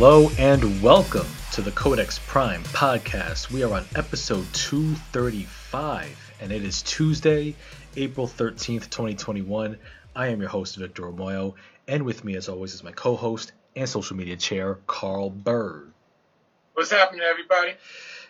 Hello 0.00 0.30
and 0.38 0.80
welcome 0.80 1.26
to 1.50 1.60
the 1.60 1.72
Codex 1.72 2.20
Prime 2.28 2.62
podcast. 2.62 3.50
We 3.50 3.64
are 3.64 3.74
on 3.74 3.84
episode 3.96 4.46
235 4.52 6.34
and 6.40 6.52
it 6.52 6.62
is 6.62 6.82
Tuesday, 6.82 7.56
April 7.96 8.28
13th, 8.28 8.90
2021. 8.90 9.76
I 10.14 10.28
am 10.28 10.38
your 10.38 10.50
host, 10.50 10.76
Victor 10.76 11.02
Omoyo, 11.02 11.54
and 11.88 12.04
with 12.04 12.22
me, 12.22 12.36
as 12.36 12.48
always, 12.48 12.74
is 12.74 12.84
my 12.84 12.92
co 12.92 13.16
host 13.16 13.50
and 13.74 13.88
social 13.88 14.16
media 14.16 14.36
chair, 14.36 14.78
Carl 14.86 15.30
Bird. 15.30 15.90
What's 16.74 16.92
happening, 16.92 17.22
everybody? 17.28 17.72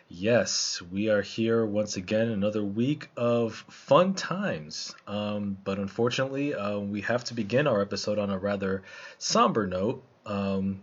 Yes, 0.08 0.80
we 0.90 1.10
are 1.10 1.20
here 1.20 1.66
once 1.66 1.98
again, 1.98 2.28
another 2.28 2.64
week 2.64 3.10
of 3.14 3.52
fun 3.68 4.14
times. 4.14 4.94
Um, 5.06 5.58
but 5.64 5.76
unfortunately, 5.78 6.54
uh, 6.54 6.78
we 6.78 7.02
have 7.02 7.24
to 7.24 7.34
begin 7.34 7.66
our 7.66 7.82
episode 7.82 8.18
on 8.18 8.30
a 8.30 8.38
rather 8.38 8.84
somber 9.18 9.66
note. 9.66 10.02
Um, 10.24 10.80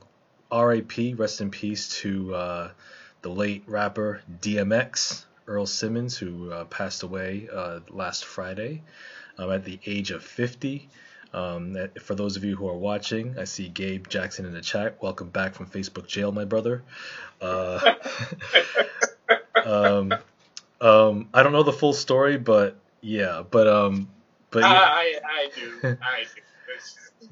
RIP, 0.52 1.18
rest 1.18 1.42
in 1.42 1.52
peace 1.52 1.90
to 2.02 2.34
uh, 2.36 2.72
the 3.22 3.30
late 3.30 3.64
rapper 3.68 4.22
DMX, 4.42 5.24
Earl 5.48 5.66
Simmons, 5.66 6.18
who 6.18 6.52
uh, 6.52 6.66
passed 6.66 7.04
away 7.04 7.48
uh, 7.52 7.80
last 7.90 8.26
Friday 8.26 8.84
um, 9.38 9.52
at 9.52 9.64
the 9.64 9.80
age 9.86 10.12
of 10.12 10.24
50. 10.24 10.90
Um, 11.34 11.76
for 12.02 12.16
those 12.16 12.38
of 12.38 12.46
you 12.46 12.56
who 12.56 12.68
are 12.70 12.78
watching, 12.78 13.38
I 13.38 13.44
see 13.44 13.68
Gabe 13.68 14.08
Jackson 14.08 14.46
in 14.46 14.54
the 14.54 14.62
chat. 14.62 14.98
Welcome 15.02 15.30
back 15.30 15.54
from 15.54 15.66
Facebook 15.66 16.08
jail, 16.08 16.32
my 16.32 16.46
brother. 16.46 16.84
Uh, 17.42 17.96
um, 19.66 20.14
um, 20.80 21.30
I 21.34 21.44
don't 21.44 21.52
know 21.52 21.64
the 21.64 21.74
full 21.74 21.94
story, 21.94 22.38
but 22.38 22.78
yeah, 23.02 23.44
but 23.50 23.68
um, 23.68 24.08
but 24.52 24.60
yeah. 24.60 24.68
I, 24.68 25.20
I 25.26 25.50
do, 25.54 25.98
I 26.02 26.24
do. 26.24 26.42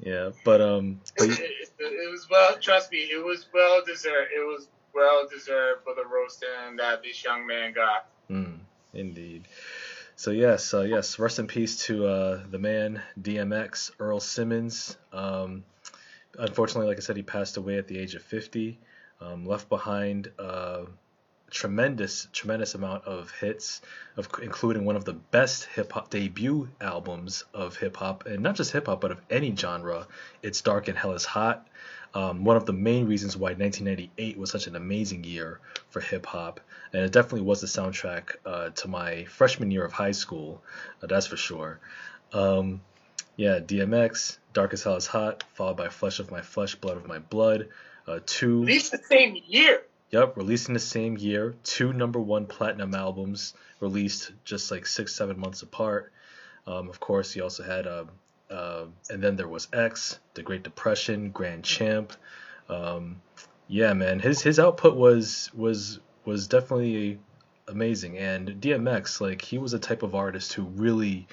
yeah, 0.00 0.30
but 0.44 0.60
um, 0.60 1.00
but, 1.16 1.28
it, 1.92 2.10
was 2.10 2.28
well. 2.30 2.56
Trust 2.58 2.92
me, 2.92 2.98
it 2.98 3.24
was 3.24 3.46
well 3.52 3.82
deserved. 3.84 4.30
It 4.34 4.46
was 4.46 4.68
well 4.94 5.28
deserved 5.28 5.82
for 5.84 5.94
the 5.94 6.04
roasting 6.06 6.76
that 6.78 7.02
this 7.02 7.22
young 7.24 7.46
man 7.46 7.72
got. 7.72 8.06
Mm, 8.30 8.58
indeed. 8.92 9.44
So 10.16 10.30
yes, 10.30 10.72
uh, 10.72 10.82
yes. 10.82 11.18
Rest 11.18 11.38
in 11.38 11.46
peace 11.46 11.84
to 11.86 12.06
uh, 12.06 12.40
the 12.50 12.58
man 12.58 13.02
DMX 13.20 13.90
Earl 13.98 14.20
Simmons. 14.20 14.96
Um, 15.12 15.64
unfortunately, 16.38 16.86
like 16.88 16.98
I 16.98 17.00
said, 17.00 17.16
he 17.16 17.22
passed 17.22 17.56
away 17.56 17.78
at 17.78 17.88
the 17.88 17.98
age 17.98 18.14
of 18.14 18.22
50. 18.22 18.78
Um, 19.20 19.46
left 19.46 19.68
behind 19.68 20.30
uh, 20.38 20.84
tremendous, 21.54 22.26
tremendous 22.32 22.74
amount 22.74 23.04
of 23.04 23.30
hits, 23.30 23.80
of 24.16 24.28
including 24.42 24.84
one 24.84 24.96
of 24.96 25.04
the 25.04 25.12
best 25.12 25.64
hip 25.64 25.92
hop 25.92 26.10
debut 26.10 26.68
albums 26.80 27.44
of 27.54 27.76
hip 27.76 27.96
hop, 27.96 28.26
and 28.26 28.42
not 28.42 28.56
just 28.56 28.72
hip 28.72 28.86
hop, 28.86 29.00
but 29.00 29.12
of 29.12 29.20
any 29.30 29.54
genre. 29.56 30.06
It's 30.42 30.60
Dark 30.60 30.88
and 30.88 30.98
Hell 30.98 31.12
is 31.12 31.24
Hot. 31.24 31.66
Um, 32.12 32.44
one 32.44 32.56
of 32.56 32.66
the 32.66 32.72
main 32.72 33.06
reasons 33.06 33.36
why 33.36 33.52
1998 33.52 34.36
was 34.36 34.50
such 34.50 34.66
an 34.66 34.76
amazing 34.76 35.24
year 35.24 35.60
for 35.90 36.00
hip 36.00 36.26
hop, 36.26 36.60
and 36.92 37.02
it 37.02 37.12
definitely 37.12 37.42
was 37.42 37.60
the 37.60 37.68
soundtrack 37.68 38.34
uh, 38.44 38.70
to 38.70 38.88
my 38.88 39.24
freshman 39.24 39.70
year 39.70 39.84
of 39.84 39.92
high 39.92 40.12
school. 40.12 40.60
Uh, 41.02 41.06
that's 41.06 41.28
for 41.28 41.36
sure. 41.36 41.78
Um, 42.32 42.82
yeah, 43.36 43.60
DMX, 43.60 44.38
Dark 44.52 44.72
as 44.72 44.82
Hell 44.82 44.96
is 44.96 45.06
Hot, 45.06 45.44
followed 45.54 45.76
by 45.76 45.88
Flesh 45.88 46.18
of 46.18 46.32
My 46.32 46.42
Flesh, 46.42 46.74
Blood 46.74 46.96
of 46.96 47.06
My 47.06 47.20
Blood. 47.20 47.68
Uh, 48.06 48.18
two. 48.26 48.62
At 48.62 48.66
least 48.66 48.92
the 48.92 48.98
same 48.98 49.36
year. 49.46 49.82
Yep, 50.10 50.36
released 50.36 50.68
in 50.68 50.74
the 50.74 50.80
same 50.80 51.16
year. 51.16 51.54
Two 51.64 51.92
number 51.92 52.20
one 52.20 52.46
platinum 52.46 52.94
albums 52.94 53.54
released 53.80 54.32
just 54.44 54.70
like 54.70 54.86
six, 54.86 55.14
seven 55.14 55.38
months 55.38 55.62
apart. 55.62 56.12
Um, 56.66 56.88
of 56.88 57.00
course, 57.00 57.32
he 57.32 57.40
also 57.40 57.62
had, 57.62 57.86
uh, 57.86 58.04
uh, 58.50 58.84
and 59.10 59.22
then 59.22 59.36
there 59.36 59.48
was 59.48 59.68
X, 59.72 60.18
The 60.34 60.42
Great 60.42 60.62
Depression, 60.62 61.30
Grand 61.30 61.64
Champ. 61.64 62.12
Um, 62.68 63.20
yeah, 63.68 63.92
man, 63.92 64.20
his 64.20 64.40
his 64.42 64.58
output 64.58 64.96
was 64.96 65.50
was 65.54 66.00
was 66.24 66.48
definitely 66.48 67.18
amazing. 67.68 68.18
And 68.18 68.60
DMX, 68.60 69.20
like, 69.20 69.42
he 69.42 69.58
was 69.58 69.72
a 69.72 69.78
type 69.78 70.02
of 70.02 70.14
artist 70.14 70.52
who 70.52 70.62
really, 70.62 71.26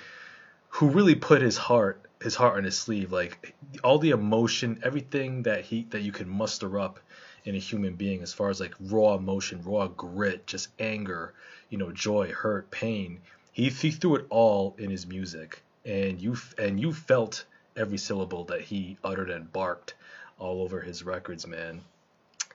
who 0.69 0.89
really 0.89 1.15
put 1.15 1.41
his 1.41 1.57
heart 1.57 2.05
his 2.21 2.35
heart 2.35 2.57
on 2.57 2.63
his 2.63 2.77
sleeve. 2.77 3.11
Like 3.11 3.55
all 3.83 3.99
the 3.99 4.11
emotion, 4.11 4.79
everything 4.83 5.43
that 5.43 5.65
he 5.65 5.87
that 5.89 6.01
you 6.01 6.11
can 6.11 6.29
muster 6.29 6.79
up 6.79 6.99
in 7.45 7.55
a 7.55 7.59
human 7.59 7.95
being 7.95 8.21
as 8.21 8.33
far 8.33 8.49
as 8.49 8.59
like 8.59 8.75
raw 8.79 9.15
emotion, 9.15 9.61
raw 9.63 9.87
grit, 9.87 10.45
just 10.47 10.69
anger, 10.79 11.33
you 11.69 11.77
know, 11.77 11.91
joy, 11.91 12.31
hurt, 12.31 12.69
pain. 12.71 13.19
He, 13.51 13.69
he 13.69 13.91
threw 13.91 14.15
it 14.15 14.25
all 14.29 14.75
in 14.77 14.89
his 14.89 15.07
music, 15.07 15.63
and 15.85 16.21
you 16.21 16.37
and 16.57 16.79
you 16.79 16.93
felt 16.93 17.45
every 17.75 17.97
syllable 17.97 18.45
that 18.45 18.61
he 18.61 18.97
uttered 19.03 19.29
and 19.29 19.51
barked 19.51 19.93
all 20.39 20.61
over 20.61 20.81
his 20.81 21.03
records, 21.03 21.47
man. 21.47 21.81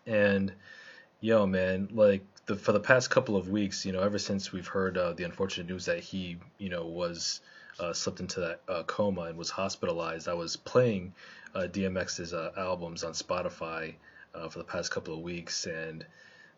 And 0.06 0.52
yo, 1.20 1.46
man, 1.46 1.88
like 1.92 2.24
the 2.46 2.56
for 2.56 2.72
the 2.72 2.80
past 2.80 3.10
couple 3.10 3.36
of 3.36 3.48
weeks, 3.48 3.84
you 3.84 3.92
know, 3.92 4.00
ever 4.00 4.18
since 4.18 4.52
we've 4.52 4.66
heard 4.66 4.96
uh, 4.96 5.12
the 5.12 5.24
unfortunate 5.24 5.68
news 5.68 5.86
that 5.86 6.00
he, 6.00 6.38
you 6.58 6.68
know, 6.68 6.86
was 6.86 7.40
uh, 7.78 7.92
slipped 7.92 8.20
into 8.20 8.40
that 8.40 8.60
uh, 8.68 8.82
coma 8.84 9.22
and 9.22 9.36
was 9.36 9.50
hospitalized, 9.50 10.28
I 10.28 10.34
was 10.34 10.56
playing 10.56 11.12
uh, 11.54 11.66
DMX's 11.70 12.32
uh, 12.32 12.52
albums 12.56 13.04
on 13.04 13.12
Spotify 13.12 13.94
uh, 14.36 14.48
for 14.48 14.58
the 14.58 14.64
past 14.64 14.90
couple 14.90 15.14
of 15.14 15.20
weeks, 15.20 15.66
and 15.66 16.04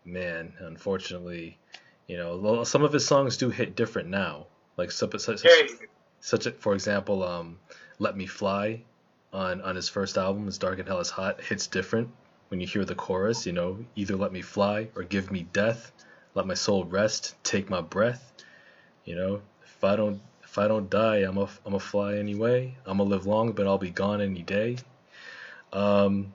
man, 0.04 0.52
unfortunately, 0.58 1.58
you 2.06 2.16
know, 2.16 2.64
some 2.64 2.82
of 2.82 2.92
his 2.92 3.06
songs 3.06 3.36
do 3.36 3.50
hit 3.50 3.76
different 3.76 4.08
now. 4.08 4.46
Like 4.76 4.90
such, 4.90 5.18
such, 5.18 5.44
such 6.20 6.46
a, 6.46 6.52
for 6.52 6.74
example, 6.74 7.22
um, 7.24 7.58
"Let 7.98 8.16
Me 8.16 8.26
Fly" 8.26 8.82
on 9.32 9.60
on 9.60 9.76
his 9.76 9.88
first 9.88 10.16
album, 10.16 10.48
"It's 10.48 10.58
Dark 10.58 10.78
and 10.78 10.88
Hell 10.88 11.00
is 11.00 11.10
Hot," 11.10 11.40
hits 11.40 11.66
different 11.66 12.10
when 12.48 12.60
you 12.60 12.66
hear 12.66 12.84
the 12.84 12.94
chorus. 12.94 13.46
You 13.46 13.52
know, 13.52 13.84
either 13.96 14.16
"Let 14.16 14.32
Me 14.32 14.42
Fly" 14.42 14.88
or 14.94 15.02
"Give 15.02 15.30
Me 15.30 15.42
Death," 15.52 15.92
"Let 16.34 16.46
My 16.46 16.54
Soul 16.54 16.84
Rest," 16.84 17.34
"Take 17.42 17.68
My 17.68 17.80
Breath." 17.80 18.32
You 19.04 19.16
know, 19.16 19.42
if 19.62 19.84
I 19.84 19.96
don't 19.96 20.20
if 20.44 20.58
I 20.58 20.68
don't 20.68 20.88
die, 20.88 21.18
I'm 21.18 21.38
a 21.38 21.48
I'm 21.66 21.74
a 21.74 21.80
fly 21.80 22.16
anyway. 22.16 22.76
I'm 22.86 22.98
gonna 22.98 23.10
live 23.10 23.26
long, 23.26 23.52
but 23.52 23.66
I'll 23.66 23.78
be 23.78 23.90
gone 23.90 24.20
any 24.20 24.42
day. 24.42 24.76
Um, 25.72 26.32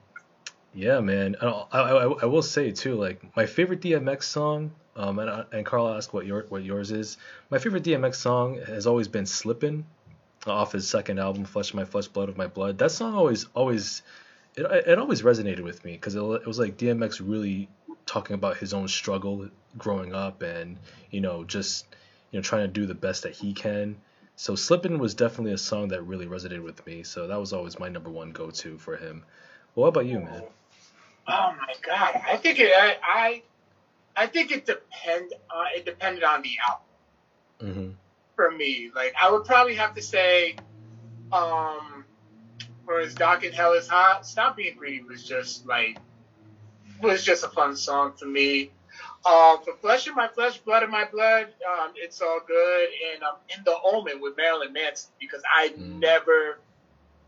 yeah, 0.74 1.00
man. 1.00 1.36
I, 1.40 1.46
I, 1.72 2.04
I, 2.22 2.26
will 2.26 2.42
say 2.42 2.72
too, 2.72 2.96
like 2.96 3.36
my 3.36 3.46
favorite 3.46 3.80
DMX 3.80 4.24
song, 4.24 4.72
um, 4.96 5.18
and, 5.20 5.44
and 5.52 5.64
Carl 5.64 5.88
asked 5.88 6.12
what 6.12 6.26
your 6.26 6.46
what 6.48 6.64
yours 6.64 6.90
is. 6.90 7.16
My 7.50 7.58
favorite 7.58 7.84
DMX 7.84 8.16
song 8.16 8.60
has 8.66 8.86
always 8.86 9.06
been 9.06 9.24
"Slippin'" 9.24 9.86
off 10.46 10.72
his 10.72 10.88
second 10.88 11.20
album, 11.20 11.44
"Flesh 11.44 11.70
of 11.70 11.76
My 11.76 11.84
Flesh, 11.84 12.08
Blood 12.08 12.28
of 12.28 12.36
My 12.36 12.48
Blood." 12.48 12.78
That 12.78 12.90
song 12.90 13.14
always 13.14 13.46
always 13.54 14.02
it, 14.56 14.62
it 14.86 14.98
always 14.98 15.22
resonated 15.22 15.60
with 15.60 15.84
me 15.84 15.92
because 15.92 16.16
it, 16.16 16.22
it 16.22 16.46
was 16.46 16.58
like 16.58 16.76
DMX 16.76 17.20
really 17.24 17.68
talking 18.04 18.34
about 18.34 18.56
his 18.56 18.74
own 18.74 18.88
struggle 18.88 19.48
growing 19.78 20.14
up 20.14 20.42
and 20.42 20.76
you 21.10 21.20
know 21.20 21.44
just 21.44 21.86
you 22.30 22.38
know 22.38 22.42
trying 22.42 22.62
to 22.66 22.72
do 22.72 22.86
the 22.86 22.94
best 22.94 23.22
that 23.22 23.32
he 23.32 23.52
can. 23.52 23.96
So 24.34 24.56
"Slippin'" 24.56 24.98
was 24.98 25.14
definitely 25.14 25.52
a 25.52 25.58
song 25.58 25.88
that 25.88 26.02
really 26.02 26.26
resonated 26.26 26.64
with 26.64 26.84
me. 26.84 27.04
So 27.04 27.28
that 27.28 27.38
was 27.38 27.52
always 27.52 27.78
my 27.78 27.88
number 27.88 28.10
one 28.10 28.32
go 28.32 28.50
to 28.50 28.76
for 28.78 28.96
him. 28.96 29.22
Well, 29.74 29.82
what 29.82 29.88
about 29.88 30.06
you, 30.06 30.18
man? 30.18 30.42
Oh 31.26 31.54
my 31.58 31.74
god, 31.82 32.20
I 32.26 32.36
think 32.36 32.58
it. 32.58 32.70
I 32.74 32.96
I, 33.02 33.42
I 34.16 34.26
think 34.26 34.50
it 34.50 34.66
depend. 34.66 35.32
Uh, 35.50 35.64
it 35.74 35.84
depended 35.84 36.22
on 36.22 36.42
the 36.42 36.52
album. 36.68 36.86
Mm-hmm. 37.60 37.90
For 38.36 38.50
me, 38.50 38.90
like 38.94 39.14
I 39.20 39.30
would 39.30 39.44
probably 39.44 39.76
have 39.76 39.94
to 39.94 40.02
say, 40.02 40.56
um, 41.32 42.04
whereas 42.84 43.14
Dark 43.14 43.44
and 43.44 43.54
Hell 43.54 43.72
is 43.72 43.88
Hot, 43.88 44.26
Stop 44.26 44.56
Being 44.56 44.76
Greedy 44.76 45.04
was 45.04 45.24
just 45.24 45.66
like 45.66 45.98
was 47.00 47.24
just 47.24 47.44
a 47.44 47.48
fun 47.48 47.76
song 47.76 48.12
for 48.16 48.26
me. 48.26 48.70
Um, 49.26 49.58
for 49.64 49.74
Flesh 49.80 50.06
of 50.06 50.14
My 50.14 50.28
Flesh, 50.28 50.58
Blood 50.58 50.82
of 50.82 50.90
My 50.90 51.06
Blood, 51.10 51.46
um, 51.66 51.92
it's 51.96 52.20
all 52.20 52.40
good, 52.46 52.88
and 53.14 53.22
um, 53.22 53.36
In 53.56 53.64
the 53.64 53.74
Omen 53.82 54.20
with 54.20 54.36
Marilyn 54.36 54.72
Manson 54.74 55.10
because 55.18 55.42
I 55.50 55.68
mm. 55.68 55.98
never 55.98 56.58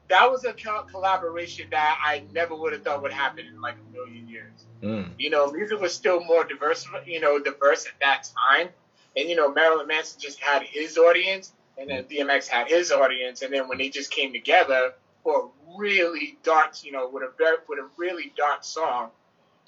that 0.08 0.30
was 0.30 0.44
a 0.44 0.52
collaboration 0.52 1.66
that 1.70 1.98
I 2.04 2.22
never 2.32 2.54
would 2.54 2.72
have 2.72 2.82
thought 2.82 3.02
would 3.02 3.12
happen 3.12 3.44
in 3.46 3.60
like 3.60 3.76
a 3.76 3.92
million 3.92 4.28
years. 4.28 4.66
Mm. 4.82 5.10
You 5.18 5.30
know, 5.30 5.50
music 5.50 5.80
was 5.80 5.94
still 5.94 6.22
more 6.24 6.44
diverse, 6.44 6.86
you 7.06 7.20
know, 7.20 7.38
diverse 7.38 7.86
at 7.86 7.98
that 8.00 8.28
time. 8.50 8.68
And, 9.16 9.28
you 9.28 9.36
know, 9.36 9.52
Marilyn 9.52 9.86
Manson 9.86 10.20
just 10.20 10.40
had 10.40 10.62
his 10.62 10.98
audience, 10.98 11.52
and 11.78 11.88
then 11.88 12.04
DMX 12.04 12.48
had 12.48 12.68
his 12.68 12.92
audience. 12.92 13.42
And 13.42 13.52
then 13.52 13.68
when 13.68 13.78
they 13.78 13.88
just 13.88 14.10
came 14.10 14.32
together 14.32 14.92
for 15.24 15.46
a 15.46 15.78
really 15.78 16.38
dark, 16.42 16.84
you 16.84 16.92
know, 16.92 17.08
with 17.08 17.22
a 17.22 17.32
very, 17.38 17.56
with 17.68 17.78
a 17.78 17.88
really 17.96 18.32
dark 18.36 18.62
song. 18.62 19.10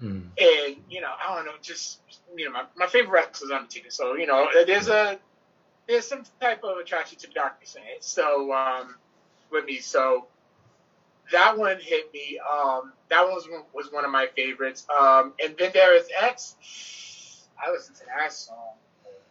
Mm. 0.00 0.26
And, 0.38 0.76
you 0.88 1.00
know, 1.00 1.10
I 1.20 1.34
don't 1.34 1.46
know, 1.46 1.52
just, 1.60 2.00
you 2.36 2.44
know, 2.44 2.52
my, 2.52 2.64
my 2.76 2.86
favorite 2.86 3.10
rapper 3.10 3.44
is 3.44 3.50
Undertaker. 3.50 3.90
So, 3.90 4.14
you 4.14 4.26
know, 4.26 4.48
there's 4.66 4.88
a, 4.88 5.18
there's 5.88 6.06
some 6.06 6.22
type 6.40 6.62
of 6.62 6.76
attraction 6.76 7.18
to 7.18 7.26
darkness 7.28 7.74
in 7.74 7.82
it. 7.82 8.04
So, 8.04 8.52
um, 8.52 8.94
with 9.50 9.64
me. 9.64 9.78
So 9.78 10.26
that 11.32 11.58
one 11.58 11.78
hit 11.80 12.12
me. 12.12 12.38
Um, 12.40 12.92
that 13.10 13.24
one 13.24 13.34
was, 13.34 13.48
was 13.72 13.92
one 13.92 14.04
of 14.04 14.10
my 14.10 14.26
favorites. 14.34 14.86
Um, 14.90 15.34
and 15.42 15.56
then 15.58 15.70
there 15.74 15.96
is 15.96 16.08
X. 16.20 17.46
I 17.62 17.70
listened 17.70 17.96
to 17.96 18.04
that 18.06 18.32
song 18.32 18.74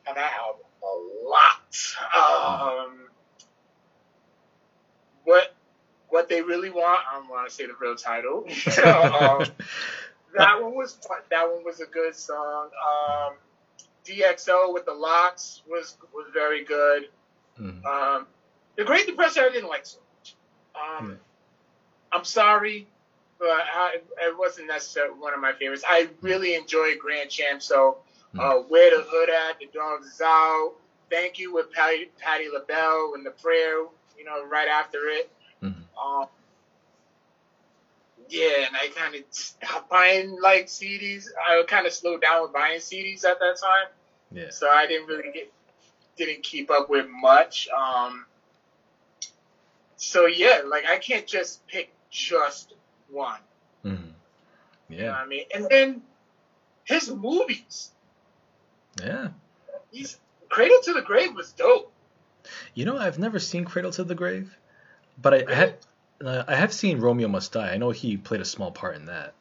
and 0.07 0.17
that 0.17 0.33
album 0.33 0.61
a 0.83 1.27
lot. 1.27 2.83
Um, 2.87 2.99
what 5.23 5.53
what 6.09 6.29
they 6.29 6.41
really 6.41 6.69
want? 6.69 7.01
I 7.11 7.15
don't 7.15 7.29
want 7.29 7.49
to 7.49 7.53
say 7.53 7.65
the 7.65 7.73
real 7.79 7.95
title. 7.95 8.45
um, 8.85 9.45
that 10.37 10.61
one 10.61 10.75
was 10.75 10.97
that 11.29 11.49
one 11.49 11.63
was 11.65 11.81
a 11.81 11.85
good 11.85 12.15
song. 12.15 12.69
Um, 12.87 13.33
DXO 14.05 14.73
with 14.73 14.85
the 14.85 14.93
LOX 14.93 15.63
was 15.69 15.97
was 16.13 16.27
very 16.33 16.63
good. 16.63 17.09
Mm. 17.59 17.85
Um, 17.85 18.27
the 18.77 18.85
Great 18.85 19.07
Depression 19.07 19.43
I 19.43 19.49
didn't 19.49 19.69
like 19.69 19.85
so. 19.85 19.99
Um, 20.77 21.11
mm. 21.11 21.17
I'm 22.11 22.23
sorry, 22.23 22.87
but 23.39 23.49
I, 23.49 23.97
it 24.21 24.37
wasn't 24.37 24.67
necessarily 24.67 25.19
one 25.19 25.33
of 25.33 25.39
my 25.39 25.53
favorites. 25.53 25.83
I 25.87 26.09
really 26.21 26.55
enjoy 26.55 26.95
Grand 26.97 27.29
Champ. 27.29 27.61
So 27.61 27.97
mm. 28.33 28.39
uh, 28.39 28.63
where 28.63 28.95
the 28.95 29.05
hood 29.07 29.29
at? 29.29 29.59
The 29.59 29.67
dogs 29.73 30.07
is 30.07 30.21
out. 30.21 30.73
Thank 31.09 31.39
you 31.39 31.53
with 31.53 31.71
Patty, 31.71 32.09
Patti 32.19 32.47
LaBelle 32.51 33.13
and 33.15 33.25
the 33.25 33.31
prayer. 33.31 33.85
You 34.17 34.25
know, 34.25 34.45
right 34.45 34.67
after 34.67 34.97
it. 35.09 35.31
Mm-hmm. 35.61 35.81
Um, 35.97 36.27
yeah, 38.29 38.65
and 38.65 38.75
I 38.75 38.89
kind 38.95 39.15
of 39.15 39.89
buying 39.89 40.37
like 40.41 40.65
CDs. 40.67 41.25
I 41.47 41.63
kind 41.67 41.85
of 41.85 41.93
slowed 41.93 42.21
down 42.21 42.43
with 42.43 42.53
buying 42.53 42.79
CDs 42.79 43.23
at 43.23 43.39
that 43.39 43.57
time. 43.61 43.87
Yeah. 44.31 44.49
So 44.49 44.67
I 44.69 44.87
didn't 44.87 45.07
really 45.07 45.31
get, 45.31 45.51
didn't 46.17 46.43
keep 46.43 46.71
up 46.71 46.89
with 46.89 47.07
much. 47.09 47.67
Um. 47.69 48.25
So 49.97 50.25
yeah, 50.25 50.61
like 50.65 50.85
I 50.85 50.97
can't 50.97 51.27
just 51.27 51.65
pick 51.67 51.91
just 52.09 52.73
one. 53.09 53.39
Mm-hmm. 53.83 54.09
Yeah. 54.89 54.97
You 54.97 55.05
know 55.05 55.13
I 55.13 55.25
mean, 55.25 55.45
and 55.53 55.67
then 55.69 56.01
his 56.83 57.11
movies. 57.11 57.91
Yeah. 59.03 59.29
He's 59.91 60.17
Cradle 60.49 60.79
to 60.83 60.93
the 60.93 61.01
Grave 61.01 61.35
was 61.35 61.51
dope. 61.51 61.91
You 62.73 62.85
know, 62.85 62.97
I've 62.97 63.19
never 63.19 63.39
seen 63.39 63.65
Cradle 63.65 63.91
to 63.91 64.03
the 64.03 64.15
Grave, 64.15 64.55
but 65.21 65.33
I, 65.33 65.45
I 65.49 65.53
have 65.55 65.73
uh, 66.23 66.43
I 66.47 66.55
have 66.55 66.73
seen 66.73 66.99
Romeo 66.99 67.27
Must 67.27 67.51
Die. 67.51 67.69
I 67.69 67.77
know 67.77 67.91
he 67.91 68.17
played 68.17 68.41
a 68.41 68.45
small 68.45 68.71
part 68.71 68.95
in 68.95 69.05
that. 69.07 69.33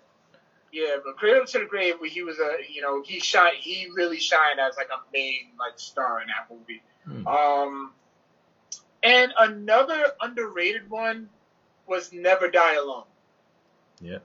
Yeah, 0.73 0.97
but 1.03 1.17
Cradle 1.17 1.47
to 1.47 1.59
the 1.61 1.65
Grave, 1.65 1.95
where 2.01 2.11
he 2.11 2.23
was 2.23 2.39
a, 2.39 2.57
you 2.69 2.83
know, 2.83 3.03
he 3.03 3.19
shine, 3.21 3.55
he 3.59 3.89
really 3.95 4.19
shined 4.19 4.61
as 4.61 4.77
like 4.77 4.89
a 4.93 5.01
main 5.13 5.53
like 5.59 5.79
star 5.79 6.21
in 6.21 6.27
that 6.29 6.55
movie. 6.55 6.83
Hmm. 7.05 7.27
Um, 7.27 7.93
and 9.07 9.33
another 9.39 10.05
underrated 10.21 10.91
one 10.91 11.29
was 11.87 12.13
Never 12.13 12.49
Die 12.49 12.75
Alone. 12.75 13.05
Yeah. 14.01 14.19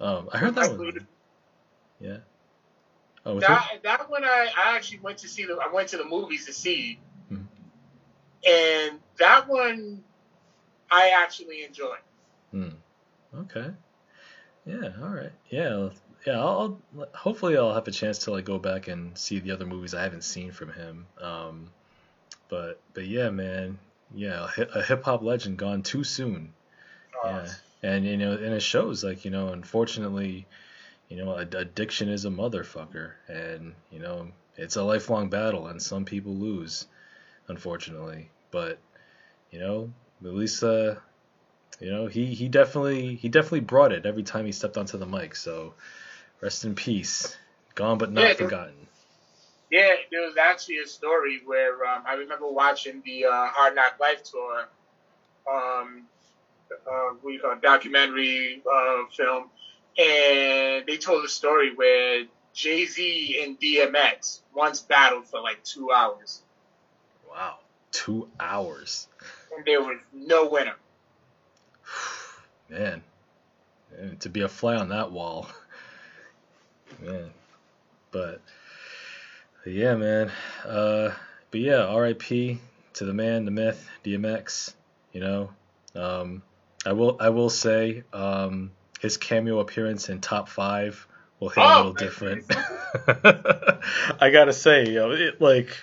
Um, 0.00 0.30
I 0.32 0.38
heard 0.38 0.54
that 0.54 0.78
one. 0.78 1.06
Yeah. 2.00 2.16
Oh, 3.26 3.38
that 3.40 3.70
it? 3.74 3.82
that 3.82 4.10
one 4.10 4.24
I, 4.24 4.48
I 4.56 4.76
actually 4.76 5.00
went 5.00 5.18
to 5.18 5.28
see 5.28 5.44
the 5.44 5.54
I 5.54 5.72
went 5.72 5.88
to 5.90 5.98
the 5.98 6.04
movies 6.04 6.46
to 6.46 6.52
see, 6.52 6.98
hmm. 7.28 7.42
and 8.46 8.98
that 9.18 9.46
one 9.46 10.02
I 10.90 11.12
actually 11.22 11.64
enjoyed. 11.64 11.98
Hmm. 12.50 12.68
Okay. 13.36 13.66
Yeah. 14.66 14.88
All 15.02 15.08
right. 15.08 15.32
Yeah. 15.50 15.90
Yeah. 16.26 16.40
I'll, 16.40 16.80
I'll, 16.96 17.08
hopefully 17.14 17.56
I'll 17.56 17.74
have 17.74 17.88
a 17.88 17.92
chance 17.92 18.20
to 18.20 18.30
like 18.30 18.44
go 18.44 18.58
back 18.58 18.88
and 18.88 19.16
see 19.16 19.38
the 19.38 19.50
other 19.52 19.66
movies 19.66 19.94
I 19.94 20.02
haven't 20.02 20.24
seen 20.24 20.50
from 20.50 20.72
him. 20.72 21.06
Um, 21.20 21.70
but 22.48 22.80
but 22.94 23.06
yeah, 23.06 23.30
man. 23.30 23.78
Yeah, 24.14 24.48
a 24.74 24.82
hip 24.82 25.04
hop 25.04 25.22
legend 25.22 25.56
gone 25.58 25.82
too 25.82 26.04
soon. 26.04 26.52
Oh. 27.24 27.28
Yeah. 27.28 27.48
And 27.82 28.06
you 28.06 28.16
know, 28.16 28.32
and 28.32 28.54
it 28.54 28.62
shows 28.62 29.04
like 29.04 29.24
you 29.24 29.30
know, 29.30 29.48
unfortunately, 29.48 30.46
you 31.08 31.16
know, 31.16 31.36
addiction 31.36 32.08
is 32.08 32.24
a 32.24 32.30
motherfucker, 32.30 33.12
and 33.28 33.74
you 33.90 33.98
know, 33.98 34.28
it's 34.56 34.76
a 34.76 34.82
lifelong 34.82 35.28
battle, 35.28 35.66
and 35.66 35.82
some 35.82 36.04
people 36.04 36.34
lose, 36.34 36.86
unfortunately. 37.48 38.30
But 38.50 38.78
you 39.50 39.58
know, 39.58 39.90
at 40.24 40.34
least 40.34 40.62
uh, 40.62 40.94
you 41.80 41.90
know 41.90 42.06
he 42.06 42.26
he 42.34 42.48
definitely 42.48 43.16
he 43.16 43.28
definitely 43.28 43.60
brought 43.60 43.92
it 43.92 44.06
every 44.06 44.22
time 44.22 44.46
he 44.46 44.52
stepped 44.52 44.78
onto 44.78 44.96
the 44.96 45.06
mic. 45.06 45.36
So 45.36 45.74
rest 46.40 46.64
in 46.64 46.74
peace, 46.74 47.36
gone 47.74 47.98
but 47.98 48.12
not 48.12 48.24
yeah, 48.24 48.34
forgotten. 48.34 48.83
Yeah, 49.74 49.94
there 50.12 50.20
was 50.20 50.36
actually 50.36 50.78
a 50.78 50.86
story 50.86 51.40
where 51.44 51.84
um, 51.84 52.04
I 52.06 52.14
remember 52.14 52.46
watching 52.46 53.02
the 53.04 53.24
uh, 53.24 53.48
Hard 53.48 53.74
Knock 53.74 53.98
Life 53.98 54.22
tour, 54.22 54.68
um, 55.52 56.04
uh, 56.88 57.14
we 57.24 57.38
call 57.38 57.56
documentary 57.60 58.62
uh, 58.72 58.98
film, 59.10 59.50
and 59.98 60.86
they 60.86 60.96
told 60.96 61.24
a 61.24 61.28
story 61.28 61.74
where 61.74 62.24
Jay 62.52 62.86
Z 62.86 63.42
and 63.42 63.58
DMX 63.58 64.42
once 64.54 64.80
battled 64.80 65.26
for 65.26 65.40
like 65.40 65.64
two 65.64 65.90
hours. 65.90 66.42
Wow, 67.28 67.58
two 67.90 68.28
hours 68.38 69.08
and 69.56 69.64
there 69.64 69.82
was 69.82 69.98
no 70.12 70.46
winner. 70.46 70.76
Man, 72.70 73.02
Man 73.90 74.16
to 74.20 74.28
be 74.28 74.42
a 74.42 74.48
fly 74.48 74.76
on 74.76 74.90
that 74.90 75.10
wall, 75.10 75.48
man. 77.00 77.30
But 78.12 78.40
yeah, 79.70 79.94
man. 79.94 80.30
Uh, 80.64 81.12
but 81.50 81.60
yeah, 81.60 81.84
R.I.P. 81.84 82.58
to 82.94 83.04
the 83.04 83.14
man, 83.14 83.44
the 83.44 83.50
myth, 83.50 83.88
DMX. 84.04 84.74
You 85.12 85.20
know, 85.20 85.50
um, 85.94 86.42
I 86.84 86.92
will 86.92 87.16
I 87.20 87.30
will 87.30 87.50
say 87.50 88.04
um, 88.12 88.72
his 89.00 89.16
cameo 89.16 89.60
appearance 89.60 90.08
in 90.08 90.20
top 90.20 90.48
five 90.48 91.06
will 91.40 91.48
hit 91.48 91.62
oh, 91.64 91.66
a 91.66 91.76
little 91.76 91.92
different. 91.92 92.44
I 94.20 94.30
gotta 94.30 94.52
say, 94.52 94.86
you 94.88 94.94
know, 94.94 95.10
it 95.12 95.40
like 95.40 95.76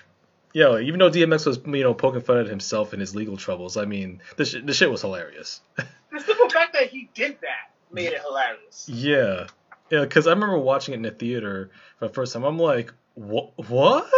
yeah, 0.54 0.80
even 0.80 1.00
though 1.00 1.10
DMX 1.10 1.46
was 1.46 1.60
you 1.66 1.84
know 1.84 1.94
poking 1.94 2.22
fun 2.22 2.40
at 2.40 2.48
himself 2.48 2.94
and 2.94 3.00
his 3.00 3.16
legal 3.16 3.38
troubles, 3.38 3.78
I 3.78 3.86
mean 3.86 4.22
the 4.36 4.46
sh- 4.46 4.58
the 4.64 4.74
shit 4.74 4.92
was 4.92 5.02
hilarious. 5.02 5.62
the 5.76 6.20
simple 6.20 6.50
fact 6.50 6.74
that 6.74 6.90
he 6.90 7.10
did 7.14 7.38
that 7.42 7.72
made 7.92 8.12
it 8.12 8.22
hilarious. 8.22 8.90
Yeah, 8.90 9.48
yeah, 9.90 10.02
because 10.02 10.28
I 10.28 10.32
remember 10.32 10.58
watching 10.58 10.94
it 10.94 10.98
in 10.98 11.04
the 11.04 11.12
theater 11.12 11.72
for 12.00 12.08
the 12.08 12.14
first 12.14 12.34
time. 12.34 12.44
I'm 12.44 12.60
like, 12.60 12.94
what? 13.16 13.52
What? 13.70 14.10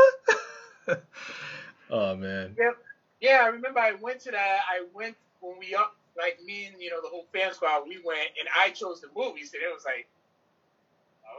oh 1.89 2.15
man. 2.15 2.55
Yeah, 2.57 2.71
yeah. 3.19 3.41
I 3.43 3.47
remember 3.47 3.79
I 3.79 3.93
went 3.93 4.21
to 4.21 4.31
that. 4.31 4.59
I 4.69 4.85
went 4.93 5.15
when 5.41 5.57
we 5.59 5.75
up 5.75 5.95
like 6.17 6.39
me 6.45 6.65
and 6.65 6.81
you 6.81 6.89
know 6.89 7.01
the 7.01 7.09
whole 7.09 7.25
fan 7.33 7.53
squad. 7.53 7.87
We 7.87 7.99
went 8.05 8.29
and 8.39 8.47
I 8.57 8.69
chose 8.69 9.01
the 9.01 9.07
movies, 9.15 9.53
and 9.53 9.63
it 9.63 9.73
was 9.73 9.83
like, 9.85 10.07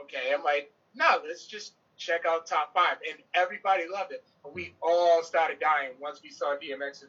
okay. 0.04 0.32
I'm 0.34 0.42
like, 0.42 0.72
no, 0.94 1.20
let's 1.26 1.46
just 1.46 1.74
check 1.96 2.24
out 2.26 2.46
top 2.46 2.74
five, 2.74 2.96
and 3.08 3.18
everybody 3.34 3.84
loved 3.90 4.12
it. 4.12 4.24
But 4.42 4.54
we 4.54 4.74
all 4.82 5.22
started 5.22 5.60
dying 5.60 5.92
once 6.00 6.20
we 6.22 6.30
saw 6.30 6.56
DMX 6.56 7.04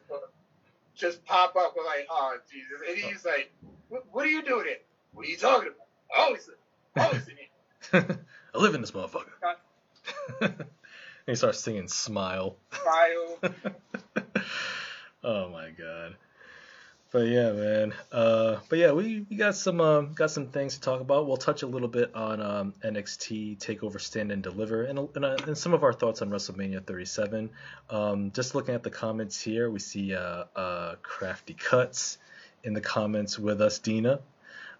just 0.94 1.24
pop 1.24 1.56
up. 1.56 1.74
We're 1.76 1.84
like, 1.84 2.06
oh 2.10 2.36
Jesus! 2.50 2.80
And 2.88 2.96
he's 2.96 3.24
like, 3.24 3.52
what 3.88 4.24
are 4.24 4.30
you 4.30 4.42
doing 4.42 4.66
it? 4.68 4.84
What 5.12 5.26
are 5.26 5.28
you 5.28 5.36
talking 5.36 5.68
about? 5.68 5.86
Always, 6.16 6.48
always 6.96 7.28
in 7.28 7.36
here. 7.36 8.18
I 8.54 8.58
live 8.58 8.74
in 8.74 8.80
this 8.80 8.92
motherfucker. 8.92 9.32
he 11.26 11.34
starts 11.34 11.60
singing 11.60 11.88
"Smile." 11.88 12.56
Smile. 12.72 13.38
oh 15.24 15.48
my 15.50 15.70
god. 15.70 16.16
But 17.12 17.28
yeah, 17.28 17.52
man. 17.52 17.94
Uh, 18.10 18.58
but 18.68 18.78
yeah, 18.78 18.92
we, 18.92 19.24
we 19.30 19.36
got 19.36 19.54
some 19.54 19.80
uh, 19.80 20.02
got 20.02 20.30
some 20.30 20.48
things 20.48 20.74
to 20.74 20.80
talk 20.80 21.00
about. 21.00 21.26
We'll 21.26 21.36
touch 21.36 21.62
a 21.62 21.66
little 21.66 21.88
bit 21.88 22.14
on 22.14 22.42
um, 22.42 22.74
NXT 22.84 23.58
Takeover 23.58 24.00
Stand 24.00 24.32
and 24.32 24.42
Deliver, 24.42 24.82
and, 24.84 24.98
and, 25.14 25.24
uh, 25.24 25.36
and, 25.46 25.56
some 25.56 25.72
of 25.72 25.84
our 25.84 25.92
thoughts 25.92 26.20
on 26.20 26.30
WrestleMania 26.30 26.84
37. 26.84 27.48
Um, 27.88 28.32
just 28.32 28.54
looking 28.54 28.74
at 28.74 28.82
the 28.82 28.90
comments 28.90 29.40
here, 29.40 29.70
we 29.70 29.78
see 29.78 30.14
uh, 30.14 30.44
uh, 30.54 30.96
Crafty 31.02 31.54
Cuts 31.54 32.18
in 32.64 32.74
the 32.74 32.80
comments 32.80 33.38
with 33.38 33.62
us, 33.62 33.78
Dina. 33.78 34.20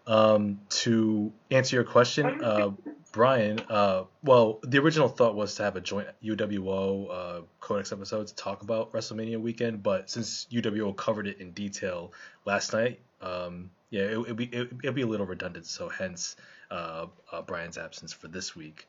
Um, 0.06 0.60
to 0.68 1.32
answer 1.50 1.76
your 1.76 1.84
question, 1.84 2.42
uh, 2.42 2.70
Brian, 3.12 3.58
uh, 3.70 4.04
well, 4.22 4.60
the 4.62 4.78
original 4.78 5.08
thought 5.08 5.34
was 5.34 5.54
to 5.56 5.62
have 5.62 5.74
a 5.76 5.80
joint 5.80 6.08
UWO 6.22 7.08
uh, 7.10 7.40
Codex 7.60 7.90
episode 7.90 8.26
to 8.26 8.34
talk 8.34 8.62
about 8.62 8.92
WrestleMania 8.92 9.40
weekend, 9.40 9.82
but 9.82 10.10
since 10.10 10.46
UWO 10.52 10.94
covered 10.94 11.26
it 11.26 11.40
in 11.40 11.52
detail 11.52 12.12
last 12.44 12.72
night, 12.72 13.00
um, 13.22 13.70
yeah, 13.90 14.02
it, 14.02 14.18
would 14.18 14.36
be 14.36 14.44
it, 14.44 14.70
would 14.84 14.94
be 14.94 15.02
a 15.02 15.06
little 15.06 15.26
redundant. 15.26 15.66
So 15.66 15.88
hence 15.88 16.36
uh, 16.70 17.06
uh, 17.32 17.42
Brian's 17.42 17.78
absence 17.78 18.12
for 18.12 18.28
this 18.28 18.54
week. 18.54 18.86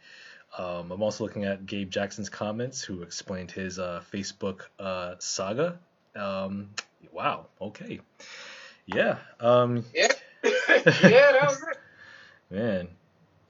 Um, 0.58 0.92
I'm 0.92 1.02
also 1.02 1.24
looking 1.24 1.46
at 1.46 1.66
Gabe 1.66 1.90
Jackson's 1.90 2.30
comments, 2.30 2.84
who 2.84 3.04
explained 3.04 3.52
his 3.52 3.80
uh, 3.80 4.02
Facebook 4.12 4.64
uh, 4.80 5.16
saga. 5.20 5.80
Um, 6.16 6.72
wow. 7.12 7.48
Okay. 7.62 8.02
Yeah. 8.86 9.18
Um, 9.40 9.86
yeah. 9.94 10.08
yeah, 11.04 11.32
that 11.34 11.48
was 11.48 11.62
it. 11.62 12.56
Man, 12.56 12.88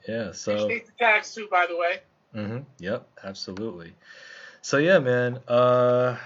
yeah. 0.08 0.32
So 0.32 0.52
appreciate 0.64 0.86
the 0.86 0.92
tags 0.98 1.32
too, 1.34 1.46
by 1.50 1.66
the 1.68 1.76
way. 1.76 2.00
Mhm. 2.34 2.64
Yep. 2.80 3.06
Absolutely. 3.22 3.94
So 4.60 4.78
yeah, 4.78 4.98
man. 4.98 5.38
Uh, 5.46 6.16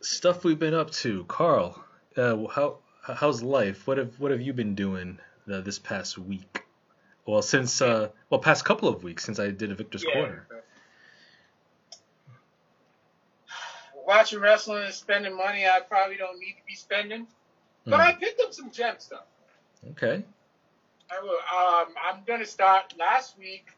stuff 0.00 0.44
we've 0.44 0.58
been 0.58 0.74
up 0.74 0.90
to, 0.92 1.24
Carl. 1.24 1.82
Uh, 2.16 2.46
how 2.46 2.78
how's 3.02 3.42
life? 3.42 3.86
What 3.86 3.98
have 3.98 4.20
what 4.20 4.30
have 4.30 4.40
you 4.40 4.52
been 4.52 4.76
doing 4.76 5.18
uh, 5.52 5.60
this 5.60 5.78
past 5.78 6.18
week? 6.18 6.62
Well, 7.26 7.42
since 7.42 7.82
uh, 7.82 8.10
well, 8.30 8.40
past 8.40 8.64
couple 8.64 8.88
of 8.88 9.02
weeks 9.02 9.24
since 9.24 9.40
I 9.40 9.50
did 9.50 9.72
a 9.72 9.74
Victor's 9.74 10.04
yeah. 10.04 10.12
Corner. 10.12 10.46
Watching 14.06 14.38
wrestling 14.38 14.84
and 14.84 14.94
spending 14.94 15.36
money 15.36 15.66
I 15.66 15.80
probably 15.80 16.16
don't 16.16 16.38
need 16.38 16.52
to 16.52 16.64
be 16.66 16.76
spending, 16.76 17.26
but 17.84 17.98
mm. 17.98 18.06
I 18.06 18.12
picked 18.12 18.40
up 18.40 18.54
some 18.54 18.70
gem 18.70 18.96
stuff. 18.98 19.24
Okay. 19.90 20.22
I 21.10 21.22
will. 21.22 21.30
Um, 21.30 21.94
I'm 22.02 22.22
gonna 22.26 22.46
start 22.46 22.94
last 22.98 23.38
week. 23.38 23.68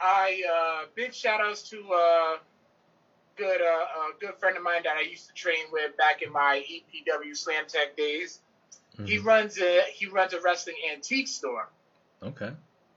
I 0.00 0.42
uh, 0.52 0.86
big 0.94 1.14
shout 1.14 1.40
outs 1.40 1.68
to 1.70 1.78
uh, 1.92 2.36
good 3.36 3.60
uh, 3.60 3.64
a 3.64 4.20
good 4.20 4.34
friend 4.38 4.56
of 4.56 4.62
mine 4.62 4.82
that 4.84 4.96
I 4.96 5.02
used 5.02 5.28
to 5.28 5.34
train 5.34 5.66
with 5.72 5.96
back 5.96 6.22
in 6.22 6.32
my 6.32 6.62
EPW 6.70 7.36
Slam 7.36 7.64
Tech 7.66 7.96
days. 7.96 8.40
Mm-hmm. 8.94 9.06
He 9.06 9.18
runs 9.18 9.58
a 9.58 9.82
he 9.92 10.06
runs 10.06 10.34
a 10.34 10.40
wrestling 10.40 10.76
antique 10.92 11.28
store. 11.28 11.68
Okay. 12.22 12.50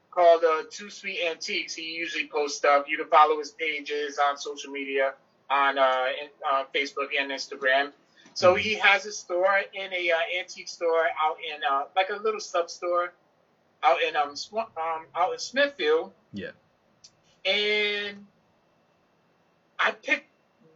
Called 0.09 0.43
uh, 0.43 0.63
Too 0.69 0.89
Sweet 0.89 1.19
Antiques. 1.25 1.73
He 1.73 1.93
usually 1.93 2.27
posts 2.27 2.57
stuff. 2.57 2.85
You 2.89 2.97
can 2.97 3.07
follow 3.07 3.39
his 3.39 3.51
pages 3.51 4.19
on 4.27 4.38
social 4.38 4.71
media 4.71 5.13
on 5.50 5.77
uh, 5.77 6.05
in, 6.21 6.29
uh 6.50 6.63
Facebook 6.75 7.09
and 7.17 7.31
Instagram. 7.31 7.91
So 8.33 8.53
mm-hmm. 8.53 8.61
he 8.61 8.73
has 8.75 9.05
a 9.05 9.11
store 9.11 9.61
in 9.73 9.93
a 9.93 10.11
uh, 10.11 10.39
antique 10.39 10.67
store 10.67 11.03
out 11.23 11.38
in 11.39 11.61
uh, 11.69 11.83
like 11.95 12.09
a 12.09 12.21
little 12.21 12.39
sub 12.39 12.69
store 12.69 13.13
out 13.83 14.01
in 14.01 14.15
um, 14.15 14.33
um 14.53 15.05
out 15.15 15.33
in 15.33 15.39
Smithfield. 15.39 16.11
Yeah. 16.33 16.51
And 17.45 18.25
I 19.79 19.91
picked 19.91 20.27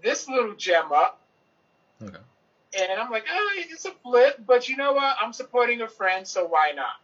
this 0.03 0.27
little 0.27 0.53
gem 0.53 0.91
up. 0.91 1.21
Okay. 2.01 2.17
And 2.77 2.99
I'm 2.99 3.09
like, 3.11 3.25
oh, 3.31 3.51
it's 3.55 3.85
a 3.85 3.91
flip, 4.03 4.41
but 4.45 4.67
you 4.67 4.75
know 4.75 4.93
what? 4.93 5.15
I'm 5.21 5.31
supporting 5.31 5.81
a 5.81 5.87
friend, 5.87 6.27
so 6.27 6.45
why 6.45 6.73
not? 6.75 6.99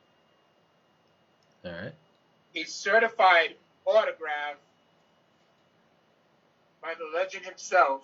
All 1.63 1.71
right. 1.71 1.93
A 2.55 2.63
certified 2.65 3.55
autograph 3.85 4.57
by 6.81 6.93
the 6.95 7.17
legend 7.17 7.45
himself, 7.45 8.03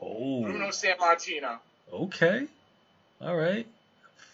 oh. 0.00 0.42
Bruno 0.42 0.68
Sammartino. 0.68 1.58
Okay. 1.92 2.46
All 3.20 3.36
right. 3.36 3.66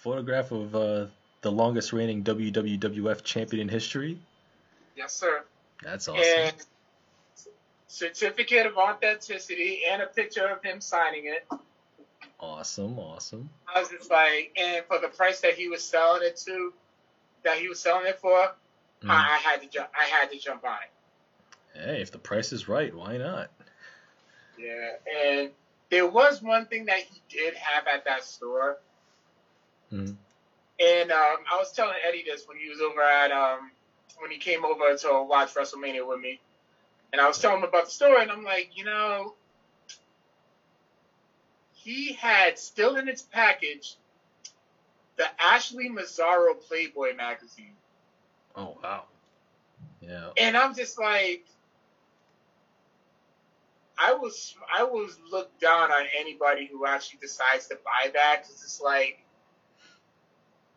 Photograph 0.02 0.52
of 0.52 0.74
uh, 0.74 1.06
the 1.46 1.52
longest 1.52 1.92
reigning 1.92 2.24
WWF 2.24 3.22
champion 3.22 3.62
in 3.62 3.68
history. 3.68 4.18
Yes, 4.96 5.14
sir. 5.14 5.44
That's 5.80 6.08
awesome. 6.08 6.24
And 6.24 6.56
certificate 7.86 8.66
of 8.66 8.76
authenticity 8.76 9.82
and 9.88 10.02
a 10.02 10.06
picture 10.06 10.48
of 10.48 10.60
him 10.60 10.80
signing 10.80 11.26
it. 11.26 11.46
Awesome, 12.40 12.98
awesome. 12.98 13.48
I 13.72 13.78
was 13.78 13.90
just 13.90 14.10
like, 14.10 14.58
and 14.60 14.84
for 14.86 14.98
the 14.98 15.06
price 15.06 15.40
that 15.42 15.54
he 15.54 15.68
was 15.68 15.84
selling 15.84 16.22
it 16.24 16.36
to, 16.46 16.72
that 17.44 17.58
he 17.58 17.68
was 17.68 17.78
selling 17.78 18.06
it 18.08 18.18
for, 18.18 18.36
mm. 19.04 19.08
I, 19.08 19.36
I, 19.36 19.36
had 19.36 19.62
to 19.62 19.68
jump. 19.68 19.88
I 19.96 20.04
had 20.06 20.32
to 20.32 20.38
jump 20.40 20.64
on 20.64 20.78
it. 20.82 21.78
Hey, 21.80 22.02
if 22.02 22.10
the 22.10 22.18
price 22.18 22.52
is 22.52 22.66
right, 22.66 22.92
why 22.92 23.18
not? 23.18 23.52
Yeah, 24.58 24.94
and 25.16 25.50
there 25.90 26.08
was 26.08 26.42
one 26.42 26.66
thing 26.66 26.86
that 26.86 26.98
he 26.98 27.22
did 27.28 27.54
have 27.54 27.86
at 27.86 28.04
that 28.06 28.24
store. 28.24 28.78
Mm. 29.92 30.16
And 30.78 31.10
um, 31.10 31.38
I 31.50 31.58
was 31.58 31.72
telling 31.72 31.94
Eddie 32.06 32.24
this 32.26 32.46
when 32.46 32.58
he 32.58 32.68
was 32.68 32.80
over 32.80 33.00
at 33.00 33.30
um, 33.30 33.70
when 34.18 34.30
he 34.30 34.38
came 34.38 34.64
over 34.64 34.94
to 34.94 35.22
watch 35.28 35.54
WrestleMania 35.54 36.06
with 36.06 36.20
me. 36.20 36.40
And 37.12 37.20
I 37.20 37.28
was 37.28 37.38
telling 37.38 37.58
him 37.58 37.64
about 37.64 37.86
the 37.86 37.90
story, 37.90 38.20
and 38.22 38.30
I'm 38.30 38.44
like, 38.44 38.70
you 38.74 38.84
know, 38.84 39.34
he 41.72 42.12
had 42.12 42.58
still 42.58 42.96
in 42.96 43.08
its 43.08 43.22
package 43.22 43.96
the 45.16 45.26
Ashley 45.38 45.88
Massaro 45.88 46.54
Playboy 46.54 47.14
magazine. 47.14 47.72
Oh 48.54 48.76
wow. 48.82 49.04
Yeah. 50.00 50.30
And 50.36 50.56
I'm 50.56 50.74
just 50.74 50.98
like 50.98 51.42
I 53.98 54.12
was 54.12 54.54
I 54.74 54.84
was 54.84 55.18
looked 55.30 55.60
down 55.60 55.90
on 55.90 56.04
anybody 56.18 56.68
who 56.70 56.86
actually 56.86 57.18
decides 57.20 57.66
to 57.68 57.76
buy 57.76 58.10
that 58.12 58.42
because 58.42 58.62
it's 58.62 58.80
like 58.80 59.18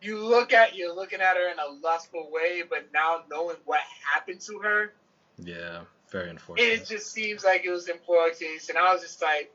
you 0.02 0.24
look 0.24 0.54
at 0.54 0.76
you're 0.76 0.96
looking 0.96 1.22
at 1.22 1.36
her 1.36 1.50
in 1.50 1.60
a 1.60 1.72
lustful 1.82 2.30
way, 2.32 2.64
but 2.68 2.88
now 2.94 3.22
knowing 3.30 3.58
what 3.66 3.82
happened 4.14 4.42
to 4.42 4.60
her, 4.60 4.94
yeah, 5.38 5.82
very 6.12 6.30
unfortunate. 6.30 6.68
It 6.68 6.86
just 6.86 7.12
seems 7.12 7.44
like 7.44 7.66
it 7.66 7.70
was 7.70 7.88
in 7.88 7.98
poor 8.06 8.30
taste, 8.32 8.70
and 8.70 8.78
I 8.78 8.94
was 8.94 9.02
just 9.02 9.22
like, 9.22 9.52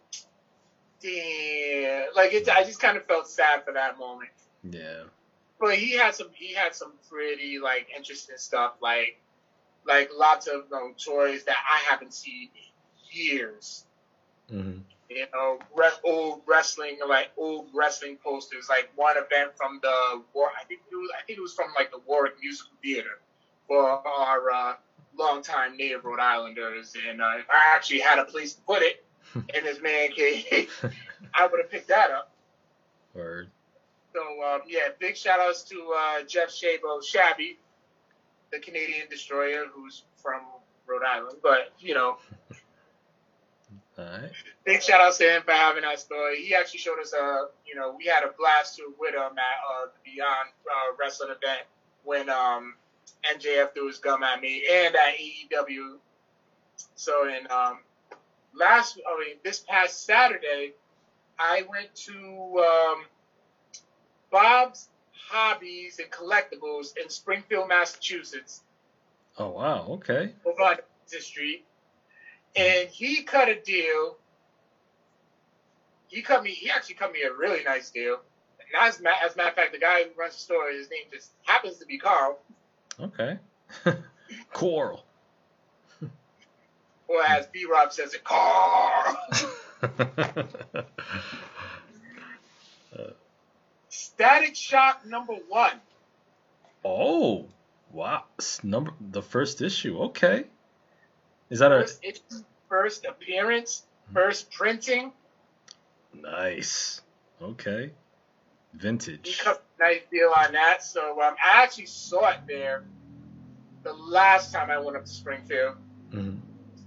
damn, 1.00 2.08
like 2.14 2.32
it. 2.32 2.48
I 2.48 2.64
just 2.64 2.80
kind 2.80 2.96
of 2.96 3.04
felt 3.06 3.28
sad 3.28 3.64
for 3.64 3.72
that 3.72 3.98
moment. 3.98 4.30
Yeah. 4.62 5.04
But 5.60 5.76
he 5.76 5.92
had 5.92 6.14
some. 6.14 6.28
He 6.34 6.52
had 6.52 6.74
some 6.74 6.92
pretty 7.10 7.58
like 7.58 7.88
interesting 7.96 8.36
stuff, 8.38 8.74
like 8.82 9.20
like 9.86 10.10
lots 10.16 10.46
of 10.46 10.72
um, 10.72 10.94
toys 11.02 11.44
that 11.44 11.56
I 11.56 11.90
haven't 11.90 12.14
seen 12.14 12.48
in 12.54 13.16
years. 13.16 13.84
Mm-hmm. 14.52 14.80
You 15.11 15.26
know, 15.32 15.58
re- 15.76 15.90
old 16.04 16.42
wrestling, 16.46 16.99
like 17.06 17.30
old 17.37 17.68
wrestling 17.75 18.16
posters, 18.25 18.68
like 18.68 18.90
one 18.96 19.16
event 19.16 19.52
from 19.56 19.78
the 19.82 20.23
war. 20.32 20.49
I 20.58 20.64
think 20.64 20.80
it 20.90 20.94
was. 20.94 21.11
I 21.18 21.23
think 21.26 21.38
it 21.38 21.42
was 21.42 21.52
from 21.52 21.68
like 21.76 21.90
the 21.90 22.00
Warwick 22.06 22.34
Musical 22.40 22.73
Theater 22.82 23.20
for 23.68 23.82
our 23.84 24.50
uh, 24.50 24.75
longtime 25.16 25.76
native 25.76 26.04
Rhode 26.04 26.20
Islanders, 26.20 26.94
and 27.08 27.20
uh, 27.20 27.32
if 27.38 27.46
I 27.50 27.75
actually 27.75 28.00
had 28.00 28.18
a 28.18 28.25
place 28.25 28.54
to 28.54 28.62
put 28.62 28.82
it 28.82 29.04
in 29.34 29.64
this 29.64 29.80
man 29.82 30.11
cave, 30.12 30.70
I 31.34 31.46
would 31.46 31.61
have 31.61 31.70
picked 31.70 31.88
that 31.88 32.11
up. 32.11 32.30
Word. 33.12 33.50
So 34.14 34.20
um, 34.20 34.61
yeah, 34.66 34.88
big 34.99 35.16
shout 35.16 35.40
outs 35.40 35.62
to 35.64 35.94
uh, 35.96 36.23
Jeff 36.26 36.49
Shabo 36.49 37.04
Shabby, 37.04 37.58
the 38.52 38.58
Canadian 38.58 39.08
destroyer 39.11 39.64
who's 39.73 40.04
from 40.16 40.40
Rhode 40.87 41.04
Island, 41.04 41.38
but 41.42 41.73
you 41.78 41.94
know. 41.94 42.16
Big 44.64 44.82
shout 44.82 45.00
out 45.00 45.14
to 45.14 45.24
him 45.24 45.42
for 45.42 45.52
having 45.52 45.84
us, 45.84 46.02
story. 46.02 46.42
He 46.42 46.54
actually 46.54 46.80
showed 46.80 46.98
us 47.00 47.12
a, 47.12 47.46
you 47.66 47.74
know, 47.74 47.94
we 47.96 48.06
had 48.06 48.24
a 48.24 48.32
blast 48.38 48.76
too 48.76 48.94
with 48.98 49.14
him 49.14 49.20
at 49.20 49.28
uh, 49.28 49.86
the 49.86 50.10
Beyond 50.12 50.48
uh, 50.66 50.96
Wrestling 50.98 51.30
event 51.30 51.62
when 52.02 52.28
um, 52.28 52.74
MJF 53.24 53.72
threw 53.74 53.86
his 53.86 53.98
gum 53.98 54.22
at 54.22 54.40
me 54.40 54.64
and 54.70 54.94
at 54.94 55.14
AEW. 55.14 55.96
So 56.96 57.28
in 57.28 57.46
um, 57.50 57.80
last, 58.54 58.98
I 59.06 59.20
mean, 59.20 59.36
this 59.44 59.60
past 59.60 60.04
Saturday, 60.04 60.72
I 61.38 61.64
went 61.68 61.94
to 61.94 62.64
um, 62.64 63.04
Bob's 64.30 64.88
Hobbies 65.28 65.98
and 65.98 66.10
Collectibles 66.10 66.96
in 67.02 67.08
Springfield, 67.08 67.68
Massachusetts. 67.68 68.62
Oh 69.38 69.48
wow! 69.48 69.86
Okay. 69.90 70.32
Over 70.44 70.62
on 70.62 70.76
street, 71.08 71.64
and 72.56 72.88
he 72.88 73.23
cut 73.23 73.49
a 73.49 73.61
deal. 73.61 74.16
He 76.08 76.23
cut 76.23 76.42
me. 76.42 76.50
He 76.50 76.70
actually 76.70 76.94
cut 76.96 77.12
me 77.12 77.23
a 77.23 77.32
really 77.32 77.64
nice 77.64 77.90
deal. 77.90 78.14
And 78.61 78.68
as, 78.80 78.96
as 78.96 79.00
a 79.00 79.02
matter 79.02 79.26
of 79.49 79.54
fact, 79.54 79.73
the 79.73 79.78
guy 79.78 80.04
who 80.04 80.11
runs 80.18 80.34
the 80.34 80.40
store, 80.40 80.70
his 80.70 80.88
name 80.90 81.04
just 81.12 81.30
happens 81.42 81.78
to 81.78 81.87
be 81.87 81.99
Carl. 81.99 82.38
Okay. 83.00 83.38
Coral. 84.52 85.04
or 87.08 87.23
as 87.26 87.46
B 87.49 87.66
Rob 87.70 87.92
says 87.92 88.14
it, 88.14 88.23
Carl. 88.25 89.16
Static 93.88 94.54
Shock 94.54 95.04
number 95.06 95.34
one. 95.49 95.80
Oh, 96.84 97.46
wow! 97.90 98.25
Number 98.62 98.92
the 99.00 99.23
first 99.23 99.62
issue. 99.62 99.99
Okay. 100.04 100.44
Is 101.54 101.61
that 101.61 101.70
first 101.70 102.02
a 102.02 102.08
issue, 102.08 102.44
first 102.68 103.04
appearance, 103.04 103.84
first 104.12 104.50
printing? 104.50 105.12
Nice. 106.12 107.00
Okay. 107.40 107.92
Vintage. 108.73 109.37
He 109.37 109.44
cut 109.44 109.62
a 109.78 109.82
nice 109.84 110.00
deal 110.11 110.32
on 110.37 110.52
that. 110.54 110.82
So 110.82 111.23
um, 111.23 111.37
I 111.40 111.62
actually 111.62 111.87
saw 111.87 112.28
it 112.30 112.40
there 112.49 112.82
the 113.84 113.92
last 113.92 114.52
time 114.52 114.68
I 114.68 114.80
went 114.80 114.96
up 114.96 115.04
to 115.04 115.11
Springfield. 115.11 115.76
Mm-hmm. 116.12 116.38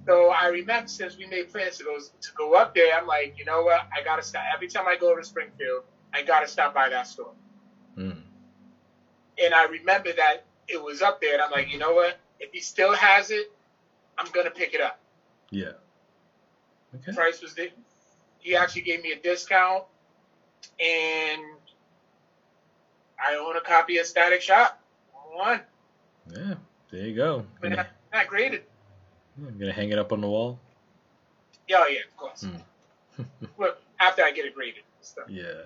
So 0.06 0.34
I 0.38 0.48
remember 0.48 0.90
since 0.90 1.18
we 1.18 1.28
made 1.28 1.50
plans 1.50 1.78
to 1.78 1.86
go 1.86 1.98
to 1.98 2.30
go 2.38 2.56
up 2.56 2.76
there, 2.76 2.94
I'm 2.94 3.08
like, 3.08 3.36
you 3.38 3.46
know 3.46 3.62
what? 3.62 3.88
I 3.98 4.04
gotta 4.04 4.22
stop. 4.22 4.44
Every 4.54 4.68
time 4.68 4.86
I 4.86 4.98
go 4.98 5.16
to 5.16 5.24
Springfield, 5.24 5.86
I 6.14 6.24
gotta 6.24 6.48
stop 6.50 6.74
by 6.74 6.90
that 6.90 7.08
store. 7.08 7.32
Mm. 7.98 8.20
And 9.42 9.54
I 9.54 9.64
remember 9.68 10.12
that 10.12 10.44
it 10.68 10.84
was 10.84 11.02
up 11.02 11.22
there, 11.22 11.36
and 11.36 11.42
I'm 11.42 11.52
like, 11.52 11.72
you 11.72 11.80
know 11.80 11.94
what? 11.94 12.20
If 12.42 12.52
he 12.52 12.60
still 12.60 12.94
has 12.94 13.32
it, 13.32 13.50
I'm 14.18 14.32
gonna 14.32 14.50
pick 14.50 14.74
it 14.74 14.82
up. 14.82 15.00
Yeah. 15.50 15.74
Okay. 16.96 17.14
Price 17.14 17.42
was 17.42 17.54
there. 17.54 17.70
He 18.40 18.56
actually 18.56 18.82
gave 18.84 19.02
me 19.02 19.12
a 19.12 19.18
discount, 19.20 19.84
and 20.80 21.42
I 23.24 23.36
own 23.36 23.56
a 23.58 23.62
copy 23.62 23.98
of 23.98 24.06
Static 24.06 24.42
Shock. 24.42 24.78
One. 25.34 25.62
Yeah, 26.34 26.56
there 26.92 27.06
you 27.06 27.16
go. 27.16 27.46
But 27.62 27.72
not, 27.72 27.88
not 28.14 28.28
graded. 28.28 28.64
I'm 29.38 29.58
gonna 29.60 29.72
hang 29.72 29.92
it 29.92 30.00
up 30.00 30.12
on 30.12 30.22
the 30.22 30.28
wall. 30.28 30.60
Yeah, 31.68 31.78
oh, 31.82 31.88
yeah, 31.88 32.00
of 32.10 32.18
course. 32.18 32.46
Mm. 33.18 33.50
well, 33.58 33.74
after 34.00 34.22
I 34.24 34.30
get 34.30 34.46
it 34.46 34.54
graded. 34.54 34.84
Stuff. 35.02 35.26
Yeah. 35.28 35.64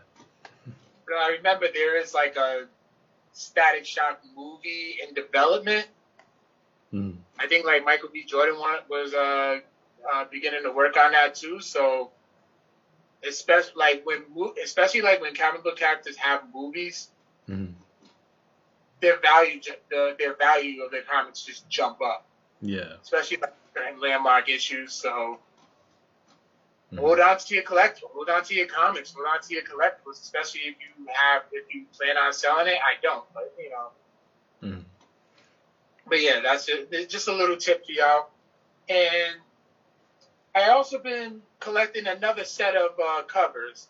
But 1.05 1.15
I 1.15 1.31
remember 1.31 1.67
there 1.74 2.00
is 2.00 2.13
like 2.13 2.38
a 2.38 2.67
Static 3.34 3.86
Shock 3.86 4.22
movie 4.36 5.00
in 5.05 5.13
development. 5.13 5.88
Mm. 6.93 7.17
I 7.39 7.48
think 7.48 7.65
like 7.65 7.86
Michael 7.86 8.10
B. 8.12 8.24
Jordan 8.25 8.55
was 8.89 9.13
uh, 9.13 9.60
uh, 10.12 10.25
beginning 10.31 10.63
to 10.63 10.71
work 10.71 10.98
on 10.98 11.13
that 11.13 11.36
too. 11.36 11.62
So 11.62 12.12
especially 13.27 13.74
like 13.77 14.05
when 14.05 14.24
especially 14.63 15.01
like 15.01 15.21
when 15.21 15.33
comic 15.33 15.63
book 15.63 15.77
characters 15.77 16.17
have 16.17 16.43
movies, 16.53 17.10
mm-hmm. 17.50 17.74
their 19.01 19.19
value 19.19 19.62
the, 19.89 20.15
their 20.19 20.36
value 20.36 20.83
of 20.83 20.91
their 20.91 21.03
comics 21.03 21.43
just 21.43 21.69
jump 21.69 22.01
up. 22.01 22.25
Yeah. 22.62 22.93
Especially 23.01 23.38
like 23.38 24.01
landmark 24.01 24.50
issues. 24.50 24.93
So 24.93 25.39
mm-hmm. 26.91 26.98
hold 26.98 27.19
on 27.19 27.38
to 27.38 27.55
your 27.55 27.63
collectible. 27.63 28.12
Hold 28.13 28.29
on 28.29 28.43
to 28.43 28.53
your 28.53 28.67
comics. 28.67 29.13
Hold 29.13 29.27
on 29.33 29.41
to 29.41 29.53
your 29.53 29.63
collectibles, 29.63 30.21
especially 30.21 30.62
if 30.62 30.75
you 30.79 31.07
have 31.13 31.43
if 31.51 31.74
you 31.74 31.86
plan 31.98 32.17
on 32.17 32.33
selling 32.33 32.67
it. 32.67 32.79
I 32.83 33.00
don't, 33.01 33.25
but 33.33 33.53
you 33.57 33.69
know. 33.69 33.88
Mm-hmm. 34.63 34.81
But 36.12 36.22
yeah, 36.22 36.41
that's 36.44 36.68
it. 36.68 37.10
Just 37.10 37.30
a 37.30 37.34
little 37.34 37.56
tip 37.56 37.86
for 37.86 37.94
y'all. 37.94 38.32
And 38.89 39.38
I 40.53 40.72
also 40.72 41.00
been 41.00 41.41
collecting 41.62 42.06
another 42.06 42.44
set 42.44 42.75
of 42.75 42.91
uh, 43.01 43.24
covers, 43.24 43.88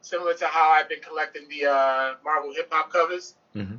similar 0.00 0.32
to 0.32 0.46
how 0.46 0.70
I've 0.70 0.88
been 0.88 1.02
collecting 1.02 1.46
the 1.50 1.66
uh, 1.66 2.14
Marvel 2.24 2.54
hip 2.54 2.68
hop 2.72 2.90
covers. 2.90 3.34
Mm-hmm. 3.54 3.76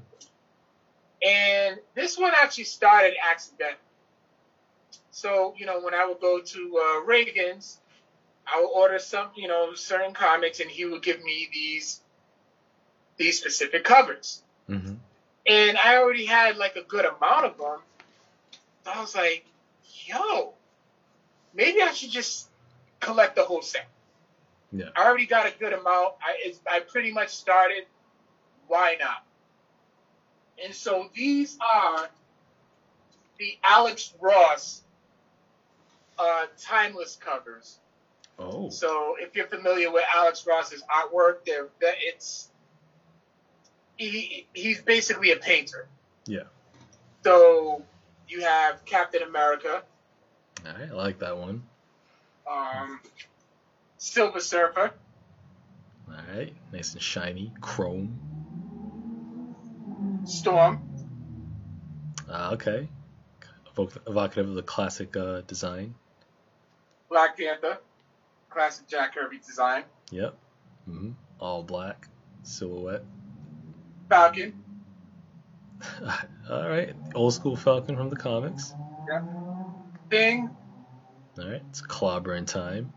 And 1.28 1.80
this 1.96 2.16
one 2.16 2.32
actually 2.40 2.66
started 2.66 3.16
accidentally. 3.28 3.80
So, 5.10 5.56
you 5.58 5.66
know, 5.66 5.82
when 5.82 5.96
I 5.96 6.06
would 6.06 6.20
go 6.22 6.40
to 6.42 6.78
uh, 6.78 7.06
Reagan's, 7.06 7.80
I 8.46 8.62
would 8.62 8.68
order 8.68 9.00
some, 9.00 9.30
you 9.36 9.48
know, 9.48 9.74
certain 9.74 10.14
comics, 10.14 10.60
and 10.60 10.70
he 10.70 10.86
would 10.86 11.02
give 11.02 11.24
me 11.24 11.50
these 11.52 12.02
these 13.18 13.40
specific 13.40 13.84
covers. 13.84 14.44
Mm-hmm. 14.70 14.94
And 15.48 15.78
I 15.78 15.98
already 15.98 16.26
had 16.26 16.58
like 16.58 16.76
a 16.76 16.84
good 16.84 17.06
amount 17.06 17.46
of 17.46 17.58
them. 17.58 17.80
So 18.86 18.92
I 18.92 19.02
was 19.02 19.16
like, 19.16 19.46
yo, 20.06 20.54
maybe 21.54 21.82
I 21.82 21.92
should 21.92 22.12
just 22.12 22.50
collect 23.00 23.36
the 23.36 23.44
whole 23.44 23.62
set. 23.62 23.88
Yeah. 24.72 24.90
I 24.96 25.08
already 25.08 25.26
got 25.26 25.48
a 25.48 25.54
good 25.58 25.74
amount. 25.74 26.14
I, 26.22 26.54
I 26.70 26.80
pretty 26.82 27.12
much 27.12 27.30
started. 27.30 27.86
Why 28.68 28.98
not? 29.00 29.24
And 30.64 30.74
so 30.74 31.10
these 31.16 31.58
are 31.60 32.10
the 33.40 33.58
Alex 33.64 34.14
Ross 34.20 34.84
uh, 36.20 36.46
timeless 36.60 37.16
covers. 37.16 37.80
Oh. 38.38 38.70
So 38.70 39.16
if 39.20 39.36
you're 39.36 39.48
familiar 39.48 39.92
with 39.92 40.04
Alex 40.14 40.46
Ross's 40.46 40.84
artwork, 40.84 41.46
there 41.46 41.68
it's 41.82 42.50
he 44.00 44.48
he's 44.54 44.82
basically 44.82 45.32
a 45.32 45.36
painter. 45.36 45.88
Yeah. 46.26 46.44
So 47.24 47.84
you 48.28 48.42
have 48.42 48.84
Captain 48.86 49.22
America. 49.22 49.84
All 50.66 50.74
right, 50.74 50.90
I 50.90 50.94
like 50.94 51.20
that 51.20 51.38
one. 51.38 51.64
Um, 52.50 53.02
Silver 53.98 54.40
Surfer. 54.40 54.92
All 56.08 56.36
right, 56.36 56.54
nice 56.72 56.94
and 56.94 57.02
shiny, 57.02 57.52
chrome. 57.62 58.18
Storm. 60.26 60.82
Ah, 62.30 62.52
okay. 62.54 62.88
Evocative 63.78 64.50
of 64.50 64.56
the 64.56 64.64
classic 64.64 65.16
uh, 65.16 65.42
design. 65.42 65.94
Black 67.10 67.38
Panther, 67.38 67.80
classic 68.50 68.88
Jack 68.88 69.16
Kirby 69.16 69.40
design. 69.46 69.84
Yep. 70.12 70.36
Mm-hmm. 70.90 71.12
All 71.40 71.64
black 71.64 72.08
silhouette. 72.44 73.04
Falcon. 74.10 74.64
All 76.50 76.68
right, 76.68 76.94
old 77.16 77.34
school 77.34 77.56
Falcon 77.56 77.96
from 77.96 78.10
the 78.10 78.16
comics. 78.16 78.74
Yep. 79.10 79.24
Thing. 80.10 80.50
All 81.40 81.48
right, 81.48 81.62
it's 81.70 81.82
clobbering 81.82 82.46
time. 82.46 82.92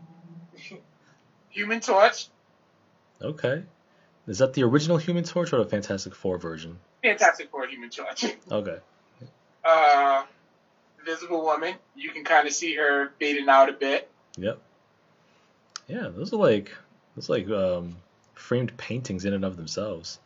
Human 1.49 1.79
Torch. 1.79 2.27
Okay. 3.21 3.63
Is 4.27 4.39
that 4.39 4.53
the 4.53 4.63
original 4.63 4.97
Human 4.97 5.23
Torch 5.23 5.53
or 5.53 5.57
the 5.57 5.69
Fantastic 5.69 6.15
Four 6.15 6.37
version? 6.37 6.79
Fantastic 7.03 7.51
Four 7.51 7.67
Human 7.67 7.89
Torch. 7.89 8.25
Okay. 8.51 8.77
Uh, 9.63 10.23
Invisible 10.99 11.41
Woman. 11.41 11.75
You 11.95 12.11
can 12.11 12.25
kind 12.25 12.47
of 12.47 12.53
see 12.53 12.75
her 12.75 13.11
fading 13.17 13.47
out 13.47 13.69
a 13.69 13.73
bit. 13.73 14.09
Yep. 14.35 14.59
Yeah, 15.87 16.09
those 16.13 16.33
are 16.33 16.37
like 16.37 16.71
those 17.15 17.29
are 17.29 17.33
like 17.33 17.49
um, 17.49 17.95
framed 18.33 18.75
paintings 18.75 19.23
in 19.23 19.33
and 19.33 19.45
of 19.45 19.55
themselves. 19.55 20.19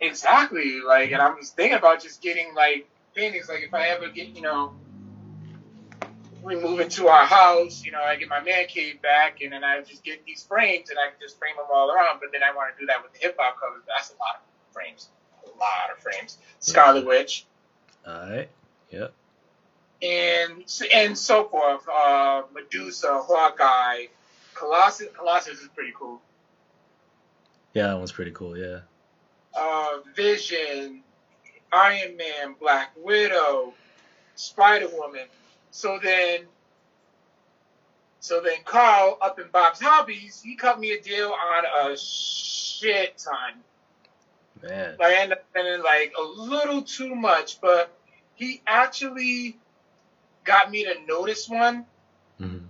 Exactly. 0.00 0.80
Like, 0.80 1.12
and 1.12 1.22
I 1.22 1.30
was 1.30 1.50
thinking 1.50 1.78
about 1.78 2.02
just 2.02 2.20
getting 2.22 2.54
like 2.54 2.88
paintings. 3.14 3.48
Like, 3.48 3.62
if 3.62 3.74
I 3.74 3.88
ever 3.88 4.08
get, 4.08 4.28
you 4.28 4.42
know, 4.42 4.74
we 6.42 6.54
move 6.56 6.80
into 6.80 7.08
our 7.08 7.24
house, 7.24 7.84
you 7.84 7.92
know, 7.92 8.00
I 8.00 8.16
get 8.16 8.28
my 8.28 8.40
man 8.40 8.66
cave 8.66 9.02
back, 9.02 9.40
and 9.42 9.52
then 9.52 9.64
I 9.64 9.80
just 9.82 10.04
get 10.04 10.24
these 10.24 10.44
frames, 10.44 10.90
and 10.90 10.98
I 10.98 11.10
can 11.10 11.20
just 11.20 11.38
frame 11.38 11.56
them 11.56 11.66
all 11.72 11.90
around. 11.90 12.20
But 12.20 12.30
then 12.32 12.42
I 12.42 12.54
want 12.54 12.74
to 12.74 12.80
do 12.80 12.86
that 12.86 13.02
with 13.02 13.12
the 13.14 13.20
hip 13.20 13.36
hop 13.38 13.58
covers. 13.60 13.82
That's 13.86 14.10
a 14.10 14.14
lot 14.14 14.36
of 14.36 14.72
frames. 14.72 15.08
A 15.44 15.48
lot 15.58 15.90
of 15.94 16.02
frames. 16.02 16.38
Scarlet. 16.60 17.06
Witch. 17.06 17.46
All 18.06 18.30
right. 18.30 18.48
Yep 18.90 19.12
and 20.02 20.64
and 20.92 21.16
so 21.16 21.44
forth. 21.44 21.86
Uh, 21.88 22.42
Medusa, 22.52 23.20
Hawkeye, 23.22 24.06
Colossus. 24.54 25.08
Colossus 25.16 25.60
is 25.60 25.68
pretty 25.68 25.92
cool. 25.98 26.20
Yeah, 27.74 27.88
that 27.88 27.98
one's 27.98 28.12
pretty 28.12 28.30
cool. 28.32 28.56
Yeah. 28.56 28.80
Uh, 29.56 29.98
Vision, 30.14 31.02
Iron 31.72 32.16
Man, 32.16 32.54
Black 32.60 32.92
Widow, 32.96 33.72
Spider 34.34 34.88
Woman. 34.92 35.26
So 35.70 35.98
then, 36.02 36.42
so 38.20 38.40
then 38.40 38.58
Carl 38.64 39.18
up 39.20 39.38
in 39.38 39.46
Bob's 39.52 39.80
Hobbies, 39.80 40.42
he 40.44 40.56
cut 40.56 40.78
me 40.78 40.92
a 40.92 41.00
deal 41.00 41.32
on 41.32 41.64
a 41.90 41.96
shit 41.96 43.16
ton. 43.18 43.62
Man. 44.62 44.96
I 45.02 45.14
ended 45.14 45.38
up 45.38 45.44
spending 45.50 45.82
like 45.82 46.12
a 46.18 46.22
little 46.22 46.82
too 46.82 47.14
much, 47.14 47.60
but 47.60 47.96
he 48.34 48.62
actually 48.66 49.58
got 50.44 50.70
me 50.70 50.84
to 50.84 50.94
notice 51.06 51.48
one. 51.48 51.86
Mm-hmm. 52.40 52.66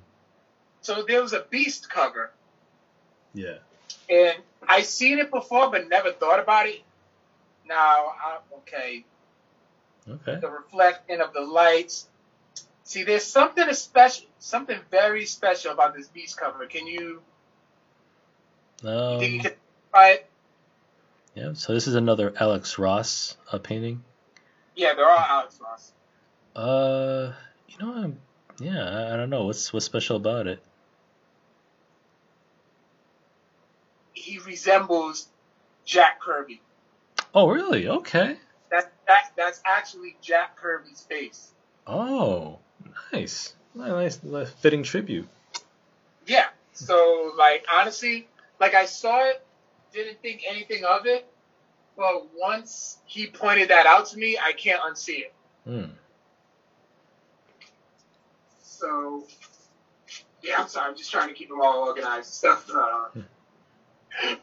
So 0.80 1.04
there 1.06 1.22
was 1.22 1.32
a 1.32 1.44
Beast 1.50 1.90
cover. 1.90 2.32
Yeah. 3.34 3.58
And 4.08 4.36
I 4.66 4.82
seen 4.82 5.18
it 5.18 5.30
before, 5.30 5.70
but 5.70 5.88
never 5.88 6.12
thought 6.12 6.40
about 6.40 6.66
it. 6.66 6.82
Now, 7.66 7.76
I, 7.76 8.38
okay. 8.58 9.04
Okay. 10.08 10.38
The 10.40 10.48
reflection 10.48 11.20
of 11.20 11.32
the 11.32 11.40
lights. 11.40 12.08
See, 12.84 13.02
there's 13.02 13.24
something 13.24 13.72
special, 13.72 14.26
something 14.38 14.78
very 14.90 15.26
special 15.26 15.72
about 15.72 15.96
this 15.96 16.06
Beast 16.06 16.36
cover. 16.36 16.66
Can 16.66 16.86
you? 16.86 17.20
Um, 18.84 19.14
you 19.14 19.18
think 19.18 19.32
you 19.32 19.40
can 19.40 19.52
try 19.90 20.10
it? 20.10 20.30
Yeah. 21.34 21.54
So 21.54 21.74
this 21.74 21.88
is 21.88 21.96
another 21.96 22.32
Alex 22.38 22.78
Ross 22.78 23.36
uh, 23.50 23.58
painting. 23.58 24.04
Yeah, 24.76 24.94
they're 24.94 25.08
all 25.08 25.18
Alex 25.18 25.58
Ross. 25.60 25.92
Uh, 26.54 27.32
you 27.68 27.78
know, 27.84 27.92
I'm, 27.92 28.18
yeah, 28.60 29.12
I 29.12 29.16
don't 29.16 29.30
know 29.30 29.46
what's 29.46 29.72
what's 29.72 29.84
special 29.84 30.16
about 30.16 30.46
it. 30.46 30.62
He 34.26 34.40
resembles 34.40 35.28
Jack 35.84 36.20
Kirby. 36.20 36.60
Oh, 37.32 37.48
really? 37.48 37.86
Okay. 37.86 38.36
That 38.72 38.92
that 39.06 39.30
that's 39.36 39.60
actually 39.64 40.16
Jack 40.20 40.56
Kirby's 40.56 41.02
face. 41.02 41.52
Oh, 41.86 42.58
nice, 43.12 43.54
nice, 43.72 44.20
nice 44.24 44.50
fitting 44.50 44.82
tribute. 44.82 45.28
Yeah. 46.26 46.46
So, 46.72 47.34
like, 47.38 47.64
honestly, 47.72 48.26
like 48.58 48.74
I 48.74 48.86
saw 48.86 49.28
it, 49.28 49.46
didn't 49.92 50.20
think 50.22 50.42
anything 50.44 50.84
of 50.84 51.06
it, 51.06 51.24
but 51.96 52.26
once 52.34 52.98
he 53.06 53.28
pointed 53.28 53.68
that 53.68 53.86
out 53.86 54.06
to 54.06 54.18
me, 54.18 54.36
I 54.36 54.54
can't 54.54 54.82
unsee 54.82 55.20
it. 55.20 55.34
Hmm. 55.64 55.92
So, 58.60 59.24
yeah, 60.42 60.56
I'm 60.58 60.66
sorry. 60.66 60.90
I'm 60.90 60.96
just 60.96 61.12
trying 61.12 61.28
to 61.28 61.34
keep 61.34 61.48
them 61.48 61.60
all 61.62 61.84
organized 61.84 62.44
and 62.44 62.58
stuff. 62.58 62.68
Uh, 62.74 63.20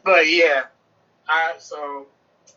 but 0.04 0.28
yeah, 0.28 0.64
I 1.28 1.54
so 1.58 2.06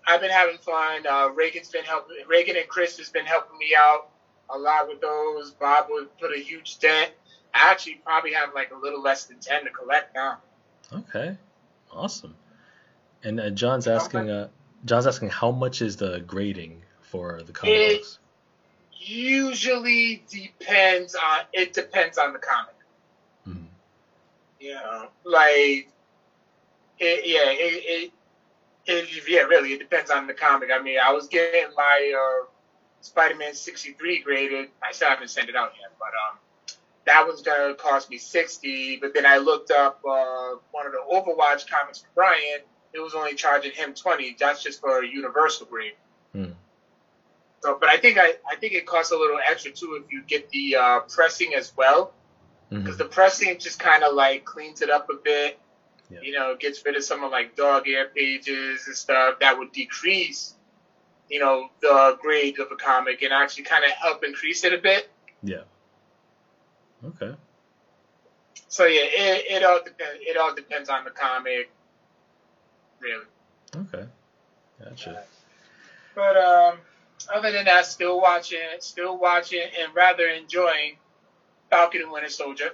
I've 0.08 0.22
been 0.22 0.32
having 0.32 0.58
fun. 0.58 1.08
Uh, 1.08 1.30
Reagan's 1.30 1.70
been 1.70 1.84
helping. 1.84 2.18
Reagan 2.28 2.58
and 2.58 2.68
Chris 2.68 2.98
has 2.98 3.10
been 3.10 3.26
helping 3.26 3.58
me 3.58 3.76
out 3.78 4.10
a 4.50 4.58
lot 4.58 4.88
with 4.88 5.02
those. 5.02 5.52
Bob 5.52 5.88
would 5.90 6.16
put 6.18 6.32
a 6.36 6.40
huge 6.40 6.80
dent. 6.80 7.12
I 7.54 7.72
actually 7.72 8.02
probably 8.06 8.34
have 8.34 8.54
like 8.54 8.72
a 8.72 8.78
little 8.78 9.02
less 9.02 9.26
than 9.26 9.40
ten 9.40 9.64
to 9.64 9.70
collect 9.70 10.16
now. 10.16 10.40
Okay, 10.94 11.38
awesome. 11.92 12.36
And 13.24 13.40
uh, 13.40 13.50
John's 13.52 13.88
asking. 13.88 14.30
Uh, 14.30 14.50
John's 14.86 15.08
asking 15.08 15.30
how 15.30 15.52
much 15.52 15.82
is 15.82 15.98
the 15.98 16.20
grading 16.20 16.84
for 17.02 17.42
the 17.44 17.52
comic 17.52 17.74
it, 17.74 17.98
books? 17.98 18.20
usually 19.00 20.24
depends 20.30 21.16
on 21.16 21.46
it 21.54 21.74
depends 21.74 22.18
on 22.18 22.34
the 22.34 22.40
comic. 22.40 22.76
Mm-hmm. 23.48 23.66
You 24.60 24.74
know, 24.76 25.08
like 25.24 25.90
it, 27.00 27.26
yeah, 27.26 27.52
it, 27.52 28.12
it, 28.88 29.08
it, 29.10 29.24
yeah, 29.28 29.42
really, 29.42 29.74
it 29.74 29.80
depends 29.80 30.10
on 30.12 30.28
the 30.28 30.34
comic. 30.34 30.70
I 30.74 30.82
mean, 30.82 30.98
I 31.04 31.12
was 31.12 31.28
getting 31.28 31.70
my 31.76 32.14
uh, 32.16 32.46
Spider-Man 33.02 33.54
63 33.54 34.22
graded. 34.22 34.70
I 34.82 34.92
still 34.92 35.10
haven't 35.10 35.30
sent 35.30 35.50
it 35.50 35.56
out 35.56 35.74
yet, 35.80 35.92
but 36.00 36.08
um, 36.08 36.40
that 37.06 37.26
was 37.26 37.42
gonna 37.42 37.74
cost 37.76 38.10
me 38.10 38.18
60. 38.18 38.98
But 38.98 39.14
then 39.14 39.26
I 39.26 39.38
looked 39.38 39.72
up 39.72 40.02
uh, 40.08 40.56
one 40.72 40.86
of 40.86 40.92
the 40.92 41.04
Overwatch 41.12 41.70
comics 41.70 42.00
for 42.00 42.08
Brian. 42.16 42.62
It 42.94 43.00
was 43.00 43.14
only 43.14 43.36
charging 43.36 43.72
him 43.72 43.94
20. 43.94 44.38
That's 44.40 44.64
just 44.64 44.80
for 44.82 45.04
a 45.04 45.08
universal 45.08 45.66
grade. 45.68 45.94
Mm. 46.36 46.54
So, 47.62 47.78
but 47.80 47.90
I 47.90 47.98
think 47.98 48.18
I, 48.18 48.36
I 48.50 48.56
think 48.56 48.74
it 48.74 48.86
costs 48.86 49.12
a 49.12 49.18
little 49.18 49.40
extra 49.50 49.72
too 49.72 50.02
if 50.04 50.12
you 50.12 50.22
get 50.24 50.50
the 50.50 50.76
uh, 50.76 51.00
pressing 51.02 51.54
as 51.56 51.76
well, 51.76 52.14
because 52.70 52.86
mm-hmm. 52.86 52.98
the 52.98 53.06
pressing 53.06 53.58
just 53.60 53.80
kind 53.80 54.04
of 54.04 54.14
like 54.14 54.46
cleans 54.46 54.82
it 54.82 54.90
up 54.90 55.10
a 55.10 55.16
bit. 55.16 55.60
Yeah. 56.10 56.20
You 56.22 56.34
know, 56.34 56.56
gets 56.58 56.84
rid 56.86 56.96
of 56.96 57.04
some 57.04 57.24
of 57.24 57.32
like 57.32 57.56
dog 57.56 57.88
air 57.88 58.08
pages 58.08 58.88
and 58.88 58.96
stuff 58.96 59.40
that 59.40 59.58
would 59.58 59.72
decrease, 59.74 60.54
you 61.30 61.40
know, 61.40 61.70
the 61.82 62.18
grade 62.22 62.60
of 62.60 62.72
a 62.72 62.76
comic 62.76 63.22
and 63.24 63.34
actually 63.34 63.64
kind 63.66 63.84
of 63.84 63.92
help 63.92 64.24
increase 64.24 64.64
it 64.64 64.74
a 64.74 64.78
bit. 64.78 65.10
Yeah. 65.44 65.64
Okay. 67.04 67.34
So 68.70 68.86
yeah, 68.86 69.02
it, 69.04 69.46
it 69.50 69.64
all 69.64 69.80
depends. 69.84 70.20
It 70.22 70.38
all 70.38 70.54
depends 70.56 70.90
on 70.90 71.04
the 71.04 71.10
comic, 71.12 71.70
really. 73.00 73.26
Okay. 73.76 74.06
Gotcha. 74.84 75.24
But 76.16 76.38
um, 76.38 76.78
other 77.34 77.52
than 77.52 77.66
that, 77.66 77.86
still 77.86 78.20
watching, 78.20 78.60
still 78.80 79.18
watching, 79.18 79.62
and 79.80 79.94
rather 79.96 80.28
enjoying 80.28 80.98
Falcon 81.70 82.02
and 82.02 82.12
Winter 82.12 82.30
Soldier. 82.30 82.72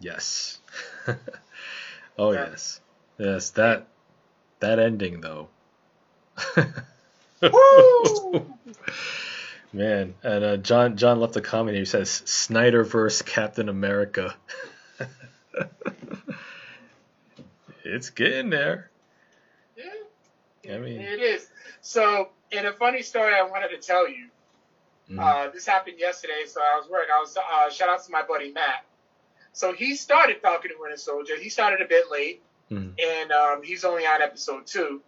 Yes. 0.00 0.58
oh 2.18 2.32
yeah. 2.32 2.48
yes, 2.50 2.80
yes 3.18 3.50
that 3.50 3.86
that 4.60 4.78
ending 4.78 5.20
though. 5.20 5.48
Woo! 7.42 8.46
Man, 9.72 10.14
and 10.22 10.44
uh, 10.44 10.56
John 10.56 10.96
John 10.96 11.20
left 11.20 11.36
a 11.36 11.42
comment. 11.42 11.76
He 11.76 11.84
says 11.84 12.08
Snyderverse 12.08 13.24
Captain 13.24 13.68
America. 13.68 14.34
it's 17.84 18.10
getting 18.10 18.48
there. 18.50 18.90
Yeah, 19.76 20.74
I 20.74 20.78
mean, 20.78 21.00
it 21.00 21.20
is. 21.20 21.46
So, 21.82 22.30
in 22.50 22.64
a 22.64 22.72
funny 22.72 23.02
story, 23.02 23.34
I 23.34 23.42
wanted 23.42 23.68
to 23.68 23.78
tell 23.78 24.08
you. 24.08 24.28
Mm-hmm. 25.10 25.20
Uh, 25.20 25.48
this 25.52 25.66
happened 25.66 25.98
yesterday, 25.98 26.44
so 26.46 26.60
I 26.60 26.78
was 26.78 26.88
working. 26.90 27.10
I 27.14 27.20
was 27.20 27.36
uh, 27.36 27.70
shout 27.70 27.88
out 27.88 28.04
to 28.04 28.10
my 28.10 28.22
buddy 28.22 28.52
Matt. 28.52 28.84
So 29.58 29.72
he 29.72 29.96
started 29.96 30.36
Falcon 30.40 30.70
and 30.70 30.78
Winter 30.78 30.96
Soldier. 30.96 31.34
He 31.36 31.48
started 31.48 31.80
a 31.80 31.88
bit 31.88 32.12
late, 32.12 32.44
mm-hmm. 32.70 32.90
and 32.96 33.32
um, 33.32 33.60
he's 33.64 33.84
only 33.84 34.06
on 34.06 34.22
episode 34.22 34.68
two. 34.68 35.00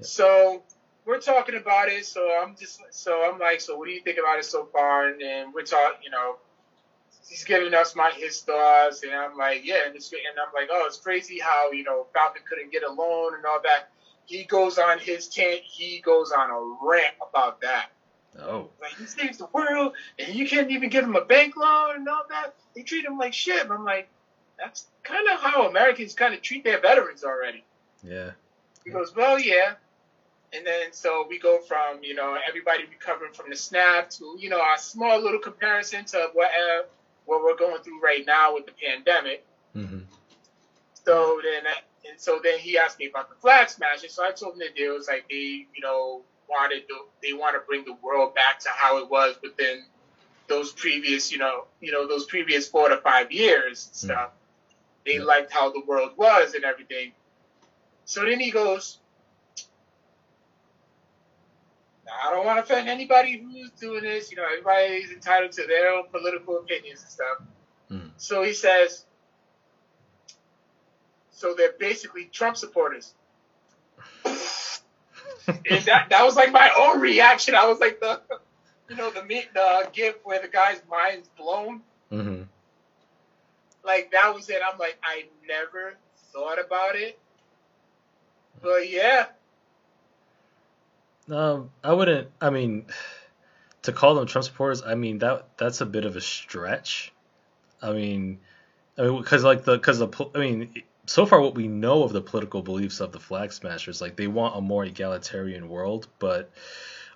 So 0.00 0.64
we're 1.04 1.20
talking 1.20 1.54
about 1.54 1.88
it. 1.88 2.04
So 2.04 2.36
I'm 2.42 2.56
just 2.56 2.80
so 2.90 3.22
I'm 3.22 3.38
like, 3.38 3.60
so 3.60 3.76
what 3.76 3.86
do 3.86 3.92
you 3.92 4.00
think 4.00 4.18
about 4.18 4.40
it 4.40 4.44
so 4.44 4.64
far? 4.72 5.06
And 5.06 5.20
then 5.20 5.52
we're 5.54 5.62
talking, 5.62 6.00
you 6.02 6.10
know, 6.10 6.38
he's 7.28 7.44
giving 7.44 7.74
us 7.74 7.94
my 7.94 8.10
his 8.10 8.40
thoughts, 8.40 9.04
and 9.04 9.12
I'm 9.12 9.36
like, 9.36 9.64
yeah, 9.64 9.86
and, 9.86 9.94
it's, 9.94 10.10
and 10.10 10.20
I'm 10.44 10.52
like, 10.52 10.68
oh, 10.68 10.82
it's 10.88 10.98
crazy 10.98 11.38
how 11.38 11.70
you 11.70 11.84
know 11.84 12.08
Falcon 12.12 12.42
couldn't 12.48 12.72
get 12.72 12.82
a 12.82 12.90
loan 12.90 13.36
and 13.36 13.46
all 13.46 13.60
that. 13.62 13.90
He 14.26 14.42
goes 14.42 14.78
on 14.78 14.98
his 14.98 15.28
tent. 15.28 15.60
He 15.62 16.00
goes 16.00 16.32
on 16.32 16.50
a 16.50 16.76
rant 16.84 17.14
about 17.22 17.60
that. 17.60 17.90
Oh. 18.40 18.70
Like 18.80 18.96
he 18.96 19.06
saves 19.06 19.38
the 19.38 19.48
world, 19.52 19.94
and 20.18 20.34
you 20.34 20.48
can't 20.48 20.70
even 20.70 20.90
give 20.90 21.04
him 21.04 21.16
a 21.16 21.24
bank 21.24 21.56
loan 21.56 21.96
and 21.96 22.08
all 22.08 22.24
that. 22.30 22.54
They 22.74 22.82
treat 22.82 23.04
him 23.04 23.18
like 23.18 23.32
shit. 23.32 23.62
And 23.62 23.72
I'm 23.72 23.84
like, 23.84 24.08
that's 24.58 24.86
kind 25.02 25.26
of 25.28 25.40
how 25.40 25.68
Americans 25.68 26.14
kind 26.14 26.34
of 26.34 26.42
treat 26.42 26.64
their 26.64 26.80
veterans 26.80 27.24
already. 27.24 27.64
Yeah. 28.02 28.30
He 28.84 28.90
goes, 28.90 29.14
well, 29.14 29.38
yeah. 29.38 29.74
And 30.52 30.66
then 30.66 30.92
so 30.92 31.26
we 31.28 31.38
go 31.38 31.58
from 31.58 32.02
you 32.02 32.14
know 32.14 32.38
everybody 32.48 32.84
recovering 32.84 33.34
from 33.34 33.50
the 33.50 33.56
snap 33.56 34.08
to 34.10 34.36
you 34.38 34.48
know 34.48 34.60
a 34.60 34.78
small 34.78 35.20
little 35.20 35.40
comparison 35.40 36.06
to 36.06 36.30
what 36.32 36.48
uh, 36.48 36.84
what 37.26 37.42
we're 37.42 37.56
going 37.56 37.82
through 37.82 38.00
right 38.00 38.24
now 38.26 38.54
with 38.54 38.64
the 38.64 38.72
pandemic. 38.72 39.44
Mm-hmm. 39.76 39.98
So 41.04 41.40
then 41.42 41.70
and 42.08 42.18
so 42.18 42.40
then 42.42 42.58
he 42.58 42.78
asked 42.78 42.98
me 42.98 43.08
about 43.08 43.28
the 43.28 43.36
flag 43.36 43.68
smashing. 43.68 44.08
So 44.08 44.24
I 44.24 44.30
told 44.30 44.54
him 44.54 44.60
that 44.60 44.82
it 44.82 44.88
was 44.88 45.06
like 45.06 45.26
they 45.28 45.66
you 45.74 45.82
know 45.82 46.22
wanted 46.48 46.88
to, 46.88 46.94
they 47.22 47.32
want 47.32 47.54
to 47.54 47.60
bring 47.66 47.84
the 47.84 47.96
world 48.02 48.34
back 48.34 48.60
to 48.60 48.68
how 48.70 48.98
it 48.98 49.10
was 49.10 49.36
within 49.42 49.84
those 50.48 50.72
previous 50.72 51.30
you 51.30 51.38
know 51.38 51.66
you 51.80 51.92
know 51.92 52.08
those 52.08 52.24
previous 52.24 52.66
four 52.66 52.88
to 52.88 52.96
five 52.96 53.30
years 53.30 53.86
and 53.86 53.94
mm-hmm. 53.94 54.06
stuff. 54.06 54.30
They 55.06 55.18
liked 55.18 55.52
how 55.52 55.70
the 55.70 55.82
world 55.86 56.12
was 56.16 56.54
and 56.54 56.64
everything. 56.64 57.12
So 58.04 58.24
then 58.24 58.40
he 58.40 58.50
goes, 58.50 58.98
I 62.24 62.30
don't 62.30 62.44
want 62.44 62.58
to 62.58 62.62
offend 62.62 62.88
anybody 62.88 63.38
who's 63.38 63.70
doing 63.72 64.02
this. 64.02 64.30
You 64.30 64.38
know, 64.38 64.44
everybody's 64.44 65.10
entitled 65.10 65.52
to 65.52 65.66
their 65.66 65.90
own 65.92 66.04
political 66.10 66.58
opinions 66.58 67.02
and 67.02 67.10
stuff. 67.10 67.38
Mm. 67.90 68.10
So 68.16 68.42
he 68.42 68.52
says, 68.52 69.04
so 71.30 71.54
they're 71.54 71.72
basically 71.78 72.24
Trump 72.26 72.56
supporters. 72.56 73.14
And 75.48 75.84
that 75.84 76.10
that 76.10 76.24
was 76.24 76.36
like 76.36 76.52
my 76.52 76.70
own 76.78 77.00
reaction. 77.00 77.54
I 77.54 77.66
was 77.66 77.80
like 77.80 78.00
the, 78.00 78.20
you 78.88 78.96
know, 78.96 79.10
the 79.10 79.24
meet 79.24 79.52
the 79.54 79.88
gif 79.92 80.16
where 80.24 80.40
the 80.40 80.48
guy's 80.48 80.80
mind's 80.90 81.28
blown. 81.36 81.82
Mm-hmm. 82.12 82.42
Like 83.84 84.10
that 84.12 84.34
was 84.34 84.48
it. 84.50 84.60
I'm 84.64 84.78
like, 84.78 84.98
I 85.02 85.24
never 85.46 85.94
thought 86.32 86.58
about 86.60 86.96
it, 86.96 87.18
but 88.62 88.90
yeah, 88.90 89.26
um, 91.30 91.70
I 91.84 91.92
wouldn't. 91.92 92.28
I 92.40 92.50
mean, 92.50 92.86
to 93.82 93.92
call 93.92 94.14
them 94.14 94.26
Trump 94.26 94.44
supporters, 94.44 94.82
I 94.82 94.94
mean 94.94 95.18
that 95.18 95.46
that's 95.56 95.80
a 95.80 95.86
bit 95.86 96.04
of 96.04 96.16
a 96.16 96.20
stretch. 96.20 97.12
I 97.82 97.92
mean, 97.92 98.40
I 98.96 99.02
mean 99.02 99.18
because 99.18 99.44
like 99.44 99.64
the 99.64 99.76
because 99.76 99.98
the 99.98 100.30
I 100.34 100.38
mean 100.38 100.82
so 101.08 101.24
far 101.24 101.40
what 101.40 101.54
we 101.54 101.68
know 101.68 102.02
of 102.02 102.12
the 102.12 102.20
political 102.20 102.62
beliefs 102.62 103.00
of 103.00 103.12
the 103.12 103.20
flag 103.20 103.52
smashers, 103.52 104.00
like 104.00 104.16
they 104.16 104.26
want 104.26 104.56
a 104.56 104.60
more 104.60 104.84
egalitarian 104.84 105.68
world, 105.68 106.06
but 106.18 106.50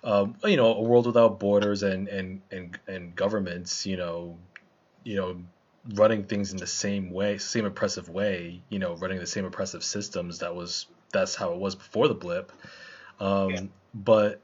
um, 0.03 0.35
you 0.43 0.57
know, 0.57 0.73
a 0.73 0.81
world 0.81 1.05
without 1.05 1.39
borders 1.39 1.83
and 1.83 2.07
and 2.07 2.41
and 2.51 2.79
and 2.87 3.15
governments, 3.15 3.85
you 3.85 3.97
know, 3.97 4.37
you 5.03 5.15
know, 5.15 5.37
running 5.93 6.23
things 6.23 6.51
in 6.51 6.57
the 6.57 6.67
same 6.67 7.11
way, 7.11 7.37
same 7.37 7.65
oppressive 7.65 8.09
way, 8.09 8.61
you 8.69 8.79
know, 8.79 8.95
running 8.95 9.19
the 9.19 9.27
same 9.27 9.45
oppressive 9.45 9.83
systems. 9.83 10.39
That 10.39 10.55
was 10.55 10.87
that's 11.11 11.35
how 11.35 11.53
it 11.53 11.59
was 11.59 11.75
before 11.75 12.07
the 12.07 12.15
blip. 12.15 12.51
Um, 13.19 13.49
yeah 13.51 13.61
but 13.93 14.41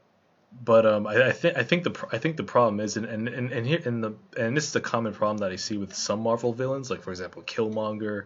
but 0.52 0.84
um, 0.84 1.06
I, 1.06 1.28
I 1.28 1.32
think 1.32 1.56
I 1.56 1.62
think 1.62 1.84
the 1.84 2.06
I 2.12 2.18
think 2.18 2.36
the 2.36 2.42
problem 2.42 2.80
is 2.80 2.96
and 2.96 3.06
and 3.06 3.28
and, 3.28 3.52
and 3.52 3.66
here 3.66 3.80
in 3.84 4.00
the 4.00 4.14
and 4.36 4.56
this 4.56 4.68
is 4.68 4.76
a 4.76 4.80
common 4.80 5.12
problem 5.12 5.38
that 5.38 5.52
I 5.52 5.56
see 5.56 5.76
with 5.76 5.94
some 5.94 6.20
Marvel 6.20 6.52
villains, 6.52 6.90
like 6.90 7.02
for 7.02 7.10
example 7.10 7.42
Killmonger, 7.42 8.24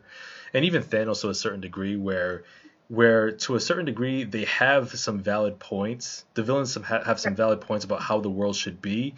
and 0.53 0.65
even 0.65 0.83
Thanos 0.83 1.21
to 1.21 1.29
a 1.29 1.35
certain 1.35 1.61
degree, 1.61 1.97
where 1.97 2.45
where 2.89 3.33
to 3.33 3.55
a 3.55 3.61
certain 3.61 3.85
degree 3.85 4.25
they 4.25 4.45
have 4.45 4.91
some 4.99 5.21
valid 5.21 5.59
points. 5.59 6.25
The 6.35 6.43
villains 6.43 6.75
have 6.75 7.21
some 7.21 7.35
valid 7.35 7.61
points 7.61 7.85
about 7.85 8.01
how 8.01 8.21
the 8.21 8.31
world 8.31 8.57
should 8.57 8.81
be, 8.81 9.15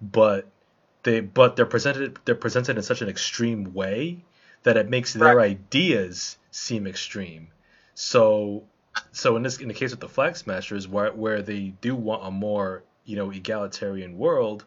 but 0.00 0.46
they 1.04 1.20
but 1.20 1.56
they're 1.56 1.66
presented 1.66 2.18
they're 2.24 2.34
presented 2.34 2.76
in 2.76 2.82
such 2.82 3.02
an 3.02 3.08
extreme 3.08 3.72
way 3.72 4.24
that 4.64 4.76
it 4.76 4.88
makes 4.88 5.12
their 5.12 5.36
right. 5.36 5.52
ideas 5.52 6.36
seem 6.50 6.86
extreme. 6.86 7.48
So 7.94 8.64
so 9.12 9.36
in 9.36 9.42
this 9.42 9.58
in 9.58 9.68
the 9.68 9.74
case 9.74 9.92
of 9.92 10.00
the 10.00 10.08
flag 10.08 10.36
smashers 10.36 10.86
where 10.86 11.12
where 11.12 11.42
they 11.42 11.72
do 11.80 11.94
want 11.94 12.26
a 12.26 12.30
more 12.30 12.82
you 13.04 13.16
know 13.16 13.30
egalitarian 13.30 14.16
world 14.18 14.64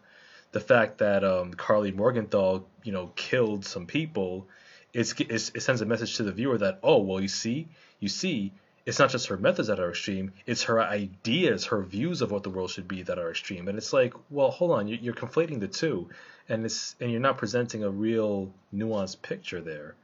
the 0.51 0.59
fact 0.59 0.97
that 0.97 1.23
um, 1.23 1.53
Karli 1.53 1.91
Morgenthau 1.91 2.63
you 2.83 2.91
know 2.91 3.11
killed 3.15 3.65
some 3.65 3.85
people 3.85 4.47
it's, 4.93 5.13
it's, 5.19 5.51
it 5.55 5.61
sends 5.61 5.79
a 5.79 5.85
message 5.85 6.17
to 6.17 6.23
the 6.23 6.31
viewer 6.31 6.57
that 6.57 6.79
oh 6.83 6.99
well 6.99 7.21
you 7.21 7.27
see 7.27 7.67
you 7.99 8.09
see 8.09 8.51
it's 8.85 8.99
not 8.99 9.09
just 9.09 9.27
her 9.27 9.37
methods 9.37 9.67
that 9.67 9.79
are 9.79 9.91
extreme 9.91 10.33
it's 10.45 10.63
her 10.63 10.81
ideas 10.81 11.65
her 11.65 11.81
views 11.81 12.21
of 12.21 12.31
what 12.31 12.43
the 12.43 12.49
world 12.49 12.69
should 12.69 12.87
be 12.87 13.03
that 13.03 13.19
are 13.19 13.29
extreme. 13.29 13.67
And 13.67 13.77
it's 13.77 13.93
like 13.93 14.13
well 14.29 14.51
hold 14.51 14.71
on 14.71 14.87
you're, 14.87 14.99
you're 14.99 15.13
conflating 15.13 15.59
the 15.59 15.67
two 15.67 16.09
and 16.49 16.65
it's 16.65 16.95
and 16.99 17.11
you're 17.11 17.21
not 17.21 17.37
presenting 17.37 17.83
a 17.83 17.89
real 17.89 18.51
nuanced 18.73 19.21
picture 19.21 19.61
there. 19.61 19.95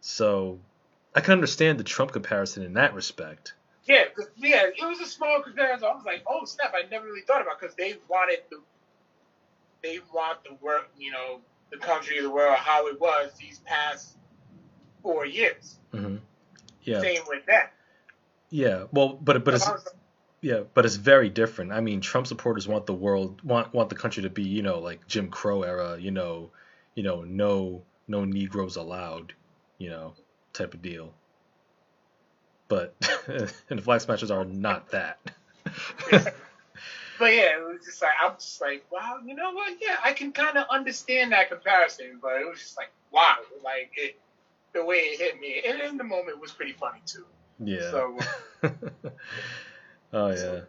So 0.00 0.60
I 1.14 1.20
can 1.20 1.32
understand 1.32 1.80
the 1.80 1.84
Trump 1.84 2.12
comparison 2.12 2.62
in 2.62 2.74
that 2.74 2.94
respect 2.94 3.54
yeah, 3.86 4.04
cause, 4.14 4.28
yeah, 4.36 4.64
it 4.66 4.84
was 4.84 5.00
a 5.00 5.06
small 5.06 5.42
comparison. 5.42 5.86
I 5.86 5.94
was 5.94 6.04
like, 6.04 6.22
oh 6.26 6.44
snap! 6.44 6.74
I 6.74 6.88
never 6.90 7.06
really 7.06 7.22
thought 7.22 7.42
about 7.42 7.60
because 7.60 7.74
they 7.76 7.94
wanted 8.08 8.40
the, 8.50 8.58
they 9.82 10.00
want 10.12 10.42
the 10.44 10.54
work, 10.60 10.90
you 10.98 11.12
know, 11.12 11.40
the 11.70 11.78
country, 11.78 12.20
the 12.20 12.30
world, 12.30 12.56
how 12.56 12.88
it 12.88 13.00
was 13.00 13.32
these 13.38 13.60
past 13.60 14.16
four 15.02 15.24
years. 15.24 15.78
Mm-hmm. 15.94 16.16
Yeah. 16.82 17.00
Same 17.00 17.22
with 17.28 17.46
that. 17.46 17.72
Yeah, 18.50 18.84
well, 18.92 19.18
but 19.20 19.44
but 19.44 19.54
it's 19.54 19.68
yeah, 20.40 20.60
but 20.74 20.84
it's 20.84 20.96
very 20.96 21.28
different. 21.28 21.72
I 21.72 21.80
mean, 21.80 22.00
Trump 22.00 22.26
supporters 22.26 22.68
want 22.68 22.86
the 22.86 22.94
world 22.94 23.40
want 23.42 23.72
want 23.72 23.88
the 23.88 23.96
country 23.96 24.22
to 24.24 24.30
be, 24.30 24.42
you 24.42 24.62
know, 24.62 24.80
like 24.80 25.06
Jim 25.06 25.28
Crow 25.28 25.62
era, 25.62 25.96
you 25.98 26.10
know, 26.10 26.50
you 26.94 27.02
know, 27.02 27.22
no 27.22 27.82
no 28.08 28.24
Negroes 28.24 28.76
allowed, 28.76 29.32
you 29.78 29.90
know, 29.90 30.14
type 30.52 30.74
of 30.74 30.82
deal 30.82 31.12
but 32.68 32.94
and 33.68 33.78
the 33.78 33.82
flag 33.82 34.00
smashers 34.00 34.30
are 34.30 34.44
not 34.44 34.90
that. 34.90 35.18
but 36.10 36.34
yeah, 37.20 37.58
it 37.58 37.66
was 37.66 37.84
just 37.84 38.02
like 38.02 38.12
I'm 38.22 38.34
just 38.34 38.60
like, 38.60 38.84
wow, 38.90 39.18
you 39.24 39.34
know 39.34 39.52
what? 39.52 39.74
Yeah, 39.80 39.96
I 40.02 40.12
can 40.12 40.32
kind 40.32 40.56
of 40.56 40.66
understand 40.70 41.32
that 41.32 41.50
comparison, 41.50 42.18
but 42.20 42.40
it 42.40 42.48
was 42.48 42.60
just 42.60 42.76
like, 42.76 42.90
wow, 43.10 43.36
like 43.64 43.92
it, 43.96 44.18
the 44.72 44.84
way 44.84 44.96
it 44.96 45.20
hit 45.20 45.40
me, 45.40 45.62
and 45.66 45.80
in 45.80 45.96
the 45.96 46.04
moment 46.04 46.40
was 46.40 46.52
pretty 46.52 46.72
funny 46.72 47.00
too. 47.06 47.24
Yeah. 47.58 47.90
So. 47.90 48.18
Uh, 50.12 50.18
oh 50.18 50.28
yeah. 50.28 50.60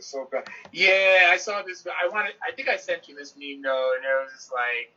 So 0.00 0.28
bad. 0.30 0.46
Yeah, 0.72 1.30
I 1.30 1.36
saw 1.38 1.62
this. 1.62 1.86
I 1.86 2.08
wanted. 2.08 2.34
I 2.46 2.52
think 2.54 2.68
I 2.68 2.76
sent 2.76 3.08
you 3.08 3.16
this 3.16 3.34
meme 3.36 3.62
though, 3.62 3.92
and 3.96 4.04
it 4.04 4.22
was 4.22 4.32
just 4.34 4.52
like 4.52 4.92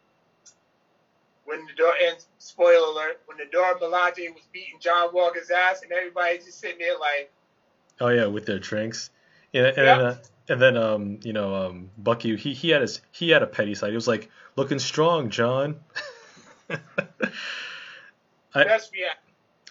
when 1.46 1.66
the 1.66 1.74
door 1.74 1.94
and 2.08 2.18
spoiler 2.40 2.88
alert, 2.88 3.22
when 3.26 3.38
the 3.38 3.46
Dora 3.52 3.76
Milaje 3.76 4.34
was 4.34 4.44
beating 4.52 4.80
John 4.80 5.14
Walker's 5.14 5.50
ass, 5.50 5.82
and 5.84 5.92
everybody's 5.92 6.46
just 6.46 6.60
sitting 6.60 6.80
there 6.80 6.98
like. 7.00 7.32
Oh 8.02 8.10
yeah, 8.10 8.26
with 8.26 8.46
their 8.46 8.60
drinks. 8.60 9.10
Yeah, 9.54 9.68
and, 9.68 9.78
yep. 9.78 10.00
uh, 10.00 10.16
and 10.50 10.62
then 10.62 10.78
um, 10.78 11.20
you 11.24 11.34
know, 11.34 11.56
um, 11.56 11.90
Bucky 11.98 12.36
he 12.36 12.54
he 12.54 12.70
had 12.70 12.82
his 12.82 13.02
he 13.12 13.30
had 13.30 13.42
a 13.42 13.48
petty 13.48 13.76
side. 13.76 13.90
He 13.90 13.96
was 13.96 14.08
like 14.08 14.30
looking 14.56 14.80
strong, 14.80 15.30
John. 15.30 15.80
I, 16.70 18.64
Best 18.64 18.92
react. 18.94 19.20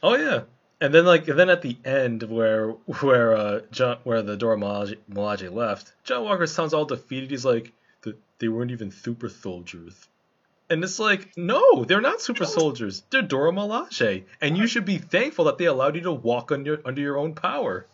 Oh 0.03 0.17
yeah, 0.17 0.43
and 0.81 0.95
then 0.95 1.05
like 1.05 1.29
and 1.29 1.39
then 1.39 1.51
at 1.51 1.63
the 1.63 1.77
end 1.85 2.23
where 2.23 2.71
where 3.01 3.37
uh 3.37 3.61
John 3.71 3.99
where 4.05 4.23
the 4.23 4.37
Dora 4.37 4.57
Milaje, 4.57 5.53
left, 5.53 5.93
John 6.05 6.25
Walker 6.25 6.47
sounds 6.47 6.73
all 6.73 6.85
defeated. 6.85 7.31
He's 7.31 7.45
like, 7.45 7.73
they 8.39 8.49
weren't 8.49 8.71
even 8.71 8.91
super 8.91 9.29
soldiers. 9.29 10.09
And 10.71 10.83
it's 10.83 10.99
like, 10.99 11.37
no, 11.37 11.85
they're 11.85 12.01
not 12.01 12.23
super 12.23 12.47
soldiers. 12.47 13.03
They're 13.11 13.23
Dora 13.23 13.53
Milaje, 13.53 14.25
and 14.41 14.57
you 14.57 14.67
should 14.67 14.87
be 14.87 14.99
thankful 14.99 15.45
that 15.47 15.59
they 15.59 15.67
allowed 15.67 15.95
you 15.95 16.03
to 16.03 16.13
walk 16.13 16.53
under 16.53 16.81
under 16.87 17.01
your 17.01 17.19
own 17.19 17.35
power. 17.35 17.87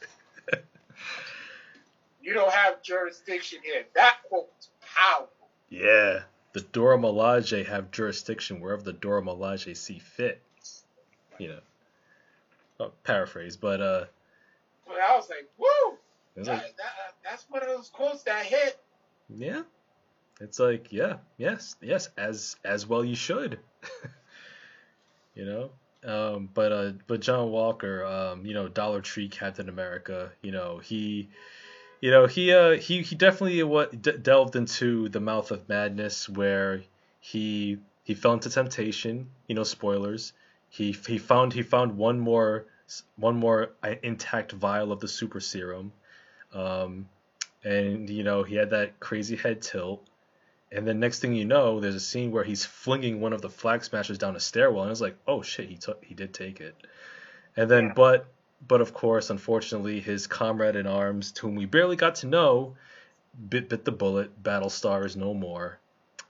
you 2.23 2.33
don't 2.33 2.53
have 2.53 2.81
jurisdiction 2.83 3.59
here. 3.65 3.85
That 3.95 4.19
quote's 4.29 4.69
powerful. 4.97 5.49
Yeah, 5.69 6.21
the 6.53 6.61
Dora 6.61 6.97
Milaje 6.97 7.67
have 7.67 7.91
jurisdiction 7.91 8.61
wherever 8.61 8.83
the 8.83 8.93
Dora 8.93 9.23
Milaje 9.23 9.77
see 9.77 9.99
fit. 9.99 10.41
You 11.39 11.57
know, 12.79 12.93
paraphrase, 13.03 13.57
but 13.57 13.81
uh. 13.81 14.05
But 14.87 14.97
I 14.99 15.17
was 15.17 15.29
like, 15.29 15.49
woo! 15.59 15.99
That, 16.37 16.47
like, 16.47 16.77
that, 16.77 17.15
that's 17.25 17.47
one 17.49 17.63
of 17.63 17.69
those 17.69 17.89
quotes 17.89 18.23
that 18.25 18.45
hit. 18.45 18.79
Yeah, 19.29 19.63
it's 20.41 20.59
like, 20.59 20.91
yeah, 20.91 21.19
yes, 21.37 21.77
yes, 21.83 22.09
as 22.17 22.57
as 22.65 22.87
well 22.87 23.05
you 23.05 23.15
should. 23.15 23.59
you 25.35 25.45
know, 25.45 25.71
um, 26.05 26.49
but 26.53 26.73
uh, 26.73 26.93
but 27.07 27.21
John 27.21 27.51
Walker, 27.51 28.05
um, 28.05 28.47
you 28.47 28.55
know, 28.55 28.67
Dollar 28.69 29.03
Tree 29.03 29.29
Captain 29.29 29.69
America, 29.69 30.33
you 30.41 30.51
know, 30.51 30.79
he, 30.79 31.29
you 32.01 32.11
know, 32.11 32.27
he 32.27 32.53
uh, 32.55 32.73
he 32.73 33.03
he 33.03 33.17
definitely 33.17 33.63
what 33.63 34.23
delved 34.23 34.57
into 34.57 35.11
the 35.11 35.21
mouth 35.21 35.51
of 35.51 35.69
madness 35.69 36.29
where 36.29 36.83
he 37.21 37.79
he 38.05 38.15
fell 38.15 38.33
into 38.33 38.49
temptation. 38.49 39.29
You 39.47 39.55
know, 39.55 39.65
spoilers. 39.65 40.33
He 40.71 40.93
he 41.07 41.19
found 41.19 41.53
he 41.53 41.63
found 41.63 41.99
one 41.99 42.19
more 42.19 42.65
one 43.17 43.37
more 43.37 43.73
uh, 43.83 43.95
intact 44.03 44.53
vial 44.53 44.91
of 44.91 45.01
the 45.01 45.09
super 45.09 45.41
serum, 45.41 45.93
um, 46.55 47.09
and 47.63 48.09
you 48.09 48.25
know 48.25 48.43
he 48.43 48.55
had 48.55 48.71
that 48.71 48.99
crazy 49.01 49.37
head 49.37 49.61
tilt 49.61 50.07
and 50.73 50.87
then 50.87 51.01
next 51.01 51.19
thing 51.19 51.35
you 51.35 51.45
know, 51.45 51.81
there's 51.81 51.97
a 51.97 52.01
scene 52.01 52.31
where 52.31 52.45
he's 52.45 52.65
flinging 52.65 53.21
one 53.21 53.33
of 53.33 53.43
the 53.43 53.51
flag 53.51 53.85
smashers 53.85 54.19
down 54.19 54.37
a 54.37 54.41
stairwell, 54.41 54.85
and 54.85 54.93
it's 54.93 55.01
like, 55.01 55.17
oh 55.27 55.43
shit, 55.43 55.69
he 55.69 55.77
took, 55.77 56.05
he 56.05 56.15
did 56.15 56.33
take 56.33 56.61
it. 56.61 56.77
And 57.57 57.69
then, 57.69 57.87
yeah. 57.87 57.93
but, 57.95 58.27
but 58.67 58.81
of 58.81 58.95
course, 58.95 59.31
unfortunately, 59.31 60.01
his 60.01 60.29
comrade 60.29 60.77
in 60.77 60.87
arms, 60.87 61.37
whom 61.37 61.57
we 61.57 61.67
barely 61.67 61.97
got 61.97 62.17
to 62.17 62.27
know, 62.27 62.77
bit 63.49 63.69
bit 63.69 63.85
the 63.85 63.93
bullet. 63.93 64.43
Battlestar 64.43 65.05
is 65.05 65.17
no 65.17 65.35
more, 65.35 65.81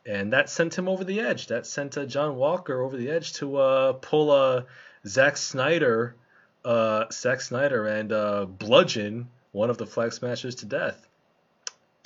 and 0.07 0.33
that 0.33 0.49
sent 0.49 0.77
him 0.77 0.89
over 0.89 1.05
the 1.05 1.21
edge. 1.21 1.49
That 1.49 1.67
sent 1.67 1.99
uh, 1.99 2.07
John 2.07 2.37
Walker 2.37 2.81
over 2.83 2.97
the 2.97 3.11
edge 3.11 3.35
to 3.35 3.57
uh, 3.57 3.93
pull 3.95 4.33
a 4.33 4.57
uh, 4.57 4.63
Zack 5.07 5.37
Snyder, 5.37 6.17
uh, 6.65 7.07
Zack 7.13 7.43
Snyder, 7.43 7.87
and 7.87 8.13
uh, 8.13 8.47
bludgeon 8.47 9.29
one 9.53 9.69
of 9.69 9.77
the 9.77 9.87
flag 9.87 10.13
smashers 10.13 10.55
to 10.57 10.67
death. 10.67 11.07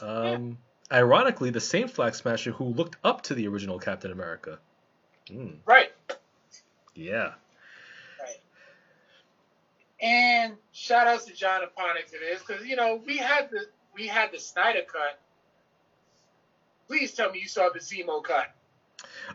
Um, 0.00 0.48
yeah 0.48 0.54
ironically, 0.94 1.50
the 1.50 1.60
same 1.60 1.88
Flag 1.88 2.14
Smasher 2.14 2.52
who 2.52 2.64
looked 2.64 2.96
up 3.04 3.22
to 3.22 3.34
the 3.34 3.48
original 3.48 3.78
Captain 3.78 4.12
America. 4.12 4.58
Mm. 5.28 5.56
Right. 5.66 5.92
Yeah. 6.94 7.32
Right. 8.20 8.40
And 10.00 10.54
shout 10.72 11.06
outs 11.06 11.24
to 11.26 11.34
John 11.34 11.62
Aponic 11.62 12.06
to 12.06 12.18
this 12.18 12.42
because 12.46 12.66
you 12.66 12.76
know 12.76 13.02
we 13.04 13.16
had 13.16 13.50
the 13.50 13.66
we 13.94 14.06
had 14.06 14.32
the 14.32 14.38
Snyder 14.38 14.82
cut. 14.90 15.18
Please 16.86 17.12
tell 17.12 17.30
me 17.30 17.40
you 17.40 17.48
saw 17.48 17.70
the 17.70 17.80
Zemo 17.80 18.22
cut. 18.22 18.54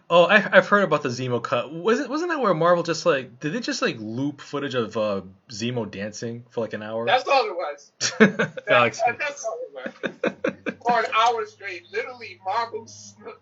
Oh, 0.09 0.25
I, 0.25 0.39
have 0.39 0.67
heard 0.67 0.83
about 0.83 1.03
the 1.03 1.09
Zemo 1.09 1.41
cut. 1.41 1.71
Was 1.73 1.99
it 1.99 2.09
wasn't 2.09 2.31
that 2.31 2.39
where 2.39 2.53
Marvel 2.53 2.83
just 2.83 3.05
like 3.05 3.39
did 3.39 3.53
they 3.53 3.59
just 3.59 3.81
like 3.81 3.97
loop 3.99 4.41
footage 4.41 4.75
of 4.75 4.97
uh, 4.97 5.21
Zemo 5.49 5.89
dancing 5.89 6.45
for 6.49 6.61
like 6.61 6.73
an 6.73 6.81
hour? 6.81 7.05
That's 7.05 7.27
all 7.27 7.45
it 7.45 7.55
was. 7.55 7.91
that, 8.19 8.65
that, 8.67 9.19
that's 9.19 9.45
all 9.45 9.59
it 9.61 9.93
was 10.13 10.53
for 10.89 10.99
an 10.99 11.05
hour 11.15 11.45
straight. 11.45 11.83
Literally, 11.91 12.39
Marvel 12.43 12.87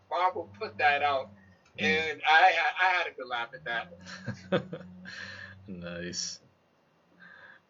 Marvel 0.10 0.50
put 0.60 0.78
that 0.78 1.02
out, 1.04 1.30
and 1.80 2.22
I 2.28 2.54
I 2.82 2.86
had 2.98 3.08
a 3.08 3.12
good 3.16 3.28
laugh 3.28 3.50
at 3.54 3.64
that. 4.52 4.64
nice. 5.68 6.40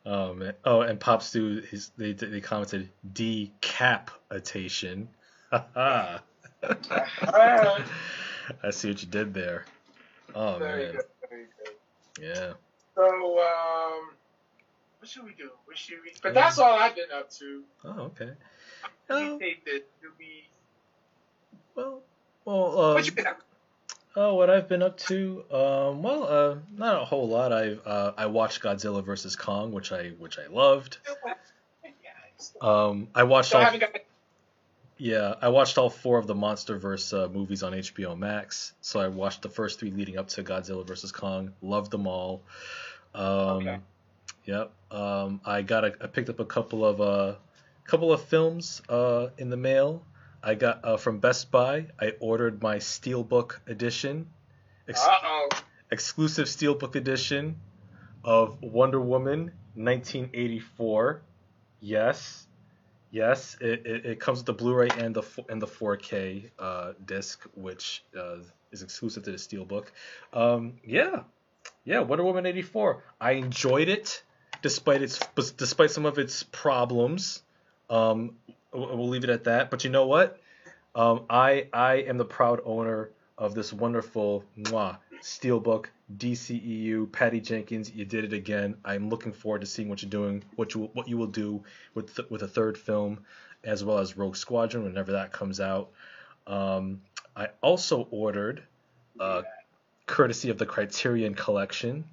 Oh 0.06 0.34
man. 0.34 0.54
Oh, 0.64 0.82
and 0.82 1.00
Pop 1.00 1.22
Stew, 1.22 1.62
his, 1.70 1.92
they 1.98 2.14
they 2.14 2.42
commented 2.42 2.90
decapitation. 3.14 5.10
I 8.64 8.72
see 8.72 8.90
what 8.90 9.02
you 9.02 9.08
did 9.08 9.34
there. 9.34 9.66
Oh 10.36 10.58
very 10.58 10.86
man. 10.86 10.92
Good, 10.94 11.06
very 11.30 11.46
good. 11.64 12.24
Yeah. 12.24 12.54
So 12.96 13.04
um, 13.04 14.10
what 15.00 15.10
should 15.10 15.24
we 15.24 15.34
do? 15.38 15.50
What 15.66 15.78
should 15.78 15.98
we? 16.04 16.12
But 16.22 16.34
that's 16.34 16.58
all 16.60 16.78
I've 16.78 16.96
been 16.96 17.12
up 17.14 17.30
to. 17.32 17.64
Oh 17.84 18.02
okay. 18.12 18.32
Oh. 19.10 19.38
think 19.38 19.64
that 19.66 19.86
be. 20.18 20.48
Well, 21.76 22.02
well. 22.46 22.82
Um, 22.82 22.94
what 22.96 23.06
you 23.06 23.12
been 23.12 23.28
up? 23.28 23.42
Oh, 24.20 24.34
what 24.34 24.50
I've 24.50 24.68
been 24.68 24.82
up 24.82 24.98
to? 24.98 25.44
Um, 25.52 26.02
well, 26.02 26.24
uh, 26.24 26.56
not 26.76 27.00
a 27.02 27.06
whole 27.06 27.30
lot. 27.30 27.54
I've 27.54 27.80
uh, 27.86 28.14
I 28.18 28.26
watched 28.26 28.64
Godzilla 28.64 29.06
vs 29.06 29.36
Kong, 29.36 29.72
which 29.72 29.92
I 29.92 30.10
which 30.18 30.40
I 30.40 30.48
loved. 30.48 30.98
Um, 32.60 33.10
I 33.14 33.24
watched 33.24 33.54
all. 33.54 33.64
Yeah, 34.98 35.36
I 35.42 35.50
watched 35.50 35.78
all 35.78 35.90
four 35.90 36.18
of 36.18 36.26
the 36.26 36.34
MonsterVerse 36.34 37.26
uh, 37.26 37.30
movies 37.30 37.62
on 37.62 37.74
HBO 37.74 38.18
Max. 38.18 38.74
So 38.82 39.00
I 39.00 39.08
watched 39.08 39.44
the 39.44 39.50
first 39.50 39.80
three 39.80 39.92
leading 39.92 40.18
up 40.18 40.28
to 40.30 40.44
Godzilla 40.44 40.86
vs 40.86 41.12
Kong. 41.12 41.54
Loved 41.62 41.92
them 41.92 42.08
all. 42.08 42.42
Um, 43.14 43.26
okay. 43.26 43.80
Yep. 44.46 44.72
Um, 44.92 45.42
I 45.46 45.62
got 45.62 45.86
a, 45.86 45.94
I 46.02 46.08
picked 46.08 46.30
up 46.30 46.40
a 46.40 46.46
couple 46.46 46.86
of 46.86 47.02
uh, 47.02 47.36
couple 47.86 48.12
of 48.12 48.22
films 48.24 48.82
uh, 48.90 49.28
in 49.38 49.50
the 49.50 49.58
mail. 49.58 50.04
I 50.42 50.56
got 50.56 50.84
uh, 50.84 50.98
from 50.98 51.20
Best 51.20 51.52
Buy. 51.52 51.88
I 52.00 52.14
ordered 52.20 52.62
my 52.62 52.78
Steelbook 52.78 53.60
edition, 53.68 54.28
ex- 54.88 55.06
exclusive 55.92 56.48
Steelbook 56.48 56.96
edition 56.96 57.60
of 58.24 58.62
Wonder 58.62 59.02
Woman 59.02 59.52
1984. 59.76 61.22
Yes, 61.82 62.47
yes, 63.12 63.58
it, 63.62 63.86
it, 63.86 64.06
it 64.06 64.20
comes 64.20 64.40
with 64.40 64.46
the 64.46 64.54
Blu-ray 64.54 64.90
and 64.98 65.16
the 65.16 65.24
and 65.50 65.62
the 65.62 65.68
4K 65.68 66.50
uh, 66.60 66.94
disc, 67.06 67.44
which 67.56 68.04
uh, 68.18 68.38
is 68.72 68.84
exclusive 68.84 69.24
to 69.24 69.32
the 69.32 69.38
Steelbook. 69.38 69.88
Um, 70.34 70.74
yeah, 70.86 71.24
yeah, 71.86 72.00
Wonder 72.00 72.24
Woman 72.24 72.46
84. 72.46 73.04
I 73.20 73.32
enjoyed 73.32 73.90
it 73.90 74.24
despite 74.62 75.02
its 75.02 75.20
despite 75.58 75.92
some 75.92 76.06
of 76.06 76.18
its 76.18 76.44
problems. 76.44 77.44
Um, 77.90 78.36
we'll 78.74 79.10
leave 79.10 79.24
it 79.24 79.30
at 79.30 79.46
that. 79.46 79.70
But 79.72 79.84
you 79.84 79.90
know 79.90 80.06
what? 80.06 80.40
Um, 80.96 81.26
I 81.30 81.68
I 81.72 81.96
am 81.96 82.18
the 82.18 82.26
proud 82.26 82.62
owner 82.66 83.12
of 83.38 83.54
this 83.54 83.72
wonderful 83.72 84.44
mwah, 84.58 84.98
steelbook 85.22 85.88
DCEU. 86.18 87.12
Patty 87.12 87.42
Jenkins, 87.42 87.92
you 87.92 88.06
did 88.06 88.24
it 88.24 88.34
again. 88.34 88.76
I'm 88.86 89.10
looking 89.10 89.34
forward 89.34 89.62
to 89.62 89.68
seeing 89.68 89.90
what 89.90 90.02
you're 90.02 90.10
doing, 90.10 90.44
what 90.56 90.74
you 90.74 90.90
what 90.94 91.08
you 91.08 91.18
will 91.18 91.28
do 91.28 91.64
with 91.94 92.16
th- 92.16 92.30
with 92.30 92.44
a 92.44 92.48
third 92.48 92.78
film, 92.78 93.20
as 93.64 93.84
well 93.84 94.00
as 94.00 94.18
Rogue 94.18 94.36
Squadron 94.36 94.84
whenever 94.84 95.14
that 95.14 95.32
comes 95.32 95.60
out. 95.60 95.90
Um, 96.46 97.02
I 97.36 97.50
also 97.62 98.08
ordered, 98.12 98.64
uh, 99.20 99.44
courtesy 100.06 100.50
of 100.50 100.58
the 100.58 100.66
Criterion 100.66 101.36
Collection, 101.36 102.06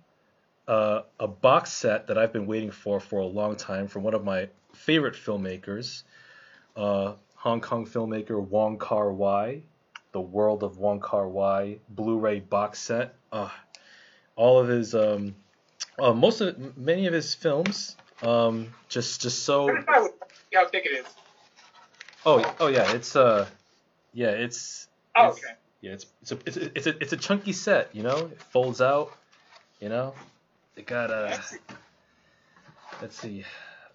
uh, 0.66 1.02
a 1.20 1.28
box 1.28 1.72
set 1.72 2.08
that 2.08 2.18
I've 2.18 2.32
been 2.32 2.46
waiting 2.46 2.70
for 2.70 3.00
for 3.00 3.20
a 3.20 3.26
long 3.26 3.56
time 3.56 3.86
from 3.86 4.02
one 4.02 4.14
of 4.14 4.24
my 4.24 4.48
favorite 4.72 5.14
filmmakers, 5.14 6.02
uh, 6.76 7.14
Hong 7.36 7.60
Kong 7.60 7.86
filmmaker 7.86 8.40
Wong 8.40 8.78
Kar 8.78 9.12
Wai, 9.12 9.62
The 10.14 10.20
World 10.20 10.62
of 10.62 10.78
Wong 10.78 11.00
Kar 11.00 11.26
Wai 11.26 11.78
Blu-ray 11.88 12.38
box 12.38 12.78
set. 12.78 13.16
Uh, 13.32 13.48
all 14.36 14.60
of 14.60 14.68
his, 14.68 14.94
um, 14.94 15.34
uh, 15.98 16.12
most 16.12 16.40
of 16.40 16.78
many 16.78 17.08
of 17.08 17.12
his 17.12 17.34
films, 17.34 17.96
um, 18.22 18.72
just 18.88 19.20
just 19.22 19.42
so. 19.42 19.76
How 19.88 20.68
thick 20.68 20.86
it 20.86 21.00
is? 21.00 21.06
Oh, 22.24 22.54
oh 22.60 22.68
yeah, 22.68 22.92
it's 22.92 23.16
uh, 23.16 23.48
yeah, 24.12 24.28
it's. 24.28 24.86
Oh, 25.16 25.30
it's, 25.30 25.38
okay. 25.38 25.54
Yeah, 25.80 25.92
it's 25.94 26.06
it's 26.22 26.30
a, 26.30 26.38
it's 26.46 26.56
a 26.56 26.64
it's 26.76 26.86
a 26.86 26.98
it's 27.02 27.12
a 27.12 27.16
chunky 27.16 27.52
set, 27.52 27.90
you 27.92 28.04
know. 28.04 28.16
It 28.16 28.40
folds 28.40 28.80
out, 28.80 29.16
you 29.80 29.88
know. 29.88 30.14
It 30.76 30.86
got 30.86 31.10
a. 31.10 31.14
Uh, 31.14 31.38
let's 33.02 33.18
see. 33.18 33.44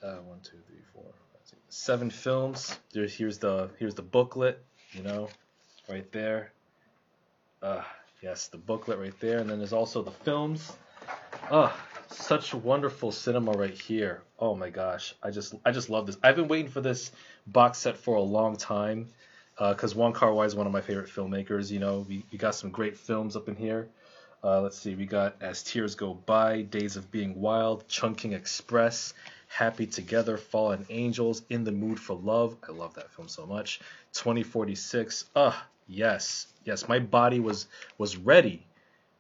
uh, 0.04 0.16
one, 0.16 0.42
two, 0.42 0.58
three, 0.68 0.82
four, 0.94 1.04
five, 1.04 1.42
six, 1.46 1.62
seven 1.70 2.10
films. 2.10 2.78
There's 2.92 3.16
here's 3.16 3.38
the 3.38 3.70
here's 3.80 3.96
the 3.96 4.02
booklet, 4.02 4.62
you 4.92 5.02
know, 5.02 5.30
right 5.90 6.12
there. 6.12 6.52
Uh, 7.62 7.82
yes, 8.22 8.48
the 8.48 8.58
booklet 8.58 9.00
right 9.00 9.20
there, 9.20 9.40
and 9.40 9.50
then 9.50 9.58
there's 9.58 9.74
also 9.74 10.02
the 10.02 10.12
films. 10.12 10.72
Ah, 11.52 11.76
such 12.10 12.54
wonderful 12.54 13.12
cinema 13.12 13.52
right 13.52 13.74
here. 13.80 14.22
Oh 14.38 14.56
my 14.56 14.70
gosh, 14.70 15.16
I 15.24 15.32
just 15.32 15.56
I 15.66 15.72
just 15.72 15.90
love 15.90 16.06
this. 16.06 16.18
I've 16.24 16.36
been 16.36 16.48
waiting 16.48 16.72
for 16.72 16.82
this 16.82 17.12
box 17.48 17.80
set 17.80 17.98
for 17.98 18.16
a 18.16 18.22
long 18.22 18.56
time 18.56 19.08
because 19.58 19.96
uh, 19.96 20.00
Wong 20.00 20.14
Kar 20.14 20.34
Wai 20.34 20.46
is 20.46 20.56
one 20.56 20.68
of 20.68 20.74
my 20.74 20.82
favorite 20.82 21.10
filmmakers. 21.10 21.70
You 21.72 21.80
know, 21.80 22.06
we, 22.08 22.24
we 22.32 22.38
got 22.38 22.56
some 22.56 22.70
great 22.70 22.98
films 22.98 23.36
up 23.36 23.50
in 23.50 23.56
here. 23.56 23.90
Uh, 24.42 24.62
let's 24.62 24.80
see, 24.80 24.96
we 24.96 25.06
got 25.06 25.36
As 25.42 25.64
Tears 25.64 25.96
Go 25.96 26.14
By, 26.14 26.62
Days 26.62 26.96
of 26.96 27.12
Being 27.12 27.42
Wild, 27.42 27.86
Chungking 27.90 28.32
Express, 28.32 29.14
Happy 29.50 29.86
Together, 29.86 30.38
Fallen 30.38 30.86
Angels, 30.90 31.42
In 31.50 31.66
the 31.66 31.74
Mood 31.74 32.00
for 32.00 32.16
Love. 32.16 32.56
I 32.68 32.72
love 32.72 32.94
that 32.94 33.12
film 33.12 33.28
so 33.28 33.46
much. 33.46 33.82
2046. 34.14 35.26
Ah, 35.36 35.68
yes, 35.90 36.48
yes. 36.64 36.88
My 36.88 37.00
body 37.00 37.40
was 37.40 37.68
was 37.98 38.16
ready 38.16 38.66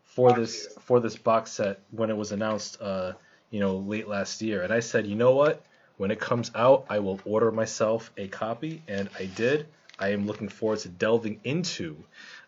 for 0.03 0.33
this 0.33 0.67
for 0.81 0.99
this 0.99 1.17
box 1.17 1.51
set 1.51 1.79
when 1.91 2.09
it 2.09 2.17
was 2.17 2.31
announced. 2.31 2.77
Uh, 2.81 3.13
you 3.51 3.59
know, 3.59 3.77
late 3.77 4.07
last 4.07 4.41
year, 4.43 4.61
and 4.61 4.71
I 4.71 4.79
said, 4.79 5.07
you 5.07 5.15
know 5.15 5.31
what? 5.31 5.65
When 5.97 6.11
it 6.11 6.19
comes 6.19 6.51
out, 6.53 6.85
I 6.87 6.99
will 6.99 7.19
order 7.25 7.51
myself 7.51 8.11
a 8.15 8.27
copy, 8.27 8.83
and 8.87 9.09
I 9.19 9.25
did. 9.25 9.67
I 9.97 10.09
am 10.09 10.27
looking 10.27 10.47
forward 10.47 10.79
to 10.79 10.89
delving 10.89 11.41
into 11.43 11.97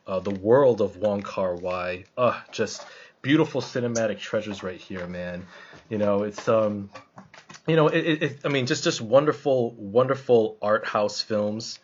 uh, 0.07 0.19
the 0.19 0.31
world 0.31 0.79
of 0.79 0.97
Wong 0.97 1.21
Kar 1.21 1.55
Wai. 1.55 2.05
Uh, 2.17 2.39
just 2.51 2.85
beautiful 3.21 3.61
cinematic 3.61 4.19
treasures 4.19 4.63
right 4.63 4.79
here, 4.79 5.07
man. 5.07 5.45
You 5.89 5.97
know, 5.97 6.23
it's 6.23 6.47
um, 6.47 6.89
you 7.67 7.75
know, 7.75 7.87
it, 7.87 8.23
it, 8.23 8.39
I 8.45 8.47
mean, 8.47 8.65
just 8.65 8.83
just 8.83 9.01
wonderful, 9.01 9.71
wonderful 9.71 10.57
art 10.61 10.85
house 10.85 11.21
films, 11.21 11.79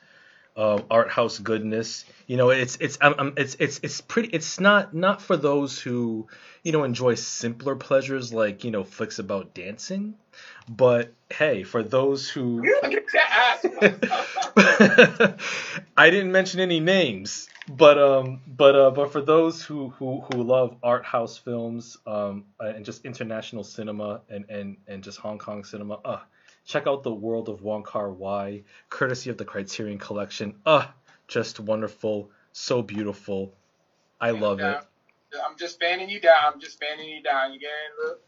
uh, 0.58 0.82
art 0.90 1.10
house 1.10 1.38
goodness. 1.38 2.04
You 2.26 2.36
know, 2.36 2.50
it's 2.50 2.78
it's 2.82 2.98
um, 3.00 3.34
it's 3.38 3.56
it's 3.60 3.80
it's 3.84 4.02
pretty. 4.02 4.30
It's 4.30 4.60
not 4.60 4.94
not 4.94 5.22
for 5.22 5.38
those 5.38 5.80
who 5.80 6.28
you 6.64 6.72
know 6.72 6.84
enjoy 6.84 7.16
simpler 7.16 7.76
pleasures 7.76 8.34
like 8.34 8.64
you 8.64 8.72
know 8.72 8.84
flicks 8.84 9.20
about 9.20 9.54
dancing, 9.54 10.16
but 10.68 11.14
hey, 11.30 11.64
for 11.64 11.84
those 11.84 12.28
who 12.28 12.64
I 15.98 16.10
didn't 16.10 16.32
mention 16.32 16.60
any 16.60 16.80
names, 16.80 17.48
but 17.70 18.00
um, 18.00 18.42
but 18.48 18.76
uh, 18.76 18.92
but 18.92 19.12
for 19.12 19.22
those 19.22 19.62
who 19.62 19.90
who 19.90 20.22
who 20.22 20.44
love 20.44 20.76
art 20.82 21.06
house 21.06 21.38
films 21.38 21.98
um, 22.08 22.46
and 22.60 22.84
just 22.84 23.06
international 23.06 23.64
cinema 23.64 24.22
and 24.30 24.50
and 24.50 24.78
and 24.88 25.04
just 25.04 25.20
Hong 25.20 25.38
Kong 25.38 25.64
cinema, 25.64 26.00
uh, 26.04 26.20
check 26.68 26.86
out 26.86 27.02
the 27.02 27.14
world 27.14 27.50
of 27.50 27.62
Wong 27.64 27.82
Kar 27.82 28.12
Wai, 28.12 28.62
courtesy 28.90 29.30
of 29.32 29.38
the 29.38 29.46
Criterion 29.46 29.98
Collection. 29.98 30.54
Uh, 30.66 30.86
just 31.28 31.60
wonderful, 31.60 32.30
so 32.52 32.82
beautiful. 32.82 33.54
I 34.22 34.32
love 34.32 34.60
it. 34.60 34.80
I'm 35.46 35.58
just 35.58 35.80
fanning 35.80 36.10
you 36.10 36.20
down. 36.20 36.54
I'm 36.54 36.60
just 36.60 36.80
fanning 36.80 37.10
you 37.10 37.24
down. 37.24 37.54
You 37.54 37.60
getting 37.60 37.76
a 37.98 38.04
little, 38.04 38.20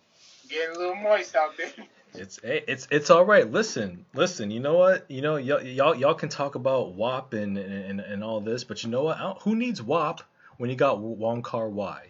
getting 0.50 0.76
a 0.76 0.80
little 0.80 0.96
moist 0.96 1.36
out 1.36 1.52
there. 1.58 1.72
It's 2.16 2.40
it's 2.42 2.88
it's 2.90 3.12
all 3.12 3.24
right. 3.24 3.50
Listen, 3.50 4.04
listen. 4.16 4.50
You 4.50 4.60
know 4.60 4.76
what? 4.76 5.06
You 5.12 5.22
know 5.22 5.36
y'all 5.36 5.62
y'all, 5.62 5.94
y'all 5.94 6.16
can 6.16 6.28
talk 6.28 6.56
about 6.56 6.96
WAP 6.96 7.34
and, 7.34 7.56
and 7.56 8.00
and 8.00 8.24
all 8.24 8.42
this, 8.42 8.64
but 8.64 8.84
you 8.84 8.90
know 8.90 9.04
what? 9.04 9.18
Who 9.44 9.56
needs 9.56 9.80
WAP 9.80 10.22
when 10.58 10.72
you 10.72 10.76
got 10.76 11.00
Wong 11.00 11.44
Kar 11.44 11.70
Wai? 11.70 12.08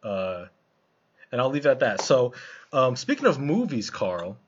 Uh, 0.00 0.44
and 1.32 1.40
I'll 1.40 1.50
leave 1.50 1.66
it 1.66 1.70
at 1.70 1.80
that. 1.80 2.02
So, 2.02 2.32
um, 2.72 2.96
speaking 2.96 3.26
of 3.26 3.38
movies, 3.38 3.90
Carl, 3.90 4.38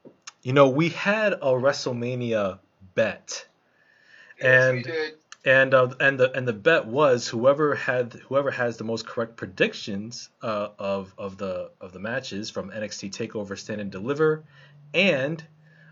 you 0.49 0.55
know 0.55 0.71
we 0.71 0.89
had 0.89 1.35
a 1.35 1.53
WrestleMania 1.53 2.59
bet, 2.95 3.47
yes, 4.41 4.47
and 4.47 4.91
and 5.45 5.75
uh, 5.75 5.91
and 6.01 6.19
the 6.19 6.33
and 6.35 6.49
the 6.49 6.55
bet 6.55 6.87
was 6.87 7.29
whoever 7.29 7.75
had 7.75 8.15
whoever 8.15 8.51
has 8.51 8.79
the 8.79 8.85
most 8.85 9.07
correct 9.07 9.37
predictions 9.37 10.31
uh, 10.41 10.69
of 10.79 11.13
of 11.19 11.37
the 11.37 11.71
of 11.83 11.93
the 11.93 11.99
matches 11.99 12.49
from 12.49 12.71
NXT 12.71 13.11
Takeover 13.11 13.59
Stand 13.59 13.83
and 13.83 13.91
Deliver 13.91 14.43
and 14.95 15.45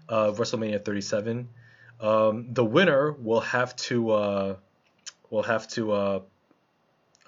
uh, 0.09 0.33
WrestleMania 0.33 0.83
37, 0.83 1.51
um, 2.01 2.47
the 2.49 2.65
winner 2.65 3.13
will 3.13 3.43
have 3.43 3.77
to 3.77 4.11
uh, 4.11 4.57
will 5.29 5.43
have 5.43 5.69
to 5.69 5.93
uh, 5.93 6.21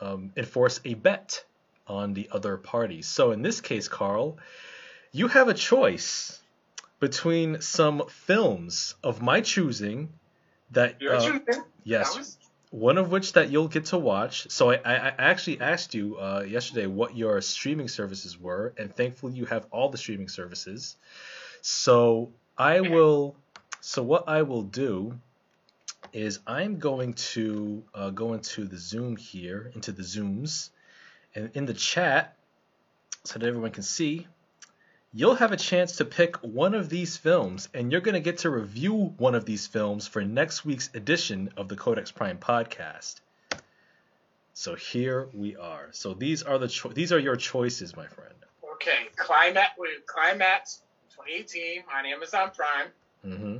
um, 0.00 0.32
enforce 0.34 0.80
a 0.86 0.94
bet 0.94 1.44
on 1.86 2.14
the 2.14 2.30
other 2.32 2.56
party. 2.56 3.02
So 3.02 3.32
in 3.32 3.42
this 3.42 3.60
case, 3.60 3.86
Carl, 3.86 4.38
you 5.12 5.28
have 5.28 5.48
a 5.48 5.54
choice 5.54 6.37
between 7.00 7.60
some 7.60 8.02
films 8.08 8.94
of 9.02 9.22
my 9.22 9.40
choosing 9.40 10.10
that 10.72 10.96
uh, 11.02 11.38
yes, 11.84 12.10
that 12.12 12.18
was... 12.18 12.38
one 12.70 12.98
of 12.98 13.10
which 13.10 13.32
that 13.34 13.50
you'll 13.50 13.68
get 13.68 13.86
to 13.86 13.98
watch. 13.98 14.50
So 14.50 14.70
I, 14.70 14.74
I, 14.84 14.94
I 15.08 15.14
actually 15.18 15.60
asked 15.60 15.94
you 15.94 16.18
uh, 16.18 16.44
yesterday 16.46 16.86
what 16.86 17.16
your 17.16 17.40
streaming 17.40 17.88
services 17.88 18.38
were, 18.38 18.74
and 18.76 18.94
thankfully 18.94 19.34
you 19.34 19.46
have 19.46 19.66
all 19.70 19.88
the 19.88 19.98
streaming 19.98 20.28
services. 20.28 20.96
So 21.62 22.32
I 22.56 22.80
will. 22.80 23.36
So 23.80 24.02
what 24.02 24.28
I 24.28 24.42
will 24.42 24.62
do 24.62 25.18
is 26.12 26.40
I'm 26.46 26.78
going 26.78 27.14
to 27.14 27.82
uh, 27.94 28.10
go 28.10 28.32
into 28.32 28.64
the 28.64 28.76
Zoom 28.76 29.16
here, 29.16 29.70
into 29.74 29.92
the 29.92 30.02
Zooms, 30.02 30.70
and 31.34 31.50
in 31.54 31.66
the 31.66 31.74
chat, 31.74 32.34
so 33.24 33.38
that 33.38 33.46
everyone 33.46 33.70
can 33.70 33.82
see, 33.82 34.26
you'll 35.12 35.34
have 35.34 35.52
a 35.52 35.56
chance 35.56 35.96
to 35.96 36.04
pick 36.04 36.36
one 36.36 36.74
of 36.74 36.88
these 36.88 37.16
films, 37.16 37.68
and 37.74 37.90
you're 37.90 38.00
going 38.00 38.14
to 38.14 38.20
get 38.20 38.38
to 38.38 38.50
review 38.50 39.14
one 39.16 39.34
of 39.34 39.44
these 39.44 39.66
films 39.66 40.06
for 40.06 40.22
next 40.22 40.64
week's 40.64 40.90
edition 40.94 41.50
of 41.56 41.68
the 41.68 41.76
Codex 41.76 42.10
Prime 42.10 42.38
podcast. 42.38 43.16
So 44.52 44.74
here 44.74 45.28
we 45.32 45.56
are. 45.56 45.88
So 45.92 46.14
these 46.14 46.42
are 46.42 46.58
the 46.58 46.68
cho- 46.68 46.90
these 46.90 47.12
are 47.12 47.18
your 47.18 47.36
choices, 47.36 47.96
my 47.96 48.06
friend. 48.06 48.34
Okay, 48.74 49.08
climax. 49.16 49.70
Climax 50.06 50.82
2018 51.10 51.84
on 51.96 52.06
Amazon 52.06 52.50
Prime. 52.54 52.88
Mm-hmm. 53.24 53.56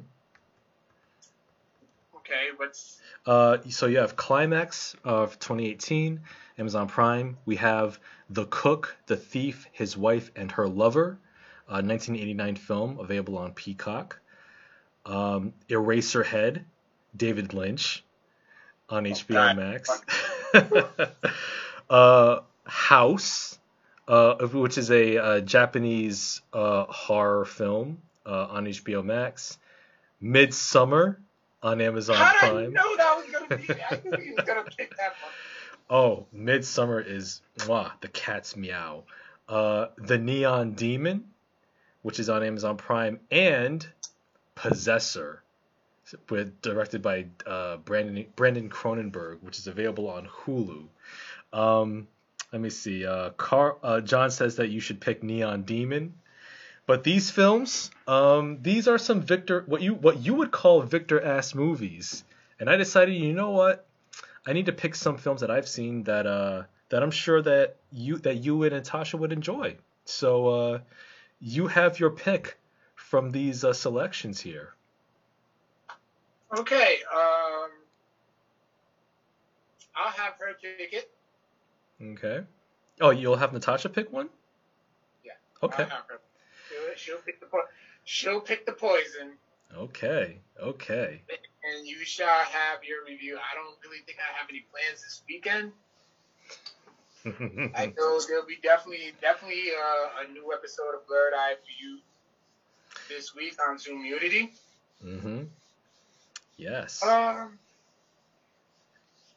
Okay, 2.16 2.48
what's 2.56 3.00
uh, 3.26 3.58
so 3.68 3.86
you 3.86 3.98
have 3.98 4.16
Climax 4.16 4.96
of 5.04 5.38
2018, 5.38 6.20
Amazon 6.58 6.88
Prime. 6.88 7.36
We 7.46 7.56
have 7.56 7.98
The 8.30 8.46
Cook, 8.46 8.96
The 9.06 9.16
Thief, 9.16 9.66
His 9.72 9.96
Wife, 9.96 10.30
and 10.34 10.50
Her 10.52 10.68
Lover, 10.68 11.18
a 11.68 11.82
1989 11.82 12.56
film 12.56 12.98
available 12.98 13.38
on 13.38 13.52
Peacock. 13.52 14.18
Um, 15.04 15.52
Eraserhead, 15.68 16.64
David 17.16 17.54
Lynch, 17.54 18.04
on 18.88 19.06
oh, 19.06 19.10
HBO 19.10 19.28
God. 19.28 19.56
Max. 19.56 20.02
uh, 21.90 22.40
House, 22.64 23.58
uh, 24.06 24.34
which 24.48 24.78
is 24.78 24.90
a, 24.90 25.16
a 25.16 25.40
Japanese 25.40 26.42
uh, 26.52 26.84
horror 26.84 27.44
film 27.44 28.02
uh, 28.26 28.46
on 28.50 28.66
HBO 28.66 29.04
Max. 29.04 29.58
Midsommar 30.22 31.16
on 31.62 31.80
Amazon 31.80 32.16
How 32.16 32.32
Prime. 32.38 32.56
I 32.56 32.66
know 32.66 32.96
that 32.96 33.16
was 33.16 33.26
gonna 33.32 33.56
be. 33.56 33.72
I 33.72 34.00
knew 34.04 34.24
he 34.24 34.30
was 34.32 34.44
gonna 34.44 34.64
pick 34.64 34.96
that 34.96 35.14
one. 35.22 35.32
Oh, 35.90 36.26
Midsommar 36.36 37.02
is 37.06 37.40
mwah, 37.60 37.92
the 38.02 38.08
cat's 38.08 38.58
meow. 38.58 39.04
Uh, 39.48 39.86
the 39.96 40.18
Neon 40.18 40.72
Demon, 40.72 41.24
which 42.08 42.18
is 42.18 42.30
on 42.30 42.42
Amazon 42.42 42.78
Prime, 42.78 43.20
and 43.30 43.86
Possessor, 44.54 45.42
with 46.30 46.62
directed 46.62 47.02
by 47.02 47.26
uh, 47.46 47.76
Brandon 47.76 48.24
Brandon 48.34 48.70
Cronenberg, 48.70 49.42
which 49.42 49.58
is 49.58 49.66
available 49.66 50.08
on 50.08 50.26
Hulu. 50.26 50.86
Um, 51.52 52.08
let 52.50 52.62
me 52.62 52.70
see. 52.70 53.04
Uh, 53.04 53.32
uh, 53.82 54.00
John 54.00 54.30
says 54.30 54.56
that 54.56 54.70
you 54.70 54.80
should 54.80 55.02
pick 55.02 55.22
Neon 55.22 55.64
Demon. 55.64 56.14
But 56.86 57.04
these 57.04 57.30
films, 57.30 57.90
um, 58.06 58.56
these 58.62 58.88
are 58.88 58.96
some 58.96 59.20
Victor, 59.20 59.64
what 59.66 59.82
you 59.82 59.92
what 59.92 60.24
you 60.24 60.32
would 60.32 60.50
call 60.50 60.80
Victor 60.80 61.22
ass 61.22 61.54
movies. 61.54 62.24
And 62.58 62.70
I 62.70 62.76
decided, 62.76 63.16
you 63.16 63.34
know 63.34 63.50
what, 63.50 63.84
I 64.46 64.54
need 64.54 64.64
to 64.64 64.72
pick 64.72 64.94
some 64.94 65.18
films 65.18 65.42
that 65.42 65.50
I've 65.50 65.68
seen 65.68 66.04
that 66.04 66.26
uh, 66.26 66.62
that 66.88 67.02
I'm 67.02 67.10
sure 67.10 67.42
that 67.42 67.76
you 67.92 68.16
that 68.20 68.36
you 68.36 68.62
and 68.62 68.72
Natasha 68.72 69.18
would 69.18 69.30
enjoy. 69.30 69.76
So 70.06 70.48
uh, 70.48 70.78
you 71.40 71.66
have 71.66 71.98
your 71.98 72.10
pick 72.10 72.58
from 72.94 73.30
these 73.30 73.64
uh, 73.64 73.72
selections 73.72 74.40
here. 74.40 74.74
Okay, 76.56 76.96
um, 77.14 77.70
I'll 79.94 80.12
have 80.12 80.34
her 80.38 80.54
pick 80.60 80.92
it. 80.92 81.10
Okay. 82.02 82.44
Oh, 83.00 83.10
you'll 83.10 83.36
have 83.36 83.52
Natasha 83.52 83.88
pick 83.88 84.12
one. 84.12 84.28
Yeah. 85.24 85.32
Okay. 85.62 85.86
She'll 86.96 87.18
pick 87.18 87.40
the 87.40 87.46
po- 87.46 87.68
she'll 88.04 88.40
pick 88.40 88.66
the 88.66 88.72
poison. 88.72 89.32
Okay. 89.76 90.38
Okay. 90.60 91.22
And 91.28 91.86
you 91.86 92.04
shall 92.04 92.26
have 92.26 92.82
your 92.82 93.04
review. 93.04 93.36
I 93.36 93.54
don't 93.54 93.76
really 93.84 94.02
think 94.06 94.18
I 94.18 94.38
have 94.38 94.48
any 94.48 94.64
plans 94.72 95.02
this 95.02 95.22
weekend. 95.28 95.72
I 97.74 97.86
know 97.96 98.20
there'll 98.26 98.46
be 98.46 98.58
definitely 98.62 99.12
definitely 99.20 99.70
uh, 99.70 100.24
a 100.24 100.32
new 100.32 100.52
episode 100.52 100.94
of 100.94 101.06
Blurred 101.06 101.32
Eye 101.36 101.54
for 101.54 101.84
you. 101.84 101.98
this 103.08 103.34
week 103.34 103.56
on 103.68 103.76
Zoommunity. 103.76 104.50
Mm-hmm. 105.04 105.44
Yes. 106.56 107.02
Um. 107.02 107.58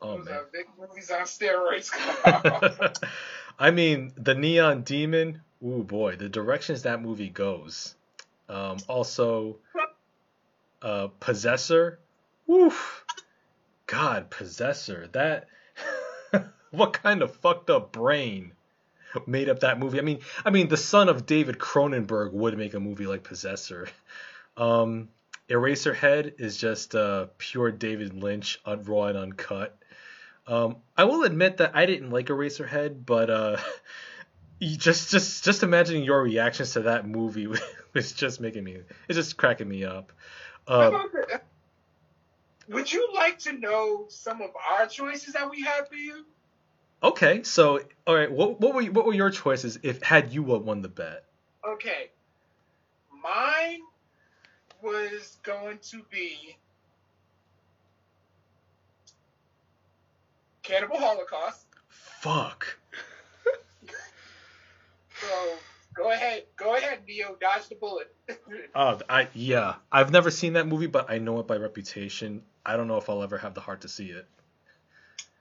Oh 0.02 0.18
man. 0.18 0.40
Big 0.52 0.66
movies 0.80 1.12
on 1.12 1.22
steroids. 1.22 1.92
I 3.60 3.72
mean, 3.72 4.12
the 4.18 4.34
Neon 4.34 4.82
Demon. 4.82 5.42
Ooh 5.64 5.84
boy, 5.84 6.16
the 6.16 6.30
directions 6.30 6.84
that 6.84 7.02
movie 7.02 7.30
goes. 7.30 7.96
Um, 8.50 8.78
also, 8.88 9.58
uh, 10.82 11.08
Possessor. 11.20 12.00
Woof. 12.48 13.06
God, 13.86 14.30
Possessor. 14.30 15.08
That. 15.12 15.48
What 16.72 16.94
kind 16.94 17.22
of 17.22 17.36
fucked 17.36 17.70
up 17.70 17.92
brain 17.92 18.54
made 19.28 19.50
up 19.50 19.60
that 19.60 19.80
movie? 19.80 20.00
I 20.00 20.02
mean, 20.02 20.20
I 20.44 20.50
mean, 20.50 20.68
the 20.68 20.78
son 20.78 21.10
of 21.10 21.26
David 21.26 21.58
Cronenberg 21.60 22.32
would 22.32 22.58
make 22.58 22.74
a 22.74 22.80
movie 22.80 23.06
like 23.06 23.24
Possessor. 23.24 23.88
Um, 24.58 25.10
Eraserhead 25.50 26.40
is 26.40 26.58
just 26.58 26.96
uh, 26.96 27.28
pure 27.38 27.72
David 27.72 28.14
Lynch, 28.14 28.60
raw 28.66 29.06
and 29.06 29.18
uncut. 29.18 29.78
Um, 30.48 30.78
I 30.98 31.04
will 31.04 31.24
admit 31.24 31.58
that 31.58 31.76
I 31.76 31.86
didn't 31.86 32.10
like 32.10 32.28
Eraserhead, 32.28 33.06
but 33.06 33.30
uh, 33.30 33.58
just 34.62 35.12
just 35.12 35.44
just 35.44 35.64
imagining 35.64 36.04
your 36.04 36.22
reactions 36.22 36.74
to 36.74 36.82
that 36.84 37.08
movie 37.08 37.48
was 37.94 38.12
just 38.14 38.40
making 38.40 38.64
me 38.64 38.80
it's 39.08 39.18
just 39.18 39.38
cracking 39.38 39.68
me 39.68 39.84
up. 39.84 40.12
Uh, 40.68 41.04
would 42.70 42.92
you 42.92 43.10
like 43.14 43.40
to 43.40 43.54
know 43.54 44.06
some 44.08 44.42
of 44.42 44.52
our 44.70 44.88
choices 44.88 45.34
that 45.34 45.50
we 45.50 45.62
have 45.64 45.90
for 45.90 45.96
you? 45.96 46.26
Okay, 47.04 47.42
so 47.44 47.82
all 48.06 48.16
right, 48.16 48.32
what 48.32 48.60
what 48.62 48.76
were 48.76 48.84
what 48.84 49.06
were 49.06 49.14
your 49.14 49.32
choices 49.32 49.80
if 49.82 50.04
had 50.04 50.32
you 50.32 50.44
won 50.44 50.82
the 50.82 50.90
bet? 50.90 51.24
Okay, 51.68 52.12
mine 53.24 53.80
was 54.84 55.38
going 55.44 55.80
to 55.90 56.04
be 56.12 56.58
Cannibal 60.62 61.00
Holocaust. 61.00 61.66
Fuck. 61.90 62.78
so 65.20 65.28
go 65.96 66.12
ahead, 66.12 66.44
go 66.56 66.76
ahead, 66.76 67.00
Neo, 67.08 67.36
dodge 67.42 67.68
the 67.68 67.76
bullet. 67.76 68.14
oh, 68.76 69.00
I 69.10 69.28
yeah, 69.34 69.76
I've 69.92 70.12
never 70.12 70.30
seen 70.30 70.54
that 70.54 70.68
movie, 70.68 70.86
but 70.88 71.10
I 71.10 71.18
know 71.18 71.40
it 71.40 71.48
by 71.48 71.58
reputation. 71.58 72.44
I 72.64 72.78
don't 72.78 72.88
know 72.88 72.98
if 72.98 73.10
I'll 73.10 73.24
ever 73.24 73.40
have 73.40 73.56
the 73.56 73.62
heart 73.62 73.82
to 73.82 73.88
see 73.90 74.12
it. 74.12 74.28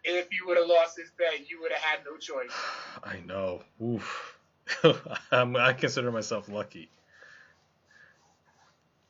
If 0.05 0.33
you 0.33 0.47
would 0.47 0.57
have 0.57 0.67
lost 0.67 0.97
this 0.97 1.11
bet, 1.19 1.49
you 1.49 1.61
would 1.61 1.73
have 1.73 1.83
had 1.83 2.01
no 2.05 2.17
choice. 2.17 2.53
I 3.05 3.21
know. 3.27 3.63
Oof. 3.83 4.39
I 5.33 5.73
consider 5.73 6.13
myself 6.13 6.49
lucky. 6.49 6.91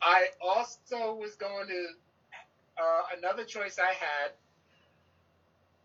I 0.03 0.29
also 0.41 1.15
was 1.15 1.37
going 1.37 1.69
to 1.69 1.87
uh, 2.83 3.03
another 3.19 3.45
choice 3.45 3.79
I 3.79 3.93
had 3.93 4.33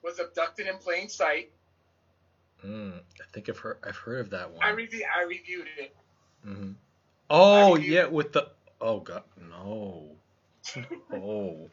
was 0.02 0.20
abducted 0.20 0.68
in 0.68 0.78
plain 0.78 1.10
sight. 1.10 1.52
Mm, 2.66 3.00
I 3.00 3.24
think 3.34 3.50
I've 3.50 3.58
heard 3.58 3.78
I've 3.86 3.98
heard 3.98 4.22
of 4.22 4.30
that 4.30 4.52
one. 4.52 4.64
I 4.64 4.70
reviewed 4.70 5.04
I 5.16 5.24
reviewed 5.24 5.68
it. 5.78 5.94
Mm-hmm. 6.48 6.72
Oh 7.30 7.76
reviewed 7.76 7.94
yeah, 7.94 8.06
with 8.06 8.32
the 8.32 8.48
oh 8.80 9.00
god 9.02 9.24
no, 9.38 10.12
oh, 11.14 11.70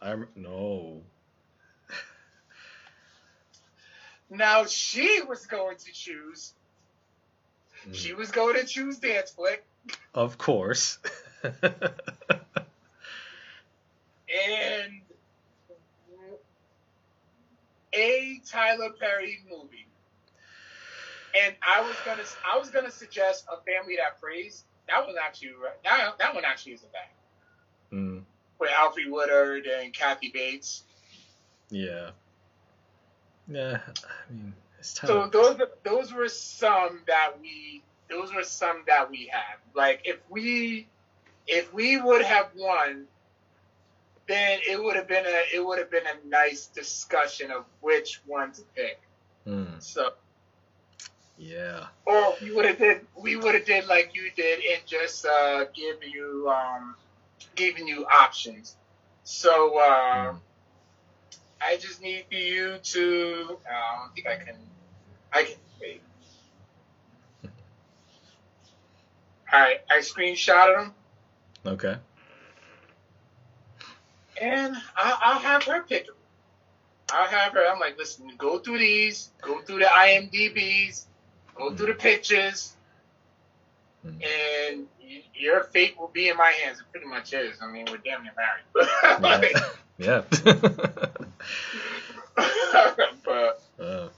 I'm 0.00 0.28
no. 0.34 1.02
Now 4.30 4.64
she 4.66 5.22
was 5.22 5.46
going 5.46 5.76
to 5.76 5.92
choose. 5.92 6.54
Mm. 7.88 7.94
She 7.94 8.14
was 8.14 8.30
going 8.30 8.56
to 8.56 8.64
choose 8.64 8.98
dance 8.98 9.32
flick. 9.32 9.64
Of 10.14 10.38
course. 10.38 10.98
and 11.42 11.72
a 17.92 18.40
Tyler 18.46 18.90
Perry 18.98 19.40
movie. 19.50 19.86
And 21.42 21.54
I 21.62 21.82
was 21.82 21.96
gonna 22.04 22.24
I 22.44 22.58
was 22.58 22.70
gonna 22.70 22.90
suggest 22.90 23.46
a 23.50 23.56
family 23.62 23.96
that 23.96 24.20
preys. 24.20 24.64
That 24.88 25.06
one 25.06 25.14
actually 25.22 25.52
that, 25.84 26.18
that 26.18 26.34
one 26.34 26.44
actually 26.44 26.72
isn't 26.72 26.92
bad. 26.92 27.06
Mm. 27.92 28.22
With 28.58 28.70
Alfre 28.70 29.08
Woodard 29.08 29.66
and 29.66 29.92
Kathy 29.92 30.30
Bates. 30.32 30.82
Yeah. 31.70 32.10
Yeah, 33.50 33.80
I 33.86 34.32
mean, 34.32 34.54
it's 34.78 34.94
tough. 34.94 35.08
So 35.08 35.26
those 35.26 35.60
those 35.82 36.12
were 36.12 36.28
some 36.28 37.00
that 37.06 37.40
we 37.40 37.82
those 38.08 38.34
were 38.34 38.44
some 38.44 38.84
that 38.86 39.10
we 39.10 39.26
had. 39.30 39.56
Like 39.74 40.02
if 40.04 40.18
we 40.28 40.86
if 41.46 41.72
we 41.74 42.00
would 42.00 42.22
have 42.22 42.50
won, 42.56 43.06
then 44.28 44.60
it 44.68 44.82
would 44.82 44.96
have 44.96 45.08
been 45.08 45.26
a 45.26 45.56
it 45.56 45.64
would 45.64 45.78
have 45.78 45.90
been 45.90 46.06
a 46.06 46.28
nice 46.28 46.66
discussion 46.66 47.50
of 47.50 47.64
which 47.80 48.20
one 48.26 48.52
to 48.52 48.62
pick. 48.76 49.00
Mm. 49.46 49.82
So 49.82 50.12
yeah. 51.38 51.86
Or 52.04 52.34
we 52.42 52.52
would 52.52 52.66
have 52.66 52.78
did 52.78 53.06
we 53.16 53.36
would 53.36 53.54
have 53.54 53.64
did 53.64 53.86
like 53.88 54.14
you 54.14 54.30
did 54.36 54.60
and 54.60 54.86
just 54.86 55.24
uh, 55.26 55.64
give 55.74 56.04
you 56.04 56.48
um 56.48 56.94
giving 57.54 57.88
you 57.88 58.06
options. 58.06 58.76
So 59.24 59.78
uh, 59.78 60.32
mm. 60.32 60.36
I 61.60 61.76
just 61.76 62.00
need 62.00 62.24
for 62.28 62.36
you 62.36 62.78
to. 62.82 63.58
I 63.70 64.02
don't 64.02 64.14
think 64.14 64.26
I 64.26 64.36
can. 64.36 64.56
I 65.32 65.42
can 65.44 65.56
wait. 65.80 66.02
All 69.52 69.60
right, 69.60 69.80
I 69.90 69.98
screenshotted 69.98 70.76
them. 70.76 70.94
Okay. 71.66 71.96
And 74.40 74.76
I'll, 74.96 75.18
I'll 75.22 75.38
have 75.40 75.64
her 75.64 75.82
pick 75.82 76.06
them. 76.06 76.14
I'll 77.12 77.28
have 77.28 77.52
her. 77.52 77.66
I'm 77.66 77.80
like, 77.80 77.98
listen, 77.98 78.30
go 78.38 78.58
through 78.58 78.78
these, 78.78 79.30
go 79.42 79.60
through 79.60 79.80
the 79.80 79.86
IMDb's, 79.86 81.06
go 81.56 81.74
through 81.74 81.88
the 81.88 81.94
pictures, 81.94 82.76
mm. 84.06 84.14
and 84.22 84.86
your 85.34 85.64
fate 85.64 85.98
will 85.98 86.08
be 86.08 86.28
in 86.28 86.36
my 86.36 86.52
hands. 86.62 86.78
It 86.78 86.86
pretty 86.92 87.06
much 87.06 87.32
is. 87.32 87.58
I 87.60 87.70
mean, 87.70 87.86
we're 87.90 87.98
damn 87.98 88.22
near 88.22 88.32
married. 88.36 89.54
yeah. 90.00 90.22
but, 93.24 93.62
uh, 93.78 94.08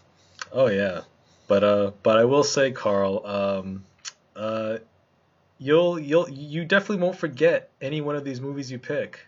oh 0.53 0.69
yeah, 0.69 1.01
but 1.49 1.65
uh, 1.65 1.91
but 2.03 2.19
I 2.19 2.25
will 2.25 2.45
say, 2.45 2.71
Carl, 2.71 3.27
um, 3.27 3.85
uh, 4.37 4.79
you'll 5.59 5.99
you'll 5.99 6.31
you 6.31 6.65
definitely 6.65 7.03
won't 7.03 7.17
forget 7.17 7.71
any 7.81 8.01
one 8.01 8.17
of 8.17 8.25
these 8.25 8.41
movies 8.41 8.71
you 8.71 8.79
pick. 8.79 9.19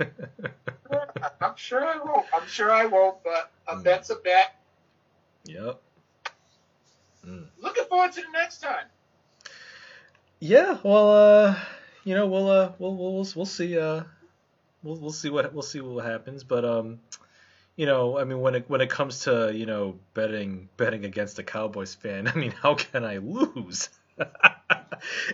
I'm 0.00 1.56
sure 1.56 1.84
I 1.84 1.98
won't. 1.98 2.26
I'm 2.34 2.48
sure 2.48 2.70
I 2.70 2.86
won't. 2.86 3.22
But 3.22 3.52
a 3.68 3.76
mm. 3.76 3.84
bet's 3.84 4.08
a 4.08 4.16
bet. 4.16 4.56
Yep. 5.44 5.80
Mm. 7.26 7.46
Looking 7.60 7.84
forward 7.84 8.12
to 8.12 8.22
the 8.22 8.30
next 8.32 8.62
time. 8.62 8.86
Yeah. 10.38 10.78
Well, 10.82 11.10
uh, 11.10 11.56
you 12.04 12.14
know, 12.14 12.26
we'll 12.26 12.48
uh, 12.48 12.72
we'll 12.78 12.96
we'll 12.96 13.26
we'll 13.36 13.44
see. 13.44 13.78
Uh, 13.78 14.04
we'll 14.82 14.96
we'll 14.96 15.12
see 15.12 15.30
what 15.30 15.52
we'll 15.52 15.62
see 15.62 15.80
what 15.80 16.04
happens. 16.04 16.44
But 16.44 16.64
um, 16.64 17.00
you 17.76 17.86
know, 17.86 18.18
I 18.18 18.24
mean, 18.24 18.40
when 18.40 18.54
it 18.54 18.64
when 18.68 18.80
it 18.80 18.90
comes 18.90 19.20
to 19.20 19.52
you 19.54 19.66
know 19.66 19.98
betting 20.14 20.68
betting 20.76 21.04
against 21.04 21.38
a 21.38 21.42
Cowboys 21.42 21.94
fan, 21.94 22.28
I 22.34 22.34
mean, 22.34 22.52
how 22.52 22.74
can 22.74 23.04
I 23.04 23.18
lose? 23.18 23.88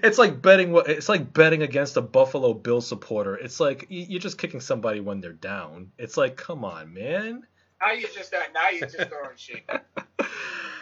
it's 0.02 0.18
like 0.18 0.40
betting 0.40 0.72
what 0.72 0.88
it's 0.88 1.08
like 1.08 1.32
betting 1.32 1.62
against 1.62 1.96
a 1.96 2.02
Buffalo 2.02 2.54
Bill 2.54 2.80
supporter. 2.80 3.36
It's 3.36 3.60
like 3.60 3.86
you're 3.88 4.20
just 4.20 4.38
kicking 4.38 4.60
somebody 4.60 5.00
when 5.00 5.20
they're 5.20 5.32
down. 5.32 5.92
It's 5.98 6.16
like, 6.16 6.36
come 6.36 6.64
on, 6.64 6.92
man. 6.92 7.42
Now 7.80 7.92
you're 7.92 8.10
just 8.10 8.32
now 8.32 8.68
you're 8.70 8.88
just 8.88 9.08
throwing 9.08 9.36
shit. 9.36 9.68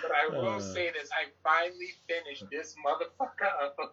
But 0.03 0.13
I 0.13 0.37
will 0.37 0.57
uh, 0.57 0.61
say 0.61 0.91
this: 0.91 1.09
I 1.13 1.31
finally 1.43 1.89
finished 2.07 2.45
this 2.51 2.77
motherfucker. 2.85 3.89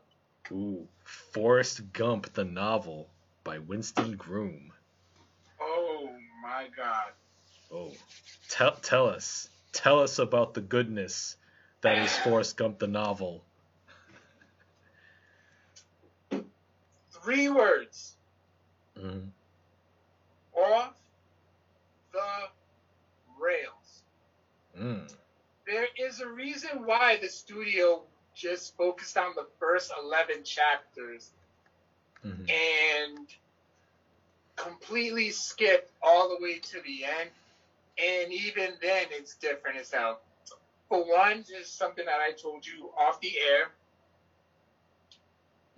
Ooh, 0.52 0.86
Forrest 1.06 1.94
Gump, 1.94 2.34
the 2.34 2.44
novel 2.44 3.08
by 3.44 3.60
Winston 3.60 4.16
Groom. 4.16 4.72
Oh 5.60 6.10
my 6.42 6.68
god. 6.76 7.12
Oh, 7.72 7.92
tell 8.50 8.76
tell 8.76 9.08
us, 9.08 9.50
tell 9.72 10.00
us 10.00 10.20
about 10.20 10.54
the 10.54 10.62
goodness 10.62 11.38
that 11.82 11.98
is 12.00 12.18
Forrest 12.24 12.58
Gump, 12.58 12.80
the 12.80 12.88
novel. 12.88 13.44
three 17.24 17.50
words. 17.50 18.16
Mm-hmm. 18.98 19.28
Off 20.60 20.94
the 22.12 22.20
rails. 23.40 24.04
Mm. 24.80 25.14
There 25.66 25.88
is 25.98 26.20
a 26.20 26.28
reason 26.28 26.86
why 26.86 27.18
the 27.22 27.30
studio 27.30 28.04
just 28.36 28.76
focused 28.76 29.18
on 29.18 29.34
the 29.36 29.48
first 29.60 29.92
11 30.04 30.44
chapters 30.44 31.32
mm-hmm. 32.26 32.44
and 32.50 33.28
completely 34.56 35.32
skipped 35.32 35.92
all 36.02 36.30
the 36.30 36.44
way 36.44 36.60
to 36.60 36.82
the 36.82 37.06
end. 37.06 37.30
And 37.98 38.32
even 38.32 38.74
then, 38.82 39.08
it's 39.12 39.36
different 39.36 39.78
as 39.78 39.92
hell. 39.92 40.22
For 40.90 41.00
one, 41.08 41.44
just 41.48 41.78
something 41.78 42.06
that 42.06 42.20
I 42.20 42.32
told 42.32 42.66
you 42.66 42.90
off 42.98 43.22
the 43.22 43.34
air. 43.38 43.72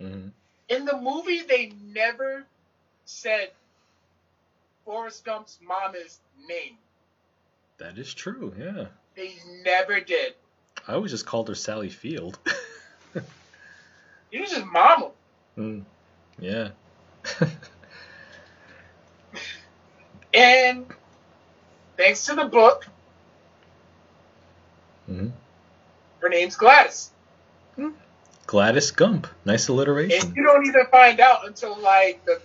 Mm-hmm 0.00 0.28
In 0.68 0.84
the 0.84 0.96
movie, 0.96 1.42
they 1.42 1.72
never 1.92 2.44
said 3.04 3.50
Forrest 4.84 5.24
Gump's 5.24 5.58
mama's 5.66 6.20
name. 6.48 6.76
That 7.78 7.98
is 7.98 8.12
true, 8.14 8.54
yeah. 8.58 8.86
They 9.14 9.34
never 9.62 10.00
did. 10.00 10.34
I 10.86 10.94
always 10.94 11.10
just 11.10 11.26
called 11.26 11.48
her 11.48 11.54
Sally 11.54 11.90
Field. 11.90 12.38
you 14.30 14.46
just 14.46 14.64
mama. 14.66 15.10
Mm, 15.56 15.84
yeah. 16.44 16.68
and 20.34 20.86
thanks 21.96 22.26
to 22.26 22.34
the 22.34 22.44
book, 22.44 22.86
mm-hmm. 25.10 25.28
her 26.20 26.28
name's 26.28 26.56
Gladys. 26.56 27.10
Hmm. 27.76 27.90
Gladys 28.46 28.90
Gump. 28.90 29.26
Nice 29.46 29.68
alliteration. 29.68 30.28
And 30.28 30.36
you 30.36 30.42
don't 30.42 30.66
even 30.66 30.84
find 30.90 31.18
out 31.18 31.46
until 31.46 31.78
like 31.78 32.22
the 32.26 32.42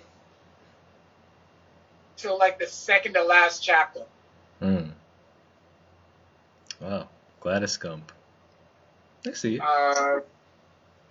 till 2.15 2.37
like 2.37 2.57
the 2.57 2.67
second 2.67 3.15
to 3.15 3.23
last 3.23 3.61
chapter. 3.61 4.03
Hmm. 4.59 4.91
Wow. 6.79 7.09
Gladys 7.41 7.75
Gump. 7.75 8.13
I 9.27 9.33
see. 9.33 9.59
Uh, 9.59 10.21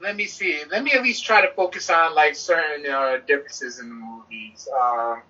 let 0.01 0.17
me 0.17 0.27
see. 0.27 0.63
Let 0.71 0.83
me 0.83 0.93
at 0.93 1.03
least 1.03 1.25
try 1.25 1.43
to 1.43 1.53
focus 1.53 1.91
on 1.91 2.15
like 2.15 2.37
certain 2.37 2.91
uh, 2.91 3.19
differences 3.27 3.79
in 3.81 3.89
the 3.89 3.95
movies. 3.95 4.69
Um, 4.73 5.23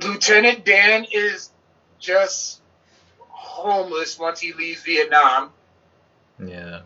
Lieutenant 0.00 0.64
Dan 0.64 1.06
is 1.12 1.50
just 1.98 2.60
homeless 3.18 4.18
once 4.18 4.40
he 4.40 4.52
leaves 4.52 4.82
Vietnam. 4.82 5.52
Yeah. 6.44 6.80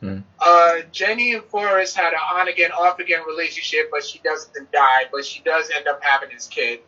Hmm. 0.00 0.18
Uh, 0.38 0.76
Jenny 0.92 1.34
and 1.34 1.44
Forrest 1.44 1.96
had 1.96 2.12
an 2.12 2.20
on 2.32 2.48
again, 2.48 2.70
off 2.70 3.00
again 3.00 3.22
relationship, 3.26 3.90
but 3.90 4.04
she 4.04 4.20
doesn't 4.20 4.70
die. 4.70 5.04
But 5.10 5.24
she 5.24 5.42
does 5.42 5.70
end 5.74 5.88
up 5.88 6.02
having 6.02 6.30
his 6.30 6.46
kid. 6.46 6.80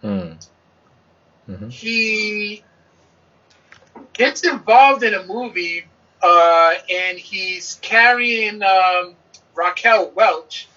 Hmm. 0.00 0.32
Mm-hmm. 1.48 1.68
He 1.68 2.62
gets 4.18 4.44
involved 4.44 5.02
in 5.02 5.14
a 5.14 5.24
movie, 5.24 5.84
uh, 6.22 6.74
and 6.90 7.16
he's 7.16 7.78
carrying 7.80 8.62
um, 8.62 9.14
Raquel 9.54 10.10
Welch 10.10 10.68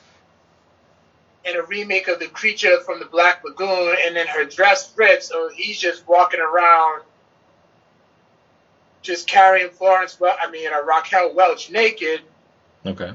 in 1.44 1.56
a 1.58 1.64
remake 1.64 2.08
of 2.08 2.20
The 2.20 2.28
Creature 2.28 2.82
from 2.82 3.00
the 3.00 3.06
Black 3.06 3.44
Lagoon, 3.44 3.96
and 4.06 4.16
then 4.16 4.28
her 4.28 4.46
dress 4.46 4.94
rips, 4.96 5.28
so 5.28 5.50
he's 5.50 5.80
just 5.80 6.08
walking 6.08 6.40
around, 6.40 7.02
just 9.02 9.28
carrying 9.28 9.72
Florence. 9.72 10.20
Well, 10.20 10.38
I 10.40 10.50
mean, 10.52 10.72
uh, 10.72 10.84
Raquel 10.84 11.34
Welch 11.34 11.72
naked. 11.72 12.22
Okay. 12.86 13.12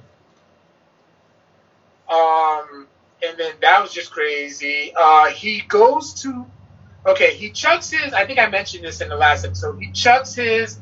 Um, 2.09 2.89
and 3.23 3.39
then 3.39 3.55
that 3.61 3.81
was 3.81 3.93
just 3.93 4.11
crazy. 4.11 4.93
Uh, 4.97 5.27
he 5.27 5.61
goes 5.61 6.23
to 6.23 6.47
Okay, 7.07 7.37
he 7.37 7.51
chucks 7.51 7.91
his. 7.91 8.13
I 8.13 8.27
think 8.27 8.41
I 8.41 8.49
mentioned 8.49 8.85
this 8.85 9.01
in 9.01 9.09
the 9.09 9.17
last 9.17 9.45
episode. 9.45 9.79
He 9.81 9.93
chucks 9.93 10.35
his 10.35 10.79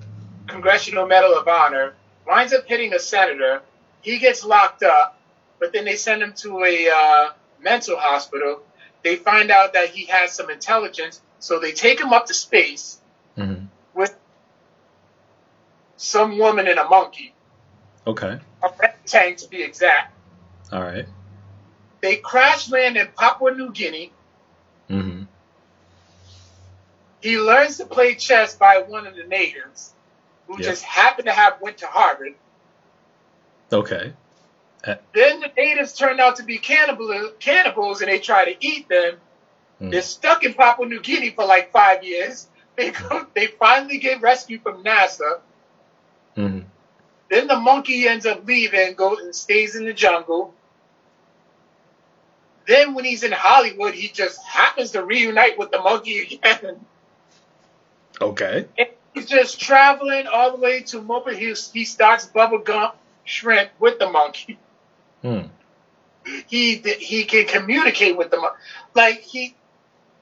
Congressional 0.46 1.06
Medal 1.06 1.34
of 1.34 1.46
Honor, 1.46 1.94
winds 2.26 2.52
up 2.52 2.66
hitting 2.66 2.94
a 2.94 2.98
senator. 2.98 3.60
He 4.00 4.18
gets 4.18 4.44
locked 4.44 4.82
up, 4.82 5.20
but 5.58 5.72
then 5.72 5.84
they 5.84 5.96
send 5.96 6.22
him 6.22 6.32
to 6.38 6.64
a 6.64 6.88
uh, 6.88 7.32
mental 7.60 7.96
hospital. 7.98 8.62
They 9.02 9.16
find 9.16 9.50
out 9.50 9.74
that 9.74 9.90
he 9.90 10.06
has 10.06 10.32
some 10.32 10.48
intelligence, 10.48 11.20
so 11.40 11.58
they 11.58 11.72
take 11.72 12.00
him 12.00 12.12
up 12.12 12.26
to 12.26 12.34
space 12.34 12.98
mm-hmm. 13.36 13.66
with 13.94 14.16
some 15.96 16.38
woman 16.38 16.66
and 16.68 16.78
a 16.78 16.88
monkey. 16.88 17.34
Okay. 18.06 18.38
A 18.62 18.68
red 18.80 18.94
tank 19.04 19.38
to 19.38 19.48
be 19.48 19.62
exact. 19.62 20.14
All 20.72 20.82
right. 20.82 21.06
They 22.00 22.16
crash 22.16 22.70
land 22.70 22.96
in 22.96 23.08
Papua 23.16 23.54
New 23.54 23.72
Guinea. 23.72 24.12
Mm-hmm. 24.90 25.24
He 27.24 27.38
learns 27.38 27.78
to 27.78 27.86
play 27.86 28.16
chess 28.16 28.54
by 28.54 28.84
one 28.86 29.06
of 29.06 29.16
the 29.16 29.24
natives, 29.24 29.94
who 30.46 30.60
just 30.60 30.82
happened 30.82 31.24
to 31.24 31.32
have 31.32 31.58
went 31.58 31.78
to 31.78 31.86
Harvard. 31.86 32.34
Okay. 33.72 34.12
Uh, 34.86 34.96
then 35.14 35.40
the 35.40 35.50
natives 35.56 35.94
turned 35.94 36.20
out 36.20 36.36
to 36.36 36.42
be 36.42 36.58
cannibal, 36.58 37.30
cannibals, 37.40 38.02
and 38.02 38.10
they 38.10 38.18
try 38.18 38.52
to 38.52 38.54
eat 38.60 38.90
them. 38.90 39.14
Mm. 39.80 39.90
They're 39.90 40.02
stuck 40.02 40.44
in 40.44 40.52
Papua 40.52 40.86
New 40.86 41.00
Guinea 41.00 41.30
for 41.30 41.46
like 41.46 41.72
five 41.72 42.04
years. 42.04 42.46
They 42.76 42.90
go, 42.90 43.24
they 43.34 43.46
finally 43.46 43.98
get 43.98 44.20
rescued 44.20 44.62
from 44.62 44.82
NASA. 44.82 45.38
Mm-hmm. 46.36 46.66
Then 47.30 47.46
the 47.46 47.56
monkey 47.56 48.06
ends 48.08 48.26
up 48.26 48.44
leaving, 48.44 48.96
goes 48.96 49.20
and 49.20 49.34
stays 49.34 49.76
in 49.76 49.86
the 49.86 49.94
jungle. 49.94 50.52
Then 52.66 52.94
when 52.94 53.04
he's 53.04 53.22
in 53.22 53.30
Hollywood, 53.30 53.94
he 53.94 54.08
just 54.08 54.42
happens 54.42 54.90
to 54.90 55.04
reunite 55.04 55.56
with 55.56 55.70
the 55.70 55.80
monkey 55.80 56.18
again. 56.18 56.84
Okay. 58.20 58.66
And 58.78 58.88
he's 59.12 59.26
just 59.26 59.60
traveling 59.60 60.26
all 60.26 60.52
the 60.52 60.58
way 60.58 60.82
to 60.82 61.00
Mopa. 61.00 61.34
He, 61.34 61.54
he 61.78 61.84
starts 61.84 62.26
bubble 62.26 62.58
gum 62.58 62.92
shrimp 63.24 63.70
with 63.78 63.98
the 63.98 64.08
monkey. 64.10 64.58
Hmm. 65.22 65.46
He 66.46 66.76
he 66.76 67.24
can 67.24 67.46
communicate 67.46 68.16
with 68.16 68.30
the 68.30 68.38
monkey. 68.38 68.56
Like 68.94 69.20
he, 69.20 69.54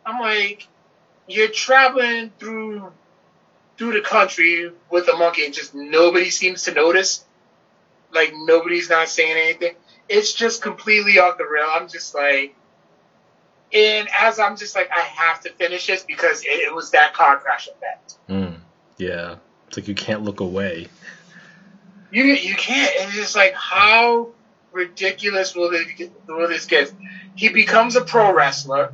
I'm 0.04 0.20
like, 0.20 0.66
you're 1.28 1.48
traveling 1.48 2.32
through 2.38 2.92
through 3.78 3.92
the 3.92 4.00
country 4.00 4.70
with 4.90 5.08
a 5.08 5.16
monkey, 5.16 5.44
and 5.44 5.54
just 5.54 5.74
nobody 5.74 6.30
seems 6.30 6.64
to 6.64 6.74
notice. 6.74 7.24
Like 8.12 8.32
nobody's 8.34 8.90
not 8.90 9.08
saying 9.08 9.36
anything. 9.36 9.74
It's 10.08 10.32
just 10.32 10.60
completely 10.60 11.18
off 11.18 11.38
the 11.38 11.46
rail. 11.46 11.68
I'm 11.68 11.88
just 11.88 12.14
like, 12.14 12.54
and 13.72 14.08
as 14.20 14.38
I'm 14.38 14.56
just 14.56 14.74
like, 14.74 14.90
I 14.90 15.00
have 15.00 15.40
to 15.42 15.50
finish 15.50 15.86
this 15.86 16.04
because 16.04 16.42
it, 16.42 16.48
it 16.48 16.74
was 16.74 16.90
that 16.90 17.14
car 17.14 17.38
crash 17.38 17.68
effect. 17.68 18.16
Mm, 18.28 18.60
yeah, 18.98 19.36
it's 19.68 19.76
like 19.76 19.88
you 19.88 19.94
can't 19.94 20.22
look 20.22 20.40
away. 20.40 20.88
You 22.10 22.24
you 22.24 22.54
can't. 22.54 22.94
And 23.00 23.08
It's 23.08 23.16
just 23.16 23.36
like 23.36 23.54
how 23.54 24.28
ridiculous 24.72 25.54
will 25.54 25.70
this 25.70 25.86
will 26.28 26.48
this 26.48 26.66
get? 26.66 26.92
He 27.34 27.48
becomes 27.48 27.96
a 27.96 28.02
pro 28.02 28.32
wrestler. 28.32 28.92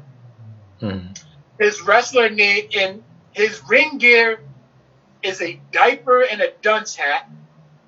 Mm. 0.80 1.18
His 1.58 1.82
wrestler 1.82 2.30
name 2.30 2.68
and 2.76 3.02
his 3.32 3.60
ring 3.68 3.98
gear 3.98 4.40
is 5.22 5.42
a 5.42 5.60
diaper 5.72 6.22
and 6.22 6.40
a 6.40 6.52
dunce 6.62 6.94
hat 6.94 7.28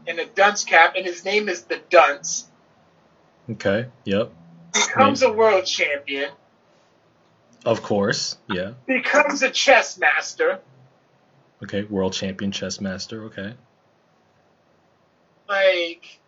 and 0.07 0.19
a 0.19 0.27
dunce 0.27 0.65
cap, 0.65 0.95
and 0.97 1.07
his 1.07 1.25
name 1.25 1.49
is 1.49 1.63
the 1.63 1.81
Dunce. 1.89 2.49
Okay. 3.49 3.87
Yep. 4.05 4.33
Becomes 4.73 5.23
a 5.23 5.33
world 5.33 5.67
champion. 5.67 6.31
Of 7.65 7.83
course, 7.83 8.39
yeah. 8.49 8.73
Becomes 8.87 9.43
a 9.43 9.51
chess 9.51 9.99
master. 9.99 10.61
Okay, 11.63 11.85
world 11.85 12.15
champion 12.15 12.53
chess 12.53 12.81
master. 12.81 13.25
Okay. 13.25 13.55
Like 15.49 16.21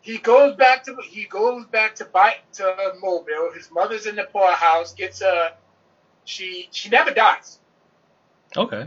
he 0.00 0.18
goes 0.18 0.56
back 0.56 0.84
to 0.84 0.96
he 1.02 1.24
goes 1.24 1.66
back 1.66 1.96
to 1.96 2.06
buy 2.06 2.36
to 2.54 2.92
Mobile. 3.02 3.50
His 3.54 3.70
mother's 3.70 4.06
in 4.06 4.16
the 4.16 4.24
poorhouse. 4.24 4.94
Gets 4.94 5.20
a 5.20 5.52
she 6.24 6.68
she 6.70 6.88
never 6.88 7.10
dies. 7.10 7.58
Okay. 8.56 8.86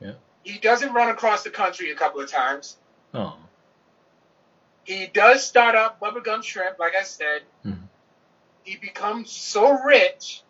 Yeah. 0.00 0.12
He 0.44 0.58
doesn't 0.58 0.94
run 0.94 1.10
across 1.10 1.42
the 1.42 1.50
country 1.50 1.90
a 1.90 1.94
couple 1.94 2.20
of 2.20 2.30
times. 2.30 2.76
Oh. 3.12 3.36
He 4.84 5.06
does 5.06 5.44
start 5.44 5.74
up 5.74 6.00
Bubblegum 6.00 6.42
Shrimp, 6.42 6.78
like 6.78 6.94
I 6.98 7.02
said. 7.02 7.42
Mm-hmm 7.64 7.86
he 8.64 8.76
becomes 8.76 9.30
so 9.30 9.82
rich 9.82 10.42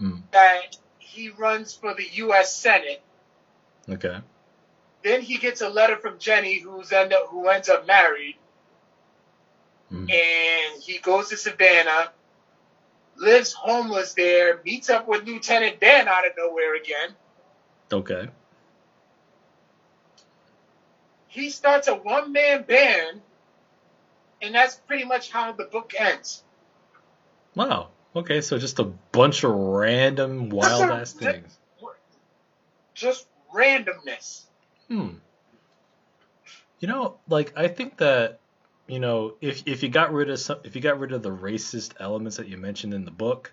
mm. 0.00 0.22
that 0.32 0.76
he 0.98 1.30
runs 1.30 1.74
for 1.74 1.94
the 1.94 2.06
U.S. 2.14 2.54
Senate. 2.54 3.02
Okay. 3.88 4.18
Then 5.02 5.20
he 5.20 5.38
gets 5.38 5.60
a 5.60 5.68
letter 5.68 5.96
from 5.96 6.18
Jenny, 6.18 6.58
who's 6.58 6.92
end 6.92 7.12
up, 7.12 7.28
who 7.28 7.48
ends 7.48 7.68
up 7.68 7.86
married, 7.86 8.36
mm. 9.92 10.10
and 10.10 10.82
he 10.82 10.98
goes 10.98 11.30
to 11.30 11.36
Savannah, 11.36 12.12
lives 13.16 13.52
homeless 13.52 14.14
there, 14.14 14.60
meets 14.64 14.90
up 14.90 15.08
with 15.08 15.24
Lieutenant 15.24 15.80
Dan 15.80 16.06
out 16.06 16.26
of 16.26 16.32
nowhere 16.36 16.76
again. 16.76 17.16
Okay. 17.92 18.28
He 21.26 21.50
starts 21.50 21.88
a 21.88 21.94
one 21.94 22.32
man 22.32 22.62
band, 22.62 23.22
and 24.40 24.54
that's 24.54 24.76
pretty 24.76 25.04
much 25.04 25.30
how 25.30 25.52
the 25.52 25.64
book 25.64 25.94
ends. 25.98 26.44
Wow. 27.54 27.88
Okay, 28.14 28.40
so 28.40 28.58
just 28.58 28.78
a 28.78 28.84
bunch 28.84 29.44
of 29.44 29.52
random 29.52 30.50
wild 30.50 30.82
ass 30.90 31.12
things. 31.12 31.58
Just 32.94 33.26
randomness. 33.54 34.42
Hmm. 34.88 35.14
You 36.80 36.88
know, 36.88 37.18
like 37.28 37.52
I 37.56 37.68
think 37.68 37.98
that 37.98 38.40
you 38.86 39.00
know 39.00 39.34
if 39.40 39.62
if 39.66 39.82
you 39.82 39.88
got 39.88 40.12
rid 40.12 40.28
of 40.28 40.38
some 40.38 40.58
if 40.64 40.74
you 40.74 40.82
got 40.82 40.98
rid 40.98 41.12
of 41.12 41.22
the 41.22 41.30
racist 41.30 41.92
elements 42.00 42.36
that 42.36 42.48
you 42.48 42.58
mentioned 42.58 42.92
in 42.92 43.04
the 43.04 43.10
book, 43.10 43.52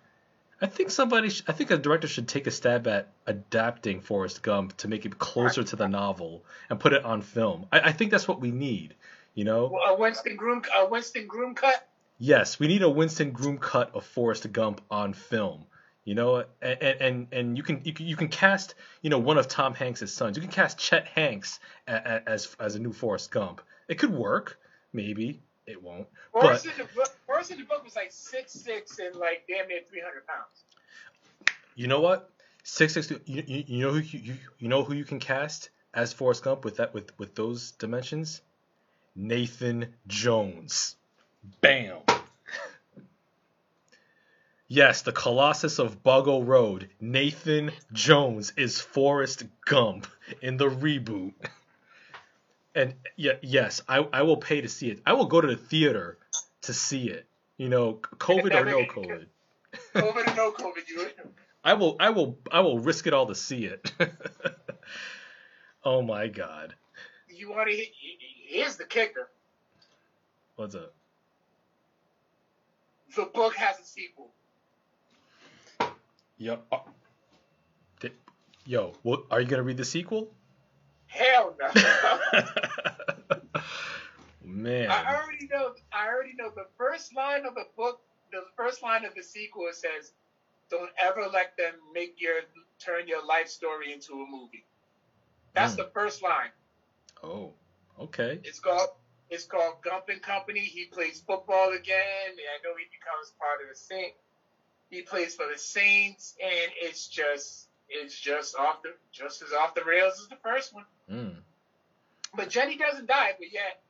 I 0.62 0.66
think 0.66 0.92
somebody, 0.92 1.30
sh- 1.30 1.44
I 1.48 1.54
think 1.54 1.72
a 1.72 1.78
director 1.78 2.08
should 2.08 2.28
take 2.28 2.46
a 2.46 2.52
stab 2.52 2.86
at 2.88 3.10
adapting 3.26 4.02
Forrest 4.02 4.44
Gump 4.44 4.76
to 4.78 4.90
make 4.90 5.06
it 5.06 5.18
closer 5.18 5.64
to 5.64 5.76
the 5.76 5.88
novel 5.88 6.44
and 6.70 6.80
put 6.80 6.92
it 6.92 7.06
on 7.06 7.22
film. 7.22 7.68
I, 7.72 7.80
I 7.80 7.92
think 7.94 8.12
that's 8.12 8.28
what 8.28 8.42
we 8.42 8.52
need. 8.52 8.96
You 9.36 9.46
know, 9.46 9.68
well, 9.72 9.96
a 9.96 9.98
Winston 9.98 10.36
Groom, 10.36 10.64
a 10.78 10.86
Winston 10.88 11.28
Groom 11.28 11.56
cut. 11.56 11.88
Yes, 12.22 12.60
we 12.60 12.68
need 12.68 12.84
a 12.84 12.90
Winston 12.90 13.32
Groom 13.32 13.58
cut 13.58 13.96
of 13.96 14.06
Forrest 14.06 14.52
Gump 14.52 14.82
on 14.92 15.14
film. 15.14 15.66
You 16.04 16.16
know, 16.16 16.44
and 16.62 16.82
and 16.82 17.28
and 17.32 17.58
you 17.58 17.64
can 17.64 17.82
you 17.84 17.94
can, 17.94 18.06
you 18.06 18.16
can 18.16 18.28
cast 18.28 18.76
you 19.02 19.10
know 19.10 19.20
one 19.20 19.38
of 19.38 19.48
Tom 19.48 19.74
Hanks' 19.74 20.12
sons. 20.12 20.38
You 20.38 20.42
can 20.42 20.52
cast 20.52 20.78
Chet 20.78 21.08
Hanks 21.08 21.60
as 21.88 22.22
as, 22.26 22.56
as 22.60 22.76
a 22.76 22.80
new 22.80 22.92
Forrest 22.92 23.32
Gump. 23.32 23.62
It 23.88 24.00
could 24.00 24.12
work, 24.12 24.60
maybe. 24.92 25.42
It 25.66 25.82
won't. 25.84 26.08
Forrest, 26.32 26.66
but, 26.66 26.74
in, 26.74 26.88
the 26.88 26.94
book, 26.94 27.16
Forrest 27.28 27.52
in 27.52 27.60
the 27.60 27.64
book 27.66 27.84
was 27.84 27.96
like 27.96 28.12
six 28.12 28.54
six 28.54 28.98
and 28.98 29.16
like 29.16 29.44
damn 29.48 29.68
near 29.68 29.82
three 29.88 30.02
hundred 30.02 30.26
pounds. 30.26 30.64
You 31.76 31.88
know 31.88 32.02
what? 32.02 32.32
Six 32.64 32.94
six. 32.94 33.12
You, 33.12 33.22
you, 33.26 33.64
you 33.68 33.86
know 33.86 33.94
who 33.94 34.00
you, 34.00 34.20
you 34.20 34.38
you 34.58 34.68
know 34.68 34.84
who 34.84 34.94
you 34.94 35.06
can 35.06 35.20
cast 35.20 35.70
as 35.94 36.12
Forrest 36.12 36.44
Gump 36.44 36.66
with 36.66 36.78
that 36.78 36.94
with 36.94 37.18
with 37.20 37.36
those 37.36 37.72
dimensions? 37.72 38.42
Nathan 39.16 39.94
Jones. 40.08 40.96
Bam. 41.62 41.98
Yes, 44.72 45.02
the 45.02 45.12
Colossus 45.12 45.80
of 45.80 46.04
Boggo 46.04 46.46
Road, 46.46 46.90
Nathan 47.02 47.72
Jones 47.92 48.54
is 48.56 48.80
Forrest 48.80 49.44
Gump 49.66 50.06
in 50.44 50.58
the 50.58 50.70
reboot. 50.70 51.34
And 52.76 52.94
yeah, 53.16 53.34
yes, 53.42 53.82
I, 53.90 54.08
I 54.14 54.22
will 54.22 54.38
pay 54.38 54.62
to 54.62 54.70
see 54.70 54.92
it. 54.92 55.02
I 55.08 55.14
will 55.14 55.26
go 55.26 55.42
to 55.42 55.48
the 55.48 55.56
theater 55.56 56.20
to 56.62 56.74
see 56.74 57.10
it. 57.10 57.26
You 57.58 57.68
know, 57.68 57.94
COVID 57.94 58.54
or 58.54 58.66
no 58.66 58.86
COVID. 58.86 59.26
COVID 59.96 60.28
or 60.28 60.36
no 60.36 60.52
COVID, 60.52 60.88
you. 60.88 61.08
I 61.64 61.74
will 61.74 61.96
I 62.00 62.12
will 62.12 62.38
I 62.52 62.60
will 62.60 62.78
risk 62.78 63.08
it 63.08 63.14
all 63.14 63.26
to 63.26 63.36
see 63.36 63.66
it. 63.66 63.92
oh 65.84 66.04
my 66.04 66.28
god. 66.28 66.76
You 67.28 67.50
want 67.50 67.70
to? 67.70 67.86
Here's 68.48 68.78
the 68.78 68.86
kicker. 68.86 69.30
What's 70.56 70.76
up? 70.76 70.94
The 73.16 73.26
book 73.26 73.56
has 73.56 73.80
a 73.80 73.84
sequel. 73.84 74.32
Yo, 76.38 76.60
uh, 76.72 76.78
yo, 78.66 78.94
what, 79.02 79.24
are 79.32 79.42
you 79.42 79.48
gonna 79.48 79.64
read 79.64 79.78
the 79.78 79.86
sequel? 79.86 80.30
Hell 81.08 81.56
no. 81.60 81.70
Man. 84.44 84.90
I 84.92 85.16
already 85.16 85.48
know. 85.52 85.74
I 85.92 86.08
already 86.08 86.34
know 86.38 86.52
the 86.56 86.68
first 86.78 87.16
line 87.16 87.46
of 87.46 87.56
the 87.56 87.66
book. 87.76 88.02
The 88.32 88.44
first 88.56 88.84
line 88.84 89.06
of 89.06 89.16
the 89.16 89.24
sequel 89.24 89.70
says, 89.72 90.12
"Don't 90.70 90.92
ever 91.02 91.28
let 91.32 91.58
them 91.58 91.74
make 91.94 92.22
your 92.22 92.42
turn 92.80 93.08
your 93.08 93.26
life 93.26 93.48
story 93.48 93.92
into 93.92 94.14
a 94.14 94.26
movie." 94.30 94.66
That's 95.54 95.74
mm. 95.74 95.78
the 95.78 95.90
first 95.94 96.22
line. 96.22 96.52
Oh, 97.24 97.54
okay. 98.00 98.40
It's 98.44 98.60
called 98.60 98.90
it's 99.30 99.46
called 99.46 99.82
Gump 99.84 100.10
and 100.10 100.22
Company. 100.22 100.62
He 100.62 100.86
plays 100.86 101.22
football 101.26 101.72
again. 101.72 102.32
I 102.34 102.58
know 102.64 102.76
he 102.78 102.86
becomes 102.92 103.34
part 103.40 103.62
of 103.62 103.70
the 103.70 103.76
Saint 103.76 104.14
he 104.90 105.02
plays 105.02 105.36
for 105.36 105.46
the 105.52 105.58
Saints, 105.58 106.36
and 106.42 106.72
it's 106.82 107.08
just 107.08 107.68
it's 107.90 108.18
just 108.18 108.56
off 108.56 108.82
the 108.84 108.94
just 109.12 109.42
as 109.42 109.54
off 109.54 109.76
the 109.76 109.84
rails 109.84 110.20
as 110.22 110.28
the 110.28 110.38
first 110.44 110.74
one. 110.74 110.86
Mm. 111.12 111.36
But 112.36 112.50
Jenny 112.50 112.78
doesn't 112.78 113.08
die, 113.08 113.32
but 113.38 113.52
yet 113.52 113.82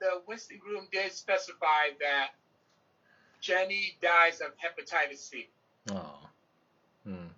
the 0.00 0.22
Winston 0.26 0.58
Groom 0.58 0.86
did 0.92 1.12
specify 1.12 1.90
that 2.00 2.28
Jenny 3.40 3.96
dies 4.00 4.40
of 4.40 4.48
hepatitis 4.58 5.18
C. 5.18 5.48
Oh. 5.90 6.18
Hmm. 7.06 7.28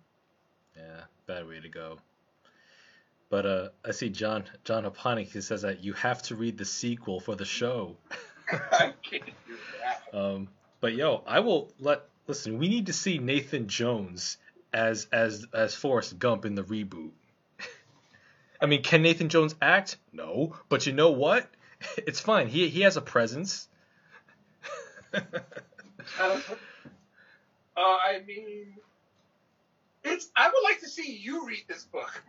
Yeah, 0.75 1.01
bad 1.25 1.47
way 1.47 1.59
to 1.59 1.69
go. 1.69 1.99
But 3.29 3.45
uh, 3.45 3.69
I 3.85 3.91
see 3.91 4.09
John 4.09 4.45
John 4.63 4.83
Haponic 4.83 5.29
who 5.31 5.41
says 5.41 5.63
that 5.63 5.83
you 5.83 5.93
have 5.93 6.21
to 6.23 6.35
read 6.35 6.57
the 6.57 6.65
sequel 6.65 7.19
for 7.19 7.35
the 7.35 7.45
show. 7.45 7.97
I 8.51 8.93
can't 9.03 9.25
do 9.25 9.57
that. 9.83 10.17
Um, 10.17 10.47
but 10.79 10.93
yo, 10.93 11.23
I 11.27 11.41
will 11.41 11.73
let 11.79 12.03
Listen, 12.27 12.57
we 12.57 12.67
need 12.67 12.87
to 12.87 12.93
see 12.93 13.17
Nathan 13.19 13.69
Jones 13.69 14.37
as 14.73 15.07
as 15.13 15.45
as 15.53 15.73
Forrest 15.73 16.19
Gump 16.19 16.43
in 16.43 16.55
the 16.55 16.63
reboot. 16.63 17.11
I 18.61 18.65
mean, 18.65 18.83
can 18.83 19.01
Nathan 19.01 19.29
Jones 19.29 19.55
act? 19.61 19.97
No, 20.11 20.55
but 20.67 20.85
you 20.85 20.91
know 20.93 21.11
what? 21.11 21.47
It's 21.97 22.19
fine. 22.19 22.47
He 22.47 22.67
he 22.67 22.81
has 22.81 22.97
a 22.97 23.01
presence. 23.01 23.69
uh, 25.13 25.21
I 27.77 28.21
mean, 28.27 28.73
it's. 30.03 30.29
I 30.35 30.49
would 30.49 30.63
like 30.63 30.81
to 30.81 30.89
see 30.89 31.13
you 31.13 31.47
read 31.47 31.63
this 31.69 31.85
book. 31.85 32.23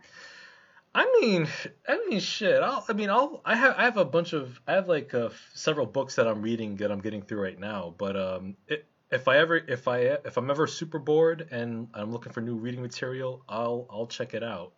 I 0.93 1.19
mean, 1.21 1.47
I 1.87 1.99
mean, 2.09 2.19
shit. 2.19 2.61
I'll, 2.61 2.83
I 2.89 2.93
mean, 2.93 3.09
I'll. 3.09 3.41
I 3.45 3.55
have. 3.55 3.75
I 3.77 3.83
have 3.83 3.97
a 3.97 4.05
bunch 4.05 4.33
of. 4.33 4.59
I 4.67 4.73
have 4.73 4.87
like 4.87 5.13
uh, 5.13 5.29
several 5.53 5.85
books 5.85 6.15
that 6.15 6.27
I'm 6.27 6.41
reading 6.41 6.75
that 6.77 6.91
I'm 6.91 6.99
getting 7.01 7.21
through 7.21 7.41
right 7.41 7.59
now. 7.59 7.93
But 7.97 8.17
um, 8.17 8.55
it, 8.67 8.85
if 9.11 9.27
I 9.27 9.37
ever 9.37 9.57
if 9.57 9.87
I 9.87 9.99
if 9.99 10.37
I'm 10.37 10.49
ever 10.49 10.67
super 10.67 10.99
bored 10.99 11.47
and 11.51 11.87
I'm 11.93 12.11
looking 12.11 12.31
for 12.31 12.41
new 12.41 12.55
reading 12.55 12.81
material, 12.81 13.43
I'll 13.47 13.87
I'll 13.89 14.07
check 14.07 14.33
it 14.33 14.43
out. 14.43 14.73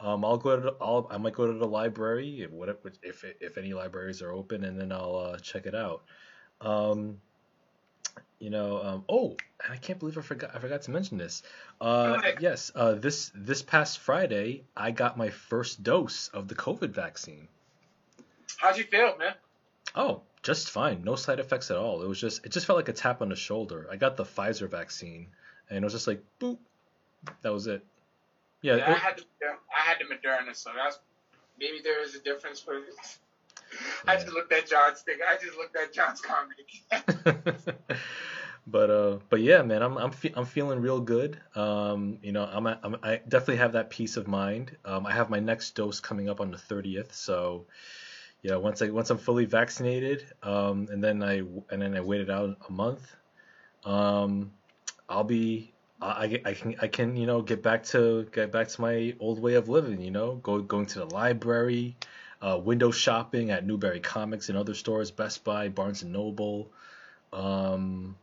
Um, 0.00 0.24
I'll 0.24 0.38
go 0.38 0.58
to 0.58 0.74
I'll, 0.80 1.06
I 1.10 1.18
might 1.18 1.34
go 1.34 1.46
to 1.46 1.58
the 1.58 1.66
library 1.66 2.40
if 2.40 2.50
if 3.02 3.24
if 3.40 3.58
any 3.58 3.74
libraries 3.74 4.22
are 4.22 4.32
open, 4.32 4.64
and 4.64 4.80
then 4.80 4.92
I'll 4.92 5.16
uh, 5.16 5.38
check 5.38 5.66
it 5.66 5.74
out. 5.74 6.04
Um, 6.60 7.18
you 8.38 8.50
know, 8.50 8.82
um, 8.82 9.04
oh, 9.08 9.36
I 9.68 9.76
can't 9.76 9.98
believe 9.98 10.18
I 10.18 10.20
forgot 10.20 10.50
I 10.54 10.58
forgot 10.58 10.82
to 10.82 10.90
mention 10.90 11.18
this. 11.18 11.42
Uh, 11.80 12.20
yes, 12.40 12.70
uh, 12.74 12.92
this 12.92 13.30
this 13.34 13.62
past 13.62 13.98
Friday 14.00 14.64
I 14.76 14.90
got 14.90 15.16
my 15.16 15.30
first 15.30 15.82
dose 15.82 16.28
of 16.28 16.48
the 16.48 16.54
COVID 16.54 16.90
vaccine. 16.90 17.48
How'd 18.58 18.76
you 18.76 18.84
feel, 18.84 19.16
man? 19.18 19.34
Oh, 19.94 20.22
just 20.42 20.70
fine. 20.70 21.02
No 21.04 21.16
side 21.16 21.40
effects 21.40 21.70
at 21.70 21.76
all. 21.76 22.02
It 22.02 22.08
was 22.08 22.20
just 22.20 22.44
it 22.44 22.52
just 22.52 22.66
felt 22.66 22.76
like 22.76 22.88
a 22.88 22.92
tap 22.92 23.22
on 23.22 23.30
the 23.30 23.36
shoulder. 23.36 23.88
I 23.90 23.96
got 23.96 24.16
the 24.16 24.24
Pfizer 24.24 24.68
vaccine, 24.68 25.28
and 25.70 25.78
it 25.78 25.84
was 25.84 25.92
just 25.92 26.06
like 26.06 26.22
boop. 26.40 26.58
That 27.42 27.52
was 27.52 27.66
it. 27.66 27.84
Yeah, 28.60 28.76
yeah 28.76 28.90
it, 28.90 28.96
I 28.96 28.98
had 28.98 29.16
the, 29.18 29.24
I 29.46 29.80
had 29.80 29.96
the 30.00 30.14
Moderna, 30.14 30.54
so 30.54 30.70
that's 30.76 30.98
maybe 31.58 31.80
there 31.82 32.02
is 32.02 32.14
a 32.14 32.20
difference. 32.20 32.60
For 32.60 32.82
I 34.06 34.16
just 34.16 34.28
looked 34.28 34.52
at 34.52 34.68
John's 34.68 35.02
thing. 35.02 35.18
I 35.26 35.36
just 35.42 35.56
looked 35.56 35.76
at 35.76 35.92
John's 35.92 36.20
comment 36.20 36.60
but 38.66 38.90
uh, 38.90 39.18
but 39.28 39.40
yeah, 39.40 39.62
man, 39.62 39.82
I'm 39.82 39.96
I'm 39.98 40.10
fe- 40.10 40.32
I'm 40.34 40.46
feeling 40.46 40.80
real 40.80 41.00
good. 41.00 41.38
Um, 41.54 42.18
you 42.22 42.32
know, 42.32 42.44
I'm, 42.44 42.66
I'm 42.66 42.96
I 43.02 43.20
definitely 43.28 43.56
have 43.56 43.72
that 43.72 43.90
peace 43.90 44.16
of 44.16 44.26
mind. 44.26 44.76
Um, 44.84 45.06
I 45.06 45.12
have 45.12 45.30
my 45.30 45.40
next 45.40 45.74
dose 45.74 46.00
coming 46.00 46.28
up 46.28 46.40
on 46.40 46.50
the 46.50 46.56
30th, 46.56 47.12
so 47.12 47.66
yeah, 48.42 48.56
once 48.56 48.82
I 48.82 48.90
once 48.90 49.10
I'm 49.10 49.18
fully 49.18 49.44
vaccinated, 49.44 50.26
um, 50.42 50.88
and 50.90 51.02
then 51.02 51.22
I 51.22 51.42
and 51.70 51.80
then 51.82 51.94
I 51.94 52.00
waited 52.00 52.30
out 52.30 52.56
a 52.68 52.72
month, 52.72 53.16
um, 53.84 54.52
I'll 55.08 55.24
be 55.24 55.72
I, 56.00 56.40
I 56.44 56.54
can 56.54 56.76
I 56.80 56.88
can 56.88 57.16
you 57.16 57.26
know 57.26 57.42
get 57.42 57.62
back 57.62 57.84
to 57.84 58.26
get 58.32 58.52
back 58.52 58.68
to 58.68 58.80
my 58.80 59.14
old 59.20 59.40
way 59.40 59.54
of 59.54 59.68
living. 59.68 60.00
You 60.00 60.10
know, 60.10 60.36
go 60.36 60.60
going 60.60 60.86
to 60.86 61.00
the 61.00 61.06
library, 61.06 61.96
uh, 62.44 62.58
window 62.58 62.90
shopping 62.90 63.50
at 63.50 63.66
Newbury 63.66 64.00
Comics 64.00 64.50
and 64.50 64.58
other 64.58 64.74
stores, 64.74 65.10
Best 65.10 65.44
Buy, 65.44 65.68
Barnes 65.70 66.02
and 66.02 66.12
Noble. 66.12 66.70
Um, 67.32 68.16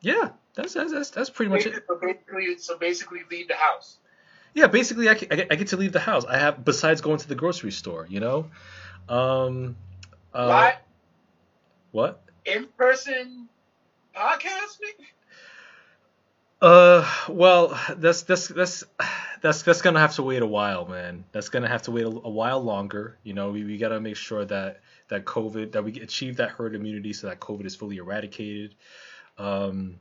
yeah, 0.00 0.30
that's 0.54 0.72
that's 0.72 1.10
that's, 1.10 1.30
pretty 1.30 1.50
much 1.50 1.66
it. 1.66 1.84
So 1.86 1.98
basically, 2.00 2.58
so 2.58 2.78
basically, 2.78 3.20
leave 3.30 3.48
the 3.48 3.54
house. 3.54 3.98
Yeah, 4.54 4.66
basically, 4.66 5.08
I, 5.08 5.12
I, 5.12 5.14
get, 5.14 5.46
I 5.50 5.54
get 5.56 5.68
to 5.68 5.76
leave 5.76 5.92
the 5.92 6.00
house. 6.00 6.24
I 6.24 6.38
have 6.38 6.64
besides 6.64 7.02
going 7.02 7.18
to 7.18 7.28
the 7.28 7.34
grocery 7.34 7.70
store. 7.70 8.06
You 8.08 8.20
know. 8.20 8.50
Um, 9.08 9.76
uh, 10.32 10.46
what? 10.46 10.82
What? 11.90 12.22
In 12.46 12.66
person 12.78 13.48
podcasting? 14.16 15.04
Uh, 16.62 17.06
well, 17.28 17.78
that's 17.96 18.22
that's 18.22 18.48
that's 18.48 18.84
that's 19.42 19.62
that's 19.62 19.82
gonna 19.82 20.00
have 20.00 20.14
to 20.14 20.22
wait 20.22 20.40
a 20.40 20.46
while, 20.46 20.86
man. 20.86 21.24
That's 21.32 21.48
gonna 21.48 21.68
have 21.68 21.82
to 21.82 21.90
wait 21.90 22.04
a, 22.04 22.08
a 22.08 22.30
while 22.30 22.62
longer. 22.62 23.18
You 23.24 23.34
know, 23.34 23.50
we, 23.50 23.64
we 23.64 23.76
gotta 23.76 24.00
make 24.00 24.16
sure 24.16 24.44
that 24.44 24.80
that 25.08 25.24
COVID 25.24 25.72
that 25.72 25.84
we 25.84 26.00
achieve 26.00 26.36
that 26.36 26.50
herd 26.50 26.74
immunity 26.74 27.12
so 27.12 27.26
that 27.26 27.40
COVID 27.40 27.66
is 27.66 27.74
fully 27.74 27.96
eradicated. 27.96 28.76
Um, 29.38 29.96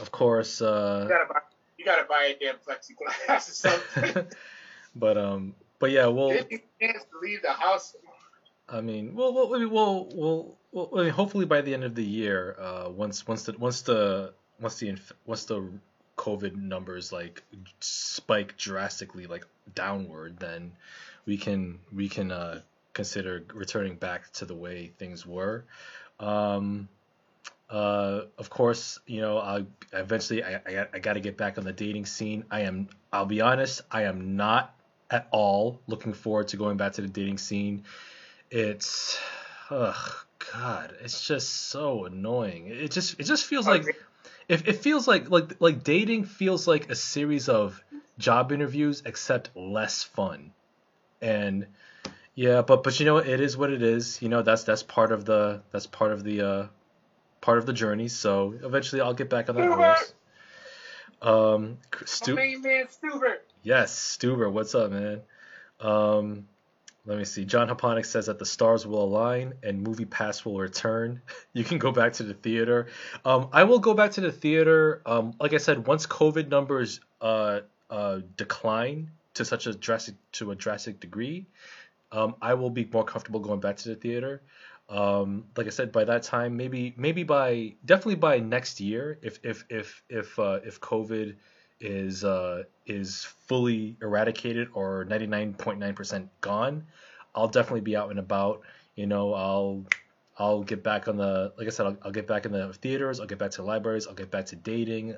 of 0.00 0.10
course. 0.10 0.62
Uh, 0.62 1.02
you 1.04 1.08
gotta 1.08 1.32
buy, 1.32 1.40
you 1.78 1.84
gotta 1.84 2.04
buy 2.08 2.34
a 2.34 2.38
damn 2.38 2.56
plexiglass 2.56 3.48
or 3.48 3.52
something. 3.52 4.26
but 4.96 5.18
um, 5.18 5.54
but 5.78 5.90
yeah, 5.90 6.06
we'll. 6.06 6.30
Chance 6.32 6.50
to 6.80 7.18
leave 7.22 7.42
the 7.42 7.52
house? 7.52 7.94
I 8.68 8.80
mean, 8.80 9.14
well, 9.14 9.32
we'll, 9.32 9.48
we'll, 9.48 10.08
we'll, 10.12 10.56
we'll 10.72 10.98
I 10.98 11.04
mean, 11.04 11.12
hopefully 11.12 11.44
by 11.44 11.60
the 11.60 11.72
end 11.72 11.84
of 11.84 11.94
the 11.94 12.02
year, 12.02 12.56
uh, 12.58 12.88
once 12.88 13.26
once 13.28 13.44
the 13.44 13.52
once 13.58 13.82
the 13.82 14.32
once 14.60 14.80
the 14.80 14.98
once 15.26 15.44
the 15.44 15.70
COVID 16.16 16.56
numbers 16.56 17.12
like 17.12 17.42
spike 17.80 18.56
drastically 18.56 19.26
like 19.26 19.46
downward, 19.74 20.38
then 20.38 20.72
we 21.26 21.36
can 21.36 21.78
we 21.94 22.08
can 22.08 22.30
uh, 22.32 22.60
consider 22.92 23.44
returning 23.54 23.96
back 23.96 24.32
to 24.32 24.44
the 24.44 24.54
way 24.54 24.92
things 24.98 25.26
were. 25.26 25.64
Um, 26.18 26.88
Uh, 27.68 28.26
of 28.38 28.48
course, 28.48 29.00
you 29.08 29.20
know, 29.20 29.38
I 29.38 29.66
eventually 29.92 30.44
I, 30.44 30.60
I, 30.64 30.86
I 30.94 30.98
got 31.00 31.14
to 31.14 31.20
get 31.20 31.36
back 31.36 31.58
on 31.58 31.64
the 31.64 31.72
dating 31.72 32.06
scene. 32.06 32.44
I 32.48 32.60
am, 32.60 32.88
I'll 33.12 33.26
be 33.26 33.40
honest, 33.40 33.82
I 33.90 34.04
am 34.04 34.36
not 34.36 34.72
at 35.10 35.26
all 35.32 35.80
looking 35.88 36.12
forward 36.14 36.46
to 36.48 36.56
going 36.56 36.76
back 36.76 36.92
to 36.92 37.02
the 37.02 37.08
dating 37.08 37.38
scene. 37.38 37.82
It's, 38.52 39.18
ugh, 39.68 39.96
God, 40.52 40.94
it's 41.02 41.26
just 41.26 41.48
so 41.68 42.04
annoying. 42.04 42.68
It 42.68 42.92
just, 42.92 43.18
it 43.18 43.24
just 43.24 43.46
feels 43.46 43.66
like, 43.66 43.96
if 44.48 44.68
it 44.68 44.76
feels 44.76 45.08
like, 45.08 45.30
like, 45.30 45.60
like 45.60 45.84
dating 45.84 46.24
feels 46.24 46.66
like 46.66 46.90
a 46.90 46.94
series 46.94 47.48
of 47.48 47.82
job 48.18 48.52
interviews, 48.52 49.02
except 49.04 49.50
less 49.56 50.02
fun. 50.02 50.52
And 51.20 51.66
yeah, 52.34 52.62
but 52.62 52.82
but 52.82 53.00
you 53.00 53.06
know, 53.06 53.18
it 53.18 53.40
is 53.40 53.56
what 53.56 53.72
it 53.72 53.82
is. 53.82 54.20
You 54.20 54.28
know, 54.28 54.42
that's 54.42 54.64
that's 54.64 54.82
part 54.82 55.12
of 55.12 55.24
the 55.24 55.62
that's 55.72 55.86
part 55.86 56.12
of 56.12 56.22
the 56.22 56.40
uh, 56.42 56.66
part 57.40 57.58
of 57.58 57.66
the 57.66 57.72
journey. 57.72 58.08
So 58.08 58.54
eventually, 58.62 59.00
I'll 59.00 59.14
get 59.14 59.30
back 59.30 59.48
on 59.48 59.56
that 59.56 59.68
horse. 59.68 60.14
Um, 61.22 61.78
Stu- 62.04 62.34
main 62.34 62.60
man 62.60 62.86
Stuber. 62.86 63.36
Yes, 63.62 64.18
Stuber. 64.18 64.52
What's 64.52 64.74
up, 64.74 64.90
man? 64.90 65.22
Um, 65.80 66.48
let 67.06 67.18
me 67.18 67.24
see. 67.24 67.44
John 67.44 67.68
Haponic 67.68 68.04
says 68.04 68.26
that 68.26 68.38
the 68.40 68.44
stars 68.44 68.84
will 68.86 69.02
align 69.02 69.54
and 69.62 69.80
Movie 69.82 70.04
Pass 70.04 70.44
will 70.44 70.58
return. 70.58 71.22
You 71.52 71.64
can 71.64 71.78
go 71.78 71.90
back 71.90 72.12
to 72.14 72.22
the 72.22 72.34
theater. 72.34 72.88
Um, 73.24 73.48
I 73.50 73.64
will 73.64 73.78
go 73.78 73.94
back 73.94 74.10
to 74.12 74.20
the 74.20 74.30
theater. 74.30 75.00
Um, 75.06 75.32
like 75.40 75.54
I 75.54 75.56
said, 75.56 75.86
once 75.86 76.06
COVID 76.06 76.50
numbers 76.50 77.00
uh, 77.22 77.60
uh, 77.88 78.18
decline 78.36 79.10
to 79.34 79.44
such 79.46 79.66
a 79.66 79.72
drastic 79.72 80.16
to 80.32 80.50
a 80.50 80.54
drastic 80.54 81.00
degree, 81.00 81.46
um, 82.12 82.34
I 82.42 82.52
will 82.54 82.68
be 82.68 82.86
more 82.92 83.04
comfortable 83.04 83.40
going 83.40 83.60
back 83.60 83.76
to 83.78 83.88
the 83.88 83.94
theater. 83.94 84.42
Um, 84.90 85.46
like 85.56 85.66
I 85.66 85.70
said, 85.70 85.92
by 85.92 86.04
that 86.04 86.24
time, 86.24 86.58
maybe 86.58 86.92
maybe 86.98 87.22
by 87.22 87.74
definitely 87.86 88.16
by 88.16 88.38
next 88.40 88.78
year, 88.78 89.18
if 89.22 89.38
if 89.42 89.64
if 89.70 90.02
if 90.10 90.38
uh, 90.38 90.60
if 90.62 90.80
COVID 90.80 91.36
is 91.80 92.24
uh, 92.24 92.64
is 92.86 93.24
fully 93.46 93.96
eradicated 94.00 94.68
or 94.72 95.04
99.9% 95.06 96.28
gone, 96.40 96.86
I'll 97.34 97.48
definitely 97.48 97.82
be 97.82 97.96
out 97.96 98.10
and 98.10 98.18
about. 98.18 98.62
You 98.94 99.06
know, 99.06 99.34
I'll 99.34 99.84
I'll 100.38 100.62
get 100.62 100.82
back 100.82 101.08
on 101.08 101.16
the 101.16 101.52
like 101.58 101.66
I 101.66 101.70
said, 101.70 101.86
I'll, 101.86 101.96
I'll 102.02 102.12
get 102.12 102.26
back 102.26 102.46
in 102.46 102.52
the 102.52 102.72
theaters. 102.72 103.20
I'll 103.20 103.26
get 103.26 103.38
back 103.38 103.50
to 103.52 103.58
the 103.58 103.64
libraries. 103.64 104.06
I'll 104.06 104.14
get 104.14 104.30
back 104.30 104.46
to 104.46 104.56
dating. 104.56 105.16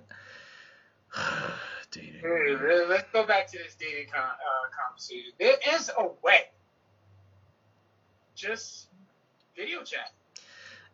dating. 1.91 2.23
Let's 2.89 3.09
go 3.13 3.25
back 3.25 3.47
to 3.53 3.59
this 3.59 3.75
dating 3.75 4.13
con- 4.13 4.23
uh, 4.23 4.87
conversation. 4.87 5.33
There 5.39 5.57
is 5.75 5.91
a 5.97 6.09
way. 6.23 6.49
Just 8.35 8.89
video 9.57 9.83
chat. 9.83 10.13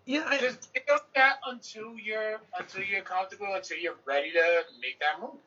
Yeah, 0.07 0.25
I, 0.27 0.39
just 0.39 0.73
video 0.75 0.99
chat 1.15 1.39
until 1.47 1.99
you're 1.99 2.41
until 2.59 2.83
you're 2.83 3.03
comfortable, 3.03 3.55
until 3.55 3.79
you're 3.79 3.97
ready 4.05 4.33
to 4.33 4.63
make 4.81 5.01
that 5.01 5.21
move. 5.21 5.41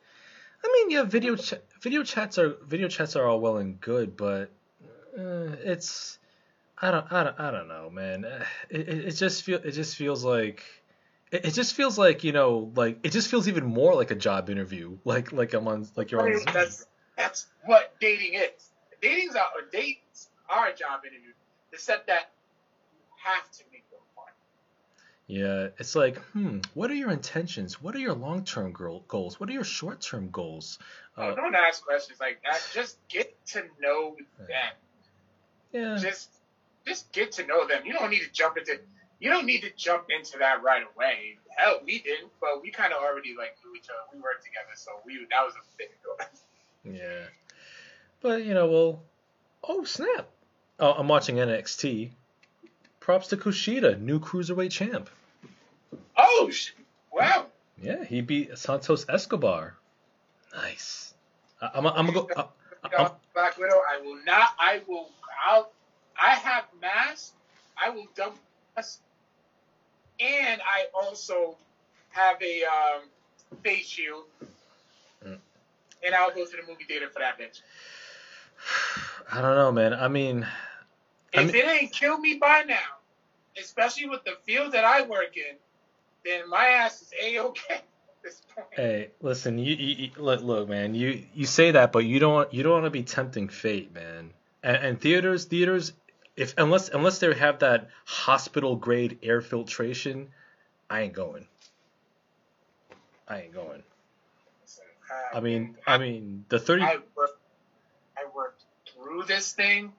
I 0.67 0.73
mean, 0.73 0.91
yeah, 0.91 1.03
video 1.03 1.35
ch- 1.37 1.53
video 1.81 2.03
chats 2.03 2.37
are 2.37 2.57
video 2.65 2.89
chats 2.89 3.15
are 3.15 3.25
all 3.25 3.39
well 3.39 3.57
and 3.57 3.79
good, 3.79 4.17
but 4.17 4.51
uh, 5.17 5.55
it's 5.63 6.19
I 6.77 6.91
don't 6.91 7.05
I 7.11 7.23
don't 7.23 7.39
I 7.39 7.51
don't 7.51 7.67
know, 7.69 7.89
man. 7.89 8.25
Uh, 8.25 8.43
it, 8.69 8.89
it, 8.89 9.05
it 9.05 9.11
just 9.11 9.43
feel 9.43 9.59
it 9.63 9.71
just 9.71 9.95
feels 9.95 10.25
like 10.25 10.63
it, 11.31 11.45
it 11.45 11.53
just 11.53 11.73
feels 11.73 11.97
like 11.97 12.25
you 12.25 12.33
know 12.33 12.71
like 12.75 12.99
it 13.03 13.11
just 13.11 13.29
feels 13.29 13.47
even 13.47 13.65
more 13.65 13.95
like 13.95 14.11
a 14.11 14.15
job 14.15 14.49
interview, 14.49 14.97
like 15.05 15.31
like 15.31 15.53
I'm 15.53 15.67
on 15.69 15.87
like 15.95 16.11
you're 16.11 16.21
on. 16.21 16.43
That's 16.53 16.85
that's 17.15 17.47
what 17.63 17.93
dating 18.01 18.33
is. 18.33 18.71
Dating's 19.01 19.35
are 19.35 19.45
dates 19.71 20.29
are 20.49 20.67
a 20.67 20.75
job 20.75 21.05
interview, 21.05 21.31
except 21.71 22.07
that 22.07 22.31
you 22.91 22.99
have 23.23 23.49
to 23.51 23.63
fun. 23.63 23.76
Yeah, 25.27 25.67
it's 25.77 25.93
like, 25.93 26.17
hmm, 26.31 26.59
what 26.73 26.89
are 26.89 26.95
your 26.95 27.11
intentions? 27.11 27.81
What 27.81 27.95
are 27.95 27.99
your 27.99 28.13
long 28.13 28.45
term 28.45 28.71
goals? 28.71 29.39
What 29.39 29.49
are 29.49 29.53
your 29.53 29.65
short 29.65 29.99
term 29.99 30.29
goals? 30.29 30.79
Oh, 31.17 31.29
uh, 31.29 31.35
don't 31.35 31.53
ask 31.53 31.83
questions 31.83 32.19
like 32.21 32.41
that. 32.43 32.61
Just 32.73 32.97
get 33.09 33.35
to 33.47 33.63
know 33.81 34.15
them. 34.37 34.47
Yeah. 35.73 35.97
Just 35.99 36.29
just 36.85 37.11
get 37.11 37.33
to 37.33 37.45
know 37.45 37.67
them. 37.67 37.85
You 37.85 37.91
don't 37.91 38.09
need 38.09 38.21
to 38.21 38.31
jump 38.31 38.57
into 38.57 38.79
you 39.19 39.29
don't 39.29 39.45
need 39.45 39.61
to 39.63 39.71
jump 39.75 40.05
into 40.09 40.37
that 40.37 40.63
right 40.63 40.83
away. 40.95 41.37
Hell, 41.57 41.81
we 41.83 41.99
didn't, 41.99 42.31
but 42.39 42.61
we 42.61 42.71
kind 42.71 42.93
of 42.93 43.01
already 43.01 43.35
like 43.37 43.57
knew 43.65 43.75
each 43.75 43.89
other. 43.89 43.99
We 44.13 44.21
worked 44.21 44.45
together, 44.45 44.71
so 44.75 44.91
we 45.05 45.17
that 45.29 45.43
was 45.43 45.53
a 45.55 45.77
big 45.77 45.89
deal. 46.03 46.27
Yeah, 46.89 47.25
but 48.21 48.45
you 48.45 48.53
know, 48.53 48.67
well, 48.67 49.03
oh 49.61 49.83
snap! 49.83 50.29
Oh, 50.79 50.93
I'm 50.93 51.09
watching 51.09 51.35
NXT. 51.35 52.11
Props 53.01 53.27
to 53.27 53.37
Kushida, 53.37 53.99
new 53.99 54.21
cruiserweight 54.21 54.71
champ. 54.71 55.09
Oh, 56.17 56.51
wow. 57.11 57.45
Yeah, 57.81 58.03
he 58.03 58.21
beat 58.21 58.57
Santos 58.57 59.05
Escobar. 59.07 59.75
Nice. 60.55 61.13
I, 61.61 61.69
I'm, 61.75 61.85
I'm 61.85 62.07
gonna 62.07 62.27
go. 62.27 62.49
I, 62.83 63.11
Black 63.33 63.57
Widow. 63.57 63.81
I 63.89 64.01
will 64.01 64.17
not. 64.25 64.49
I 64.59 64.81
will. 64.87 65.09
I'll. 65.47 65.71
I 66.19 66.31
have 66.31 66.65
mask. 66.81 67.33
I 67.81 67.91
will 67.91 68.07
dump 68.15 68.37
mask, 68.75 68.99
and 70.19 70.61
I 70.61 70.85
also 70.93 71.55
have 72.09 72.41
a 72.41 72.63
um, 72.63 73.01
face 73.63 73.85
shield, 73.85 74.23
mm. 75.23 75.37
and 76.03 76.15
I'll 76.15 76.33
go 76.33 76.45
to 76.45 76.51
the 76.51 76.67
movie 76.67 76.85
theater 76.85 77.09
for 77.09 77.19
that 77.19 77.39
bitch. 77.39 77.61
I 79.31 79.41
don't 79.41 79.55
know, 79.55 79.71
man. 79.71 79.93
I 79.93 80.07
mean, 80.07 80.47
if 81.33 81.39
I 81.39 81.43
mean, 81.45 81.55
it 81.55 81.67
ain't 81.67 81.93
killed 81.93 82.21
me 82.21 82.39
by 82.41 82.63
now, 82.67 82.97
especially 83.61 84.09
with 84.09 84.23
the 84.23 84.37
field 84.45 84.71
that 84.71 84.83
I 84.83 85.03
work 85.03 85.37
in, 85.37 85.57
then 86.27 86.49
my 86.49 86.65
ass 86.67 87.01
is 87.01 87.13
a 87.21 87.39
okay. 87.39 87.81
Hey, 88.71 89.11
listen, 89.21 89.57
you, 89.57 89.75
you, 89.75 89.95
you, 89.95 90.11
look, 90.17 90.67
man. 90.67 90.95
You 90.95 91.23
you 91.33 91.45
say 91.45 91.71
that, 91.71 91.93
but 91.93 91.99
you 91.99 92.19
don't 92.19 92.51
you 92.53 92.61
don't 92.61 92.73
want 92.73 92.85
to 92.85 92.89
be 92.89 93.03
tempting 93.03 93.47
fate, 93.47 93.93
man. 93.93 94.31
And, 94.63 94.77
and 94.77 94.99
theaters, 95.01 95.45
theaters, 95.45 95.93
if 96.35 96.55
unless 96.57 96.89
unless 96.89 97.19
they 97.19 97.33
have 97.33 97.59
that 97.59 97.89
hospital 98.05 98.75
grade 98.75 99.19
air 99.23 99.41
filtration, 99.41 100.29
I 100.89 101.01
ain't 101.01 101.13
going. 101.13 101.47
I 103.29 103.43
ain't 103.43 103.53
going. 103.53 103.83
I 105.33 105.39
mean, 105.39 105.77
I 105.85 105.97
mean, 105.97 106.43
the 106.49 106.59
thirty. 106.59 106.83
30... 106.83 106.97
I 106.97 106.99
worked, 107.15 107.39
I 108.17 108.35
worked 108.35 108.63
through 108.91 109.23
this 109.23 109.53
thing. 109.53 109.93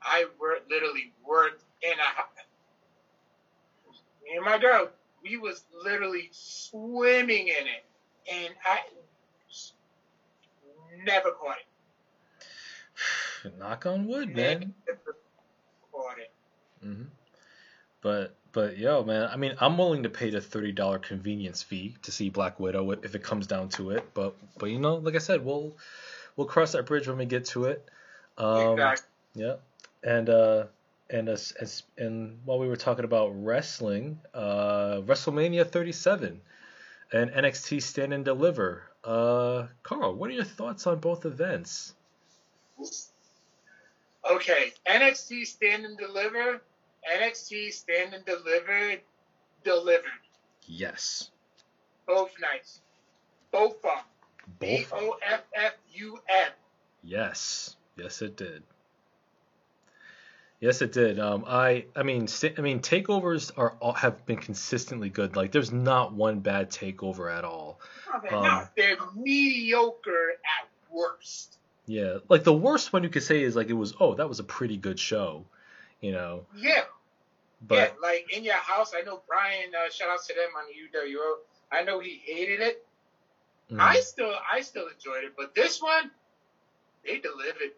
I 0.00 0.26
worked 0.38 0.70
literally 0.70 1.12
worked 1.26 1.64
in 1.82 1.92
a 1.92 2.22
me 4.32 4.36
and 4.36 4.44
my 4.44 4.58
girl, 4.58 4.88
we 5.22 5.36
was 5.36 5.64
literally 5.84 6.28
swimming 6.32 7.48
in 7.48 7.66
it, 7.66 7.84
and 8.30 8.54
I 8.64 8.80
never 11.04 11.30
caught 11.32 11.56
it. 13.44 13.52
Knock 13.58 13.86
on 13.86 14.06
wood, 14.06 14.34
man. 14.34 14.74
Caught 15.92 16.18
it. 16.18 16.32
hmm 16.82 17.02
But 18.00 18.34
but 18.52 18.76
yo, 18.78 19.02
man, 19.04 19.28
I 19.32 19.36
mean, 19.36 19.54
I'm 19.60 19.78
willing 19.78 20.02
to 20.02 20.10
pay 20.10 20.30
the 20.30 20.40
thirty 20.40 20.72
dollar 20.72 20.98
convenience 20.98 21.62
fee 21.62 21.96
to 22.02 22.12
see 22.12 22.28
Black 22.28 22.60
Widow 22.60 22.90
if 22.90 23.14
it 23.14 23.22
comes 23.22 23.46
down 23.46 23.68
to 23.70 23.90
it. 23.90 24.14
But 24.14 24.34
but 24.58 24.70
you 24.70 24.78
know, 24.78 24.96
like 24.96 25.14
I 25.14 25.18
said, 25.18 25.44
we'll 25.44 25.76
we'll 26.36 26.46
cross 26.46 26.72
that 26.72 26.86
bridge 26.86 27.08
when 27.08 27.18
we 27.18 27.24
get 27.24 27.46
to 27.46 27.64
it. 27.64 27.88
Um, 28.38 28.72
exactly. 28.72 29.08
Yeah, 29.34 29.54
and 30.02 30.28
uh, 30.28 30.64
and 31.10 31.28
as, 31.28 31.52
as 31.60 31.82
and 31.98 32.38
while 32.44 32.58
we 32.58 32.68
were 32.68 32.76
talking 32.76 33.04
about 33.04 33.30
wrestling, 33.34 34.18
uh, 34.34 35.00
WrestleMania 35.04 35.70
37 35.70 36.40
and 37.12 37.30
NXT 37.30 37.82
Stand 37.82 38.12
and 38.12 38.24
Deliver. 38.24 38.84
Uh, 39.04 39.66
Carl, 39.82 40.14
what 40.14 40.30
are 40.30 40.34
your 40.34 40.44
thoughts 40.44 40.86
on 40.86 40.98
both 40.98 41.26
events? 41.26 41.94
Okay, 44.30 44.72
NXT 44.86 45.46
Stand 45.46 45.84
and 45.84 45.98
Deliver, 45.98 46.62
NXT 47.10 47.72
Stand 47.72 48.14
and 48.14 48.24
Deliver, 48.24 48.96
delivered. 49.64 50.10
Yes. 50.66 51.30
Both 52.06 52.32
nights. 52.40 52.80
Both 53.50 53.84
of 53.84 54.04
B 54.58 54.86
O 54.92 55.16
F 55.26 55.42
F 55.54 55.74
U 55.94 56.18
M. 56.28 56.50
Yes. 57.02 57.76
Yes, 57.96 58.22
it 58.22 58.36
did. 58.36 58.62
Yes, 60.62 60.80
it 60.80 60.92
did. 60.92 61.18
Um, 61.18 61.44
I, 61.44 61.86
I 61.96 62.04
mean, 62.04 62.28
I 62.56 62.60
mean, 62.60 62.78
takeovers 62.78 63.50
are 63.56 63.74
have 63.96 64.24
been 64.26 64.36
consistently 64.36 65.08
good. 65.08 65.34
Like, 65.34 65.50
there's 65.50 65.72
not 65.72 66.12
one 66.12 66.38
bad 66.38 66.70
takeover 66.70 67.36
at 67.36 67.44
all. 67.44 67.80
they're 68.22 68.32
um, 68.32 68.44
not. 68.44 68.76
They're 68.76 68.96
mediocre 69.12 70.30
at 70.30 70.68
worst. 70.88 71.58
Yeah, 71.86 72.18
like 72.28 72.44
the 72.44 72.52
worst 72.52 72.92
one 72.92 73.02
you 73.02 73.08
could 73.08 73.24
say 73.24 73.42
is 73.42 73.56
like 73.56 73.70
it 73.70 73.72
was. 73.72 73.94
Oh, 73.98 74.14
that 74.14 74.28
was 74.28 74.38
a 74.38 74.44
pretty 74.44 74.76
good 74.76 75.00
show, 75.00 75.44
you 76.00 76.12
know. 76.12 76.46
Yeah. 76.56 76.84
But, 77.66 77.74
yeah, 77.74 77.88
like 78.00 78.32
in 78.32 78.44
your 78.44 78.54
house, 78.54 78.92
I 78.96 79.02
know 79.02 79.20
Brian. 79.26 79.72
Uh, 79.74 79.90
shout 79.90 80.10
out 80.10 80.22
to 80.28 80.32
them 80.32 80.50
on 80.56 80.66
the 80.68 80.98
UWO. 80.98 81.38
I 81.72 81.82
know 81.82 81.98
he 81.98 82.20
hated 82.24 82.60
it. 82.60 82.86
Mm. 83.68 83.80
I 83.80 83.98
still, 83.98 84.32
I 84.52 84.60
still 84.60 84.86
enjoyed 84.86 85.24
it, 85.24 85.32
but 85.36 85.56
this 85.56 85.82
one, 85.82 86.12
they 87.04 87.18
delivered. 87.18 87.72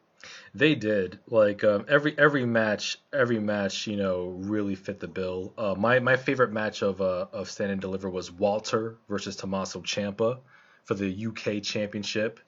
They 0.54 0.74
did 0.74 1.18
like 1.26 1.64
um, 1.64 1.84
every 1.88 2.16
every 2.18 2.46
match 2.46 2.98
every 3.12 3.40
match 3.40 3.86
you 3.86 3.96
know 3.96 4.26
really 4.38 4.74
fit 4.74 5.00
the 5.00 5.08
bill. 5.08 5.52
Uh, 5.58 5.74
my 5.76 5.98
my 5.98 6.16
favorite 6.16 6.52
match 6.52 6.82
of 6.82 7.00
uh, 7.00 7.26
of 7.32 7.50
Stand 7.50 7.72
and 7.72 7.80
Deliver 7.80 8.08
was 8.08 8.30
Walter 8.30 8.96
versus 9.08 9.36
Tommaso 9.36 9.80
Ciampa 9.80 10.38
for 10.84 10.94
the 10.94 11.26
UK 11.26 11.62
Championship. 11.62 12.40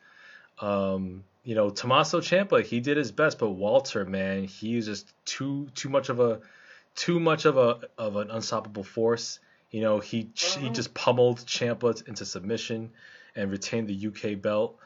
Um, 0.60 1.24
you 1.42 1.54
know 1.54 1.70
Tommaso 1.70 2.20
Ciampa 2.20 2.62
he 2.62 2.80
did 2.80 2.96
his 2.96 3.12
best, 3.12 3.38
but 3.38 3.50
Walter 3.50 4.04
man 4.04 4.44
he 4.44 4.76
was 4.76 4.86
just 4.86 5.12
too 5.24 5.68
too 5.74 5.88
much 5.88 6.08
of 6.08 6.20
a 6.20 6.40
too 6.94 7.20
much 7.20 7.44
of 7.44 7.56
a 7.58 7.80
of 7.98 8.16
an 8.16 8.30
unstoppable 8.30 8.84
force. 8.84 9.40
You 9.70 9.80
know 9.80 9.98
he 9.98 10.18
he 10.18 10.24
mm-hmm. 10.26 10.72
just 10.72 10.94
pummeled 10.94 11.40
Ciampa 11.40 12.06
into 12.08 12.24
submission 12.24 12.92
and 13.34 13.50
retained 13.50 13.88
the 13.88 14.06
UK 14.06 14.40
belt. 14.40 14.78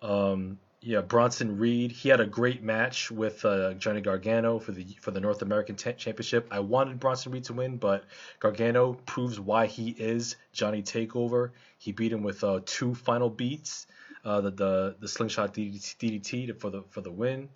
Um, 0.00 0.58
yeah, 0.80 1.00
Bronson 1.00 1.58
Reed. 1.58 1.90
He 1.90 2.08
had 2.08 2.20
a 2.20 2.26
great 2.26 2.62
match 2.62 3.10
with 3.10 3.44
uh, 3.44 3.74
Johnny 3.74 4.00
Gargano 4.00 4.60
for 4.60 4.70
the 4.70 4.84
for 5.00 5.10
the 5.10 5.20
North 5.20 5.42
American 5.42 5.74
t- 5.74 5.92
Championship. 5.94 6.46
I 6.52 6.60
wanted 6.60 7.00
Bronson 7.00 7.32
Reed 7.32 7.44
to 7.44 7.52
win, 7.52 7.78
but 7.78 8.04
Gargano 8.38 8.94
proves 8.94 9.40
why 9.40 9.66
he 9.66 9.90
is 9.90 10.36
Johnny 10.52 10.82
Takeover. 10.82 11.50
He 11.78 11.90
beat 11.90 12.12
him 12.12 12.22
with 12.22 12.44
uh, 12.44 12.60
two 12.64 12.94
final 12.94 13.28
beats, 13.28 13.88
uh, 14.24 14.40
the, 14.40 14.50
the 14.52 14.96
the 15.00 15.08
slingshot 15.08 15.52
DDT, 15.52 15.96
DDT 15.96 16.60
for 16.60 16.70
the 16.70 16.84
for 16.90 17.00
the 17.00 17.10
win, 17.10 17.48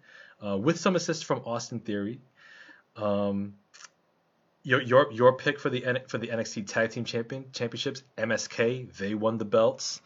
uh, 0.45 0.59
with 0.59 0.81
some 0.81 0.97
assists 0.97 1.23
from 1.23 1.43
Austin 1.45 1.79
Theory. 1.79 2.20
Um, 2.97 3.55
your 4.64 4.83
your 4.83 5.12
your 5.12 5.33
pick 5.35 5.61
for 5.61 5.70
the 5.70 6.03
for 6.09 6.18
the 6.18 6.27
NXT 6.27 6.66
Tag 6.66 6.91
Team 6.91 7.05
Champion 7.05 7.45
Championships, 7.53 8.03
MSK. 8.18 8.93
They 8.97 9.14
won 9.14 9.39
the 9.39 9.45
belts 9.45 10.01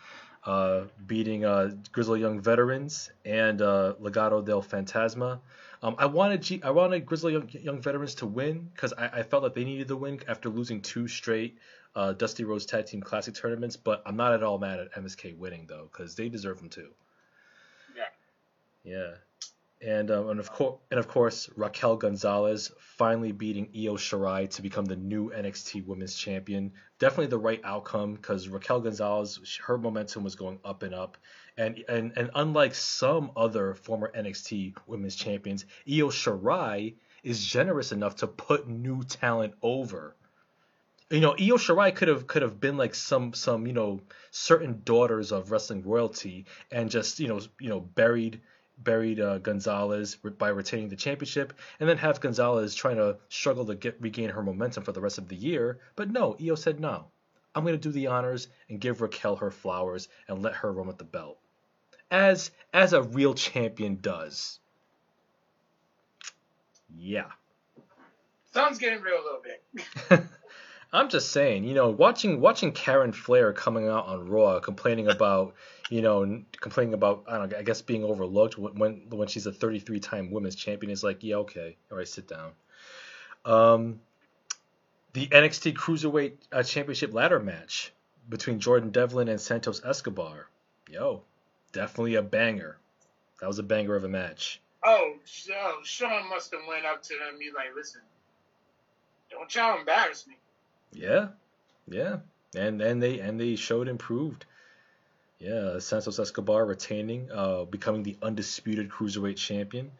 uh, 0.47 0.83
beating 1.07 1.45
uh, 1.45 1.71
Grizzled 1.93 2.21
Young 2.21 2.41
Veterans 2.41 3.11
and 3.25 3.61
uh, 3.61 3.95
Legado 4.01 4.45
del 4.45 4.63
Fantasma. 4.63 5.41
Um, 5.83 5.97
I 5.99 6.07
wanted 6.07 6.43
G- 6.43 6.63
I 6.63 6.71
wanted 6.71 7.05
Grizzled 7.05 7.33
Young, 7.33 7.49
Young 7.51 7.83
Veterans 7.83 8.15
to 8.17 8.27
win 8.27 8.71
because 8.75 8.93
I, 8.93 9.09
I, 9.09 9.23
felt 9.23 9.43
that 9.43 9.55
they 9.55 9.65
needed 9.65 9.89
the 9.89 9.97
win 9.97 10.21
after 10.27 10.49
losing 10.49 10.81
two 10.81 11.07
straight 11.07 11.59
uh, 11.95 12.13
Dusty 12.13 12.45
Rhodes 12.45 12.65
Tag 12.65 12.87
Team 12.87 13.03
Classic 13.03 13.35
tournaments. 13.35 13.77
But 13.77 14.03
I'm 14.07 14.17
not 14.17 14.33
at 14.33 14.43
all 14.43 14.59
mad 14.59 14.81
at 14.81 14.95
MSK 14.95 15.37
winning 15.37 15.67
though 15.69 15.89
because 15.93 16.15
they 16.15 16.29
deserve 16.29 16.59
them 16.59 16.71
too. 16.71 16.91
Yeah. 17.95 18.05
Yeah 18.85 19.15
and 19.87 20.11
um, 20.11 20.31
and 20.31 20.41
of 20.41 20.51
course 20.51 20.79
and 20.91 20.99
of 20.99 21.07
course 21.07 21.49
Raquel 21.55 21.97
Gonzalez 21.97 22.73
finally 22.79 23.31
beating 23.31 23.69
Io 23.75 23.95
Shirai 23.95 24.51
to 24.51 24.63
become 24.63 24.85
the 24.85 24.97
new 24.97 25.31
NXT 25.31 25.87
Women's 25.87 26.17
Champion. 26.17 26.73
Definitely 26.99 27.29
the 27.29 27.39
right 27.39 27.61
outcome 27.63 28.15
because 28.15 28.49
Raquel 28.49 28.81
Gonzalez 28.81 29.61
her 29.65 29.79
momentum 29.79 30.25
was 30.25 30.35
going 30.35 30.59
up 30.65 30.83
and 30.83 30.93
up, 30.93 31.17
and 31.57 31.85
and 31.89 32.13
and 32.17 32.31
unlike 32.35 32.75
some 32.75 33.31
other 33.37 33.75
former 33.75 34.11
NXT 34.15 34.75
Women's 34.89 35.15
Champions, 35.15 35.65
Io 35.89 36.09
Shirai 36.09 36.95
is 37.23 37.45
generous 37.45 37.93
enough 37.93 38.17
to 38.17 38.27
put 38.27 38.69
new 38.69 39.05
talent 39.05 39.55
over. 39.63 40.17
You 41.11 41.21
know, 41.21 41.33
Io 41.33 41.59
Shirai 41.59 41.95
could 41.95 42.09
have 42.09 42.27
could 42.27 42.43
have 42.43 42.59
been 42.59 42.77
like 42.77 42.97
some 42.97 43.35
some 43.35 43.69
you 43.69 43.73
know 43.73 44.01
certain 44.33 44.83
daughters 44.85 45.31
of 45.31 45.53
wrestling 45.53 45.83
royalty 45.85 46.47
and 46.73 46.91
just 46.91 47.21
you 47.21 47.29
know 47.29 47.41
you 47.61 47.69
know 47.69 47.79
buried 47.79 48.41
buried 48.79 49.21
uh, 49.21 49.39
Gonzalez 49.39 50.17
by 50.17 50.49
retaining 50.49 50.89
the 50.89 50.97
championship, 50.97 51.53
and 51.81 51.89
then 51.89 51.99
have 51.99 52.21
Gonzalez 52.21 52.75
trying 52.75 52.97
to 52.97 53.19
struggle 53.29 53.67
to 53.67 53.75
get 53.75 54.01
regain 54.01 54.31
her 54.31 54.43
momentum 54.43 54.85
for 54.85 54.93
the 54.93 55.01
rest 55.01 55.19
of 55.19 55.29
the 55.29 55.37
year. 55.37 55.79
But 55.95 56.11
no, 56.11 56.37
Io 56.41 56.55
said 56.55 56.81
no. 56.81 57.07
I'm 57.55 57.65
going 57.65 57.79
to 57.79 57.81
do 57.81 57.93
the 57.93 58.09
honors 58.09 58.49
and 58.69 58.81
give 58.81 59.01
Raquel 59.01 59.37
her 59.37 59.51
flowers 59.51 60.09
and 60.29 60.43
let 60.43 60.55
her 60.55 60.73
run 60.73 60.87
with 60.87 60.99
the 60.99 61.05
belt, 61.05 61.39
as 62.11 62.51
as 62.73 62.93
a 62.93 63.03
real 63.03 63.35
champion 63.35 63.99
does. 64.01 64.61
Yeah. 66.95 67.31
Sounds 68.53 68.79
getting 68.79 69.01
real 69.03 69.17
a 69.17 69.25
little 69.25 69.43
bit. 69.43 70.27
I'm 70.93 71.09
just 71.09 71.33
saying, 71.33 71.65
you 71.65 71.75
know, 71.75 71.91
watching 71.91 72.41
watching 72.41 72.73
Karen 72.73 73.13
Flair 73.13 73.53
coming 73.53 73.89
out 73.89 74.07
on 74.07 74.29
Raw 74.29 74.61
complaining 74.61 75.09
about, 75.09 75.55
you 75.91 76.03
know, 76.03 76.43
complaining 76.61 76.95
about 76.95 77.25
I 77.29 77.39
don't 77.39 77.53
know, 77.53 77.59
I 77.59 77.63
guess 77.63 77.83
being 77.83 78.05
overlooked 78.05 78.59
when 78.59 79.07
when 79.09 79.29
she's 79.29 79.47
a 79.47 79.53
33 79.53 80.01
time 80.01 80.31
women's 80.31 80.57
champion 80.57 80.91
is 80.91 81.05
like, 81.05 81.23
yeah, 81.23 81.37
okay, 81.37 81.77
all 81.91 81.99
right, 81.99 82.09
sit 82.09 82.29
down. 82.29 82.53
Um, 83.45 84.01
the 85.13 85.29
NXT 85.29 85.75
Cruiserweight 85.75 86.33
uh, 86.53 86.63
Championship 86.63 87.15
ladder 87.15 87.39
match 87.39 87.93
between 88.29 88.59
Jordan 88.59 88.91
Devlin 88.91 89.29
and 89.29 89.41
Santos 89.41 89.85
Escobar, 89.85 90.49
yo, 90.91 91.23
definitely 91.73 92.17
a 92.17 92.23
banger. 92.23 92.79
That 93.41 93.47
was 93.47 93.59
a 93.59 93.63
banger 93.63 93.95
of 93.95 94.05
a 94.05 94.09
match. 94.09 94.61
Oh, 94.85 95.15
so 95.25 95.53
Shawn 95.85 96.29
must 96.29 96.53
have 96.53 96.63
went 96.69 96.85
up 96.85 97.03
to 97.05 97.15
them 97.15 97.29
and 97.31 97.39
be 97.39 97.51
like, 97.55 97.75
listen, 97.75 98.01
don't 99.31 99.55
y'all 99.55 99.79
embarrass 99.79 100.27
me. 100.27 100.37
Yeah, 100.93 101.29
yeah, 101.89 102.19
and 102.57 102.81
and 102.83 103.03
they 103.03 103.21
and 103.21 103.39
they 103.39 103.57
showed 103.57 103.89
improved. 103.89 104.45
Yeah, 105.39 105.79
Santos 105.79 106.19
Escobar 106.19 106.65
retaining, 106.65 107.29
uh, 107.33 107.65
becoming 107.65 108.03
the 108.03 108.17
undisputed 108.23 108.89
cruiserweight 108.89 109.37
champion. 109.37 109.91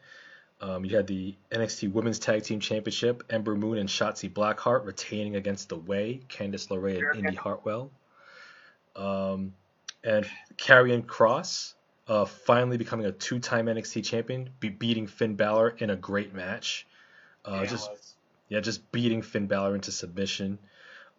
Um, 0.59 0.83
you 0.83 0.95
had 0.95 1.05
the 1.05 1.35
NXT 1.51 1.93
Women's 1.93 2.17
Tag 2.17 2.43
Team 2.43 2.59
Championship, 2.59 3.23
Ember 3.29 3.55
Moon 3.55 3.77
and 3.77 3.87
Shotzi 3.87 4.31
Blackheart 4.31 4.85
retaining 4.85 5.35
against 5.35 5.69
The 5.69 5.77
Way, 5.77 6.21
Candice 6.29 6.69
LeRae 6.69 7.11
and 7.11 7.19
Indi 7.19 7.35
Hartwell. 7.35 7.91
Um, 8.95 9.53
and 10.03 10.27
Karrion 10.57 11.05
Kross 11.05 11.73
uh, 12.07 12.25
finally 12.25 12.77
becoming 12.77 13.05
a 13.05 13.11
two-time 13.11 13.67
NXT 13.67 14.03
champion, 14.05 14.49
be- 14.59 14.69
beating 14.69 15.05
Finn 15.05 15.35
Balor 15.35 15.75
in 15.77 15.91
a 15.91 15.95
great 15.95 16.33
match. 16.33 16.87
Uh, 17.45 17.59
yeah, 17.61 17.65
just 17.65 17.89
yeah, 18.49 18.59
just 18.59 18.91
beating 18.91 19.21
Finn 19.21 19.47
Balor 19.47 19.75
into 19.75 19.91
submission. 19.91 20.57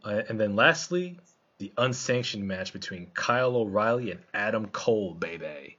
Uh, 0.03 0.23
and 0.29 0.41
then 0.41 0.57
lastly, 0.57 1.19
the 1.59 1.73
unsanctioned 1.77 2.47
match 2.47 2.73
between 2.73 3.11
Kyle 3.15 3.57
O'Reilly 3.57 4.13
and 4.13 4.21
Adam 4.33 4.69
Cole, 4.69 5.15
baby. 5.15 5.77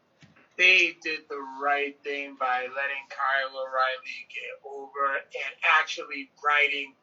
They 0.57 0.97
did 1.01 1.21
the 1.29 1.41
right 1.63 1.97
thing 2.03 2.35
by 2.37 2.63
letting 2.63 3.05
Kyle 3.09 3.57
O'Reilly 3.57 4.27
get 4.29 4.69
over 4.69 5.15
and 5.15 5.53
actually 5.79 6.29
writing 6.43 6.93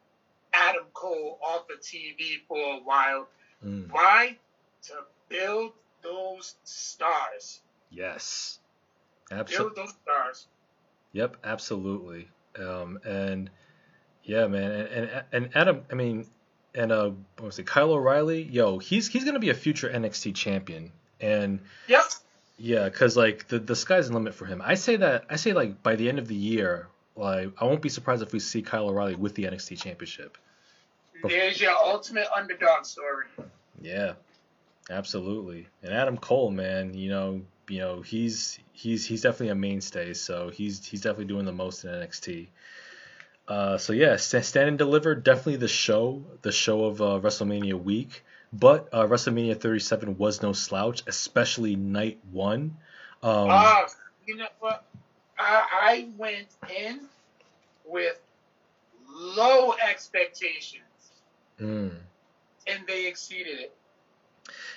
Adam 0.53 0.85
Cole 0.93 1.39
off 1.43 1.71
of 1.71 1.81
TV 1.81 2.41
for 2.47 2.59
a 2.59 2.81
while. 2.85 3.29
Mm. 3.65 3.91
Why? 3.91 4.37
To 4.85 4.93
build 5.31 5.73
those 6.03 6.57
stars. 6.65 7.61
Yes. 7.91 8.59
Absolutely. 9.31 9.75
Build 9.75 9.89
those 9.89 9.95
stars. 10.03 10.47
Yep, 11.13 11.37
absolutely. 11.45 12.29
Um, 12.59 12.99
and 13.05 13.51
yeah, 14.23 14.47
man, 14.47 14.71
and, 14.71 14.89
and 14.89 15.25
and 15.33 15.51
Adam, 15.55 15.83
I 15.91 15.95
mean, 15.95 16.27
and 16.77 16.93
uh, 16.93 17.11
what 17.39 17.47
was 17.47 17.59
it, 17.59 17.67
Kyle 17.67 17.93
O'Reilly? 17.93 18.43
Yo, 18.43 18.79
he's 18.79 19.09
he's 19.09 19.25
gonna 19.25 19.39
be 19.39 19.51
a 19.51 19.55
future 19.55 19.89
NXT 19.89 20.35
champion, 20.35 20.93
and 21.21 21.61
yep, 21.89 22.05
yeah, 22.59 22.89
cause 22.91 23.17
like 23.17 23.49
the 23.49 23.59
the 23.59 23.75
sky's 23.75 24.09
the 24.09 24.15
limit 24.15 24.35
for 24.35 24.45
him. 24.45 24.63
I 24.65 24.75
say 24.75 24.97
that 24.97 25.25
I 25.31 25.37
say 25.37 25.53
like 25.53 25.83
by 25.83 25.97
the 25.97 26.09
end 26.09 26.19
of 26.19 26.29
the 26.29 26.35
year, 26.35 26.89
like 27.17 27.51
I 27.61 27.65
won't 27.65 27.83
be 27.83 27.89
surprised 27.89 28.23
if 28.23 28.33
we 28.33 28.41
see 28.41 28.63
Kyle 28.63 28.89
O'Reilly 28.89 29.15
with 29.17 29.35
the 29.35 29.45
NXT 29.45 29.81
championship. 29.81 30.37
There's 31.23 31.61
your 31.61 31.73
ultimate 31.73 32.27
underdog 32.37 32.85
story. 32.85 33.27
Yeah, 33.81 34.13
absolutely. 34.91 35.67
And 35.83 35.93
Adam 35.95 36.19
Cole, 36.19 36.51
man, 36.51 36.95
you 36.95 37.09
know, 37.09 37.41
you 37.69 37.79
know, 37.79 38.03
he's 38.03 38.59
he's 38.73 39.07
he's 39.07 39.23
definitely 39.23 39.49
a 39.49 39.55
mainstay. 39.55 40.13
So 40.13 40.51
he's 40.51 40.85
he's 40.85 41.01
definitely 41.01 41.27
doing 41.27 41.47
the 41.47 41.53
most 41.53 41.85
in 41.85 41.91
NXT. 41.91 42.49
Uh, 43.49 43.79
so 43.79 43.93
yeah, 43.93 44.17
Stand 44.17 44.69
and 44.69 44.79
Deliver 44.79 45.15
definitely 45.15 45.57
the 45.57 45.69
show, 45.69 46.25
the 46.43 46.53
show 46.53 46.85
of 46.85 47.01
uh, 47.01 47.21
WrestleMania 47.21 47.81
week. 47.81 48.25
But 48.53 48.89
uh, 48.93 49.07
WrestleMania 49.07 49.61
37 49.61 50.17
was 50.19 50.43
no 50.43 50.53
slouch, 50.53 51.03
especially 51.07 51.77
night 51.77 52.19
one. 52.33 52.77
Um, 53.23 53.49
uh, 53.51 53.83
you 54.27 54.37
know 54.37 54.47
what? 54.61 54.85
I, 55.39 55.65
I 55.73 56.09
went 56.17 56.49
in 56.75 57.01
with 57.85 58.19
low 59.09 59.75
expectations, 59.89 60.83
mm. 61.61 61.93
and 62.67 62.87
they 62.87 63.07
exceeded 63.07 63.61
it. 63.61 63.77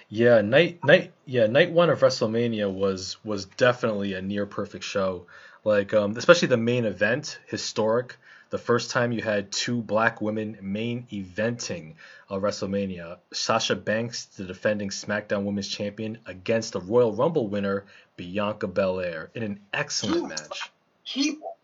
Yeah, 0.10 0.42
night 0.42 0.84
night 0.84 1.14
yeah 1.26 1.46
night 1.46 1.72
one 1.72 1.92
of 1.92 2.00
WrestleMania 2.00 2.72
was 2.72 3.18
was 3.24 3.46
definitely 3.46 4.14
a 4.14 4.22
near 4.22 4.46
perfect 4.46 4.84
show. 4.84 5.28
Like 5.64 5.94
um, 5.94 6.18
especially 6.18 6.48
the 6.48 6.58
main 6.58 6.86
event, 6.86 7.40
historic 7.48 8.18
the 8.50 8.58
first 8.58 8.92
time 8.92 9.12
you 9.12 9.22
had 9.22 9.52
two 9.52 9.82
black 9.82 10.22
women 10.22 10.58
main 10.62 11.06
eventing 11.12 11.96
a 12.30 12.40
WrestleMania. 12.40 13.18
Sasha 13.32 13.76
Banks, 13.76 14.26
the 14.26 14.46
defending 14.46 14.90
SmackDown 14.90 15.44
Women's 15.44 15.68
Champion, 15.68 16.18
against 16.26 16.74
the 16.74 16.80
Royal 16.80 17.14
Rumble 17.14 17.48
winner 17.48 17.86
Bianca 18.18 18.68
Belair 18.68 19.30
in 19.34 19.44
an 19.44 19.60
excellent 19.74 20.22
two 20.22 20.28
match. 20.28 20.72
People. 21.06 21.58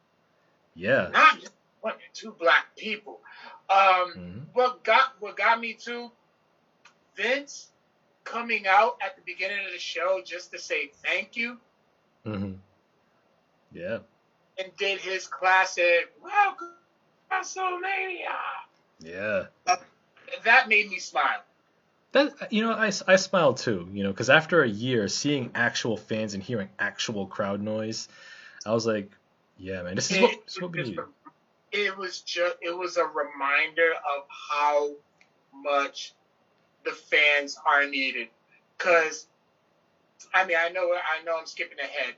Yeah. 0.75 1.09
Not 1.11 1.39
just 1.39 1.53
women, 1.83 1.99
two 2.13 2.35
black 2.39 2.75
people. 2.75 3.19
Um, 3.69 3.77
mm-hmm. 3.77 4.39
What 4.53 4.83
got 4.83 5.15
what 5.19 5.37
got 5.37 5.59
me 5.59 5.73
to 5.85 6.11
Vince 7.15 7.69
coming 8.23 8.65
out 8.67 8.97
at 9.03 9.15
the 9.15 9.21
beginning 9.25 9.65
of 9.65 9.71
the 9.71 9.79
show 9.79 10.21
just 10.23 10.51
to 10.51 10.59
say 10.59 10.91
thank 11.03 11.35
you. 11.35 11.57
Mm-hmm. 12.25 12.53
Yeah. 13.73 13.99
And 14.57 14.75
did 14.77 14.99
his 14.99 15.27
classic 15.27 16.13
"Welcome 16.21 16.73
WrestleMania." 17.31 18.35
Yeah. 18.99 19.45
Uh, 19.67 19.75
that 20.43 20.69
made 20.69 20.89
me 20.89 20.99
smile. 20.99 21.43
That 22.11 22.51
you 22.51 22.63
know, 22.63 22.71
I, 22.71 22.91
I 23.07 23.17
smiled 23.17 23.57
too. 23.57 23.89
You 23.91 24.03
know, 24.03 24.11
because 24.11 24.29
after 24.29 24.63
a 24.63 24.69
year 24.69 25.07
seeing 25.07 25.51
actual 25.53 25.97
fans 25.97 26.33
and 26.33 26.41
hearing 26.41 26.69
actual 26.79 27.27
crowd 27.27 27.61
noise, 27.61 28.07
I 28.65 28.73
was 28.73 28.85
like, 28.85 29.11
yeah, 29.57 29.83
man, 29.83 29.95
this 29.95 30.11
is 30.11 30.17
it, 30.17 30.21
what, 30.21 30.31
this 30.45 30.55
is 30.55 30.61
what 30.61 30.71
we 30.71 30.83
need. 30.83 30.99
It 31.71 31.97
was 31.97 32.21
just 32.21 32.55
it 32.61 32.75
was 32.75 32.97
a 32.97 33.05
reminder 33.05 33.91
of 33.91 34.23
how 34.49 34.91
much 35.53 36.13
the 36.85 36.91
fans 36.91 37.57
are 37.65 37.85
needed. 37.85 38.29
Cause 38.77 39.27
I 40.33 40.45
mean, 40.45 40.57
I 40.59 40.69
know 40.69 40.93
I 40.93 41.23
know 41.25 41.37
I'm 41.37 41.45
skipping 41.45 41.79
ahead. 41.79 42.15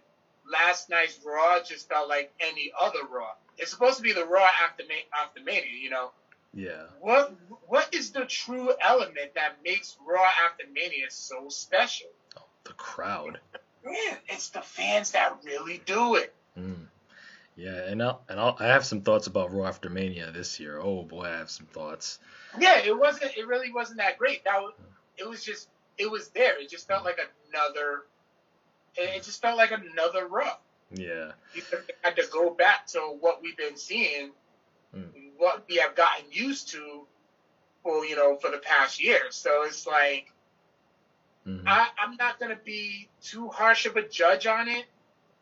Last 0.52 0.90
night's 0.90 1.20
Raw 1.26 1.62
just 1.64 1.90
felt 1.90 2.10
like 2.10 2.34
any 2.40 2.72
other 2.80 3.00
Raw. 3.10 3.32
It's 3.58 3.72
supposed 3.72 3.98
to 3.98 4.04
be 4.04 4.14
the 4.14 4.26
Raw 4.26 4.48
after 4.64 4.84
after 5.14 5.42
Mania, 5.42 5.78
you 5.82 5.90
know. 5.90 6.12
Yeah. 6.54 6.84
What 7.02 7.34
what 7.68 7.94
is 7.94 8.12
the 8.12 8.26
true 8.26 8.72
element 8.82 9.36
that 9.36 9.58
makes 9.64 9.98
Raw 10.06 10.28
after 10.46 10.64
Mania 10.74 11.08
so 11.10 11.50
special? 11.50 12.08
Oh, 12.38 12.44
the 12.64 12.74
crowd. 12.74 13.40
Yeah, 13.86 14.16
it's 14.28 14.50
the 14.50 14.62
fans 14.62 15.12
that 15.12 15.38
really 15.44 15.82
do 15.86 16.16
it. 16.16 16.34
Mm. 16.58 16.88
Yeah, 17.58 17.88
and 17.88 18.04
I'll, 18.04 18.22
and 18.30 18.40
I'll, 18.40 18.56
I 18.60 18.68
have 18.68 18.86
some 18.86 19.02
thoughts 19.02 19.26
about 19.26 19.52
Raw 19.52 19.66
after 19.66 19.90
Mania 19.90 20.32
this 20.32 20.60
year. 20.60 20.80
Oh 20.80 21.04
boy, 21.04 21.26
I 21.26 21.38
have 21.38 21.50
some 21.50 21.66
thoughts. 21.66 22.20
Yeah, 22.60 22.80
it 22.80 22.98
wasn't. 22.98 23.36
It 23.36 23.48
really 23.48 23.72
wasn't 23.72 23.98
that 23.98 24.20
great. 24.20 24.44
That 24.44 24.62
was, 24.62 24.74
it 25.18 25.28
was 25.28 25.44
just. 25.44 25.68
It 25.98 26.10
was 26.10 26.28
there. 26.30 26.62
It 26.62 26.70
just 26.70 26.88
felt 26.88 27.04
like 27.04 27.18
another. 27.50 28.04
It 28.98 29.24
just 29.24 29.42
felt 29.42 29.58
like 29.58 29.72
another 29.72 30.28
Raw. 30.28 30.58
Yeah. 30.92 31.32
You 31.54 31.62
had 32.02 32.16
to 32.16 32.26
go 32.32 32.50
back 32.50 32.88
to 32.88 33.00
what 33.00 33.42
we've 33.42 33.58
been 33.58 33.78
seeing, 33.78 34.32
mm. 34.96 35.10
what 35.38 35.66
we 35.70 35.78
have 35.78 35.96
gotten 35.96 36.26
used 36.32 36.70
to, 36.70 37.06
for 37.84 38.06
you 38.06 38.16
know, 38.16 38.38
for 38.38 38.50
the 38.52 38.58
past 38.58 39.04
year. 39.04 39.20
So 39.30 39.64
it's 39.64 39.86
like, 39.86 40.32
mm-hmm. 41.46 41.68
I, 41.68 41.88
I'm 42.00 42.16
not 42.16 42.40
gonna 42.40 42.60
be 42.64 43.10
too 43.22 43.50
harsh 43.50 43.86
of 43.86 43.98
a 43.98 44.08
judge 44.08 44.48
on 44.48 44.68
it. 44.68 44.86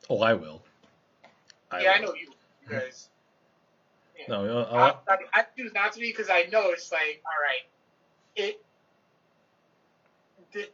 Oh, 0.10 0.20
I 0.22 0.34
will. 0.34 0.62
I 1.72 1.82
yeah, 1.82 1.99
will. 1.99 2.03
I 2.03 2.06
know 2.08 2.14
you 2.16 2.32
because. 2.68 3.10
no, 4.28 4.60
uh, 4.60 4.95
I, 5.08 5.14
I, 5.14 5.18
I 5.34 5.45
choose 5.58 5.74
not 5.74 5.93
to 5.93 5.99
be 5.99 6.10
because 6.12 6.30
I 6.30 6.43
know 6.51 6.72
it's 6.72 6.91
like, 6.91 7.22
all 7.26 7.41
right, 7.43 7.66
it, 8.36 8.62
it 10.53 10.74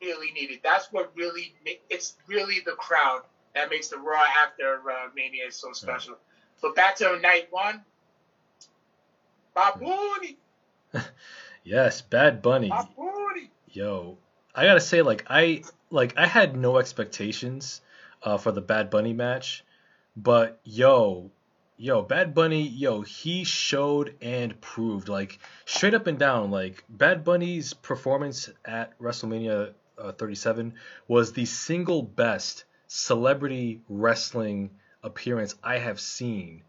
really 0.00 0.32
needed. 0.32 0.60
That's 0.62 0.92
what 0.92 1.12
really 1.16 1.54
it's 1.90 2.14
really 2.26 2.60
the 2.64 2.72
crowd 2.72 3.22
that 3.54 3.70
makes 3.70 3.88
the 3.88 3.98
Raw 3.98 4.22
after 4.44 4.80
uh, 4.90 5.08
Mania 5.14 5.50
so 5.50 5.72
special. 5.72 6.12
Yeah. 6.12 6.18
But 6.62 6.74
back 6.74 6.96
to 6.96 7.18
night 7.20 7.48
one, 7.50 7.82
Babuni. 9.56 10.36
yes, 11.64 12.02
Bad 12.02 12.42
Bunny. 12.42 12.72
Yo, 13.70 14.18
I 14.54 14.64
gotta 14.64 14.80
say, 14.80 15.02
like 15.02 15.26
I 15.28 15.62
like 15.90 16.16
I 16.16 16.26
had 16.26 16.56
no 16.56 16.78
expectations 16.78 17.80
uh, 18.22 18.38
for 18.38 18.52
the 18.52 18.60
Bad 18.60 18.90
Bunny 18.90 19.12
match, 19.12 19.64
but 20.16 20.60
yo, 20.64 21.30
yo, 21.76 22.02
Bad 22.02 22.34
Bunny, 22.34 22.62
yo, 22.62 23.02
he 23.02 23.44
showed 23.44 24.14
and 24.20 24.58
proved 24.60 25.08
like 25.08 25.38
straight 25.64 25.94
up 25.94 26.06
and 26.06 26.18
down, 26.18 26.50
like 26.50 26.84
Bad 26.88 27.24
Bunny's 27.24 27.74
performance 27.74 28.48
at 28.64 28.98
WrestleMania 28.98 29.74
uh, 29.98 30.12
37 30.12 30.74
was 31.08 31.32
the 31.32 31.44
single 31.44 32.02
best 32.02 32.64
celebrity 32.86 33.80
wrestling 33.88 34.70
appearance 35.02 35.54
I 35.62 35.78
have 35.78 36.00
seen 36.00 36.62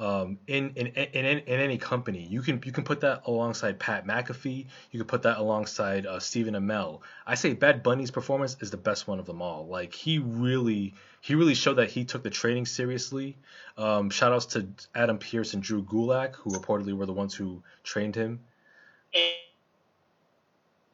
um, 0.00 0.38
in, 0.46 0.72
in, 0.76 0.86
in, 0.86 1.26
in, 1.26 1.42
any 1.46 1.76
company. 1.76 2.26
You 2.30 2.40
can 2.40 2.62
you 2.64 2.72
can 2.72 2.84
put 2.84 3.00
that 3.02 3.22
alongside 3.26 3.78
Pat 3.78 4.06
McAfee. 4.06 4.66
You 4.90 4.98
can 4.98 5.06
put 5.06 5.22
that 5.22 5.36
alongside 5.36 6.06
uh, 6.06 6.18
Stephen 6.18 6.54
Amell. 6.54 7.00
I 7.26 7.34
say 7.34 7.52
Bad 7.52 7.82
Bunny's 7.82 8.10
performance 8.10 8.56
is 8.60 8.70
the 8.70 8.78
best 8.78 9.06
one 9.06 9.18
of 9.18 9.26
them 9.26 9.42
all. 9.42 9.66
Like 9.66 9.92
he 9.92 10.18
really 10.18 10.94
he 11.20 11.34
really 11.34 11.54
showed 11.54 11.74
that 11.74 11.90
he 11.90 12.06
took 12.06 12.22
the 12.22 12.30
training 12.30 12.64
seriously. 12.64 13.36
Um, 13.76 14.08
shout 14.08 14.32
outs 14.32 14.46
to 14.46 14.68
Adam 14.94 15.18
Pearce 15.18 15.52
and 15.52 15.62
Drew 15.62 15.82
Gulak, 15.82 16.34
who 16.36 16.50
reportedly 16.50 16.94
were 16.94 17.06
the 17.06 17.12
ones 17.12 17.34
who 17.34 17.62
trained 17.84 18.16
him. 18.16 18.40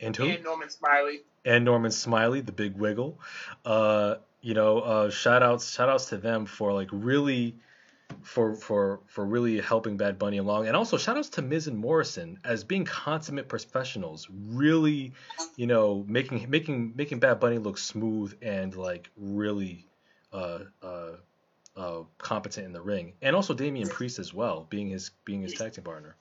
And, 0.01 0.15
who? 0.17 0.29
And 0.29 0.45
Norman 0.45 0.71
Smiley. 0.71 1.23
And 1.45 1.65
Norman 1.65 1.91
Smiley, 1.91 2.41
the 2.41 2.53
big 2.53 2.77
wiggle. 2.77 3.19
Uh, 3.65 4.17
you 4.41 4.55
know, 4.55 4.79
uh, 4.79 5.11
shout 5.11 5.43
outs 5.43 5.73
shout 5.73 5.89
outs 5.89 6.11
to 6.11 6.19
them 6.19 6.47
for 6.47 6.73
like 6.73 6.89
really 6.93 7.57
for 8.23 8.55
for 8.55 9.01
for 9.07 9.25
really 9.25 9.61
helping 9.61 9.97
Bad 9.97 10.19
Bunny 10.19 10.39
along, 10.39 10.67
and 10.67 10.77
also 10.77 10.97
shout 10.99 11.17
outs 11.17 11.31
to 11.31 11.43
Miz 11.43 11.67
and 11.67 11.77
Morrison 11.77 12.39
as 12.45 12.63
being 12.63 12.85
consummate 12.85 13.49
professionals, 13.49 14.29
really, 14.31 15.13
you 15.57 15.67
know, 15.67 16.05
making 16.07 16.49
making 16.49 16.93
making 16.95 17.19
Bad 17.19 17.41
Bunny 17.41 17.59
look 17.59 17.79
smooth 17.79 18.37
and 18.43 18.77
like 18.77 19.11
really 19.17 19.87
uh, 20.33 20.61
uh, 20.83 21.13
uh, 21.77 22.03
competent 22.19 22.67
in 22.67 22.73
the 22.73 22.83
ring, 22.83 23.15
and 23.23 23.35
also 23.35 23.55
Damian 23.55 23.89
Priest 23.89 24.19
as 24.19 24.33
well, 24.33 24.67
being 24.71 24.91
his 24.91 25.11
being 25.25 25.43
his 25.43 25.55
tag 25.55 25.73
team 25.73 25.85
partner. 25.85 26.15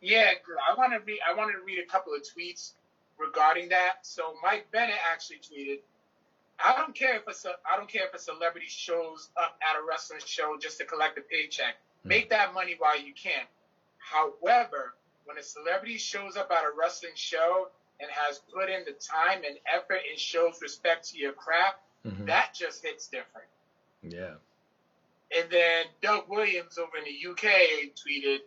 Yeah, 0.00 0.32
I 0.70 0.74
want 0.78 0.92
to 0.92 1.00
read. 1.00 1.20
I 1.28 1.34
wanted 1.34 1.52
to 1.54 1.64
read 1.66 1.78
a 1.78 1.90
couple 1.90 2.14
of 2.14 2.22
tweets 2.22 2.72
regarding 3.18 3.68
that. 3.70 3.98
So 4.02 4.34
Mike 4.42 4.66
Bennett 4.72 4.96
actually 5.10 5.38
tweeted, 5.38 5.78
I 6.58 6.74
don't 6.76 6.94
care 6.94 7.16
if 7.16 7.26
a 7.26 7.48
I 7.70 7.76
don't 7.76 7.88
care 7.88 8.06
if 8.06 8.14
a 8.14 8.18
celebrity 8.18 8.68
shows 8.68 9.28
up 9.36 9.58
at 9.60 9.78
a 9.78 9.84
wrestling 9.86 10.20
show 10.24 10.56
just 10.60 10.78
to 10.78 10.84
collect 10.84 11.18
a 11.18 11.22
paycheck. 11.22 11.74
Mm. 12.04 12.08
Make 12.08 12.30
that 12.30 12.54
money 12.54 12.76
while 12.78 12.98
you 12.98 13.12
can. 13.12 13.44
However, 13.98 14.94
when 15.24 15.38
a 15.38 15.42
celebrity 15.42 15.98
shows 15.98 16.36
up 16.36 16.50
at 16.50 16.64
a 16.64 16.70
wrestling 16.78 17.12
show 17.14 17.68
and 18.00 18.08
has 18.10 18.40
put 18.52 18.70
in 18.70 18.84
the 18.86 18.92
time 18.92 19.42
and 19.46 19.58
effort 19.72 20.00
and 20.08 20.18
shows 20.18 20.60
respect 20.62 21.08
to 21.10 21.18
your 21.18 21.32
craft, 21.32 21.78
mm-hmm. 22.06 22.26
that 22.26 22.54
just 22.54 22.84
hits 22.84 23.08
different. 23.08 23.48
Yeah. 24.02 24.34
And 25.36 25.50
then 25.50 25.86
Doug 26.02 26.28
Williams 26.28 26.78
over 26.78 26.96
in 26.96 27.04
the 27.04 27.30
UK 27.30 27.92
tweeted, 27.96 28.40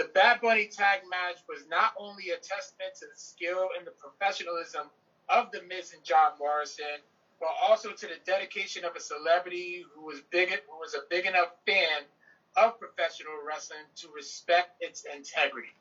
the 0.00 0.08
Bad 0.14 0.40
Bunny 0.40 0.66
tag 0.66 1.00
match 1.10 1.44
was 1.46 1.66
not 1.68 1.92
only 1.98 2.30
a 2.30 2.36
testament 2.36 2.94
to 3.00 3.04
the 3.04 3.18
skill 3.20 3.68
and 3.76 3.86
the 3.86 3.92
professionalism 4.00 4.88
of 5.28 5.50
the 5.52 5.60
Miz 5.68 5.92
and 5.92 6.02
John 6.02 6.32
Morrison, 6.38 7.04
but 7.38 7.50
also 7.60 7.92
to 7.92 8.06
the 8.06 8.16
dedication 8.24 8.86
of 8.86 8.96
a 8.96 9.00
celebrity 9.00 9.84
who 9.94 10.06
was 10.06 10.22
big, 10.30 10.48
who 10.48 10.78
was 10.78 10.94
a 10.94 11.00
big 11.10 11.26
enough 11.26 11.48
fan 11.66 12.08
of 12.56 12.78
professional 12.78 13.34
wrestling 13.46 13.84
to 13.96 14.08
respect 14.16 14.70
its 14.80 15.04
integrity. 15.04 15.76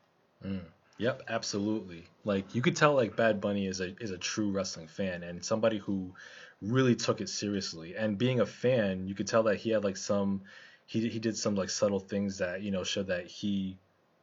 Mm. 0.46 0.66
Yep, 0.98 1.22
absolutely. 1.30 2.04
Like 2.26 2.54
you 2.54 2.62
could 2.62 2.76
tell, 2.76 2.96
like 2.96 3.16
Bad 3.16 3.40
Bunny 3.40 3.68
is 3.68 3.80
a 3.80 3.96
is 4.02 4.12
a 4.12 4.18
true 4.18 4.52
wrestling 4.52 4.88
fan 4.88 5.24
and 5.24 5.44
somebody 5.44 5.78
who 5.78 6.14
really 6.62 6.96
took 6.98 7.22
it 7.22 7.30
seriously. 7.30 7.96
And 7.96 8.18
being 8.18 8.42
a 8.42 8.46
fan, 8.46 9.08
you 9.08 9.16
could 9.16 9.28
tell 9.28 9.44
that 9.44 9.56
he 9.56 9.70
had 9.70 9.86
like 9.86 9.96
some, 9.96 10.42
he 10.88 11.08
he 11.08 11.20
did 11.20 11.38
some 11.38 11.56
like 11.56 11.70
subtle 11.70 12.02
things 12.02 12.40
that 12.40 12.62
you 12.62 12.72
know 12.72 12.84
showed 12.84 13.08
that 13.08 13.28
he, 13.28 13.78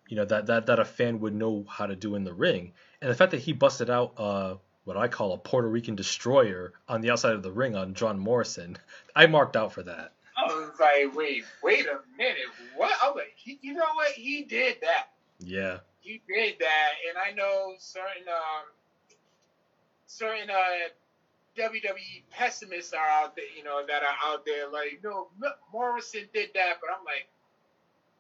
you 0.08 0.16
know 0.16 0.24
that 0.24 0.46
that 0.46 0.66
that 0.66 0.78
a 0.78 0.84
fan 0.84 1.20
would 1.20 1.34
know 1.34 1.64
how 1.68 1.86
to 1.86 1.96
do 1.96 2.14
in 2.14 2.24
the 2.24 2.34
ring. 2.34 2.72
And 3.00 3.10
the 3.10 3.14
fact 3.14 3.32
that 3.32 3.40
he 3.40 3.52
busted 3.52 3.90
out 3.90 4.14
uh 4.18 4.54
what 4.84 4.96
I 4.96 5.08
call 5.08 5.32
a 5.32 5.38
Puerto 5.38 5.68
Rican 5.68 5.96
destroyer 5.96 6.72
on 6.88 7.00
the 7.00 7.10
outside 7.10 7.32
of 7.32 7.42
the 7.42 7.50
ring 7.50 7.74
on 7.74 7.94
John 7.94 8.18
Morrison. 8.18 8.78
I 9.16 9.26
marked 9.26 9.56
out 9.56 9.72
for 9.72 9.82
that. 9.82 10.12
I 10.36 10.44
was 10.46 10.70
like, 10.78 11.16
wait, 11.16 11.44
wait 11.62 11.86
a 11.86 12.00
minute, 12.16 12.36
what? 12.76 12.92
I 13.02 13.08
was 13.08 13.16
like, 13.16 13.32
he, 13.36 13.58
you 13.62 13.74
know 13.74 13.86
what? 13.94 14.12
He 14.12 14.42
did 14.42 14.76
that. 14.82 15.08
Yeah. 15.40 15.78
He 16.00 16.22
did 16.28 16.56
that, 16.60 16.90
and 17.08 17.18
I 17.18 17.34
know 17.34 17.74
certain 17.78 18.28
um, 18.28 18.66
certain 20.06 20.50
uh, 20.50 20.88
WWE 21.56 22.22
pessimists 22.30 22.92
are 22.92 23.08
out 23.08 23.34
there, 23.34 23.46
you 23.56 23.64
know, 23.64 23.84
that 23.86 24.02
are 24.02 24.32
out 24.32 24.44
there 24.44 24.68
like, 24.70 25.00
no, 25.02 25.28
Morrison 25.72 26.28
did 26.32 26.50
that, 26.54 26.74
but 26.80 26.90
I'm 26.96 27.04
like, 27.04 27.28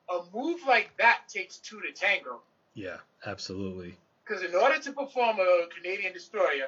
a 0.08 0.20
move 0.34 0.60
like 0.66 0.90
that 0.98 1.22
takes 1.28 1.58
two 1.58 1.80
to 1.80 1.92
tango. 1.92 2.42
Yeah, 2.74 2.98
absolutely. 3.24 3.96
Because 4.24 4.42
in 4.42 4.54
order 4.54 4.78
to 4.78 4.92
perform 4.92 5.38
a 5.38 5.66
Canadian 5.74 6.12
destroyer, 6.12 6.66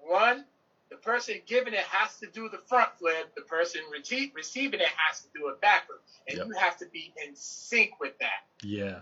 one, 0.00 0.44
the 0.90 0.96
person 0.96 1.36
giving 1.46 1.72
it 1.72 1.80
has 1.80 2.18
to 2.18 2.26
do 2.26 2.48
the 2.48 2.58
front 2.68 2.90
flip. 2.98 3.32
The 3.36 3.42
person 3.42 3.82
rece- 3.96 4.34
receiving 4.34 4.80
it 4.80 4.88
has 4.96 5.20
to 5.20 5.28
do 5.34 5.48
it 5.48 5.60
backward, 5.60 6.00
and 6.28 6.38
yep. 6.38 6.46
you 6.48 6.54
have 6.54 6.76
to 6.78 6.86
be 6.86 7.12
in 7.24 7.34
sync 7.34 8.00
with 8.00 8.18
that. 8.18 8.44
Yeah, 8.62 9.00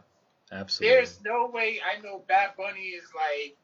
absolutely. 0.53 0.95
There's 0.95 1.21
no 1.25 1.51
way. 1.53 1.81
I 1.83 2.01
know 2.03 2.23
Bad 2.29 2.51
Bunny 2.57 2.81
is 2.81 3.05
like 3.15 3.57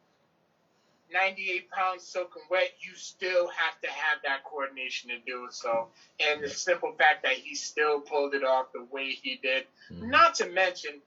98 1.14 1.70
pounds 1.70 2.02
soaking 2.02 2.42
wet. 2.50 2.72
You 2.80 2.94
still 2.96 3.48
have 3.48 3.80
to 3.82 3.88
have 3.88 4.18
that 4.24 4.44
coordination 4.44 5.10
to 5.10 5.18
do 5.24 5.46
it. 5.46 5.54
So, 5.54 5.88
and 6.20 6.42
the 6.42 6.48
simple 6.48 6.92
fact 6.98 7.22
that 7.22 7.34
he 7.34 7.54
still 7.54 8.00
pulled 8.00 8.34
it 8.34 8.44
off 8.44 8.72
the 8.74 8.84
way 8.90 9.10
he 9.10 9.38
did, 9.40 9.64
mm-hmm. 9.90 10.10
not 10.10 10.34
to 10.36 10.50
mention 10.50 11.00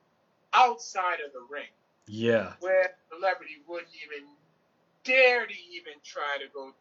outside 0.54 1.18
of 1.26 1.34
the 1.34 1.46
ring. 1.52 1.68
Yeah. 2.08 2.54
Where 2.62 2.92
celebrity 3.14 3.58
wouldn't 3.68 3.92
even 4.06 4.28
dare 5.04 5.46
to 5.46 5.54
even 5.54 5.94
try 6.04 6.38
to 6.40 6.48
go 6.54 6.72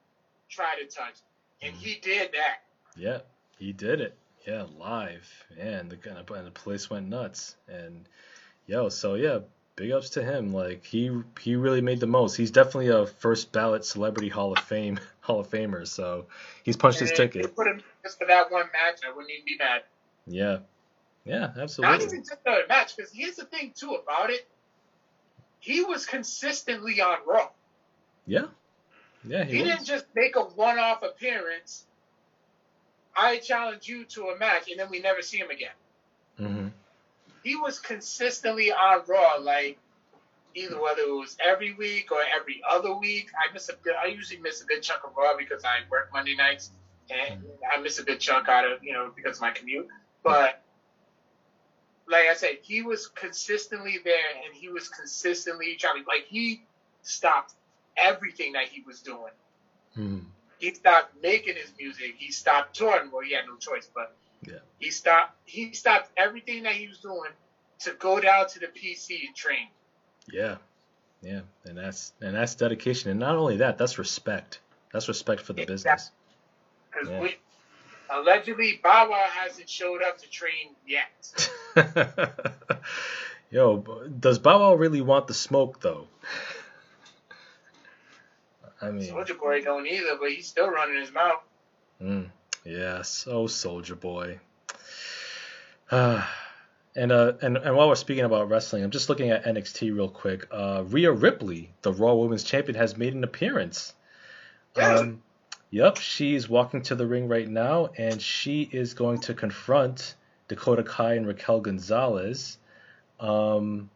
try 0.49 0.75
to 0.81 0.87
touch. 0.87 1.17
And 1.61 1.75
he 1.75 1.97
did 1.97 2.33
that. 2.33 2.63
Yeah, 2.97 3.19
he 3.59 3.73
did 3.73 4.01
it. 4.01 4.17
Yeah, 4.47 4.67
live. 4.79 5.29
Man, 5.57 5.89
the 5.89 5.99
and 6.35 6.47
the 6.47 6.51
place 6.53 6.89
went 6.89 7.09
nuts. 7.09 7.57
And 7.69 8.09
yo, 8.67 8.89
so 8.89 9.15
yeah, 9.15 9.41
big 9.77 9.93
ups 9.93 10.11
to 10.11 10.25
him. 10.25 10.53
Like 10.53 10.85
he 10.85 11.11
he 11.41 11.55
really 11.55 11.81
made 11.81 12.01
the 12.01 12.07
most. 12.07 12.35
He's 12.35 12.51
definitely 12.51 12.89
a 12.89 13.07
first 13.07 13.53
ballot 13.53 13.85
celebrity 13.85 14.29
Hall 14.29 14.53
of 14.53 14.59
Fame 14.59 14.99
Hall 15.21 15.41
of 15.41 15.49
Famer. 15.49 15.87
So 15.87 16.27
he's 16.65 16.77
punched 16.77 17.01
and 17.01 17.11
his 17.11 17.17
ticket. 17.17 17.45
If 17.45 17.55
put 17.55 17.69
him 17.69 17.83
just 18.03 18.19
for 18.19 18.27
that 18.27 18.51
one 18.51 18.67
match, 18.73 19.01
I 19.07 19.15
wouldn't 19.15 19.31
even 19.31 19.45
be 19.45 19.57
mad. 19.59 19.83
Yeah, 20.27 20.59
yeah, 21.25 21.53
absolutely. 21.61 21.99
Not 21.99 22.05
even 22.05 22.25
just 22.25 22.45
the 22.45 22.63
match, 22.69 22.97
because 22.97 23.13
here's 23.13 23.37
the 23.37 23.45
thing 23.45 23.73
too 23.77 23.95
about 24.03 24.31
it. 24.31 24.49
He 25.61 25.85
was 25.85 26.07
consistently 26.07 27.01
on 27.01 27.19
Raw. 27.27 27.51
Yeah, 28.27 28.47
yeah. 29.25 29.45
He, 29.45 29.59
he 29.59 29.65
didn't 29.65 29.85
just 29.85 30.07
make 30.15 30.37
a 30.37 30.43
one-off 30.43 31.03
appearance. 31.03 31.85
I 33.17 33.39
challenge 33.39 33.89
you 33.89 34.05
to 34.05 34.29
a 34.29 34.39
match, 34.39 34.69
and 34.71 34.79
then 34.79 34.91
we 34.91 35.01
never 35.01 35.23
see 35.23 35.39
him 35.39 35.51
again. 35.51 35.71
Mm-hmm. 36.41 36.69
He 37.47 37.55
was 37.55 37.79
consistently 37.79 38.73
on 38.73 39.03
Raw, 39.07 39.37
like 39.41 39.79
either 40.55 40.81
whether 40.81 41.03
it 41.03 41.11
was 41.11 41.37
every 41.45 41.75
week 41.75 42.11
or 42.11 42.19
every 42.39 42.61
other 42.69 42.93
week. 42.95 43.29
I 43.39 43.53
miss 43.53 43.69
a 43.69 43.75
I 44.03 44.07
usually 44.07 44.41
miss 44.41 44.63
a 44.63 44.67
good 44.67 44.83
chunk 44.83 45.05
of 45.05 45.17
Raw 45.17 45.37
because 45.37 45.65
I 45.65 45.79
work 45.91 46.11
Monday 46.13 46.35
nights, 46.35 46.71
and. 47.11 47.43
I 47.73 47.81
miss 47.81 47.99
a 47.99 48.05
good 48.05 48.21
chunk 48.21 48.49
out 48.49 48.65
of 48.71 48.83
you 48.83 48.93
know 48.93 49.13
because 49.15 49.37
of 49.37 49.43
my 49.43 49.51
commute. 49.51 49.89
But 50.23 50.63
like 52.09 52.27
I 52.27 52.35
said, 52.35 52.59
he 52.63 52.83
was 52.83 53.09
consistently 53.09 53.99
there 54.05 54.29
and 54.45 54.55
he 54.55 54.69
was 54.69 54.89
consistently 54.89 55.77
trying 55.79 56.03
to, 56.03 56.09
like, 56.09 56.27
he 56.29 56.63
stopped 57.03 57.55
everything 57.97 58.53
that 58.53 58.69
he 58.69 58.83
was 58.83 59.01
doing. 59.01 59.33
Hmm. 59.95 60.19
He 60.59 60.73
stopped 60.75 61.15
making 61.23 61.57
his 61.57 61.73
music. 61.79 62.15
He 62.17 62.31
stopped 62.31 62.77
touring. 62.77 63.11
Well, 63.11 63.23
he 63.23 63.35
had 63.35 63.47
no 63.47 63.57
choice, 63.57 63.89
but 63.95 64.17
yeah. 64.45 64.55
he 64.79 64.91
stopped. 64.91 65.37
He 65.45 65.73
stopped 65.73 66.11
everything 66.17 66.65
that 66.65 66.75
he 66.75 66.89
was 66.89 66.99
doing 66.99 67.31
to 67.81 67.93
go 67.93 68.21
down 68.21 68.49
to 68.49 68.59
the 68.59 68.67
PC 68.67 69.27
and 69.27 69.35
train. 69.35 69.69
Yeah, 70.31 70.57
yeah, 71.23 71.41
and 71.65 71.77
that's 71.77 72.13
and 72.21 72.35
that's 72.35 72.55
dedication, 72.55 73.11
and 73.11 73.21
not 73.21 73.37
only 73.37 73.59
that, 73.59 73.79
that's 73.79 73.99
respect. 73.99 74.61
That's 74.93 75.09
respect 75.09 75.43
for 75.43 75.53
the 75.53 75.63
exactly. 75.63 75.75
business. 75.75 76.11
Because 76.91 77.09
yeah. 77.11 77.21
we, 77.21 77.37
Allegedly, 78.11 78.81
Wow 78.85 79.11
hasn't 79.13 79.69
showed 79.69 80.03
up 80.03 80.19
to 80.19 80.29
train 80.31 80.75
yet. 80.87 81.49
Yo, 83.51 83.79
does 84.19 84.39
Wow 84.41 84.75
really 84.75 85.01
want 85.01 85.27
the 85.27 85.35
smoke 85.35 85.81
though? 85.81 86.07
I 88.81 88.91
mean, 88.91 89.09
Soldier 89.09 89.35
Boy 89.35 89.63
don't 89.63 89.87
either, 89.87 90.17
but 90.21 90.31
he's 90.31 90.47
still 90.47 90.71
running 90.71 91.01
his 91.01 91.13
mouth. 91.13 91.43
Mm, 92.01 92.29
yes, 92.67 93.27
oh 93.31 93.47
Soldier 93.47 93.95
Boy. 93.95 94.41
and 95.91 96.23
uh, 96.97 97.33
and 97.41 97.57
and 97.57 97.77
while 97.77 97.89
we're 97.89 97.95
speaking 97.95 98.25
about 98.25 98.49
wrestling, 98.49 98.83
I'm 98.83 98.91
just 98.91 99.09
looking 99.09 99.31
at 99.31 99.45
NXT 99.45 99.95
real 99.95 100.09
quick. 100.09 100.47
Uh, 100.51 100.85
Rhea 100.87 101.13
Ripley, 101.13 101.73
the 101.83 101.93
Raw 101.93 102.15
Women's 102.15 102.45
Champion, 102.45 102.77
has 102.77 102.97
made 102.97 103.15
an 103.15 103.25
appearance. 103.25 103.95
Yeah. 104.77 104.97
Um, 104.97 105.23
Yep, 105.71 105.97
she's 105.99 106.49
walking 106.49 106.83
to 106.83 106.95
the 106.95 107.07
ring 107.07 107.29
right 107.29 107.49
now, 107.49 107.91
and 107.97 108.23
she 108.23 108.69
is 108.71 108.95
going 108.95 109.21
to 109.23 109.35
confront 109.35 110.15
Dakota 110.49 110.85
Kai 110.85 111.15
and 111.15 111.27
Raquel 111.27 111.61
Gonzalez. 111.61 112.59
Um, 113.19 113.91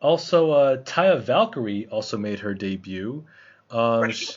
also, 0.00 0.50
uh, 0.50 0.76
Taya 0.78 1.20
Valkyrie 1.20 1.86
also 1.86 2.18
made 2.18 2.40
her 2.40 2.54
debut. 2.54 3.24
Um, 3.70 4.10
she, 4.10 4.34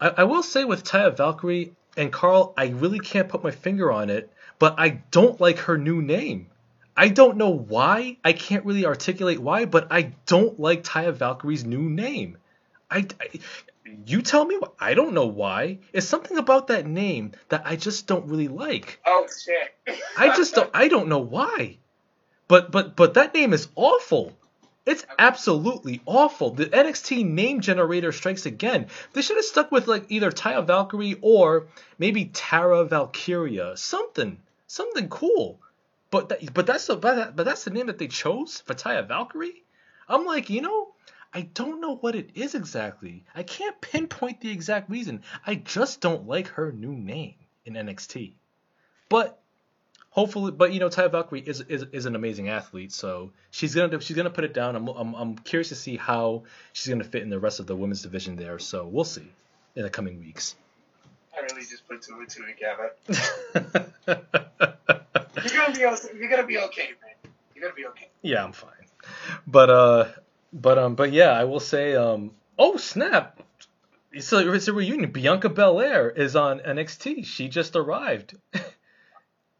I, 0.00 0.08
I, 0.08 0.24
will 0.24 0.42
say 0.42 0.64
with 0.64 0.82
Taya 0.82 1.16
Valkyrie 1.16 1.75
and 1.96 2.12
Carl, 2.12 2.54
I 2.56 2.68
really 2.68 2.98
can't 3.00 3.28
put 3.28 3.42
my 3.42 3.50
finger 3.50 3.90
on 3.90 4.10
it, 4.10 4.30
but 4.58 4.74
I 4.78 5.00
don't 5.10 5.40
like 5.40 5.58
her 5.60 5.78
new 5.78 6.02
name. 6.02 6.48
I 6.96 7.08
don't 7.08 7.36
know 7.36 7.50
why. 7.50 8.16
I 8.24 8.32
can't 8.32 8.64
really 8.64 8.86
articulate 8.86 9.38
why, 9.38 9.66
but 9.66 9.88
I 9.90 10.12
don't 10.24 10.58
like 10.58 10.82
Taya 10.82 11.12
Valkyrie's 11.12 11.64
new 11.64 11.90
name. 11.90 12.38
I, 12.90 13.06
I 13.20 13.40
you 14.06 14.22
tell 14.22 14.44
me. 14.44 14.58
I 14.80 14.94
don't 14.94 15.14
know 15.14 15.26
why. 15.26 15.78
It's 15.92 16.06
something 16.06 16.38
about 16.38 16.68
that 16.68 16.86
name 16.86 17.32
that 17.48 17.62
I 17.64 17.76
just 17.76 18.06
don't 18.06 18.26
really 18.26 18.48
like. 18.48 19.00
Oh 19.04 19.26
shit. 19.26 19.98
I 20.16 20.36
just 20.36 20.54
don't. 20.54 20.70
I 20.74 20.88
don't 20.88 21.08
know 21.08 21.18
why. 21.18 21.78
But 22.48 22.70
but 22.70 22.96
but 22.96 23.14
that 23.14 23.34
name 23.34 23.52
is 23.52 23.68
awful. 23.74 24.32
It's 24.86 25.04
absolutely 25.18 26.00
awful. 26.06 26.50
The 26.50 26.66
NXT 26.66 27.26
name 27.26 27.60
generator 27.60 28.12
strikes 28.12 28.46
again. 28.46 28.86
They 29.12 29.22
should 29.22 29.36
have 29.36 29.44
stuck 29.44 29.72
with 29.72 29.88
like 29.88 30.06
either 30.10 30.30
Taya 30.30 30.64
Valkyrie 30.64 31.18
or 31.22 31.66
maybe 31.98 32.26
Tara 32.26 32.84
Valkyria. 32.84 33.76
Something, 33.76 34.40
something 34.68 35.08
cool. 35.08 35.60
But 36.12 36.28
that, 36.28 36.54
but 36.54 36.66
that's 36.66 36.86
the 36.86 36.96
but 36.96 37.34
that's 37.36 37.64
the 37.64 37.70
name 37.70 37.86
that 37.88 37.98
they 37.98 38.06
chose 38.06 38.60
for 38.60 38.74
Taya 38.74 39.06
Valkyrie. 39.06 39.64
I'm 40.08 40.24
like, 40.24 40.50
you 40.50 40.62
know, 40.62 40.94
I 41.34 41.42
don't 41.42 41.80
know 41.80 41.96
what 41.96 42.14
it 42.14 42.30
is 42.36 42.54
exactly. 42.54 43.24
I 43.34 43.42
can't 43.42 43.80
pinpoint 43.80 44.40
the 44.40 44.52
exact 44.52 44.88
reason. 44.88 45.22
I 45.44 45.56
just 45.56 46.00
don't 46.00 46.28
like 46.28 46.46
her 46.48 46.70
new 46.70 46.94
name 46.94 47.34
in 47.64 47.74
NXT. 47.74 48.34
But 49.08 49.42
hopefully, 50.16 50.50
but 50.50 50.72
you 50.72 50.80
know, 50.80 50.88
Taya 50.88 51.12
Valkyrie 51.12 51.42
is, 51.46 51.60
is 51.60 51.84
is 51.92 52.06
an 52.06 52.16
amazing 52.16 52.48
athlete, 52.48 52.90
so 52.92 53.30
she's 53.50 53.74
gonna 53.74 54.00
she's 54.00 54.16
gonna 54.16 54.30
put 54.30 54.44
it 54.44 54.54
down. 54.54 54.74
I'm, 54.74 54.88
I'm 54.88 55.14
I'm 55.14 55.36
curious 55.36 55.68
to 55.68 55.76
see 55.76 55.96
how 55.96 56.42
she's 56.72 56.88
gonna 56.88 57.04
fit 57.04 57.22
in 57.22 57.30
the 57.30 57.38
rest 57.38 57.60
of 57.60 57.66
the 57.66 57.76
women's 57.76 58.02
division 58.02 58.34
there. 58.34 58.58
So 58.58 58.86
we'll 58.86 59.04
see 59.04 59.30
in 59.76 59.84
the 59.84 59.90
coming 59.90 60.18
weeks. 60.18 60.56
I 61.36 61.42
really 61.42 61.60
just 61.60 61.86
put 61.86 62.02
two 62.02 62.18
and 62.18 62.28
two 62.28 62.44
together. 62.46 62.92
you're 64.08 65.66
gonna 65.66 65.74
be 65.74 66.18
you're 66.18 66.30
gonna 66.30 66.46
be 66.46 66.58
okay, 66.58 66.88
man. 67.02 67.32
You're 67.54 67.62
gonna 67.62 67.74
be 67.74 67.86
okay. 67.86 68.08
Yeah, 68.22 68.42
I'm 68.42 68.52
fine. 68.52 68.72
But 69.46 69.70
uh, 69.70 70.08
but 70.52 70.78
um, 70.78 70.94
but 70.94 71.12
yeah, 71.12 71.30
I 71.30 71.44
will 71.44 71.60
say 71.60 71.94
um, 71.94 72.32
oh 72.58 72.78
snap! 72.78 73.42
So 74.18 74.52
it's 74.52 74.68
a 74.68 74.72
reunion. 74.72 75.10
Bianca 75.10 75.50
Belair 75.50 76.08
is 76.08 76.36
on 76.36 76.60
NXT. 76.60 77.26
She 77.26 77.48
just 77.48 77.76
arrived. 77.76 78.34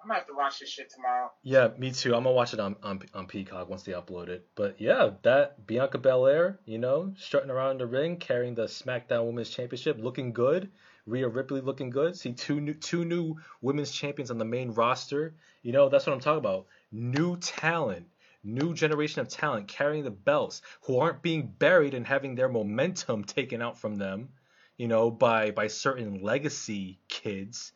I'm 0.06 0.10
gonna 0.10 0.20
have 0.20 0.28
to 0.28 0.34
watch 0.34 0.60
this 0.60 0.68
shit 0.68 0.88
tomorrow. 0.88 1.32
Yeah, 1.42 1.70
me 1.78 1.90
too. 1.90 2.14
I'm 2.14 2.22
gonna 2.22 2.36
watch 2.36 2.54
it 2.54 2.60
on, 2.60 2.76
on 2.80 3.02
on 3.12 3.26
Peacock 3.26 3.68
once 3.68 3.82
they 3.82 3.90
upload 3.90 4.28
it. 4.28 4.46
But 4.54 4.80
yeah, 4.80 5.10
that 5.22 5.66
Bianca 5.66 5.98
Belair, 5.98 6.60
you 6.64 6.78
know, 6.78 7.12
strutting 7.18 7.50
around 7.50 7.78
the 7.78 7.88
ring, 7.88 8.18
carrying 8.18 8.54
the 8.54 8.66
SmackDown 8.66 9.26
Women's 9.26 9.50
Championship, 9.50 9.96
looking 9.98 10.32
good. 10.32 10.70
Rhea 11.06 11.26
Ripley 11.26 11.60
looking 11.60 11.90
good. 11.90 12.16
See 12.16 12.32
two 12.34 12.60
new 12.60 12.74
two 12.74 13.04
new 13.04 13.34
women's 13.60 13.90
champions 13.90 14.30
on 14.30 14.38
the 14.38 14.44
main 14.44 14.70
roster. 14.70 15.34
You 15.62 15.72
know, 15.72 15.88
that's 15.88 16.06
what 16.06 16.12
I'm 16.12 16.20
talking 16.20 16.38
about. 16.38 16.66
New 16.92 17.36
talent 17.38 18.06
new 18.44 18.74
generation 18.74 19.20
of 19.22 19.28
talent 19.28 19.66
carrying 19.66 20.04
the 20.04 20.10
belts 20.12 20.62
who 20.82 21.00
aren't 21.00 21.20
being 21.20 21.48
buried 21.48 21.94
and 21.94 22.06
having 22.06 22.36
their 22.36 22.48
momentum 22.48 23.24
taken 23.24 23.60
out 23.60 23.76
from 23.76 23.96
them, 23.96 24.28
you 24.76 24.86
know, 24.86 25.10
by 25.10 25.50
by 25.50 25.66
certain 25.66 26.22
legacy 26.22 27.00
kids. 27.08 27.72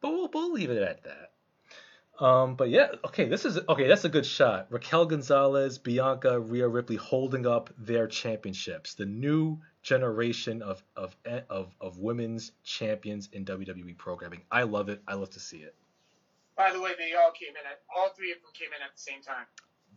But 0.00 0.12
we'll, 0.12 0.30
we'll 0.32 0.52
leave 0.52 0.70
it 0.70 0.80
at 0.80 1.02
that. 1.02 1.32
Um, 2.20 2.54
but 2.54 2.68
yeah, 2.68 2.88
okay, 3.06 3.24
this 3.24 3.46
is 3.46 3.58
okay. 3.66 3.88
That's 3.88 4.04
a 4.04 4.10
good 4.10 4.26
shot. 4.26 4.66
Raquel 4.68 5.06
Gonzalez, 5.06 5.78
Bianca, 5.78 6.38
Rhea 6.38 6.68
Ripley 6.68 6.96
holding 6.96 7.46
up 7.46 7.70
their 7.78 8.06
championships. 8.06 8.92
The 8.92 9.06
new 9.06 9.58
generation 9.82 10.60
of 10.60 10.82
of 10.94 11.16
of 11.48 11.74
of 11.80 11.98
women's 11.98 12.52
champions 12.62 13.30
in 13.32 13.46
WWE 13.46 13.96
programming. 13.96 14.42
I 14.50 14.64
love 14.64 14.90
it. 14.90 15.00
I 15.08 15.14
love 15.14 15.30
to 15.30 15.40
see 15.40 15.58
it. 15.58 15.74
By 16.56 16.72
the 16.72 16.80
way, 16.80 16.90
they 16.98 17.14
all 17.14 17.30
came 17.30 17.50
in 17.50 17.66
at 17.66 17.80
all 17.96 18.10
three 18.10 18.32
of 18.32 18.38
them 18.42 18.50
came 18.52 18.68
in 18.76 18.82
at 18.82 18.94
the 18.94 19.00
same 19.00 19.22
time. 19.22 19.46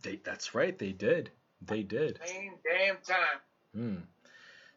They, 0.02 0.16
that's 0.24 0.54
right. 0.54 0.78
They 0.78 0.92
did. 0.92 1.30
They 1.60 1.82
did. 1.82 2.20
Same 2.24 2.54
damn 2.64 2.96
time. 3.06 3.40
Hmm. 3.74 3.96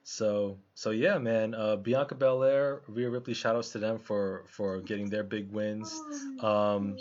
So 0.03 0.57
so 0.73 0.89
yeah, 0.89 1.17
man. 1.17 1.55
Uh, 1.55 1.77
Bianca 1.77 2.15
Belair, 2.15 2.81
Rhea 2.87 3.09
Ripley. 3.09 3.33
Shout 3.33 3.55
outs 3.55 3.71
to 3.71 3.79
them 3.79 3.99
for 3.99 4.43
for 4.47 4.81
getting 4.81 5.09
their 5.09 5.23
big 5.23 5.49
wins. 5.49 5.97
Um. 6.41 6.97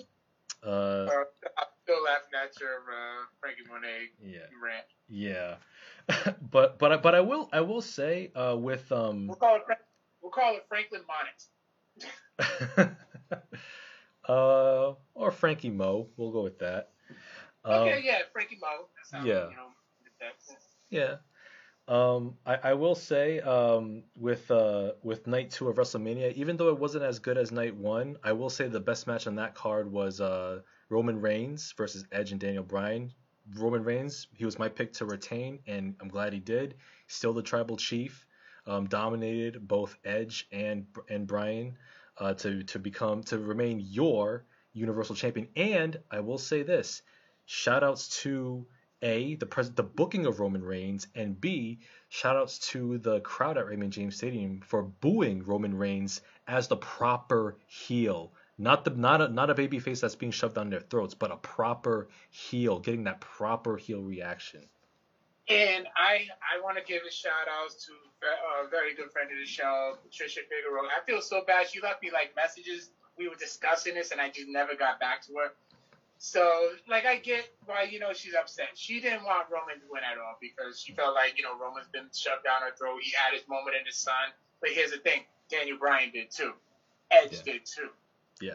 Uh, 0.67 0.69
uh, 0.69 1.25
I'm 1.59 1.67
still 1.85 2.03
laughing 2.05 2.35
at 2.43 2.61
your 2.61 2.79
uh, 2.91 3.25
Franky 3.41 3.63
Monet 3.71 4.11
yeah. 4.21 4.41
rant. 4.61 4.87
Yeah. 5.09 5.57
but 6.51 6.79
but 6.79 7.03
but 7.03 7.15
I 7.15 7.21
will 7.21 7.49
I 7.53 7.61
will 7.61 7.83
say 7.83 8.33
uh, 8.35 8.57
with 8.59 8.91
um. 8.91 9.29
We'll 9.29 9.37
call 9.37 9.57
it 9.57 9.63
we'll 10.21 10.33
call 10.33 10.57
it 10.57 10.65
Franklin 10.69 11.03
Monet. 11.07 12.89
uh, 14.29 14.95
or 15.15 15.31
Frankie 15.31 15.71
Mo. 15.71 16.09
We'll 16.17 16.33
go 16.33 16.43
with 16.43 16.59
that. 16.59 16.91
Okay, 17.65 17.93
um, 17.95 18.03
yeah, 18.05 18.19
Frankie 18.33 18.59
Mo. 18.61 18.87
yeah. 19.25 19.51
You 19.51 19.57
know, 19.57 19.71
yeah. 20.91 21.17
Um, 21.89 22.37
I, 22.45 22.57
I 22.71 22.75
will 22.75 22.97
say 22.97 23.41
um, 23.41 24.03
with 24.17 24.51
uh, 24.51 24.93
with 25.03 25.27
night 25.27 25.51
two 25.53 25.69
of 25.69 25.77
WrestleMania, 25.77 26.33
even 26.35 26.57
though 26.57 26.69
it 26.71 26.79
wasn't 26.79 27.05
as 27.05 27.21
good 27.21 27.39
as 27.39 27.53
night 27.53 27.77
one, 27.77 28.17
I 28.25 28.33
will 28.33 28.51
say 28.51 28.67
the 28.69 28.81
best 28.81 29.07
match 29.07 29.27
on 29.29 29.37
that 29.37 29.55
card 29.55 29.91
was 29.93 30.21
uh, 30.21 30.61
Roman 30.89 31.21
Reigns 31.21 31.73
versus 31.77 32.05
Edge 32.11 32.33
and 32.33 32.41
Daniel 32.41 32.65
Bryan. 32.65 33.13
Roman 33.55 33.85
Reigns, 33.85 34.27
he 34.35 34.45
was 34.45 34.59
my 34.59 34.69
pick 34.69 34.93
to 34.95 35.07
retain, 35.07 35.61
and 35.69 35.95
I'm 36.01 36.09
glad 36.09 36.33
he 36.33 36.41
did. 36.41 36.75
Still 37.07 37.33
the 37.33 37.43
tribal 37.43 37.77
chief, 37.77 38.27
um, 38.67 38.87
dominated 38.89 39.67
both 39.69 39.97
Edge 40.05 40.49
and 40.51 40.87
and 41.09 41.27
Bryan. 41.27 41.77
uh, 42.19 42.35
to 42.35 42.63
to 42.65 42.79
become 42.79 43.23
to 43.25 43.39
remain 43.39 43.81
your 43.81 44.45
Universal 44.73 45.17
Champion. 45.17 45.49
And 45.57 45.99
I 46.11 46.21
will 46.21 46.39
say 46.39 46.63
this: 46.63 47.03
shout 47.45 47.85
outs 47.85 48.23
to 48.23 48.67
a 49.07 49.37
the 49.37 49.47
pres- 49.47 49.71
the 49.71 49.85
booking 49.85 50.27
of 50.27 50.41
Roman 50.41 50.65
Reigns, 50.65 51.07
and 51.15 51.41
B 51.41 51.79
shout 52.09 52.37
outs 52.37 52.59
to 52.71 52.99
the 52.99 53.21
crowd 53.21 53.57
at 53.57 53.67
Raymond 53.67 53.93
James 53.93 54.17
Stadium 54.17 54.61
for 54.61 54.83
booing 54.83 55.45
Roman 55.45 55.79
Reigns 55.79 56.21
as 56.49 56.67
the 56.69 56.77
proper 56.77 57.57
heel. 57.67 58.33
Not 58.59 58.85
the 58.85 58.91
not 58.91 59.21
a 59.21 59.29
not 59.29 59.49
a 59.49 59.55
baby 59.55 59.79
face 59.79 60.01
that's 60.01 60.17
being 60.17 60.33
shoved 60.33 60.57
down 60.57 60.71
their 60.71 60.81
throats, 60.81 61.15
but 61.15 61.31
a 61.31 61.37
proper 61.37 62.09
heel, 62.31 62.81
getting 62.81 63.05
that 63.05 63.21
proper 63.21 63.77
heel 63.77 64.03
reaction. 64.03 64.63
And 65.49 65.87
I 65.97 66.27
I 66.43 66.61
want 66.63 66.77
to 66.77 66.83
give 66.83 67.03
a 67.09 67.13
shout 67.13 67.47
out 67.49 67.71
to 67.71 67.93
a 68.65 68.69
very 68.69 68.95
good 68.95 69.13
friend 69.13 69.31
of 69.31 69.39
the 69.39 69.47
show, 69.47 69.99
Patricia 70.03 70.41
Figueroa. 70.41 70.89
I 70.89 71.05
feel 71.07 71.23
so 71.23 71.45
bad. 71.47 71.69
She 71.69 71.81
left 71.81 72.03
me 72.03 72.11
like 72.11 72.35
messages. 72.35 72.91
We 73.17 73.29
were 73.29 73.37
discussing 73.37 73.95
this, 73.95 74.11
and 74.11 74.21
I 74.21 74.31
just 74.31 74.49
never 74.49 74.75
got 74.75 74.99
back 74.99 75.23
to 75.27 75.33
her. 75.35 75.53
So, 76.19 76.71
like, 76.89 77.05
I 77.05 77.17
get 77.17 77.49
why 77.67 77.83
you 77.83 77.99
know 77.99 78.13
she's 78.13 78.35
upset. 78.35 78.71
She 78.75 79.01
didn't 79.01 79.25
want 79.25 79.49
Roman 79.51 79.81
to 79.81 79.87
win 79.91 80.03
at 80.03 80.19
all 80.19 80.39
because 80.41 80.81
she 80.81 80.93
felt 80.93 81.15
like 81.15 81.37
you 81.37 81.45
know 81.45 81.59
Roman's 81.59 81.89
been 81.89 82.09
shoved 82.15 82.45
down 82.45 82.63
her 82.63 82.75
throat. 82.77 83.01
He 83.03 83.13
had 83.17 83.35
his 83.35 83.47
moment 83.49 83.77
in 83.77 83.85
the 83.87 83.93
sun. 83.93 84.33
But 84.61 84.71
here's 84.71 84.93
the 84.93 84.99
thing: 84.99 85.23
Daniel 85.51 85.79
Bryan 85.79 86.11
did 86.13 86.31
too. 86.31 86.53
Edge 87.11 87.33
yeah. 87.33 87.53
did 87.53 87.67
too. 87.67 87.91
Yeah, 88.41 88.55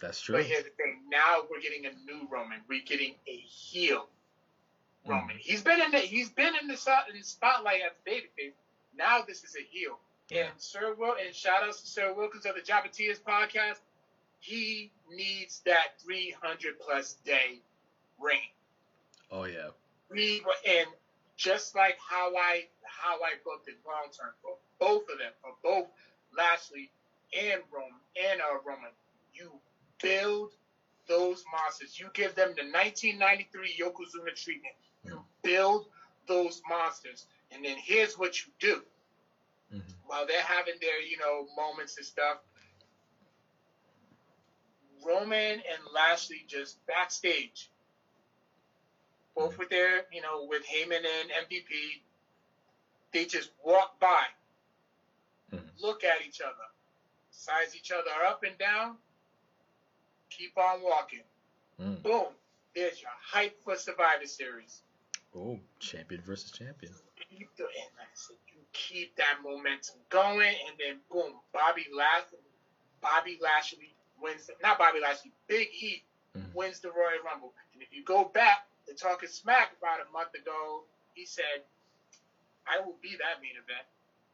that's 0.00 0.20
true. 0.20 0.36
But 0.36 0.44
here's 0.44 0.64
the 0.64 0.70
thing: 0.70 1.00
now 1.08 1.42
we're 1.50 1.60
getting 1.60 1.86
a 1.86 1.92
new 2.04 2.28
Roman. 2.30 2.58
We're 2.68 2.84
getting 2.84 3.14
a 3.26 3.36
heel 3.36 4.06
Roman. 5.06 5.36
Mm. 5.36 5.40
He's 5.40 5.62
been 5.62 5.80
in 5.80 5.90
the 5.90 5.98
he's 5.98 6.28
been 6.28 6.54
in 6.60 6.68
the, 6.68 6.78
in 7.10 7.18
the 7.18 7.24
spotlight 7.24 7.80
as 7.80 7.96
babyface. 8.06 8.52
Now 8.96 9.22
this 9.26 9.44
is 9.44 9.56
a 9.56 9.62
heel. 9.62 9.98
Yeah. 10.28 10.46
And 10.50 10.60
Sir 10.60 10.94
Will 10.96 11.14
and 11.24 11.34
shout 11.34 11.62
outs 11.64 11.80
to 11.80 11.86
Sir 11.88 12.14
Wilkins 12.14 12.46
of 12.46 12.54
the 12.54 12.60
Jabatias 12.60 13.18
podcast. 13.18 13.80
He 14.40 14.90
needs 15.14 15.60
that 15.66 16.00
300 16.02 16.80
plus 16.80 17.14
day 17.24 17.60
reign. 18.20 18.38
Oh 19.30 19.44
yeah. 19.44 19.68
We 20.10 20.42
were 20.44 20.52
and 20.66 20.88
just 21.36 21.74
like 21.74 21.98
how 21.98 22.34
I 22.36 22.66
how 22.82 23.16
I 23.22 23.32
booked 23.44 23.68
it 23.68 23.78
long 23.86 24.10
term 24.16 24.32
for 24.42 24.56
both 24.78 25.02
of 25.10 25.18
them, 25.18 25.32
for 25.40 25.52
both 25.62 25.86
Lashley 26.36 26.90
and 27.38 27.60
Roman 27.72 28.00
and 28.16 28.40
uh, 28.40 28.58
Roman, 28.64 28.90
you 29.32 29.52
build 30.02 30.50
those 31.08 31.44
monsters. 31.52 31.98
You 31.98 32.08
give 32.14 32.34
them 32.34 32.54
the 32.56 32.64
1993 32.64 33.76
Yokozuna 33.80 34.34
treatment. 34.34 34.74
You 35.04 35.22
build 35.42 35.86
those 36.26 36.62
monsters, 36.68 37.26
and 37.50 37.64
then 37.64 37.76
here's 37.78 38.18
what 38.18 38.44
you 38.44 38.52
do. 38.58 38.82
Mm-hmm. 39.74 39.92
While 40.06 40.26
they're 40.26 40.42
having 40.42 40.74
their, 40.80 41.00
you 41.00 41.18
know, 41.18 41.46
moments 41.56 41.96
and 41.96 42.06
stuff, 42.06 42.38
Roman 45.06 45.52
and 45.52 45.80
Lashley 45.94 46.44
just 46.46 46.84
backstage, 46.86 47.70
both 49.34 49.58
with 49.58 49.70
their, 49.70 50.04
you 50.12 50.22
know, 50.22 50.46
with 50.48 50.62
Heyman 50.66 50.96
and 50.98 51.48
MVP, 51.48 52.00
they 53.12 53.24
just 53.24 53.50
walk 53.64 53.98
by, 54.00 54.24
mm-hmm. 55.52 55.66
look 55.80 56.04
at 56.04 56.26
each 56.26 56.40
other, 56.40 56.54
size 57.30 57.74
each 57.76 57.90
other 57.90 58.10
up 58.26 58.42
and 58.44 58.56
down, 58.58 58.96
keep 60.30 60.56
on 60.56 60.82
walking. 60.82 61.22
Mm. 61.80 62.02
Boom. 62.02 62.26
There's 62.74 63.00
your 63.00 63.10
hype 63.20 63.62
for 63.64 63.76
Survivor 63.76 64.26
Series. 64.26 64.82
Oh, 65.36 65.58
champion 65.78 66.22
versus 66.22 66.50
champion. 66.50 66.92
Keep 67.30 67.56
the, 67.56 67.64
and 67.64 67.92
I 67.98 68.06
said, 68.14 68.36
you 68.48 68.60
keep 68.72 69.16
that 69.16 69.38
momentum 69.44 69.96
going, 70.08 70.54
and 70.68 70.76
then 70.78 70.98
boom, 71.10 71.34
Bobby 71.52 71.86
Lashley, 71.94 72.38
Bobby 73.00 73.38
Lashley 73.40 73.89
wins. 74.22 74.50
Not 74.62 74.78
Bobby 74.78 75.00
Lashley, 75.00 75.32
Big 75.48 75.68
E 75.68 76.02
mm-hmm. 76.36 76.46
wins 76.54 76.80
the 76.80 76.88
Royal 76.88 77.22
Rumble. 77.24 77.52
And 77.74 77.82
if 77.82 77.88
you 77.92 78.04
go 78.04 78.24
back 78.24 78.66
to 78.88 78.94
talking 78.94 79.28
smack 79.28 79.72
about 79.78 80.00
a 80.00 80.12
month 80.12 80.34
ago, 80.34 80.82
he 81.14 81.24
said, 81.26 81.64
"I 82.66 82.84
will 82.84 82.96
be 83.02 83.10
that 83.10 83.40
main 83.42 83.52
event." 83.52 83.86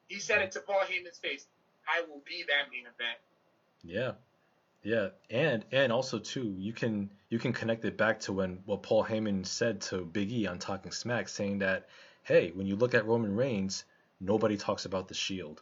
He 0.09 0.19
said 0.21 0.43
it 0.43 0.53
to 0.53 0.61
Paul 0.61 0.81
Heyman's 0.81 1.19
face. 1.19 1.47
I 1.89 2.03
will 2.03 2.23
be 2.27 2.45
that 2.49 2.71
main 2.71 2.83
event. 2.83 3.19
Yeah, 3.83 4.13
yeah, 4.83 5.09
and 5.31 5.65
and 5.73 5.93
also 5.93 6.19
too, 6.19 6.55
you 6.59 6.73
can 6.73 7.11
you 7.29 7.39
can 7.39 7.53
connect 7.53 7.85
it 7.85 7.97
back 7.97 8.21
to 8.21 8.33
when 8.33 8.61
what 8.67 8.83
Paul 8.83 9.05
Heyman 9.05 9.45
said 9.45 9.81
to 9.83 10.05
Big 10.05 10.31
E 10.31 10.47
on 10.47 10.59
Talking 10.59 10.93
Smack, 10.93 11.29
saying 11.29 11.59
that, 11.59 11.89
hey, 12.23 12.53
when 12.55 12.67
you 12.67 12.77
look 12.77 12.95
at 12.95 13.07
Roman 13.07 13.35
Reigns, 13.35 13.85
nobody 14.21 14.57
talks 14.57 14.85
about 14.85 15.09
the 15.09 15.15
Shield, 15.15 15.61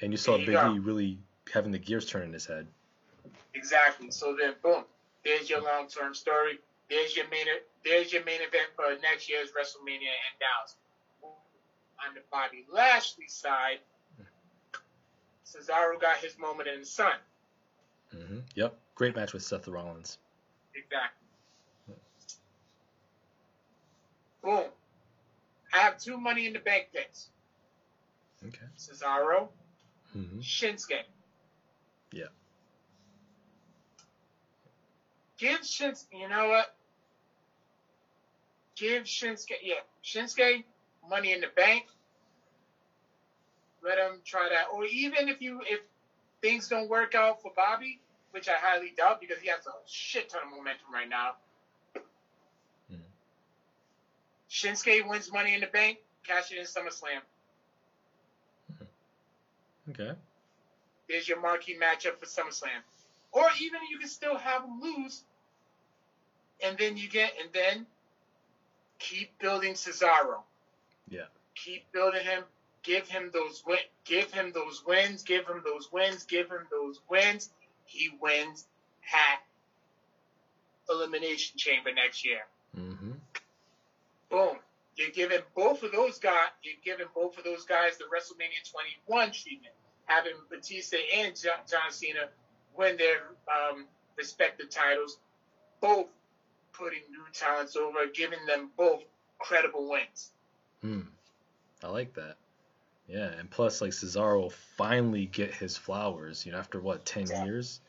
and 0.00 0.12
you 0.12 0.18
saw 0.18 0.36
Big 0.36 0.48
go. 0.48 0.74
E 0.74 0.78
really 0.78 1.18
having 1.52 1.72
the 1.72 1.78
gears 1.78 2.06
turn 2.06 2.22
in 2.22 2.32
his 2.32 2.46
head. 2.46 2.66
Exactly. 3.54 4.10
So 4.10 4.36
then, 4.38 4.54
boom, 4.62 4.84
there's 5.24 5.48
your 5.48 5.62
long 5.62 5.88
term 5.88 6.14
story. 6.14 6.58
There's 6.88 7.16
your 7.16 7.28
main 7.28 7.46
there's 7.84 8.12
your 8.12 8.24
main 8.24 8.40
event 8.40 8.68
for 8.74 8.84
next 9.02 9.28
year's 9.28 9.48
WrestleMania 9.50 10.12
in 10.12 10.34
Dallas. 10.40 10.76
On 12.06 12.14
the 12.14 12.20
Bobby 12.30 12.66
Lashley 12.70 13.26
side, 13.26 13.78
Cesaro 15.46 15.98
got 16.00 16.18
his 16.18 16.38
moment 16.38 16.68
in 16.68 16.80
the 16.80 16.86
sun. 16.86 17.14
Mm-hmm. 18.14 18.38
Yep. 18.54 18.78
Great 18.94 19.16
match 19.16 19.32
with 19.32 19.42
Seth 19.42 19.66
Rollins. 19.66 20.18
Exactly. 20.74 21.26
Boom. 24.42 24.70
I 25.72 25.78
have 25.78 25.98
two 25.98 26.18
Money 26.18 26.46
in 26.46 26.52
the 26.52 26.60
Bank 26.60 26.88
picks. 26.94 27.30
Okay. 28.46 28.66
Cesaro, 28.78 29.48
mm-hmm. 30.16 30.40
Shinsuke. 30.40 31.02
Give 35.38 35.60
Shinsuke, 35.60 36.06
you 36.12 36.28
know 36.28 36.48
what? 36.48 36.72
Give 38.76 39.02
Shinsuke, 39.04 39.56
yeah, 39.62 39.74
Shinsuke 40.04 40.64
Money 41.08 41.32
in 41.32 41.40
the 41.40 41.48
Bank. 41.54 41.84
Let 43.82 43.98
him 43.98 44.20
try 44.24 44.48
that. 44.50 44.66
Or 44.72 44.84
even 44.84 45.28
if 45.28 45.40
you, 45.40 45.60
if 45.66 45.80
things 46.42 46.68
don't 46.68 46.88
work 46.88 47.14
out 47.14 47.40
for 47.42 47.52
Bobby, 47.54 47.98
which 48.30 48.48
I 48.48 48.54
highly 48.60 48.92
doubt 48.96 49.20
because 49.20 49.38
he 49.38 49.48
has 49.48 49.66
a 49.66 49.70
shit 49.86 50.28
ton 50.28 50.42
of 50.42 50.50
momentum 50.50 50.92
right 50.92 51.08
now. 51.08 51.32
Mm. 52.92 52.98
Shinsuke 54.50 55.08
wins 55.08 55.30
Money 55.32 55.54
in 55.54 55.60
the 55.60 55.66
Bank, 55.68 55.98
cash 56.26 56.50
it 56.50 56.58
in 56.58 56.64
SummerSlam. 56.64 57.20
Mm-hmm. 58.72 59.90
Okay. 59.90 60.12
There's 61.08 61.28
your 61.28 61.40
marquee 61.40 61.76
matchup 61.80 62.18
for 62.18 62.26
SummerSlam. 62.26 62.82
Or 63.32 63.46
even 63.60 63.80
you 63.90 63.98
can 63.98 64.08
still 64.08 64.36
have 64.36 64.64
him 64.64 64.80
lose, 64.80 65.22
and 66.62 66.76
then 66.78 66.96
you 66.96 67.08
get, 67.08 67.32
and 67.40 67.50
then 67.52 67.86
keep 68.98 69.38
building 69.38 69.74
Cesaro. 69.74 70.40
Yeah. 71.08 71.26
Keep 71.54 71.92
building 71.92 72.22
him 72.22 72.44
give 72.86 73.08
him 73.08 73.30
those 73.32 73.64
win, 73.66 73.78
give 74.04 74.32
him 74.32 74.52
those 74.54 74.84
wins, 74.86 75.24
give 75.24 75.46
him 75.46 75.60
those 75.64 75.90
wins, 75.92 76.22
give 76.22 76.48
him 76.48 76.66
those 76.70 77.00
wins. 77.10 77.50
He 77.84 78.10
wins 78.20 78.64
at 79.12 79.42
Elimination 80.88 81.58
Chamber 81.58 81.92
next 81.92 82.24
year. 82.24 82.40
Mm-hmm. 82.78 83.12
Boom. 84.30 84.56
You're 84.94 85.10
giving 85.10 85.40
both 85.54 85.82
of 85.82 85.92
those 85.92 86.18
guys. 86.18 86.48
You're 86.62 86.74
giving 86.84 87.06
both 87.14 87.36
of 87.36 87.44
those 87.44 87.64
guys 87.64 87.98
the 87.98 88.04
WrestleMania 88.04 88.70
21 89.06 89.32
treatment, 89.32 89.74
having 90.06 90.32
Batista 90.48 90.96
and 91.14 91.34
John, 91.36 91.58
John 91.68 91.90
Cena 91.90 92.28
win 92.76 92.96
their 92.96 93.32
um, 93.50 93.84
respective 94.16 94.70
titles, 94.70 95.18
both 95.80 96.06
putting 96.78 97.02
new 97.10 97.24
talents 97.32 97.76
over, 97.76 98.06
giving 98.12 98.44
them 98.46 98.70
both 98.76 99.02
credible 99.38 99.88
wins. 99.88 100.30
Hmm. 100.82 101.02
I 101.82 101.88
like 101.88 102.14
that. 102.14 102.36
Yeah, 103.08 103.26
and 103.38 103.50
plus 103.50 103.80
like 103.80 103.92
Cesaro 103.92 104.40
will 104.40 104.50
finally 104.76 105.26
get 105.26 105.54
his 105.54 105.76
flowers, 105.76 106.44
you 106.44 106.52
know, 106.52 106.58
after 106.58 106.80
what, 106.80 107.04
ten 107.04 107.26
yeah. 107.26 107.44
years? 107.44 107.80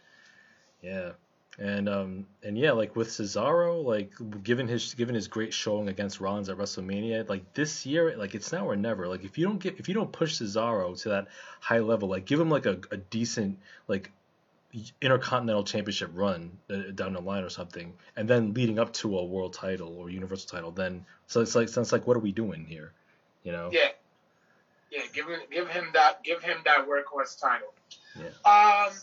Yeah. 0.81 1.11
And 1.59 1.89
um 1.89 2.27
and 2.43 2.55
yeah, 2.55 2.73
like 2.73 2.95
with 2.95 3.07
Cesaro, 3.07 3.83
like 3.83 4.11
given 4.43 4.67
his 4.67 4.93
given 4.93 5.15
his 5.15 5.27
great 5.27 5.55
showing 5.55 5.87
against 5.87 6.19
Rollins 6.19 6.49
at 6.49 6.57
WrestleMania, 6.57 7.27
like 7.27 7.51
this 7.55 7.83
year, 7.83 8.15
like 8.15 8.35
it's 8.35 8.51
now 8.51 8.67
or 8.69 8.75
never. 8.75 9.07
Like 9.07 9.23
if 9.23 9.39
you 9.39 9.47
don't 9.47 9.57
get 9.57 9.79
if 9.79 9.87
you 9.87 9.95
don't 9.95 10.11
push 10.11 10.39
Cesaro 10.39 10.99
to 11.01 11.09
that 11.09 11.29
high 11.59 11.79
level, 11.79 12.09
like 12.09 12.25
give 12.25 12.39
him 12.39 12.51
like 12.51 12.67
a, 12.67 12.79
a 12.91 12.97
decent 12.97 13.57
like 13.87 14.11
intercontinental 15.01 15.63
championship 15.63 16.11
run 16.13 16.57
uh, 16.69 16.91
down 16.93 17.13
the 17.13 17.21
line 17.21 17.43
or 17.43 17.49
something, 17.49 17.93
and 18.15 18.27
then 18.27 18.53
leading 18.53 18.79
up 18.79 18.93
to 18.93 19.17
a 19.17 19.25
world 19.25 19.53
title 19.53 19.97
or 19.97 20.09
universal 20.09 20.49
title, 20.49 20.71
then 20.71 21.05
so 21.27 21.41
it's 21.41 21.55
like 21.55 21.69
sounds 21.69 21.91
like 21.91 22.05
what 22.05 22.17
are 22.17 22.21
we 22.21 22.31
doing 22.31 22.65
here? 22.65 22.91
You 23.43 23.51
know? 23.51 23.69
Yeah. 23.71 23.89
Yeah, 24.89 25.01
give 25.13 25.27
him 25.27 25.39
give 25.51 25.67
him 25.67 25.89
that 25.93 26.23
give 26.23 26.41
him 26.41 26.57
that 26.63 26.87
workhorse 26.87 27.39
title. 27.39 27.73
Yeah. 28.15 28.27
Um, 28.45 28.93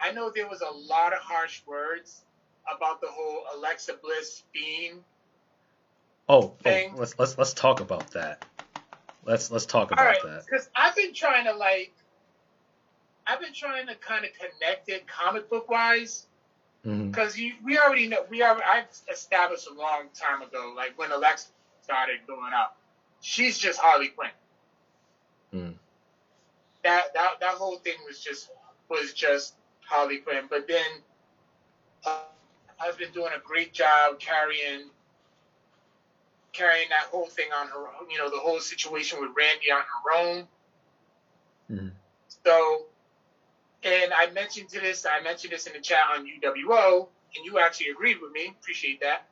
I 0.00 0.12
know 0.12 0.30
there 0.34 0.48
was 0.48 0.62
a 0.62 0.74
lot 0.74 1.12
of 1.12 1.20
harsh 1.20 1.62
words 1.66 2.22
about 2.72 3.00
the 3.00 3.06
whole 3.08 3.44
Alexa 3.56 3.94
Bliss 4.02 4.42
Fiend. 4.52 5.02
Oh, 6.28 6.54
oh, 6.64 6.90
let's 6.96 7.16
let's 7.18 7.38
let's 7.38 7.54
talk 7.54 7.80
about 7.80 8.10
that. 8.12 8.44
let's 9.26 9.50
let's 9.50 9.66
talk 9.66 9.90
about 9.90 10.04
right, 10.04 10.22
that. 10.24 10.44
Because 10.46 10.68
I've 10.74 10.96
been 10.96 11.12
trying 11.12 11.44
to 11.44 11.54
like, 11.54 11.92
I've 13.26 13.40
been 13.40 13.52
trying 13.52 13.86
to 13.88 13.94
kind 13.96 14.24
of 14.24 14.30
connect 14.32 14.88
it 14.88 15.06
comic 15.06 15.50
book 15.50 15.68
wise. 15.68 16.26
Because 16.84 17.34
mm-hmm. 17.34 17.66
we 17.66 17.78
already 17.78 18.06
know 18.06 18.24
we 18.30 18.42
are. 18.42 18.60
I've 18.64 18.86
established 19.12 19.66
a 19.68 19.74
long 19.74 20.04
time 20.14 20.42
ago, 20.42 20.72
like 20.76 20.96
when 20.96 21.10
Alexa 21.10 21.48
started 21.82 22.18
going 22.28 22.52
up, 22.52 22.78
she's 23.20 23.58
just 23.58 23.80
Harley 23.80 24.08
Quinn. 24.08 24.30
Mm. 25.52 25.74
That 26.84 27.12
that 27.14 27.40
that 27.40 27.54
whole 27.54 27.78
thing 27.78 27.96
was 28.06 28.22
just 28.22 28.50
was 28.88 29.12
just 29.14 29.54
Harley 29.84 30.18
Quinn. 30.18 30.44
But 30.48 30.68
then 30.68 30.86
uh, 32.04 32.20
I've 32.78 32.96
been 32.96 33.10
doing 33.10 33.32
a 33.36 33.40
great 33.40 33.72
job 33.72 34.20
carrying 34.20 34.90
carrying 36.52 36.88
that 36.90 37.08
whole 37.10 37.26
thing 37.26 37.48
on 37.60 37.68
her, 37.68 37.80
own, 37.80 38.10
you 38.10 38.18
know, 38.18 38.30
the 38.30 38.38
whole 38.38 38.60
situation 38.60 39.20
with 39.20 39.30
Randy 39.36 39.70
on 39.70 39.82
her 39.82 40.18
own. 40.18 40.48
Mm-hmm. 41.70 41.88
So, 42.44 42.86
and 43.82 44.12
I 44.12 44.30
mentioned 44.32 44.68
to 44.70 44.80
this, 44.80 45.06
I 45.06 45.22
mentioned 45.22 45.52
this 45.52 45.66
in 45.66 45.72
the 45.74 45.80
chat 45.80 46.00
on 46.14 46.26
UWO, 46.26 47.08
and 47.36 47.44
you 47.44 47.58
actually 47.58 47.90
agreed 47.90 48.20
with 48.20 48.32
me. 48.32 48.54
Appreciate 48.60 49.00
that. 49.00 49.28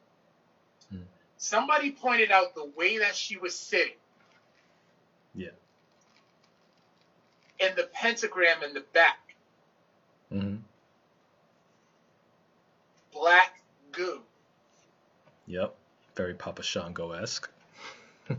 Mm-hmm. 0.93 1.05
Somebody 1.39 1.91
pointed 1.93 2.31
out 2.31 2.55
the 2.55 2.71
way 2.77 2.99
that 2.99 3.15
she 3.15 3.37
was 3.37 3.55
sitting. 3.55 3.95
Yeah. 5.35 5.49
And 7.61 7.77
the 7.77 7.89
pentagram 7.93 8.63
in 8.63 8.75
the 8.75 8.85
back. 8.93 9.35
Mm-hmm. 10.33 10.57
Black 13.13 13.61
goo. 13.93 14.21
Yep. 15.47 15.75
Very 16.17 16.35
Papa 16.35 16.63
Shango 16.63 17.13
esque. 17.13 17.51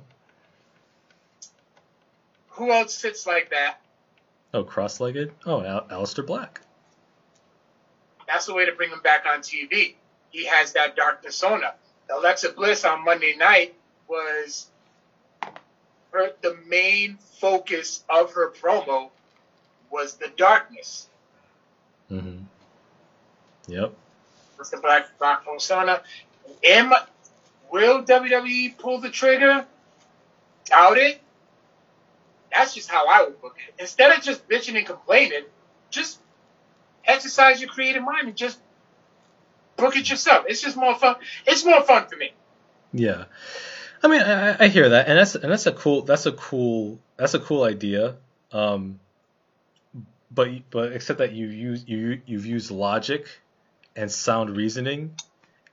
Who 2.49 2.71
else 2.71 2.95
sits 2.95 3.27
like 3.27 3.49
that? 3.51 3.81
Oh, 4.55 4.63
cross 4.63 5.01
legged? 5.01 5.33
Oh, 5.45 5.61
Al- 5.61 5.85
Aleister 5.89 6.25
Black. 6.25 6.61
That's 8.25 8.45
the 8.45 8.53
way 8.53 8.65
to 8.65 8.71
bring 8.71 8.89
him 8.89 9.01
back 9.01 9.25
on 9.25 9.41
TV. 9.41 9.95
He 10.29 10.45
has 10.45 10.71
that 10.73 10.95
dark 10.95 11.21
persona. 11.21 11.73
Alexa 12.09 12.53
Bliss 12.53 12.85
on 12.85 13.03
Monday 13.03 13.35
night 13.35 13.75
was 14.07 14.67
her 16.11 16.31
the 16.41 16.57
main 16.67 17.17
focus 17.17 18.05
of 18.09 18.31
her 18.31 18.51
promo 18.51 19.09
was 19.91 20.15
the 20.15 20.31
darkness. 20.37 21.09
Mm-hmm. 22.09 22.43
Yep. 23.67 23.93
It's 24.57 24.69
the 24.69 24.77
black 24.77 25.17
black 25.19 25.43
persona. 25.45 26.01
Am 26.63 26.93
Will 27.71 28.03
WWE 28.03 28.77
pull 28.77 28.99
the 28.99 29.09
trigger? 29.09 29.65
Doubt 30.63 30.97
it. 30.97 31.21
That's 32.55 32.73
just 32.73 32.89
how 32.89 33.07
I 33.07 33.23
would 33.23 33.41
book 33.41 33.55
it. 33.57 33.81
Instead 33.81 34.17
of 34.17 34.23
just 34.23 34.47
bitching 34.47 34.77
and 34.77 34.85
complaining, 34.85 35.43
just 35.89 36.19
exercise 37.05 37.61
your 37.61 37.69
creative 37.69 38.03
mind 38.03 38.27
and 38.27 38.35
just 38.35 38.59
book 39.75 39.95
it 39.95 40.09
yourself. 40.09 40.45
It's 40.47 40.61
just 40.61 40.77
more 40.77 40.95
fun. 40.95 41.15
It's 41.45 41.65
more 41.65 41.83
fun 41.83 42.07
for 42.07 42.15
me. 42.15 42.33
Yeah, 42.93 43.25
I 44.01 44.07
mean, 44.07 44.21
I, 44.21 44.63
I 44.63 44.67
hear 44.67 44.89
that, 44.89 45.07
and 45.07 45.17
that's 45.17 45.35
and 45.35 45.51
that's 45.51 45.65
a 45.65 45.73
cool 45.73 46.03
that's 46.03 46.25
a 46.25 46.31
cool 46.31 46.99
that's 47.17 47.33
a 47.33 47.39
cool 47.39 47.63
idea. 47.63 48.15
Um, 48.51 48.99
but 50.31 50.49
but 50.69 50.93
except 50.93 51.19
that 51.19 51.33
you 51.33 51.47
use 51.47 51.83
you 51.87 52.21
you've 52.25 52.45
used 52.45 52.71
logic 52.71 53.27
and 53.95 54.11
sound 54.11 54.55
reasoning 54.55 55.15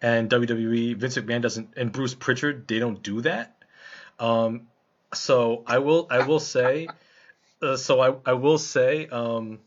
and 0.03 0.29
WWE, 0.29 0.97
Vince 0.97 1.17
McMahon 1.17 1.41
doesn't, 1.41 1.75
and 1.77 1.93
Bruce 1.93 2.15
Prichard, 2.15 2.67
they 2.67 2.81
don't 2.81 3.01
do 3.03 3.21
that. 3.21 3.57
Um, 4.19 4.67
so 5.15 5.63
I 5.67 5.79
will, 5.79 6.07
I 6.11 6.27
will 6.27 6.41
say, 6.41 6.89
uh, 7.63 7.77
so 7.77 8.01
I, 8.01 8.31
I 8.31 8.33
will 8.35 8.59
say, 8.59 9.07
um, 9.07 9.61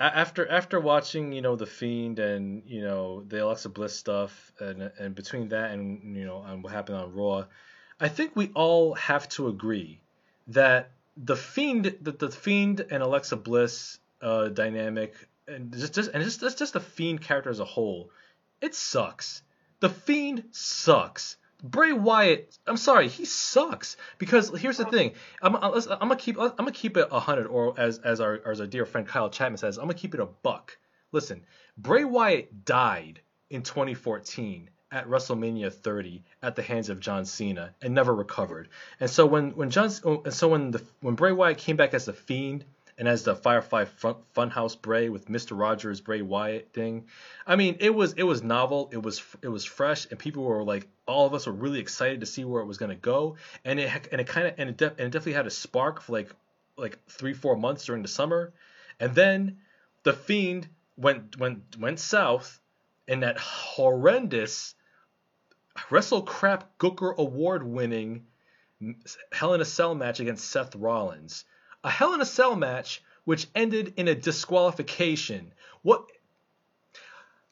after 0.00 0.48
after 0.50 0.80
watching, 0.80 1.32
you 1.32 1.40
know, 1.40 1.56
the 1.56 1.66
Fiend 1.66 2.18
and 2.18 2.62
you 2.66 2.82
know 2.82 3.22
the 3.22 3.44
Alexa 3.44 3.68
Bliss 3.68 3.94
stuff, 3.94 4.52
and 4.58 4.90
and 4.98 5.14
between 5.14 5.48
that 5.50 5.70
and 5.70 6.16
you 6.16 6.24
know 6.24 6.42
and 6.42 6.62
what 6.62 6.72
happened 6.72 6.98
on 6.98 7.14
Raw, 7.14 7.44
I 8.00 8.08
think 8.08 8.34
we 8.34 8.50
all 8.54 8.94
have 8.94 9.28
to 9.30 9.48
agree 9.48 10.00
that 10.48 10.90
the 11.16 11.36
Fiend, 11.36 11.96
that 12.02 12.18
the 12.18 12.30
Fiend 12.30 12.84
and 12.90 13.02
Alexa 13.02 13.36
Bliss 13.36 13.98
uh, 14.20 14.48
dynamic, 14.48 15.14
and 15.46 15.72
just, 15.72 15.94
just 15.94 16.10
and 16.12 16.24
just, 16.24 16.40
just 16.40 16.58
just 16.58 16.72
the 16.72 16.80
Fiend 16.80 17.20
character 17.20 17.50
as 17.50 17.60
a 17.60 17.64
whole, 17.64 18.10
it 18.60 18.74
sucks. 18.74 19.42
The 19.80 19.90
Fiend 19.90 20.44
sucks. 20.50 21.36
Bray 21.64 21.92
Wyatt, 21.92 22.58
I'm 22.66 22.76
sorry, 22.76 23.08
he 23.08 23.24
sucks. 23.24 23.96
Because 24.18 24.56
here's 24.60 24.76
the 24.76 24.84
thing, 24.84 25.12
I'm, 25.40 25.56
I'm, 25.56 25.72
I'm 25.72 25.82
gonna 25.98 26.16
keep 26.16 26.38
I'm 26.38 26.52
gonna 26.56 26.72
keep 26.72 26.98
it 26.98 27.10
hundred, 27.10 27.46
or 27.46 27.74
as 27.80 27.98
as 27.98 28.20
our 28.20 28.40
as 28.46 28.60
our 28.60 28.66
dear 28.66 28.84
friend 28.84 29.08
Kyle 29.08 29.30
Chapman 29.30 29.56
says, 29.56 29.78
I'm 29.78 29.84
gonna 29.84 29.94
keep 29.94 30.12
it 30.14 30.20
a 30.20 30.26
buck. 30.26 30.76
Listen, 31.10 31.42
Bray 31.78 32.04
Wyatt 32.04 32.66
died 32.66 33.20
in 33.48 33.62
2014 33.62 34.68
at 34.92 35.08
WrestleMania 35.08 35.72
30 35.72 36.22
at 36.42 36.54
the 36.54 36.62
hands 36.62 36.90
of 36.90 37.00
John 37.00 37.24
Cena 37.24 37.74
and 37.80 37.94
never 37.94 38.14
recovered. 38.14 38.68
And 39.00 39.08
so 39.08 39.24
when 39.24 39.52
when 39.52 39.70
John 39.70 39.90
oh, 40.04 40.22
and 40.24 40.34
so 40.34 40.48
when 40.48 40.70
the 40.70 40.82
when 41.00 41.14
Bray 41.14 41.32
Wyatt 41.32 41.56
came 41.56 41.76
back 41.76 41.94
as 41.94 42.04
the 42.04 42.12
Fiend 42.12 42.66
and 42.98 43.08
as 43.08 43.24
the 43.24 43.34
Firefly 43.34 43.86
Fun, 43.86 44.16
Funhouse 44.36 44.80
Bray 44.80 45.08
with 45.08 45.30
Mister 45.30 45.54
Rogers 45.54 46.00
Bray 46.00 46.20
Wyatt 46.20 46.72
thing. 46.72 47.06
I 47.46 47.56
mean, 47.56 47.78
it 47.80 47.94
was 47.94 48.12
it 48.12 48.22
was 48.22 48.42
novel, 48.42 48.90
it 48.92 49.02
was 49.02 49.22
it 49.42 49.48
was 49.48 49.64
fresh, 49.64 50.06
and 50.10 50.18
people 50.18 50.44
were 50.44 50.62
like, 50.62 50.86
all 51.06 51.26
of 51.26 51.34
us 51.34 51.46
were 51.46 51.52
really 51.52 51.80
excited 51.80 52.20
to 52.20 52.26
see 52.26 52.44
where 52.44 52.62
it 52.62 52.66
was 52.66 52.78
gonna 52.78 52.94
go, 52.94 53.36
and 53.64 53.78
it 53.78 54.08
and 54.12 54.20
it 54.20 54.26
kind 54.26 54.46
of 54.46 54.54
and 54.58 54.68
and 54.68 54.80
it 54.80 55.10
definitely 55.10 55.32
had 55.32 55.46
a 55.46 55.50
spark 55.50 56.00
for 56.00 56.12
like 56.12 56.30
like 56.76 56.98
three 57.08 57.34
four 57.34 57.56
months 57.56 57.84
during 57.84 58.02
the 58.02 58.08
summer, 58.08 58.52
and 59.00 59.14
then 59.14 59.58
the 60.02 60.12
Fiend 60.12 60.68
went 60.96 61.38
went 61.38 61.76
went 61.78 62.00
south 62.00 62.60
in 63.06 63.20
that 63.20 63.38
horrendous 63.38 64.74
Wrestle 65.90 66.22
Crap 66.22 66.78
Gooker 66.78 67.16
Award 67.16 67.62
winning 67.62 68.26
Hell 69.32 69.54
in 69.54 69.60
a 69.60 69.64
Cell 69.64 69.94
match 69.94 70.20
against 70.20 70.48
Seth 70.48 70.74
Rollins 70.76 71.44
a 71.84 71.90
Hell 71.90 72.14
in 72.14 72.20
a 72.20 72.26
Cell 72.26 72.56
match 72.56 73.02
which 73.24 73.46
ended 73.54 73.94
in 73.96 74.08
a 74.08 74.14
disqualification. 74.14 75.52
What? 75.82 76.10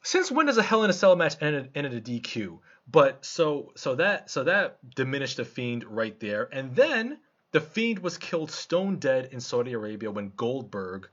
Since 0.05 0.29
when 0.29 0.47
does 0.47 0.57
a 0.57 0.63
Hell 0.63 0.83
in 0.83 0.89
a 0.89 0.93
Cell 0.93 1.15
match 1.15 1.41
end, 1.41 1.69
end 1.73 1.87
in 1.87 1.97
a 1.97 2.01
DQ? 2.01 2.59
But 2.91 3.23
so 3.23 3.71
so 3.75 3.95
that 3.95 4.29
so 4.29 4.43
that 4.43 4.77
diminished 4.95 5.37
the 5.37 5.45
Fiend 5.45 5.85
right 5.85 6.19
there, 6.19 6.49
and 6.51 6.75
then 6.75 7.19
the 7.53 7.61
Fiend 7.61 7.99
was 7.99 8.17
killed 8.17 8.51
stone 8.51 8.97
dead 8.97 9.29
in 9.31 9.39
Saudi 9.39 9.71
Arabia 9.71 10.11
when 10.11 10.33
Goldberg 10.35 11.07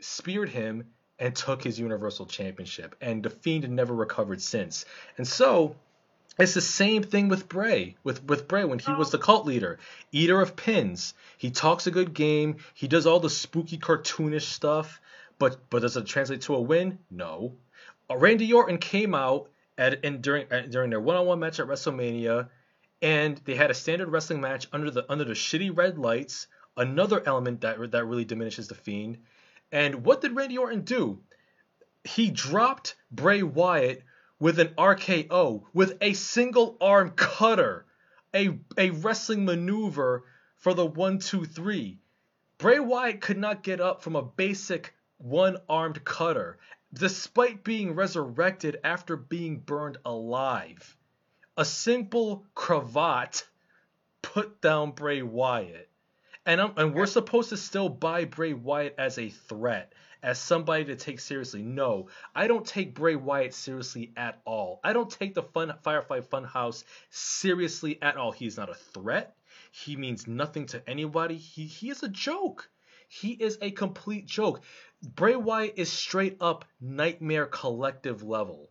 speared 0.00 0.48
him 0.48 0.86
and 1.18 1.36
took 1.36 1.62
his 1.62 1.78
Universal 1.78 2.26
Championship, 2.26 2.96
and 3.02 3.22
the 3.22 3.28
Fiend 3.28 3.68
never 3.68 3.94
recovered 3.94 4.40
since. 4.40 4.86
And 5.18 5.28
so 5.28 5.76
it's 6.38 6.54
the 6.54 6.62
same 6.62 7.02
thing 7.02 7.28
with 7.28 7.46
Bray, 7.46 7.98
with 8.02 8.24
with 8.24 8.48
Bray 8.48 8.64
when 8.64 8.78
he 8.78 8.92
was 8.92 9.10
the 9.10 9.18
cult 9.18 9.44
leader, 9.44 9.78
eater 10.12 10.40
of 10.40 10.56
pins. 10.56 11.12
He 11.36 11.50
talks 11.50 11.86
a 11.86 11.90
good 11.90 12.14
game. 12.14 12.56
He 12.72 12.88
does 12.88 13.06
all 13.06 13.20
the 13.20 13.28
spooky 13.28 13.76
cartoonish 13.76 14.46
stuff, 14.46 14.98
but 15.38 15.68
but 15.68 15.82
does 15.82 15.98
it 15.98 16.06
translate 16.06 16.40
to 16.42 16.54
a 16.54 16.60
win? 16.62 16.98
No. 17.10 17.52
Uh, 18.10 18.16
Randy 18.16 18.52
Orton 18.52 18.78
came 18.78 19.14
out 19.14 19.50
at 19.78 20.04
and 20.04 20.20
during 20.20 20.50
uh, 20.52 20.62
during 20.68 20.90
their 20.90 21.00
one-on-one 21.00 21.38
match 21.38 21.60
at 21.60 21.66
WrestleMania, 21.66 22.48
and 23.00 23.40
they 23.44 23.54
had 23.54 23.70
a 23.70 23.74
standard 23.74 24.08
wrestling 24.08 24.40
match 24.40 24.66
under 24.72 24.90
the 24.90 25.10
under 25.10 25.24
the 25.24 25.34
shitty 25.34 25.76
red 25.76 25.98
lights. 25.98 26.48
Another 26.76 27.22
element 27.24 27.60
that 27.60 27.90
that 27.92 28.06
really 28.06 28.24
diminishes 28.24 28.68
the 28.68 28.74
Fiend. 28.74 29.18
And 29.72 30.04
what 30.04 30.20
did 30.20 30.34
Randy 30.34 30.58
Orton 30.58 30.82
do? 30.82 31.20
He 32.04 32.30
dropped 32.30 32.96
Bray 33.10 33.42
Wyatt 33.42 34.02
with 34.38 34.58
an 34.58 34.68
RKO, 34.68 35.64
with 35.74 35.98
a 36.00 36.14
single 36.14 36.76
arm 36.80 37.10
cutter, 37.10 37.84
a, 38.34 38.58
a 38.78 38.90
wrestling 38.90 39.44
maneuver 39.44 40.24
for 40.56 40.72
the 40.74 40.86
one, 40.86 41.18
two, 41.18 41.44
three. 41.44 41.98
Bray 42.58 42.80
Wyatt 42.80 43.20
could 43.20 43.38
not 43.38 43.62
get 43.62 43.80
up 43.80 44.02
from 44.02 44.16
a 44.16 44.22
basic 44.22 44.94
one 45.18 45.58
armed 45.68 46.02
cutter, 46.04 46.58
despite 46.92 47.64
being 47.64 47.94
resurrected 47.94 48.78
after 48.82 49.16
being 49.16 49.58
burned 49.58 49.98
alive. 50.04 50.96
A 51.56 51.64
simple 51.64 52.46
cravat 52.54 53.46
put 54.22 54.60
down 54.60 54.92
Bray 54.92 55.22
Wyatt. 55.22 55.88
And, 56.46 56.60
and 56.76 56.94
we're 56.94 57.06
supposed 57.06 57.50
to 57.50 57.56
still 57.56 57.88
buy 57.88 58.24
Bray 58.24 58.54
Wyatt 58.54 58.94
as 58.98 59.18
a 59.18 59.28
threat 59.28 59.92
as 60.22 60.38
somebody 60.38 60.84
to 60.86 60.96
take 60.96 61.20
seriously. 61.20 61.62
No, 61.62 62.08
I 62.34 62.46
don't 62.46 62.66
take 62.66 62.94
Bray 62.94 63.16
Wyatt 63.16 63.54
seriously 63.54 64.12
at 64.16 64.40
all. 64.44 64.80
I 64.84 64.92
don't 64.92 65.10
take 65.10 65.34
the 65.34 65.42
Fun 65.42 65.72
Firefly 65.82 66.20
Funhouse 66.20 66.84
seriously 67.10 68.00
at 68.02 68.16
all. 68.16 68.32
He's 68.32 68.56
not 68.56 68.70
a 68.70 68.74
threat. 68.74 69.36
He 69.70 69.96
means 69.96 70.26
nothing 70.26 70.66
to 70.66 70.88
anybody. 70.88 71.36
He 71.36 71.66
he 71.66 71.90
is 71.90 72.02
a 72.02 72.08
joke. 72.08 72.68
He 73.12 73.32
is 73.32 73.58
a 73.60 73.72
complete 73.72 74.26
joke. 74.26 74.62
Bray 75.02 75.34
Wyatt 75.34 75.74
is 75.76 75.90
straight 75.90 76.36
up 76.40 76.64
nightmare 76.80 77.44
collective 77.44 78.22
level. 78.22 78.70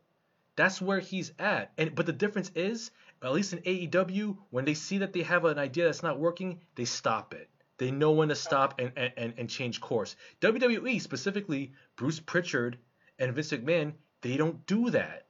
That's 0.56 0.82
where 0.82 1.02
he's 1.02 1.34
at. 1.38 1.74
And 1.78 1.94
but 1.94 2.06
the 2.06 2.14
difference 2.14 2.49
is, 2.56 2.91
at 3.22 3.34
least 3.34 3.52
in 3.52 3.60
AEW, 3.60 4.38
when 4.49 4.64
they 4.64 4.76
see 4.76 4.99
that 4.99 5.11
they 5.11 5.24
have 5.24 5.44
an 5.44 5.60
idea 5.60 5.86
that's 5.86 6.03
not 6.03 6.20
working, 6.20 6.61
they 6.76 6.86
stop 6.86 7.34
it. 7.34 7.49
They 7.80 7.91
know 7.91 8.11
when 8.11 8.30
to 8.30 8.36
stop 8.36 8.80
and, 8.80 8.94
and, 8.95 9.34
and 9.38 9.49
change 9.49 9.82
course. 9.82 10.16
WWE, 10.40 11.02
specifically 11.02 11.74
Bruce 11.98 12.22
Prichard 12.22 12.78
and 13.20 13.34
Vince 13.34 13.52
McMahon, 13.52 13.91
they 14.22 14.38
don't 14.38 14.66
do 14.66 14.90
that. 14.91 15.28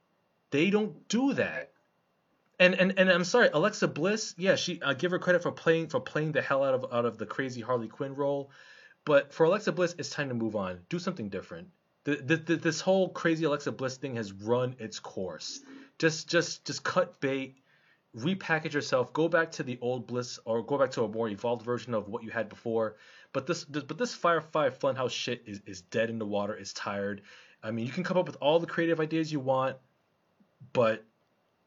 They 0.50 0.70
don't 0.70 1.08
do 1.08 1.32
that. 1.32 1.72
And 2.60 2.74
and, 2.74 2.96
and 2.96 3.10
I'm 3.10 3.24
sorry, 3.24 3.48
Alexa 3.52 3.88
Bliss, 3.88 4.36
yeah, 4.38 4.54
she 4.54 4.80
I 4.82 4.94
give 4.94 5.10
her 5.10 5.18
credit 5.18 5.42
for 5.42 5.50
playing 5.50 5.88
for 5.88 5.98
playing 5.98 6.30
the 6.30 6.42
hell 6.42 6.62
out 6.62 6.74
of 6.74 6.92
out 6.92 7.06
of 7.06 7.18
the 7.18 7.26
crazy 7.26 7.60
Harley 7.60 7.88
Quinn 7.88 8.14
role. 8.14 8.52
But 9.10 9.32
for 9.32 9.46
Alexa 9.46 9.72
Bliss, 9.72 9.96
it's 9.98 10.10
time 10.10 10.28
to 10.28 10.36
move 10.36 10.54
on. 10.54 10.78
Do 10.88 11.00
something 11.00 11.28
different. 11.30 11.66
The, 12.04 12.14
the, 12.14 12.36
the, 12.36 12.56
this 12.56 12.80
whole 12.80 13.08
crazy 13.08 13.44
Alexa 13.44 13.72
Bliss 13.72 13.96
thing 13.96 14.14
has 14.14 14.32
run 14.32 14.76
its 14.78 15.00
course. 15.00 15.58
Just 15.98 16.28
just 16.28 16.64
just 16.64 16.84
cut 16.84 17.20
bait 17.20 17.56
repackage 18.16 18.72
yourself, 18.72 19.12
go 19.12 19.28
back 19.28 19.50
to 19.52 19.64
the 19.64 19.78
old 19.80 20.06
Bliss 20.06 20.38
or 20.44 20.62
go 20.62 20.78
back 20.78 20.92
to 20.92 21.02
a 21.02 21.08
more 21.08 21.28
evolved 21.28 21.62
version 21.62 21.92
of 21.92 22.08
what 22.08 22.22
you 22.22 22.30
had 22.30 22.48
before. 22.48 22.94
But 23.32 23.48
this, 23.48 23.64
this 23.64 23.82
but 23.82 23.98
this 23.98 24.14
Firefly 24.14 24.70
Funhouse 24.70 25.10
shit 25.10 25.42
is, 25.44 25.60
is 25.66 25.80
dead 25.80 26.08
in 26.08 26.20
the 26.20 26.26
water. 26.26 26.54
It's 26.54 26.72
tired. 26.72 27.22
I 27.64 27.72
mean, 27.72 27.86
you 27.86 27.92
can 27.92 28.04
come 28.04 28.16
up 28.16 28.28
with 28.28 28.36
all 28.40 28.60
the 28.60 28.66
creative 28.66 29.00
ideas 29.00 29.32
you 29.32 29.40
want, 29.40 29.76
but 30.72 31.04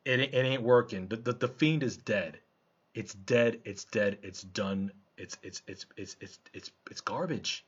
it, 0.06 0.22
it 0.22 0.34
ain't 0.34 0.64
working. 0.64 1.08
The, 1.10 1.18
the 1.18 1.34
the 1.34 1.48
fiend 1.50 1.84
is 1.84 1.98
dead. 1.98 2.40
It's 2.96 3.14
dead. 3.14 3.60
It's 3.66 3.84
dead. 3.84 4.20
It's 4.24 4.44
done. 4.44 4.94
It's 5.18 5.38
it's 5.44 5.62
it's 5.68 5.86
it's 5.98 6.16
it's 6.20 6.40
it's 6.54 6.72
it's 6.90 7.02
garbage. 7.02 7.66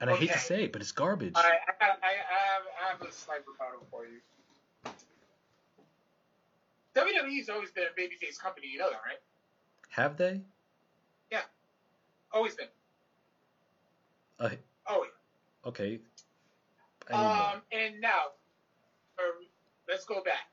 And 0.00 0.10
okay. 0.10 0.16
I 0.16 0.20
hate 0.20 0.32
to 0.32 0.38
say 0.38 0.64
it, 0.64 0.72
but 0.72 0.82
it's 0.82 0.92
garbage. 0.92 1.32
I, 1.34 1.40
I, 1.40 1.44
I, 1.44 1.86
I, 1.86 1.88
have, 1.88 2.62
I 2.84 2.90
have 2.90 3.00
a 3.00 3.10
slight 3.10 3.40
rebuttal 3.46 3.86
for 3.90 4.04
you. 4.04 4.20
WWE's 6.94 7.48
always 7.48 7.70
been 7.70 7.84
a 7.84 7.98
babyface 7.98 8.38
company. 8.38 8.66
You 8.70 8.78
know 8.78 8.90
that, 8.90 9.00
right? 9.06 9.20
Have 9.90 10.18
they? 10.18 10.42
Yeah, 11.30 11.40
always 12.32 12.54
been. 12.54 12.66
Uh, 14.38 14.50
always. 14.86 15.10
Okay. 15.64 16.00
Um, 17.10 17.62
and 17.72 18.00
now, 18.00 18.32
um, 19.18 19.46
let's 19.88 20.04
go 20.04 20.22
back. 20.22 20.50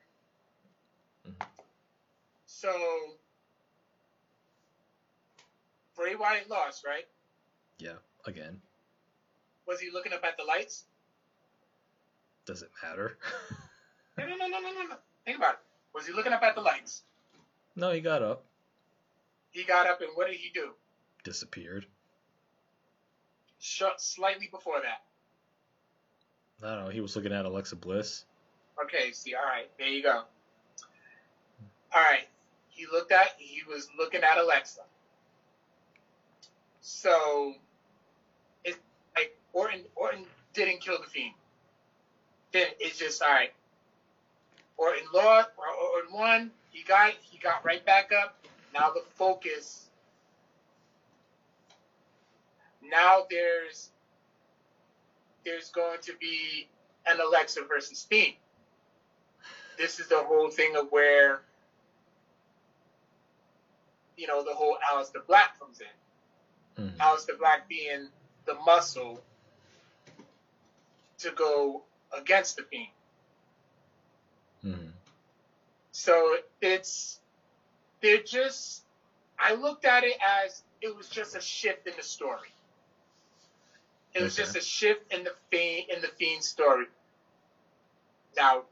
Mm-hmm. 1.27 1.49
So, 2.45 2.69
Bray 5.95 6.15
Wyatt 6.15 6.49
lost, 6.49 6.85
right? 6.85 7.05
Yeah, 7.79 7.97
again. 8.25 8.59
Was 9.67 9.79
he 9.79 9.89
looking 9.91 10.13
up 10.13 10.23
at 10.23 10.37
the 10.37 10.43
lights? 10.43 10.85
Does 12.45 12.61
it 12.61 12.69
matter? 12.81 13.17
no, 14.17 14.25
no, 14.25 14.35
no, 14.35 14.47
no, 14.47 14.59
no, 14.59 14.83
no. 14.89 14.95
Think 15.25 15.37
about 15.37 15.53
it. 15.53 15.59
Was 15.93 16.05
he 16.05 16.13
looking 16.13 16.33
up 16.33 16.43
at 16.43 16.55
the 16.55 16.61
lights? 16.61 17.03
No, 17.75 17.91
he 17.91 18.01
got 18.01 18.21
up. 18.21 18.43
He 19.51 19.63
got 19.63 19.87
up, 19.87 20.01
and 20.01 20.09
what 20.15 20.27
did 20.27 20.35
he 20.35 20.49
do? 20.53 20.71
Disappeared. 21.23 21.85
Shut 23.59 24.01
slightly 24.01 24.49
before 24.51 24.81
that. 24.81 25.03
I 26.65 26.75
don't 26.75 26.85
know. 26.85 26.91
He 26.91 27.01
was 27.01 27.15
looking 27.15 27.31
at 27.31 27.45
Alexa 27.45 27.75
Bliss. 27.75 28.25
Okay, 28.83 29.11
see, 29.11 29.35
all 29.35 29.45
right, 29.45 29.69
there 29.77 29.87
you 29.87 30.01
go. 30.01 30.23
All 31.95 32.01
right, 32.01 32.27
he 32.69 32.87
looked 32.91 33.11
at, 33.11 33.35
he 33.37 33.61
was 33.69 33.87
looking 33.97 34.23
at 34.23 34.37
Alexa. 34.37 34.81
So, 36.83 37.55
it's 38.63 38.77
like 39.15 39.33
Orton, 39.53 39.81
Orton 39.95 40.25
didn't 40.53 40.81
kill 40.81 40.99
the 41.01 41.07
Fiend. 41.07 41.33
Then 42.51 42.67
it's 42.79 42.99
just 42.99 43.23
all 43.23 43.29
right 43.29 43.51
or 44.77 44.95
in 44.95 45.03
law 45.13 45.43
or, 45.57 45.65
or 45.67 46.05
in 46.05 46.13
one, 46.13 46.51
he 46.71 46.83
got 46.83 47.13
he 47.21 47.37
got 47.37 47.63
right 47.63 47.85
back 47.85 48.11
up. 48.11 48.35
Now 48.73 48.89
the 48.89 49.01
focus. 49.15 49.89
Now 52.81 53.25
there's 53.29 53.89
there's 55.45 55.69
going 55.69 55.99
to 56.03 56.13
be 56.19 56.67
an 57.05 57.19
Alexa 57.19 57.61
versus 57.67 58.05
Fiend. 58.09 58.33
This 59.77 59.99
is 59.99 60.07
the 60.07 60.23
whole 60.23 60.49
thing 60.49 60.75
of 60.75 60.91
where 60.91 61.41
you 64.17 64.27
know 64.27 64.43
the 64.43 64.53
whole 64.53 64.77
Aleister 64.91 65.25
Black 65.27 65.59
comes 65.59 65.79
in. 65.81 65.87
Mm-hmm. 66.79 67.37
Black 67.39 67.67
being 67.67 68.07
the 68.45 68.55
muscle 68.65 69.23
to 71.19 71.31
go 71.31 71.83
against 72.17 72.57
the 72.57 72.63
Fiend. 72.63 72.87
Mm-hmm. 74.65 74.87
So 75.91 76.35
it's 76.61 77.19
they're 78.01 78.23
just 78.23 78.83
I 79.39 79.53
looked 79.53 79.85
at 79.85 80.03
it 80.03 80.17
as 80.45 80.63
it 80.81 80.95
was 80.95 81.09
just 81.09 81.35
a 81.35 81.41
shift 81.41 81.87
in 81.87 81.93
the 81.97 82.03
story. 82.03 82.49
It 84.13 84.21
was 84.21 84.37
okay. 84.37 84.43
just 84.43 84.57
a 84.57 84.61
shift 84.61 85.11
in 85.13 85.23
the 85.23 85.33
fiend 85.49 85.89
in 85.89 86.01
the 86.01 86.07
fiend 86.07 86.43
story. 86.43 86.85
Now, 88.35 88.63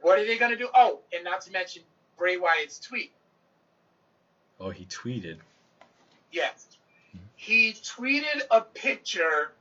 what 0.00 0.18
are 0.18 0.26
they 0.26 0.38
gonna 0.38 0.56
do? 0.56 0.68
Oh, 0.74 1.00
and 1.12 1.24
not 1.24 1.40
to 1.42 1.52
mention 1.52 1.82
Bray 2.16 2.36
Wyatt's 2.36 2.78
tweet. 2.78 3.12
Oh, 4.60 4.70
he 4.70 4.84
tweeted. 4.84 5.38
Yes, 6.34 6.66
mm-hmm. 7.14 7.24
he 7.36 7.72
tweeted 7.74 8.42
a 8.50 8.60
picture 8.60 9.52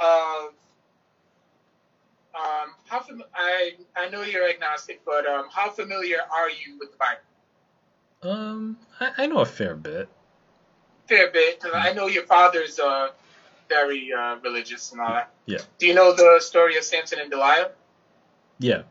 of 0.00 0.52
um, 2.34 2.74
how 2.86 3.00
fam- 3.00 3.22
I 3.34 3.74
I 3.94 4.08
know 4.08 4.22
you're 4.22 4.48
agnostic, 4.48 5.02
but 5.04 5.26
um, 5.26 5.48
how 5.52 5.68
familiar 5.68 6.20
are 6.32 6.48
you 6.48 6.78
with 6.80 6.92
the 6.92 6.96
Bible? 6.96 7.20
Um, 8.22 8.78
I, 8.98 9.10
I 9.18 9.26
know 9.26 9.40
a 9.40 9.44
fair 9.44 9.74
bit. 9.74 10.08
Fair 11.06 11.30
bit, 11.30 11.60
because 11.60 11.74
I 11.74 11.92
know 11.92 12.06
your 12.06 12.24
father's 12.24 12.78
uh 12.78 13.10
very 13.68 14.10
uh, 14.12 14.36
religious 14.42 14.90
and 14.92 15.02
all 15.02 15.12
that. 15.12 15.30
Yeah. 15.44 15.58
Do 15.78 15.86
you 15.86 15.94
know 15.94 16.14
the 16.14 16.40
story 16.40 16.78
of 16.78 16.84
Samson 16.84 17.18
and 17.18 17.30
Delilah? 17.30 17.72
Yeah. 18.58 18.82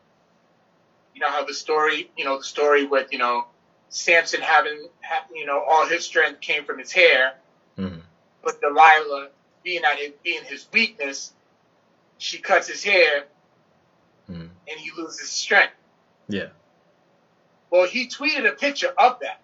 You 1.15 1.21
know 1.21 1.29
how 1.29 1.43
the 1.43 1.53
story, 1.53 2.11
you 2.17 2.25
know, 2.25 2.37
the 2.37 2.43
story 2.43 2.85
with 2.85 3.11
you 3.11 3.17
know 3.17 3.47
Samson 3.93 4.41
having, 4.41 4.87
you 5.35 5.45
know, 5.45 5.63
all 5.63 5.87
his 5.87 6.03
strength 6.03 6.41
came 6.41 6.65
from 6.65 6.79
his 6.79 6.91
hair, 6.91 7.35
mm-hmm. 7.77 7.99
but 8.43 8.59
Delilah 8.59 9.29
being 9.63 9.83
at 9.83 9.99
it 9.99 10.21
being 10.23 10.43
his 10.43 10.65
weakness, 10.73 11.31
she 12.17 12.39
cuts 12.39 12.67
his 12.67 12.83
hair 12.83 13.25
mm. 14.29 14.49
and 14.67 14.79
he 14.79 14.89
loses 14.97 15.29
strength. 15.29 15.75
Yeah. 16.27 16.47
Well, 17.69 17.87
he 17.87 18.07
tweeted 18.07 18.49
a 18.49 18.53
picture 18.53 18.91
of 18.97 19.19
that, 19.21 19.41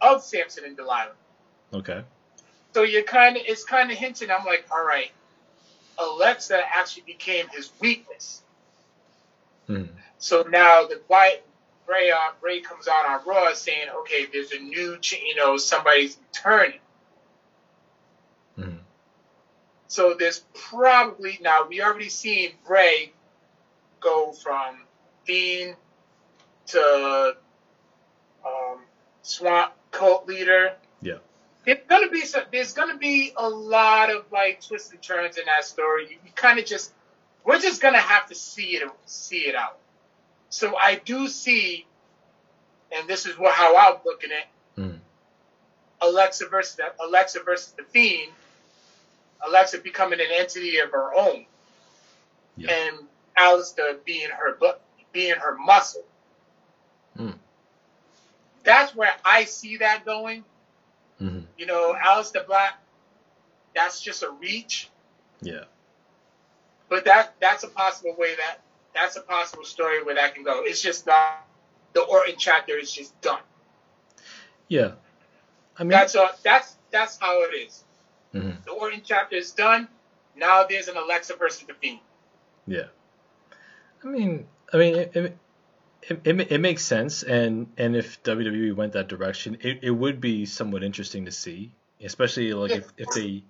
of 0.00 0.24
Samson 0.24 0.64
and 0.64 0.76
Delilah. 0.76 1.12
Okay. 1.72 2.02
So 2.74 2.82
you're 2.82 3.04
kind 3.04 3.36
of, 3.36 3.44
it's 3.46 3.64
kind 3.64 3.92
of 3.92 3.96
hinting. 3.96 4.28
I'm 4.28 4.44
like, 4.44 4.66
all 4.72 4.84
right, 4.84 5.12
Alexa 5.98 6.60
actually 6.74 7.04
became 7.06 7.46
his 7.48 7.70
weakness. 7.80 8.42
Mm. 9.68 9.88
So 10.18 10.42
now 10.50 10.88
the 10.88 11.00
white 11.06 11.42
Bray, 11.88 12.10
uh, 12.10 12.18
Bray 12.38 12.60
comes 12.60 12.86
out 12.86 13.08
on 13.08 13.26
Raw 13.26 13.54
saying, 13.54 13.88
okay, 14.00 14.26
there's 14.30 14.52
a 14.52 14.58
new, 14.58 14.98
you 15.02 15.34
know, 15.36 15.56
somebody's 15.56 16.18
returning. 16.28 16.80
Mm. 18.58 18.80
So 19.86 20.14
there's 20.18 20.44
probably 20.52 21.38
now 21.40 21.66
we 21.66 21.80
already 21.80 22.10
seen 22.10 22.50
Bray 22.66 23.12
go 24.00 24.32
from 24.32 24.82
Fiend 25.24 25.76
to 26.66 27.36
um, 28.46 28.80
Swamp 29.22 29.72
Cult 29.90 30.28
leader. 30.28 30.74
Yeah. 31.00 31.14
There's 31.64 31.78
gonna 31.88 32.10
be 32.10 32.20
some, 32.20 32.42
there's 32.52 32.74
gonna 32.74 32.98
be 32.98 33.32
a 33.34 33.48
lot 33.48 34.10
of 34.10 34.26
like 34.30 34.60
twists 34.60 34.92
and 34.92 35.00
turns 35.00 35.38
in 35.38 35.46
that 35.46 35.64
story. 35.64 36.04
You, 36.10 36.18
you 36.22 36.32
kind 36.34 36.58
of 36.58 36.66
just 36.66 36.92
we're 37.44 37.58
just 37.58 37.80
gonna 37.80 37.96
have 37.98 38.28
to 38.28 38.34
see 38.34 38.76
it 38.76 38.86
see 39.06 39.40
it 39.40 39.54
out. 39.54 39.78
So 40.50 40.76
I 40.76 40.96
do 41.04 41.28
see, 41.28 41.86
and 42.92 43.08
this 43.08 43.26
is 43.26 43.38
what, 43.38 43.54
how 43.54 43.76
I'm 43.76 43.96
looking 44.04 44.30
at 44.32 44.82
mm. 44.82 44.98
Alexa 46.00 46.46
versus 46.48 46.80
Alexa 47.04 47.40
versus 47.44 47.72
the 47.76 47.84
Fiend. 47.84 48.32
Alexa 49.46 49.78
becoming 49.78 50.20
an 50.20 50.26
entity 50.36 50.78
of 50.78 50.90
her 50.90 51.14
own, 51.14 51.46
yeah. 52.56 52.72
and 52.72 52.98
Aleister 53.38 54.02
being 54.04 54.28
her 54.30 54.58
being 55.12 55.36
her 55.36 55.56
muscle. 55.56 56.04
Mm. 57.16 57.34
That's 58.64 58.94
where 58.96 59.12
I 59.24 59.44
see 59.44 59.76
that 59.78 60.04
going. 60.04 60.44
Mm-hmm. 61.20 61.40
You 61.56 61.66
know, 61.66 61.94
Aleister 61.94 62.46
Black. 62.46 62.78
That's 63.74 64.00
just 64.00 64.22
a 64.22 64.30
reach. 64.30 64.90
Yeah. 65.40 65.64
But 66.88 67.04
that 67.04 67.34
that's 67.40 67.64
a 67.64 67.68
possible 67.68 68.16
way 68.18 68.34
that 68.34 68.60
that's 68.94 69.16
a 69.16 69.20
possible 69.20 69.64
story 69.64 70.02
where 70.02 70.14
that 70.14 70.34
can 70.34 70.44
go. 70.44 70.62
It's 70.64 70.82
just 70.82 71.06
not 71.06 71.46
the 71.92 72.02
Orton 72.02 72.34
chapter 72.38 72.76
is 72.76 72.92
just 72.92 73.18
done. 73.20 73.40
Yeah. 74.68 74.92
I 75.76 75.84
mean 75.84 75.90
that's 75.90 76.14
a, 76.14 76.30
that's 76.42 76.76
that's 76.90 77.18
how 77.18 77.42
it 77.42 77.54
is. 77.54 77.84
Mm-hmm. 78.34 78.62
The 78.64 78.72
Orton 78.72 79.02
chapter 79.04 79.36
is 79.36 79.52
done. 79.52 79.88
Now 80.36 80.64
there's 80.64 80.88
an 80.88 80.96
Alexa 80.96 81.36
versus 81.36 81.66
the 81.66 81.74
Fiend. 81.74 82.00
Yeah. 82.66 82.86
I 84.04 84.06
mean, 84.06 84.46
I 84.72 84.76
mean, 84.76 84.94
it, 84.94 85.16
it, 85.16 85.38
it, 86.02 86.52
it, 86.52 86.60
makes 86.60 86.84
sense, 86.84 87.22
and 87.22 87.72
and 87.76 87.96
if 87.96 88.22
WWE 88.22 88.74
went 88.74 88.92
that 88.92 89.08
direction, 89.08 89.58
it, 89.60 89.80
it 89.82 89.90
would 89.90 90.20
be 90.20 90.46
somewhat 90.46 90.84
interesting 90.84 91.24
to 91.24 91.32
see, 91.32 91.72
especially 92.02 92.52
like 92.52 92.70
if, 92.70 92.92
if 92.96 93.08
they 93.10 93.42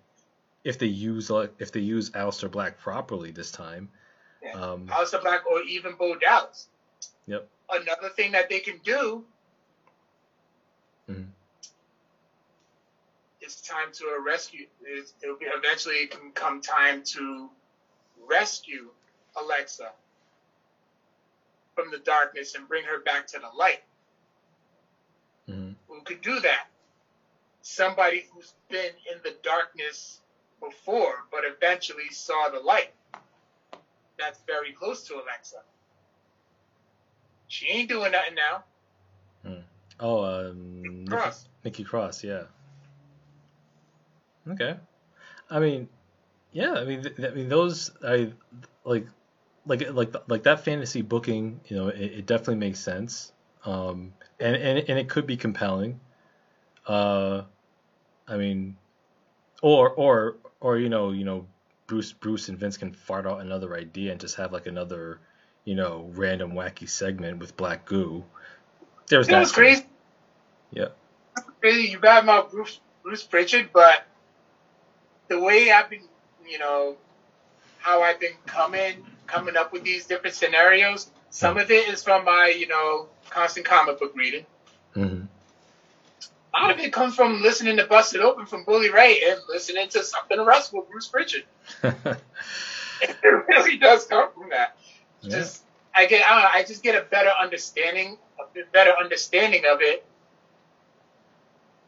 if 0.65 0.79
they 0.79 0.87
use 0.87 1.29
like 1.29 1.53
if 1.59 1.73
they 1.73 1.81
use 1.81 2.11
Aleister 2.11 2.51
Black 2.51 2.79
properly 2.79 3.31
this 3.31 3.51
time. 3.51 3.91
Yeah. 4.43 4.53
Um, 4.53 4.87
Aleister 4.87 5.21
Black 5.21 5.43
or 5.51 5.63
even 5.63 5.95
Bo 5.99 6.17
Dallas. 6.17 6.69
Yep. 7.27 7.49
Another 7.71 8.09
thing 8.11 8.33
that 8.33 8.49
they 8.49 8.61
can 8.61 8.79
do 8.85 9.25
mm-hmm. 11.11 11.23
is 13.41 13.61
time 13.61 13.93
to 13.93 14.05
rescue. 14.25 14.67
It'll 15.23 15.37
be 15.37 15.47
eventually 15.47 15.97
it 15.97 16.11
can 16.11 16.31
come 16.33 16.61
time 16.63 17.03
to 17.05 17.51
rescue 18.27 18.89
Alexa 19.41 19.91
from 21.75 21.91
the 21.91 21.99
darkness 21.99 22.55
and 22.55 22.67
bring 22.67 22.85
her 22.85 23.01
back 23.01 23.27
to 23.29 23.39
the 23.39 23.57
light. 23.57 23.83
Mm-hmm. 25.49 25.73
Who 25.89 26.01
could 26.03 26.23
do 26.23 26.41
that? 26.41 26.67
Somebody 27.63 28.25
who's 28.33 28.55
been 28.69 28.93
in 29.13 29.21
the 29.23 29.35
darkness 29.43 30.21
before, 30.61 31.25
but 31.31 31.45
eventually 31.45 32.09
saw 32.11 32.49
the 32.49 32.61
light. 32.61 32.93
That's 34.19 34.41
very 34.47 34.73
close 34.73 35.07
to 35.09 35.15
Alexa. 35.15 35.59
She 37.49 37.67
ain't 37.69 37.89
doing 37.89 38.13
nothing 38.13 38.35
now. 38.35 38.65
Hmm. 39.45 39.61
Oh, 40.01 40.25
um, 40.25 40.83
Nikki 40.83 41.05
Cross. 41.07 41.49
Nikki 41.65 41.85
Cross, 41.85 42.25
yeah. 42.25 42.43
Okay. 44.51 44.77
I 45.51 45.61
mean, 45.61 45.89
yeah. 46.53 46.73
I 46.73 46.85
mean, 46.85 47.03
th- 47.03 47.19
I 47.21 47.31
mean, 47.31 47.49
those 47.49 47.91
I 48.05 48.33
like, 48.85 49.07
like, 49.67 49.91
like, 49.93 50.15
like 50.29 50.43
that 50.45 50.65
fantasy 50.65 51.03
booking. 51.03 51.61
You 51.69 51.77
know, 51.77 51.89
it, 51.89 52.01
it 52.01 52.27
definitely 52.27 52.57
makes 52.57 52.81
sense. 52.81 53.33
Um, 53.65 54.13
and 54.41 54.57
and 54.57 54.79
and 54.79 54.99
it 54.99 55.09
could 55.09 55.27
be 55.27 55.37
compelling. 55.37 56.01
Uh, 56.87 57.43
I 58.27 58.37
mean, 58.37 58.77
or 59.63 59.91
or 59.91 60.37
or 60.61 60.79
you 60.79 60.89
know, 60.89 61.11
you 61.11 61.25
know, 61.25 61.47
Bruce 61.89 62.13
Bruce 62.13 62.49
and 62.49 62.59
Vince 62.59 62.77
can 62.77 62.93
fart 62.93 63.27
out 63.27 63.41
another 63.41 63.75
idea 63.75 64.13
and 64.13 64.21
just 64.21 64.37
have 64.37 64.53
like 64.53 64.67
another, 64.67 65.19
you 65.65 65.75
know, 65.75 66.09
random 66.13 66.53
wacky 66.53 66.89
segment 66.89 67.39
with 67.39 67.57
Black 67.57 67.87
Goo. 67.87 68.25
There's 69.09 69.27
that. 69.27 69.41
was 69.41 69.51
crazy. 69.51 69.85
Yeah. 70.71 70.89
Crazy. 71.61 71.91
You 71.91 71.99
bad 71.99 72.23
about 72.23 72.53
Bruce 72.53 72.79
Bruce 73.03 73.25
Prichard, 73.25 73.71
but 73.73 74.05
the 75.29 75.41
way 75.41 75.73
I've 75.73 75.89
been, 75.89 76.05
you 76.47 76.59
know, 76.59 76.97
how 77.79 78.03
I've 78.03 78.21
been 78.21 78.37
coming 78.47 79.07
coming 79.27 79.57
up 79.57 79.73
with 79.73 79.83
these 79.83 80.07
different 80.07 80.37
scenarios. 80.37 81.11
Some 81.31 81.57
of 81.57 81.71
it 81.71 81.89
is 81.89 82.03
from 82.03 82.25
my, 82.25 82.55
you 82.57 82.69
know, 82.69 83.09
constant 83.31 83.67
comic 83.67 83.99
book 83.99 84.15
reading. 84.15 84.47
Mm-hmm 84.95 85.25
a 86.55 86.61
lot 86.61 86.71
of 86.71 86.79
it 86.79 86.93
comes 86.93 87.15
from 87.15 87.43
listening 87.43 87.77
to 87.77 87.85
Busted 87.85 88.21
Open 88.21 88.47
from 88.47 88.65
Bully 88.65 88.91
Ray 88.91 89.21
and 89.29 89.41
listening 89.49 89.89
to 89.91 90.03
something 90.03 90.39
else 90.39 90.73
with 90.73 90.89
Bruce 90.91 91.09
Prichard. 91.09 91.45
it 93.03 93.47
really 93.49 93.79
does 93.79 94.07
come 94.07 94.31
from 94.33 94.51
that. 94.51 94.77
Yeah. 95.21 95.39
Just 95.39 95.63
I 95.95 96.07
get 96.07 96.23
I, 96.29 96.59
I 96.59 96.65
just 96.65 96.83
get 96.83 97.01
a 97.01 97.05
better 97.05 97.31
understanding, 97.41 98.17
a 98.39 98.45
better 98.73 98.93
understanding 98.99 99.65
of 99.71 99.81
it 99.83 100.05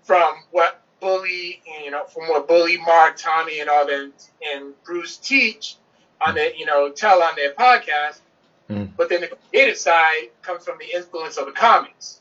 from 0.02 0.34
what 0.50 0.82
Bully, 1.00 1.62
you 1.84 1.90
know, 1.90 2.04
from 2.04 2.28
what 2.28 2.46
Bully, 2.46 2.76
Mark, 2.78 3.16
Tommy, 3.16 3.60
and 3.60 3.70
all 3.70 3.86
them 3.86 4.12
and 4.54 4.74
Bruce 4.84 5.16
teach 5.16 5.76
on 6.20 6.34
the, 6.34 6.52
you 6.56 6.66
know, 6.66 6.90
tell 6.90 7.22
on 7.22 7.34
their 7.36 7.54
podcast. 7.54 8.20
Mm. 8.68 8.90
But 8.96 9.08
then 9.08 9.22
the 9.22 9.28
creative 9.28 9.76
side 9.76 10.28
comes 10.42 10.64
from 10.64 10.78
the 10.78 10.94
influence 10.94 11.36
of 11.36 11.46
the 11.46 11.52
comics. 11.52 12.20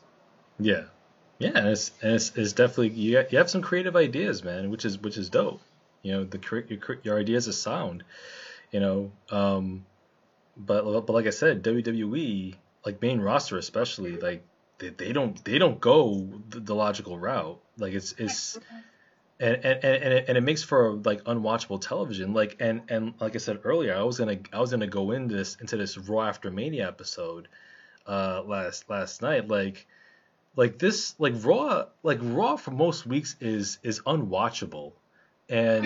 Yeah. 0.58 0.84
Yeah, 1.40 1.52
and 1.54 1.68
it's, 1.68 1.90
and 2.02 2.12
it's, 2.12 2.36
it's 2.36 2.52
definitely 2.52 2.90
you, 2.90 3.24
you 3.30 3.38
have 3.38 3.48
some 3.48 3.62
creative 3.62 3.96
ideas, 3.96 4.44
man, 4.44 4.70
which 4.70 4.84
is 4.84 4.98
which 4.98 5.16
is 5.16 5.30
dope. 5.30 5.62
You 6.02 6.12
know, 6.12 6.24
the 6.24 6.38
your, 6.68 6.98
your 7.02 7.18
ideas 7.18 7.48
are 7.48 7.52
sound. 7.52 8.04
You 8.70 8.80
know, 8.80 9.12
um, 9.30 9.86
but 10.54 10.84
but 10.84 11.12
like 11.12 11.26
I 11.26 11.30
said, 11.30 11.64
WWE 11.64 12.54
like 12.84 13.00
main 13.00 13.20
roster 13.20 13.58
especially 13.58 14.16
like 14.16 14.42
they, 14.78 14.90
they 14.90 15.12
don't 15.12 15.42
they 15.44 15.58
don't 15.58 15.80
go 15.80 16.28
the, 16.50 16.60
the 16.60 16.74
logical 16.74 17.18
route. 17.18 17.58
Like 17.78 17.94
it's 17.94 18.12
it's 18.18 18.58
and 19.38 19.56
and, 19.56 19.82
and, 19.82 20.12
it, 20.12 20.24
and 20.28 20.36
it 20.36 20.42
makes 20.42 20.62
for 20.62 20.92
like 20.92 21.24
unwatchable 21.24 21.80
television. 21.80 22.34
Like 22.34 22.56
and 22.60 22.82
and 22.90 23.14
like 23.18 23.34
I 23.34 23.38
said 23.38 23.60
earlier, 23.64 23.96
I 23.96 24.02
was 24.02 24.18
gonna 24.18 24.38
I 24.52 24.60
was 24.60 24.72
gonna 24.72 24.86
go 24.86 25.12
into 25.12 25.34
this 25.34 25.56
into 25.56 25.78
this 25.78 25.96
Raw 25.96 26.28
After 26.28 26.50
Mania 26.50 26.86
episode 26.86 27.48
uh 28.06 28.42
last 28.44 28.90
last 28.90 29.22
night. 29.22 29.48
Like 29.48 29.86
like 30.56 30.78
this 30.78 31.14
like 31.18 31.34
raw 31.44 31.86
like 32.02 32.18
raw 32.22 32.56
for 32.56 32.70
most 32.70 33.06
weeks 33.06 33.36
is 33.40 33.78
is 33.82 34.00
unwatchable. 34.00 34.92
And 35.48 35.84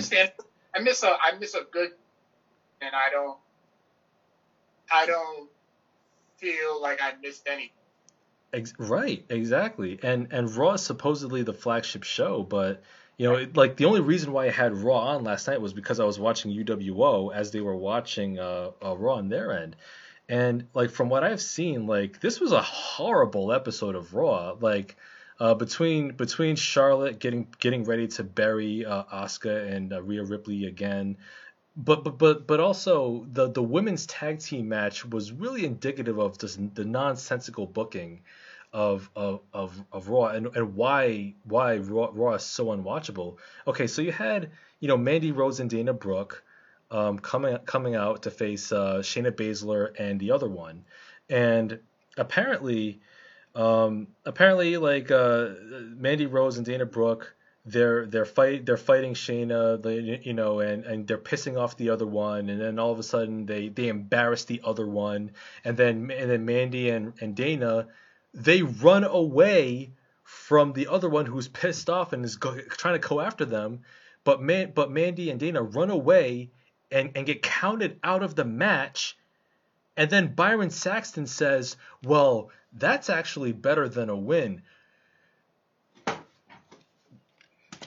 i 0.74 0.80
miss 0.80 1.02
a 1.02 1.16
i 1.22 1.36
miss 1.38 1.54
a 1.54 1.62
good 1.70 1.90
and 2.80 2.94
i 2.94 3.10
don't 3.10 3.38
i 4.92 5.06
don't 5.06 5.48
feel 6.38 6.80
like 6.80 7.00
i 7.02 7.12
missed 7.22 7.46
anything 7.46 7.70
Ex- 8.52 8.74
right 8.78 9.24
exactly. 9.30 9.98
And 10.02 10.28
and 10.32 10.54
raw 10.54 10.74
is 10.74 10.82
supposedly 10.82 11.42
the 11.42 11.52
flagship 11.52 12.04
show 12.04 12.42
but 12.42 12.82
you 13.16 13.28
know 13.28 13.36
it, 13.36 13.56
like 13.56 13.76
the 13.76 13.84
only 13.86 14.00
reason 14.00 14.32
why 14.32 14.46
i 14.46 14.50
had 14.50 14.76
raw 14.76 15.14
on 15.14 15.24
last 15.24 15.46
night 15.46 15.60
was 15.60 15.72
because 15.72 16.00
i 16.00 16.04
was 16.04 16.18
watching 16.18 16.50
uwo 16.52 17.32
as 17.34 17.50
they 17.52 17.60
were 17.60 17.76
watching 17.76 18.38
uh, 18.38 18.70
uh 18.84 18.96
raw 18.96 19.14
on 19.16 19.28
their 19.28 19.52
end 19.52 19.76
and 20.28 20.66
like 20.74 20.90
from 20.90 21.08
what 21.08 21.24
I've 21.24 21.42
seen, 21.42 21.86
like 21.86 22.20
this 22.20 22.40
was 22.40 22.52
a 22.52 22.62
horrible 22.62 23.52
episode 23.52 23.94
of 23.94 24.14
Raw. 24.14 24.56
Like 24.58 24.96
uh, 25.40 25.54
between 25.54 26.12
between 26.12 26.56
Charlotte 26.56 27.18
getting 27.18 27.48
getting 27.58 27.84
ready 27.84 28.06
to 28.08 28.24
bury 28.24 28.84
uh, 28.84 29.04
and 29.44 29.92
uh, 29.92 30.02
Rhea 30.02 30.24
Ripley 30.24 30.66
again, 30.66 31.16
but 31.76 32.04
but 32.04 32.18
but 32.18 32.46
but 32.46 32.60
also 32.60 33.26
the 33.30 33.50
the 33.50 33.62
women's 33.62 34.06
tag 34.06 34.38
team 34.38 34.68
match 34.68 35.04
was 35.04 35.32
really 35.32 35.64
indicative 35.64 36.18
of 36.18 36.38
just 36.38 36.74
the 36.74 36.84
nonsensical 36.84 37.66
booking 37.66 38.22
of 38.72 39.10
of 39.14 39.40
of, 39.52 39.82
of 39.92 40.08
Raw 40.08 40.26
and, 40.26 40.48
and 40.54 40.74
why 40.74 41.34
why 41.44 41.76
Raw, 41.78 42.10
Raw 42.12 42.34
is 42.34 42.44
so 42.44 42.66
unwatchable. 42.66 43.36
Okay, 43.66 43.86
so 43.86 44.02
you 44.02 44.12
had 44.12 44.50
you 44.80 44.88
know 44.88 44.96
Mandy 44.96 45.32
Rose 45.32 45.60
and 45.60 45.68
Dana 45.68 45.92
Brooke 45.92 46.42
um, 46.94 47.18
coming 47.18 47.58
coming 47.66 47.96
out 47.96 48.22
to 48.22 48.30
face 48.30 48.70
uh, 48.70 48.98
Shayna 48.98 49.32
Baszler 49.32 49.98
and 49.98 50.20
the 50.20 50.30
other 50.30 50.48
one, 50.48 50.84
and 51.28 51.80
apparently, 52.16 53.00
um, 53.56 54.06
apparently 54.24 54.76
like 54.76 55.10
uh, 55.10 55.48
Mandy 55.96 56.26
Rose 56.26 56.56
and 56.56 56.64
Dana 56.64 56.86
Brooke, 56.86 57.34
they're 57.66 58.06
they're 58.06 58.24
fight 58.24 58.64
they're 58.64 58.76
fighting 58.76 59.14
Shayna, 59.14 60.24
you 60.24 60.34
know, 60.34 60.60
and 60.60 60.84
and 60.84 61.04
they're 61.04 61.18
pissing 61.18 61.58
off 61.58 61.76
the 61.76 61.90
other 61.90 62.06
one, 62.06 62.48
and 62.48 62.60
then 62.60 62.78
all 62.78 62.92
of 62.92 63.00
a 63.00 63.02
sudden 63.02 63.44
they 63.44 63.70
they 63.70 63.88
embarrass 63.88 64.44
the 64.44 64.60
other 64.62 64.86
one, 64.86 65.32
and 65.64 65.76
then 65.76 66.12
and 66.12 66.30
then 66.30 66.44
Mandy 66.44 66.90
and 66.90 67.12
and 67.20 67.34
Dana, 67.34 67.88
they 68.34 68.62
run 68.62 69.02
away 69.02 69.90
from 70.22 70.72
the 70.74 70.86
other 70.86 71.08
one 71.08 71.26
who's 71.26 71.48
pissed 71.48 71.90
off 71.90 72.12
and 72.12 72.24
is 72.24 72.36
go, 72.36 72.56
trying 72.56 73.00
to 73.00 73.08
go 73.08 73.20
after 73.20 73.44
them. 73.44 73.80
But 74.22 74.40
Man, 74.40 74.70
but 74.72 74.92
Mandy 74.92 75.30
and 75.30 75.40
Dana 75.40 75.60
run 75.60 75.90
away 75.90 76.50
and, 76.94 77.10
and 77.14 77.26
get 77.26 77.42
counted 77.42 77.98
out 78.02 78.22
of 78.22 78.34
the 78.34 78.44
match. 78.44 79.18
And 79.96 80.08
then 80.08 80.34
Byron 80.34 80.70
Saxton 80.70 81.26
says, 81.26 81.76
Well, 82.02 82.50
that's 82.72 83.10
actually 83.10 83.52
better 83.52 83.88
than 83.88 84.08
a 84.08 84.16
win. 84.16 84.62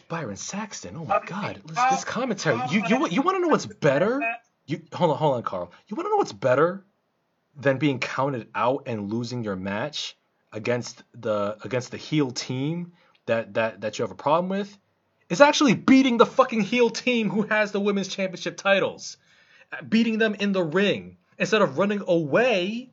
Byron 0.10 0.38
Saxton, 0.38 0.96
oh 0.96 1.06
my 1.06 1.22
God, 1.26 1.62
this 1.92 2.06
commentary. 2.06 2.60
You 2.72 2.84
you 2.88 3.08
you 3.10 3.22
want 3.22 3.38
to 3.38 3.42
know 3.42 3.50
what's 3.50 3.66
better? 3.66 4.22
You 4.70 4.82
hold 4.92 5.12
on, 5.12 5.18
hold 5.18 5.36
on, 5.36 5.44
Carl. 5.44 5.72
You 5.88 5.96
want 5.96 6.08
to 6.08 6.10
know 6.10 6.18
what's 6.18 6.34
better 6.34 6.84
than 7.56 7.78
being 7.78 8.00
counted 8.00 8.50
out 8.54 8.84
and 8.86 9.10
losing 9.10 9.42
your 9.42 9.56
match 9.56 10.18
against 10.52 11.04
the 11.14 11.58
against 11.64 11.92
the 11.92 11.96
heel 11.96 12.32
team 12.32 12.92
that 13.28 13.54
that 13.54 13.80
that 13.80 13.98
you 13.98 14.04
have 14.04 14.12
a 14.12 14.16
problem 14.16 14.50
with? 14.50 14.78
Is 15.30 15.42
actually 15.42 15.74
beating 15.74 16.18
the 16.18 16.26
fucking 16.26 16.62
heel 16.62 16.90
team 16.90 17.30
who 17.30 17.44
has 17.44 17.72
the 17.72 17.80
women's 17.80 18.08
championship 18.08 18.58
titles. 18.58 19.18
Beating 19.88 20.18
them 20.18 20.36
in 20.36 20.54
the 20.54 20.64
ring 20.64 21.18
instead 21.38 21.62
of 21.62 21.78
running 21.78 22.02
away 22.08 22.90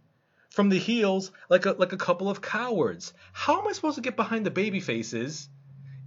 from 0.51 0.69
the 0.69 0.79
heels 0.79 1.31
like 1.49 1.67
a 1.67 1.73
like 1.73 1.93
a 1.93 1.97
couple 1.97 2.29
of 2.29 2.41
cowards. 2.41 3.13
How 3.33 3.61
am 3.61 3.69
I 3.69 3.73
supposed 3.73 3.97
to 3.97 4.03
get 4.03 4.17
behind 4.17 4.47
the 4.47 4.51
baby 4.51 4.81
faces? 4.81 5.49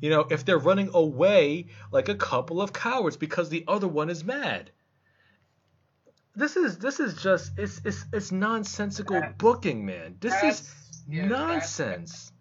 You 0.02 0.10
know, 0.10 0.28
if 0.30 0.46
they're 0.46 0.58
running 0.58 0.90
away 0.94 1.68
like 1.92 2.10
a 2.10 2.16
couple 2.16 2.62
of 2.62 2.74
cowards 2.74 3.18
because 3.18 3.50
the 3.50 3.64
other 3.68 3.88
one 3.88 4.10
is 4.10 4.24
mad. 4.24 4.72
This 6.36 6.56
is 6.56 6.78
this 6.78 7.00
is 7.00 7.16
just 7.16 7.54
it's 7.58 7.82
it's 7.84 8.06
it's 8.14 8.32
nonsensical 8.32 9.22
booking, 9.38 9.86
man. 9.86 10.18
This 10.20 10.44
is 10.44 10.74
nonsense. 11.08 12.32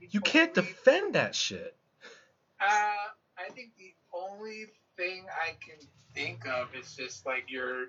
You 0.00 0.20
can't 0.20 0.54
defend 0.54 1.14
that 1.14 1.34
shit. 1.34 1.74
Uh 2.60 2.92
think 3.54 3.72
the 3.78 3.94
only 4.12 4.66
thing 4.96 5.26
I 5.30 5.52
can 5.64 5.78
think 6.14 6.46
of 6.46 6.74
is 6.74 6.94
just 6.94 7.24
like 7.26 7.44
you're 7.48 7.86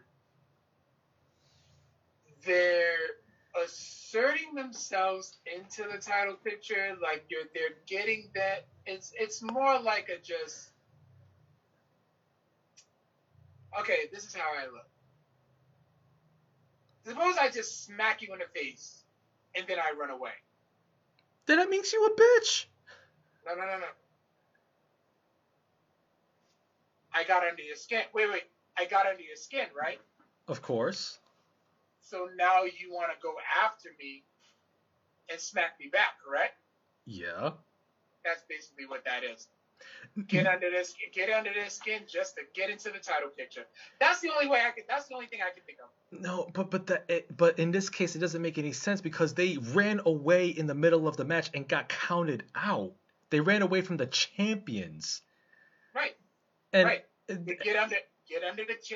they're 2.45 3.17
asserting 3.63 4.55
themselves 4.55 5.37
into 5.45 5.89
the 5.91 5.97
title 5.97 6.35
picture, 6.43 6.95
like 7.01 7.25
you're 7.29 7.43
they're 7.53 7.77
getting 7.87 8.29
that. 8.35 8.67
It's 8.85 9.13
it's 9.17 9.41
more 9.41 9.79
like 9.79 10.09
a 10.09 10.21
just. 10.21 10.71
Okay, 13.79 14.09
this 14.11 14.25
is 14.25 14.35
how 14.35 14.51
I 14.55 14.65
look. 14.65 14.87
Suppose 17.05 17.35
I 17.39 17.49
just 17.49 17.85
smack 17.85 18.21
you 18.21 18.31
in 18.33 18.39
the 18.39 18.59
face, 18.59 19.03
and 19.55 19.65
then 19.67 19.77
I 19.79 19.97
run 19.99 20.09
away. 20.09 20.31
Then 21.45 21.57
that 21.57 21.69
makes 21.69 21.91
you 21.91 22.05
a 22.05 22.11
bitch. 22.11 22.65
No, 23.45 23.55
no, 23.55 23.61
no, 23.61 23.79
no. 23.79 23.85
I 27.13 27.23
got 27.23 27.43
under 27.47 27.61
your 27.61 27.75
skin. 27.75 28.01
Wait, 28.13 28.29
wait. 28.29 28.43
I 28.77 28.85
got 28.85 29.05
under 29.05 29.21
your 29.21 29.35
skin, 29.35 29.67
right? 29.79 29.99
Of 30.47 30.61
course. 30.61 31.19
So 32.01 32.27
now 32.37 32.63
you 32.63 32.91
want 32.91 33.11
to 33.11 33.17
go 33.21 33.33
after 33.63 33.89
me 33.99 34.23
and 35.29 35.39
smack 35.39 35.79
me 35.79 35.89
back, 35.91 36.17
correct? 36.25 36.55
Yeah. 37.05 37.51
That's 38.25 38.43
basically 38.49 38.85
what 38.87 39.03
that 39.05 39.23
is. 39.23 39.47
Get 40.27 40.47
under 40.47 40.69
this, 40.69 40.93
get 41.13 41.29
under 41.29 41.51
this 41.53 41.73
skin 41.73 42.01
just 42.07 42.35
to 42.35 42.41
get 42.53 42.69
into 42.69 42.91
the 42.91 42.99
title 42.99 43.29
picture. 43.29 43.63
That's 43.99 44.21
the 44.21 44.29
only 44.29 44.47
way 44.47 44.59
I 44.59 44.71
can. 44.71 44.83
That's 44.87 45.07
the 45.07 45.15
only 45.15 45.25
thing 45.25 45.39
I 45.41 45.53
can 45.53 45.63
think 45.65 45.79
of. 45.83 46.21
No, 46.21 46.49
but 46.53 46.69
but 46.69 46.87
the 46.87 47.01
it, 47.07 47.35
but 47.35 47.57
in 47.57 47.71
this 47.71 47.89
case, 47.89 48.15
it 48.15 48.19
doesn't 48.19 48.41
make 48.41 48.57
any 48.57 48.71
sense 48.71 49.01
because 49.01 49.33
they 49.33 49.57
ran 49.73 50.01
away 50.05 50.49
in 50.49 50.67
the 50.67 50.75
middle 50.75 51.07
of 51.07 51.17
the 51.17 51.25
match 51.25 51.49
and 51.53 51.67
got 51.67 51.89
counted 51.89 52.43
out. 52.55 52.93
They 53.29 53.39
ran 53.39 53.61
away 53.61 53.81
from 53.81 53.97
the 53.97 54.05
champions. 54.05 55.21
And 56.73 56.85
right. 56.85 57.05
Get 57.27 57.75
under 57.75 57.95
get 58.27 58.43
under 58.43 58.65
the 58.65 58.75
cha- 58.83 58.95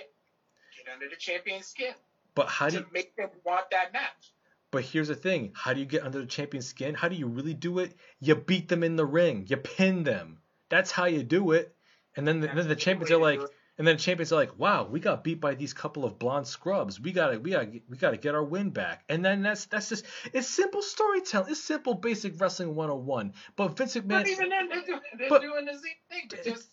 get 0.76 0.94
under 0.94 1.08
the 1.08 1.16
champion 1.16 1.64
skin. 1.64 1.94
But 2.36 2.50
how 2.50 2.70
do 2.70 2.78
you 2.78 2.86
make 2.92 3.16
them 3.16 3.30
want 3.46 3.70
that 3.72 3.94
match? 3.94 4.34
But 4.70 4.84
here's 4.84 5.08
the 5.08 5.16
thing: 5.16 5.54
how 5.56 5.74
do 5.74 5.80
you 5.80 5.86
get 5.86 6.04
under 6.04 6.20
the 6.20 6.26
champion 6.26 6.62
skin? 6.62 6.94
How 6.94 7.08
do 7.08 7.16
you 7.16 7.28
really 7.28 7.54
do 7.54 7.80
it? 7.80 7.96
You 8.20 8.36
beat 8.36 8.68
them 8.68 8.84
in 8.84 8.96
the 8.96 9.06
ring. 9.06 9.46
You 9.48 9.58
pin 9.58 10.04
them. 10.04 10.40
That's 10.70 10.92
how 10.92 11.06
you 11.06 11.24
do 11.24 11.52
it. 11.52 11.74
And 12.16 12.28
then 12.28 12.42
the, 12.42 12.48
then 12.48 12.68
the 12.68 12.76
champions 12.76 13.12
are 13.12 13.18
like, 13.18 13.40
and 13.78 13.88
then 13.88 13.96
the 13.96 14.02
champions 14.02 14.34
are 14.34 14.38
like, 14.38 14.58
wow, 14.58 14.88
we 14.90 15.00
got 15.00 15.24
beat 15.24 15.40
by 15.40 15.54
these 15.54 15.74
couple 15.74 16.04
of 16.04 16.18
blonde 16.18 16.48
scrubs. 16.48 17.00
We 17.00 17.12
gotta 17.12 17.40
we 17.40 17.52
gotta 17.52 17.80
we 17.88 17.98
gotta 17.98 18.18
get 18.18 18.34
our 18.34 18.44
win 18.44 18.72
back. 18.72 19.04
And 19.08 19.24
then 19.24 19.44
that's 19.44 19.66
that's 19.66 19.90
just 19.90 20.06
it's 20.34 20.48
simple 20.48 20.82
storytelling. 20.82 21.52
It's 21.52 21.64
simple 21.64 21.94
basic 21.94 22.40
wrestling 22.42 22.76
101. 22.76 23.34
But 23.56 23.78
Vince 23.78 23.96
McMahon. 23.96 24.08
But 24.10 24.28
even 24.28 24.50
then, 24.50 24.70
they're, 24.70 24.82
doing, 24.82 25.00
they're 25.18 25.30
but, 25.30 25.42
doing 25.42 25.66
the 25.66 25.74
same 25.74 26.30
thing. 26.30 26.44
Just 26.44 26.70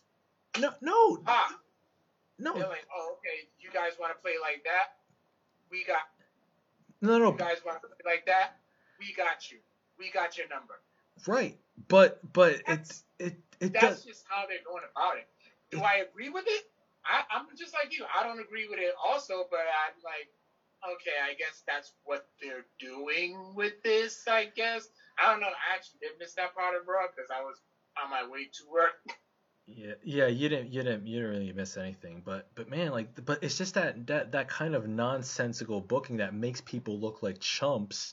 no 0.59 0.71
no. 0.81 1.19
Ah, 1.27 1.49
no. 2.39 2.53
They're 2.55 2.69
like, 2.69 2.87
oh, 2.95 3.17
okay, 3.19 3.47
you 3.61 3.71
guys 3.73 3.93
want 3.99 4.13
to 4.13 4.21
play 4.23 4.35
like 4.41 4.63
that? 4.65 4.87
We 5.71 5.85
got. 5.85 6.03
No, 7.01 7.19
no. 7.19 7.33
You 7.33 7.39
guys 7.39 7.59
want 7.65 7.81
to 7.83 7.89
play 7.89 8.13
like 8.13 8.25
that? 8.27 8.51
We 8.99 9.13
got 9.13 9.51
you. 9.51 9.59
We 9.99 10.11
got 10.11 10.37
your 10.37 10.49
number. 10.49 10.81
Right, 11.27 11.55
but 11.89 12.17
but 12.33 12.61
that's, 12.67 13.05
it's 13.19 13.33
it 13.33 13.35
it 13.61 13.73
that's 13.73 14.03
does. 14.03 14.05
just 14.05 14.25
how 14.29 14.47
they're 14.47 14.65
going 14.67 14.83
about 14.95 15.17
it. 15.17 15.27
Do 15.71 15.81
I 15.81 16.05
agree 16.09 16.29
with 16.29 16.45
it? 16.47 16.63
I, 17.05 17.23
I'm 17.31 17.47
just 17.57 17.75
like 17.75 17.93
you. 17.93 18.05
I 18.15 18.23
don't 18.23 18.41
agree 18.41 18.67
with 18.69 18.79
it 18.79 18.93
also, 19.03 19.47
but 19.51 19.61
I'm 19.61 19.95
like, 20.03 20.29
okay, 20.95 21.17
I 21.23 21.35
guess 21.35 21.63
that's 21.67 21.93
what 22.05 22.23
they're 22.41 22.65
doing 22.81 23.55
with 23.55 23.73
this. 23.83 24.25
I 24.29 24.47
guess 24.55 24.89
I 25.19 25.31
don't 25.31 25.41
know. 25.41 25.49
I 25.49 25.75
actually 25.75 25.99
did 26.01 26.13
miss 26.19 26.35
that 26.35 26.55
part 26.55 26.75
of 26.75 26.87
Raw 26.87 27.07
because 27.15 27.31
I 27.31 27.43
was 27.43 27.57
on 28.03 28.11
my 28.11 28.27
way 28.29 28.49
to 28.53 28.63
work. 28.71 28.95
Yeah, 29.67 29.95
yeah, 30.05 30.27
you 30.27 30.49
didn't, 30.51 30.73
you 30.73 30.83
didn't, 30.83 31.07
you 31.07 31.21
didn't 31.21 31.31
really 31.31 31.53
miss 31.53 31.77
anything, 31.79 32.21
but, 32.25 32.49
but 32.55 32.69
man, 32.69 32.91
like, 32.91 33.25
but 33.25 33.43
it's 33.43 33.57
just 33.57 33.75
that 33.75 34.07
that 34.09 34.33
that 34.33 34.49
kind 34.49 34.75
of 34.75 34.87
nonsensical 34.87 35.81
booking 35.81 36.19
that 36.19 36.35
makes 36.35 36.61
people 36.61 37.01
look 37.01 37.23
like 37.23 37.41
chumps, 37.41 38.13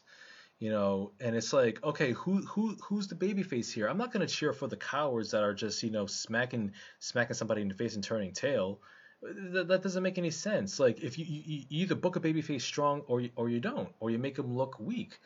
you 0.60 0.70
know, 0.70 1.12
and 1.20 1.36
it's 1.36 1.52
like, 1.54 1.84
okay, 1.84 2.14
who 2.14 2.38
who 2.46 2.78
who's 2.84 3.08
the 3.10 3.16
babyface 3.16 3.72
here? 3.72 3.88
I'm 3.88 3.98
not 3.98 4.14
gonna 4.14 4.28
cheer 4.28 4.54
for 4.54 4.68
the 4.68 4.78
cowards 4.78 5.32
that 5.32 5.44
are 5.44 5.54
just, 5.54 5.84
you 5.84 5.92
know, 5.92 6.06
smacking 6.06 6.72
smacking 7.00 7.36
somebody 7.36 7.62
in 7.64 7.68
the 7.70 7.76
face 7.76 7.96
and 7.96 8.04
turning 8.04 8.32
tail. 8.34 8.82
That, 9.22 9.68
that 9.70 9.84
doesn't 9.84 10.04
make 10.04 10.18
any 10.18 10.32
sense. 10.32 10.80
Like, 10.80 11.02
if 11.04 11.20
you, 11.20 11.26
you, 11.28 11.64
you 11.70 11.84
either 11.84 11.96
book 11.96 12.16
a 12.16 12.22
babyface 12.22 12.62
strong 12.62 13.02
or 13.08 13.22
you, 13.22 13.32
or 13.36 13.50
you 13.50 13.60
don't, 13.60 13.90
or 14.00 14.10
you 14.10 14.20
make 14.20 14.36
them 14.36 14.56
look 14.56 14.80
weak, 14.80 15.20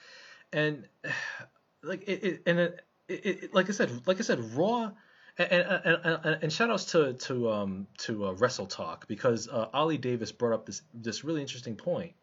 and 0.53 0.87
like 1.83 2.03
it, 2.07 2.23
it 2.23 2.43
and 2.47 2.59
it, 2.59 2.81
it, 3.07 3.53
like 3.53 3.69
I 3.69 3.73
said, 3.73 4.07
like 4.07 4.19
I 4.19 4.23
said, 4.23 4.39
Raw 4.55 4.91
and, 5.37 5.51
and, 5.51 5.99
and, 6.23 6.43
and 6.43 6.53
shout 6.53 6.69
outs 6.69 6.85
to 6.85 7.13
to 7.13 7.51
um 7.51 7.87
to 7.99 8.27
uh, 8.27 8.31
Wrestle 8.33 8.67
Talk 8.67 9.07
because 9.07 9.49
uh, 9.49 9.67
Oli 9.73 9.97
Davis 9.97 10.31
brought 10.31 10.53
up 10.53 10.65
this 10.65 10.81
this 10.93 11.23
really 11.23 11.41
interesting 11.41 11.75
point. 11.75 12.13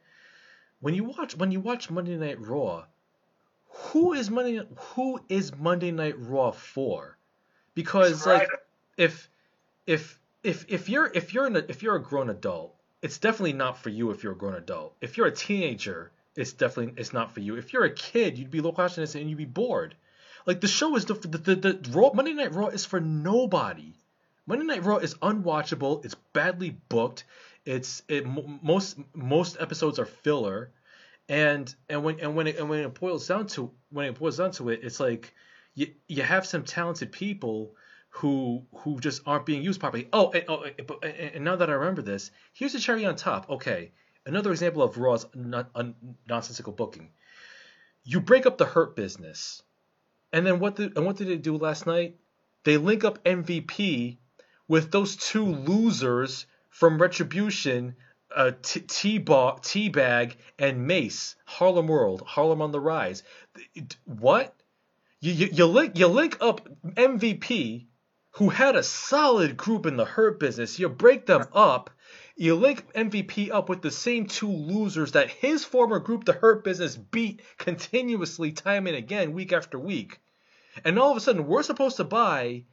When 0.80 0.94
you 0.94 1.04
watch 1.04 1.36
when 1.36 1.50
you 1.50 1.60
watch 1.60 1.90
Monday 1.90 2.16
Night 2.16 2.40
Raw, 2.40 2.84
who 3.68 4.12
is 4.14 4.30
Monday 4.30 4.60
who 4.76 5.20
is 5.28 5.54
Monday 5.56 5.90
Night 5.90 6.14
Raw 6.18 6.50
for? 6.52 7.18
Because 7.74 8.26
like 8.26 8.48
if 8.96 9.28
if 9.86 10.18
if 10.42 10.64
if 10.68 10.88
you're 10.88 11.10
if 11.14 11.34
you're 11.34 11.46
an, 11.46 11.56
if 11.68 11.82
you're 11.82 11.96
a 11.96 12.02
grown 12.02 12.30
adult, 12.30 12.74
it's 13.02 13.18
definitely 13.18 13.52
not 13.52 13.78
for 13.78 13.90
you 13.90 14.10
if 14.10 14.22
you're 14.22 14.32
a 14.32 14.36
grown 14.36 14.54
adult. 14.54 14.94
If 15.00 15.16
you're 15.16 15.26
a 15.26 15.34
teenager, 15.34 16.12
it's 16.34 16.52
definitely 16.52 16.94
it's 16.96 17.12
not 17.12 17.32
for 17.32 17.40
you. 17.40 17.56
If 17.56 17.72
you're 17.72 17.84
a 17.84 17.94
kid, 17.94 18.38
you'd 18.38 18.50
be 18.50 18.60
watching 18.60 19.02
this 19.02 19.14
and 19.14 19.28
you'd 19.28 19.38
be 19.38 19.44
bored. 19.44 19.94
Like 20.46 20.60
the 20.60 20.68
show 20.68 20.96
is 20.96 21.04
the 21.04 21.14
the, 21.14 21.38
the, 21.38 21.54
the 21.54 21.90
Raw, 21.90 22.10
Monday 22.12 22.32
Night 22.32 22.52
Raw 22.52 22.68
is 22.68 22.84
for 22.84 23.00
nobody. 23.00 23.94
Monday 24.46 24.64
Night 24.64 24.82
Raw 24.82 24.96
is 24.96 25.14
unwatchable. 25.14 26.04
It's 26.04 26.16
badly 26.32 26.70
booked. 26.88 27.24
It's 27.64 28.02
it 28.08 28.26
most 28.26 28.98
most 29.14 29.56
episodes 29.60 29.98
are 29.98 30.04
filler, 30.04 30.72
and 31.28 31.72
and 31.88 32.02
when 32.02 32.18
and 32.20 32.34
when 32.34 32.48
it 32.48 32.58
and 32.58 32.68
when 32.68 32.80
it 32.80 32.94
boils 32.98 33.26
down 33.28 33.46
to 33.48 33.70
when 33.90 34.06
it 34.06 34.18
boils 34.18 34.38
down 34.38 34.50
to 34.52 34.70
it, 34.70 34.80
it's 34.82 34.98
like 34.98 35.32
you 35.74 35.88
you 36.08 36.22
have 36.22 36.44
some 36.44 36.64
talented 36.64 37.12
people 37.12 37.76
who 38.10 38.66
who 38.74 38.98
just 38.98 39.22
aren't 39.26 39.46
being 39.46 39.62
used 39.62 39.80
properly. 39.80 40.08
Oh, 40.12 40.32
and, 40.32 40.44
oh, 40.48 40.64
and 41.02 41.44
now 41.44 41.56
that 41.56 41.70
I 41.70 41.74
remember 41.74 42.02
this, 42.02 42.32
here's 42.52 42.74
a 42.74 42.80
cherry 42.80 43.06
on 43.06 43.14
top. 43.14 43.48
Okay, 43.48 43.92
another 44.26 44.50
example 44.50 44.82
of 44.82 44.98
Raw's 44.98 45.24
non, 45.34 45.94
nonsensical 46.28 46.72
booking. 46.72 47.10
You 48.04 48.20
break 48.20 48.44
up 48.44 48.58
the 48.58 48.64
Hurt 48.64 48.96
business 48.96 49.62
and 50.32 50.46
then 50.46 50.58
what 50.58 50.76
did 50.76 50.96
and 50.96 51.06
what 51.06 51.16
did 51.16 51.28
they 51.28 51.36
do 51.36 51.56
last 51.56 51.86
night? 51.86 52.16
They 52.64 52.76
link 52.76 53.04
up 53.04 53.22
MVP 53.24 54.18
with 54.68 54.90
those 54.90 55.16
two 55.16 55.44
losers 55.44 56.46
from 56.70 57.00
Retribution, 57.00 57.96
uh, 58.34 58.52
T-Bar 58.62 59.60
and 60.58 60.86
Mace, 60.86 61.36
Harlem 61.44 61.88
World, 61.88 62.22
Harlem 62.26 62.62
on 62.62 62.72
the 62.72 62.80
Rise. 62.80 63.22
What? 64.04 64.54
You, 65.20 65.32
you, 65.32 65.48
you 65.52 65.66
link 65.66 65.98
you 65.98 66.06
link 66.06 66.38
up 66.40 66.68
MVP, 66.84 67.86
who 68.32 68.48
had 68.48 68.76
a 68.76 68.82
solid 68.82 69.56
group 69.56 69.86
in 69.86 69.96
the 69.96 70.04
Hurt 70.04 70.40
business. 70.40 70.78
You 70.78 70.88
break 70.88 71.26
them 71.26 71.44
up. 71.52 71.90
You 72.34 72.54
link 72.54 72.90
MVP 72.94 73.50
up 73.50 73.68
with 73.68 73.82
the 73.82 73.90
same 73.90 74.26
two 74.26 74.50
losers 74.50 75.12
that 75.12 75.28
his 75.28 75.64
former 75.64 75.98
group, 75.98 76.24
the 76.24 76.32
Hurt 76.32 76.64
Business, 76.64 76.96
beat 76.96 77.42
continuously, 77.58 78.52
time 78.52 78.86
and 78.86 78.96
again, 78.96 79.34
week 79.34 79.52
after 79.52 79.78
week. 79.78 80.18
And 80.84 80.98
all 80.98 81.10
of 81.10 81.16
a 81.16 81.20
sudden, 81.20 81.46
we're 81.46 81.62
supposed 81.62 81.98
to 81.98 82.04
buy 82.04 82.64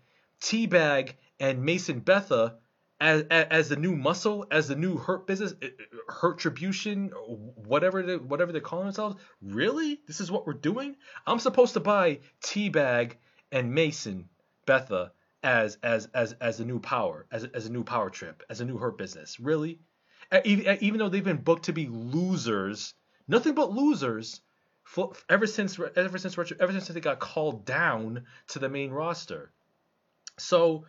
T-Bar 0.41 1.05
and 1.39 1.63
Mason 1.63 1.99
Betha 1.99 2.55
as, 2.99 3.23
as 3.29 3.69
the 3.69 3.75
new 3.75 3.95
muscle, 3.95 4.45
as 4.51 4.67
the 4.67 4.75
new 4.75 4.97
hurt 4.97 5.25
business, 5.25 5.53
uh, 5.61 5.67
uh, 5.67 6.11
hurt 6.11 6.39
tribution, 6.39 7.09
whatever 7.09 8.03
they, 8.03 8.17
whatever 8.17 8.51
they're 8.51 8.61
calling 8.61 8.85
themselves. 8.85 9.15
Really, 9.41 10.01
this 10.05 10.19
is 10.19 10.31
what 10.31 10.45
we're 10.45 10.53
doing. 10.53 10.95
I'm 11.25 11.39
supposed 11.39 11.73
to 11.75 11.79
buy 11.79 12.19
T-Bar 12.43 13.07
and 13.51 13.73
Mason 13.73 14.29
Betha 14.65 15.11
as 15.41 15.77
as 15.81 16.09
as 16.13 16.33
as 16.33 16.59
a 16.59 16.65
new 16.65 16.79
power, 16.79 17.25
as 17.31 17.45
as 17.45 17.65
a 17.65 17.71
new 17.71 17.83
power 17.83 18.09
trip, 18.09 18.43
as 18.49 18.59
a 18.59 18.65
new 18.65 18.77
hurt 18.77 18.97
business. 18.97 19.39
Really, 19.39 19.79
even, 20.43 20.77
even 20.81 20.99
though 20.99 21.09
they've 21.09 21.23
been 21.23 21.37
booked 21.37 21.65
to 21.65 21.73
be 21.73 21.87
losers, 21.87 22.93
nothing 23.27 23.55
but 23.55 23.71
losers 23.71 24.41
ever 25.29 25.47
since 25.47 25.79
ever 25.95 26.17
since 26.17 26.37
ever 26.37 26.71
since 26.71 26.87
they 26.87 26.99
got 26.99 27.19
called 27.19 27.65
down 27.65 28.25
to 28.49 28.59
the 28.59 28.69
main 28.69 28.91
roster. 28.91 29.51
So 30.37 30.85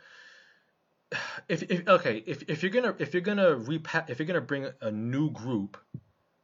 if, 1.49 1.63
if 1.65 1.89
okay, 1.89 2.23
if, 2.27 2.45
if 2.49 2.63
you're 2.63 2.71
gonna 2.71 2.95
if 2.99 3.15
you're 3.15 3.23
gonna 3.23 3.57
repa- 3.57 4.09
if 4.09 4.19
you're 4.19 4.27
gonna 4.27 4.41
bring 4.41 4.69
a 4.81 4.91
new 4.91 5.31
group, 5.31 5.77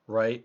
right, 0.06 0.44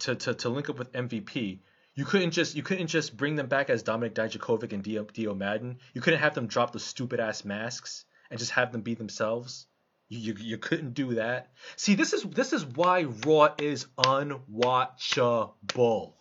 to, 0.00 0.14
to, 0.14 0.34
to 0.34 0.48
link 0.48 0.68
up 0.68 0.78
with 0.78 0.92
MVP, 0.92 1.60
you 1.94 2.04
couldn't 2.04 2.32
just 2.32 2.54
you 2.54 2.62
couldn't 2.62 2.88
just 2.88 3.16
bring 3.16 3.36
them 3.36 3.46
back 3.46 3.70
as 3.70 3.82
Dominic 3.82 4.14
Dijakovic 4.14 4.72
and 4.72 4.84
Dio, 4.84 5.04
Dio 5.04 5.34
Maddin. 5.34 5.78
You 5.94 6.00
couldn't 6.00 6.20
have 6.20 6.34
them 6.34 6.46
drop 6.46 6.72
the 6.72 6.80
stupid 6.80 7.20
ass 7.20 7.44
masks 7.44 8.04
and 8.30 8.38
just 8.38 8.52
have 8.52 8.72
them 8.72 8.82
be 8.82 8.94
themselves. 8.94 9.66
You, 10.08 10.18
you, 10.18 10.34
you 10.38 10.58
couldn't 10.58 10.92
do 10.92 11.14
that. 11.14 11.52
See, 11.76 11.94
this 11.94 12.12
is 12.12 12.22
this 12.22 12.52
is 12.52 12.66
why 12.66 13.04
Raw 13.04 13.54
is 13.58 13.86
unwatchable 13.96 16.12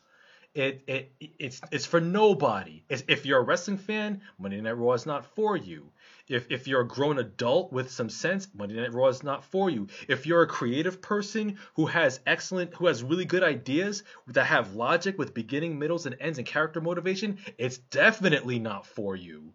It, 0.54 0.84
it 0.86 1.14
it's 1.40 1.62
it's 1.72 1.86
for 1.86 2.02
nobody. 2.02 2.84
It's, 2.90 3.04
if 3.08 3.26
you're 3.26 3.40
a 3.40 3.44
wrestling 3.44 3.78
fan, 3.78 4.22
Monday 4.38 4.60
Night 4.60 4.78
Raw 4.78 4.92
is 4.92 5.06
not 5.06 5.26
for 5.26 5.56
you. 5.56 5.90
If 6.28 6.52
if 6.52 6.68
you're 6.68 6.82
a 6.82 6.88
grown 6.88 7.20
adult 7.20 7.72
with 7.72 7.90
some 7.90 8.10
sense, 8.10 8.50
Monday 8.54 8.76
Night 8.76 8.94
Raw 8.94 9.08
is 9.08 9.24
not 9.24 9.46
for 9.46 9.70
you. 9.70 9.88
If 10.10 10.26
you're 10.26 10.42
a 10.42 10.48
creative 10.48 11.02
person 11.02 11.58
who 11.76 11.86
has 11.86 12.20
excellent, 12.26 12.74
who 12.74 12.88
has 12.88 13.02
really 13.02 13.24
good 13.24 13.44
ideas 13.44 14.04
that 14.28 14.44
have 14.46 14.76
logic 14.76 15.18
with 15.18 15.34
beginning, 15.34 15.80
middles, 15.80 16.06
and 16.06 16.18
ends 16.20 16.38
and 16.38 16.46
character 16.46 16.82
motivation, 16.82 17.38
it's 17.58 17.78
definitely 17.78 18.60
not 18.60 18.86
for 18.86 19.16
you. 19.16 19.54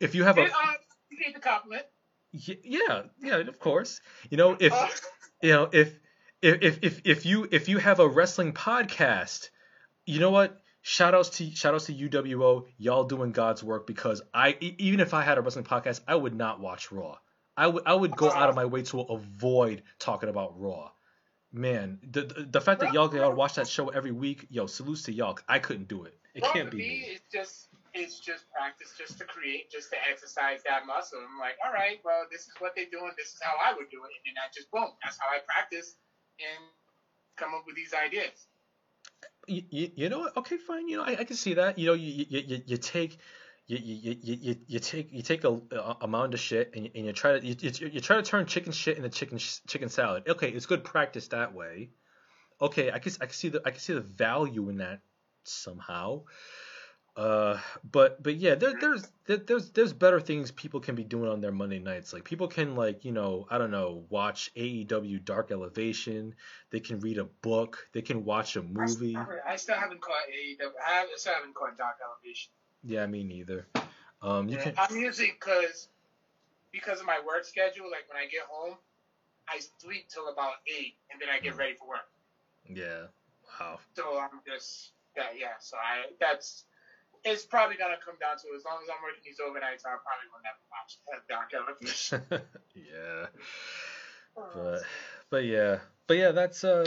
If 0.00 0.16
you 0.16 0.24
have 0.24 0.38
a, 0.38 0.42
uh, 0.42 0.72
you 1.08 1.18
need 1.24 1.36
the 1.36 1.40
compliment. 1.40 1.84
Yeah, 2.32 3.02
yeah, 3.22 3.36
of 3.36 3.60
course. 3.60 4.00
You 4.28 4.36
know, 4.36 4.56
if 4.58 4.72
uh. 4.72 4.88
you 5.40 5.52
know 5.52 5.68
if 5.72 5.94
if 6.42 6.82
if 6.82 7.00
if 7.04 7.26
you 7.26 7.48
if 7.50 7.68
you 7.68 7.78
have 7.78 8.00
a 8.00 8.08
wrestling 8.08 8.52
podcast, 8.52 9.50
you 10.06 10.20
know 10.20 10.30
what? 10.30 10.60
Shout 10.82 11.14
outs 11.14 11.30
to 11.30 11.50
shout 11.50 11.74
outs 11.74 11.86
to 11.86 11.92
UWO, 11.94 12.66
y'all 12.78 13.04
doing 13.04 13.32
God's 13.32 13.62
work 13.62 13.86
because 13.86 14.22
I 14.32 14.56
even 14.60 15.00
if 15.00 15.14
I 15.14 15.22
had 15.22 15.36
a 15.36 15.40
wrestling 15.40 15.64
podcast, 15.64 16.00
I 16.06 16.14
would 16.14 16.34
not 16.34 16.60
watch 16.60 16.92
Raw. 16.92 17.18
I 17.56 17.66
would 17.66 17.82
I 17.86 17.94
would 17.94 18.16
go 18.16 18.30
out 18.30 18.48
of 18.48 18.54
my 18.54 18.66
way 18.66 18.82
to 18.82 19.00
avoid 19.00 19.82
talking 19.98 20.28
about 20.28 20.60
Raw. 20.60 20.92
Man, 21.52 21.98
the 22.08 22.22
the, 22.22 22.48
the 22.52 22.60
fact 22.60 22.80
that 22.80 22.92
y'all 22.92 23.12
y'all 23.12 23.34
watch 23.34 23.54
that 23.54 23.66
show 23.66 23.88
every 23.88 24.12
week, 24.12 24.46
yo, 24.48 24.66
salutes 24.66 25.02
to 25.04 25.12
y'all. 25.12 25.38
I 25.48 25.58
couldn't 25.58 25.88
do 25.88 26.04
it. 26.04 26.16
It 26.34 26.44
can't 26.44 26.70
be 26.70 26.76
me. 26.76 27.04
It's 27.08 27.24
just 27.32 27.68
it's 27.92 28.20
just 28.20 28.44
practice, 28.52 28.92
just 28.96 29.18
to 29.18 29.24
create, 29.24 29.70
just 29.72 29.90
to 29.90 29.96
exercise 30.08 30.60
that 30.68 30.86
muscle. 30.86 31.18
I'm 31.18 31.40
like, 31.40 31.56
all 31.64 31.72
right, 31.72 31.98
well, 32.04 32.28
this 32.30 32.42
is 32.42 32.52
what 32.60 32.76
they're 32.76 32.92
doing. 32.92 33.10
This 33.16 33.32
is 33.32 33.40
how 33.40 33.56
I 33.56 33.74
would 33.74 33.90
do 33.90 34.04
it, 34.04 34.12
and 34.14 34.22
then 34.22 34.36
I 34.38 34.52
just 34.54 34.70
boom, 34.70 34.92
that's 35.02 35.18
how 35.18 35.26
I 35.34 35.40
practice 35.48 35.96
and 36.38 36.62
come 37.36 37.54
up 37.54 37.64
with 37.66 37.74
these 37.74 37.94
ideas. 37.94 38.46
You, 39.46 39.62
you, 39.70 39.90
you 39.94 40.08
know 40.08 40.20
what? 40.20 40.36
Okay, 40.36 40.56
fine. 40.56 40.88
You 40.88 40.98
know, 40.98 41.04
I, 41.04 41.18
I 41.20 41.24
can 41.24 41.36
see 41.36 41.54
that. 41.54 41.78
You 41.78 41.86
know, 41.88 41.94
you 41.94 42.26
you, 42.28 42.42
you, 42.46 42.62
you 42.66 42.76
take 42.76 43.18
you, 43.66 43.78
you, 43.78 44.16
you, 44.22 44.56
you 44.66 44.78
take 44.78 45.12
you 45.12 45.22
take 45.22 45.44
a, 45.44 45.60
a 46.00 46.06
mound 46.06 46.34
of 46.34 46.40
shit 46.40 46.72
and 46.74 46.84
you, 46.84 46.90
and 46.94 47.06
you 47.06 47.12
try 47.12 47.38
to 47.38 47.44
you, 47.46 47.56
you, 47.58 47.88
you 47.88 48.00
try 48.00 48.16
to 48.16 48.22
turn 48.22 48.46
chicken 48.46 48.72
shit 48.72 48.96
into 48.96 49.08
chicken 49.08 49.38
chicken 49.38 49.88
salad. 49.88 50.28
Okay, 50.28 50.50
it's 50.50 50.66
good 50.66 50.84
practice 50.84 51.28
that 51.28 51.54
way. 51.54 51.90
Okay, 52.60 52.90
I 52.90 52.98
can 52.98 53.12
I 53.20 53.26
can 53.26 53.34
see 53.34 53.48
the 53.48 53.62
I 53.64 53.70
can 53.70 53.80
see 53.80 53.94
the 53.94 54.00
value 54.00 54.68
in 54.68 54.78
that 54.78 55.00
somehow. 55.44 56.22
Uh, 57.16 57.58
but 57.90 58.22
but 58.22 58.36
yeah, 58.36 58.54
there, 58.54 58.74
there's 58.78 59.08
there's 59.26 59.70
there's 59.70 59.92
better 59.94 60.20
things 60.20 60.50
people 60.50 60.80
can 60.80 60.94
be 60.94 61.02
doing 61.02 61.30
on 61.30 61.40
their 61.40 61.50
Monday 61.50 61.78
nights. 61.78 62.12
Like 62.12 62.24
people 62.24 62.46
can 62.46 62.76
like 62.76 63.06
you 63.06 63.12
know 63.12 63.46
I 63.50 63.56
don't 63.56 63.70
know 63.70 64.04
watch 64.10 64.52
AEW 64.54 65.24
Dark 65.24 65.50
Elevation. 65.50 66.34
They 66.70 66.80
can 66.80 67.00
read 67.00 67.16
a 67.16 67.24
book. 67.24 67.88
They 67.92 68.02
can 68.02 68.24
watch 68.24 68.56
a 68.56 68.62
movie. 68.62 69.16
I 69.16 69.56
still 69.56 69.76
haven't 69.76 70.02
caught 70.02 70.24
AEW. 70.28 70.70
I 70.86 71.06
still 71.16 71.32
haven't 71.32 71.54
caught 71.54 71.78
Dark 71.78 71.96
Elevation. 72.04 72.52
Yeah, 72.84 73.06
me 73.06 73.24
neither. 73.24 73.66
Um, 74.20 74.48
you 74.50 74.58
yeah, 74.58 74.64
can. 74.64 74.74
I'm 74.76 74.96
usually 74.96 75.32
because 75.40 75.88
because 76.70 77.00
of 77.00 77.06
my 77.06 77.18
work 77.26 77.46
schedule. 77.46 77.86
Like 77.90 78.04
when 78.12 78.22
I 78.22 78.26
get 78.26 78.42
home, 78.50 78.76
I 79.48 79.60
sleep 79.80 80.08
till 80.12 80.28
about 80.28 80.54
eight, 80.66 80.96
and 81.10 81.18
then 81.18 81.30
I 81.30 81.40
get 81.40 81.54
mm. 81.54 81.60
ready 81.60 81.74
for 81.74 81.88
work. 81.88 82.08
Yeah. 82.68 83.06
Wow. 83.58 83.78
So 83.94 84.18
I'm 84.18 84.40
just 84.46 84.92
that 85.16 85.32
yeah. 85.38 85.56
So 85.60 85.78
I 85.78 86.12
that's 86.20 86.64
it's 87.26 87.44
probably 87.44 87.76
gonna 87.76 87.96
come 88.04 88.14
down 88.20 88.36
to 88.38 88.46
as 88.56 88.64
long 88.64 88.78
as 88.82 88.88
I'm 88.88 89.02
working 89.02 89.22
these 89.24 89.40
overnights, 89.40 89.84
I 89.84 89.98
probably 89.98 90.30
will 90.30 90.44
never 90.46 90.62
watch 90.70 90.98
Dark 91.28 91.50
Elevation. 91.52 92.22
yeah. 92.74 93.26
But 94.54 94.82
but 95.28 95.44
yeah. 95.44 95.80
But 96.06 96.16
yeah, 96.18 96.32
that's 96.32 96.62
uh 96.62 96.86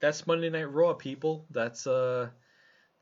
that's 0.00 0.26
Monday 0.26 0.48
Night 0.48 0.72
Raw 0.72 0.94
people. 0.94 1.46
That's 1.50 1.86
uh 1.86 2.28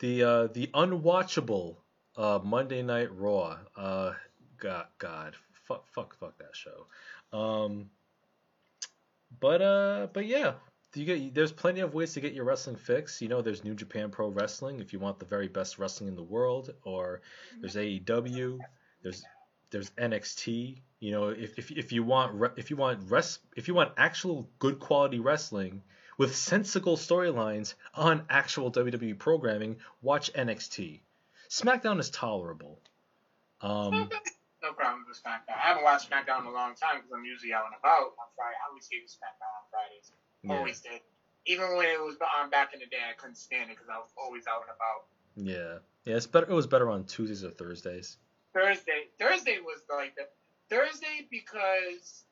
the 0.01 0.23
uh 0.25 0.47
the 0.49 0.67
unwatchable 0.75 1.77
uh 2.17 2.41
Monday 2.43 2.83
Night 2.83 3.15
Raw. 3.17 3.59
Uh 3.77 4.15
God 4.59 4.87
God 4.99 5.37
fuck 5.69 5.87
fuck 5.89 6.17
fuck 6.19 6.37
that 6.39 6.55
show. 6.57 6.87
Um 7.33 7.91
but 9.39 9.63
uh 9.63 10.09
but 10.13 10.27
yeah, 10.27 10.55
you 10.95 11.05
get 11.07 11.35
there's 11.35 11.53
plenty 11.53 11.81
of 11.81 11.95
ways 11.95 12.15
to 12.15 12.21
get 12.21 12.35
your 12.35 12.45
wrestling 12.45 12.77
fix. 12.77 13.23
You 13.23 13.29
know, 13.29 13.41
there's 13.41 13.65
New 13.65 13.75
Japan 13.75 14.11
Pro 14.11 14.29
Wrestling 14.29 14.81
if 14.81 14.93
you 14.93 14.99
want 14.99 15.19
the 15.19 15.25
very 15.25 15.49
best 15.49 15.79
wrestling 15.79 16.09
in 16.09 16.17
the 16.17 16.23
world, 16.23 16.75
or 16.85 17.21
there's 17.61 17.77
AEW, 17.77 18.59
there's 19.03 19.25
there's 19.71 19.91
NXT. 19.91 20.81
You 21.01 21.11
know, 21.11 21.29
if 21.29 21.59
if, 21.59 21.71
if 21.71 21.93
you 21.93 22.03
want 22.03 22.53
if 22.57 22.71
you 22.71 22.77
want 22.77 23.11
rest 23.11 23.41
if 23.57 23.69
you 23.69 23.75
want 23.75 23.93
actual 23.97 24.49
good 24.59 24.79
quality 24.79 25.19
wrestling 25.19 25.83
with 26.19 26.37
sensible 26.37 26.97
storylines 26.97 27.75
on 27.95 28.25
actual 28.29 28.71
WWE 28.71 29.19
programming, 29.19 29.77
watch 30.03 30.33
NXT. 30.35 31.01
SmackDown 31.49 32.01
is 32.01 32.11
tolerable. 32.11 32.79
Um, 33.61 34.11
no 34.63 34.73
problem 34.73 35.05
with 35.09 35.17
SmackDown. 35.17 35.57
I 35.57 35.69
haven't 35.69 35.85
watched 35.85 36.11
SmackDown 36.11 36.41
in 36.41 36.47
a 36.47 36.53
long 36.53 36.75
time 36.75 36.97
because 37.01 37.13
I'm 37.13 37.25
usually 37.25 37.53
out 37.53 37.65
and 37.67 37.75
about 37.81 38.15
on 38.21 38.29
Friday. 38.37 38.57
I 38.61 38.69
always 38.69 38.89
hate 38.91 39.09
SmackDown 39.09 39.51
on 39.51 39.65
Fridays. 39.71 40.13
Yeah. 40.43 40.57
Always 40.57 40.81
did. 40.81 41.01
Even 41.47 41.77
when 41.77 41.87
it 41.87 42.01
was 42.01 42.17
on 42.41 42.51
back 42.51 42.73
in 42.75 42.81
the 42.81 42.87
day, 42.87 43.03
I 43.09 43.15
couldn't 43.15 43.37
stand 43.37 43.71
it 43.71 43.77
because 43.77 43.89
I 43.89 43.99
was 43.99 44.11
always 44.17 44.45
out 44.47 44.63
and 44.63 44.77
about. 44.77 45.07
Yeah, 45.37 45.79
yeah, 46.05 46.17
it's 46.17 46.27
better. 46.27 46.47
It 46.49 46.55
was 46.55 46.67
better 46.67 46.91
on 46.91 47.05
Tuesdays 47.05 47.45
or 47.45 47.51
Thursdays. 47.51 48.19
Thursday, 48.53 49.09
Thursday 49.19 49.59
was 49.65 49.81
like 49.91 50.15
the 50.15 50.29
Thursday 50.69 51.27
because 51.31 52.25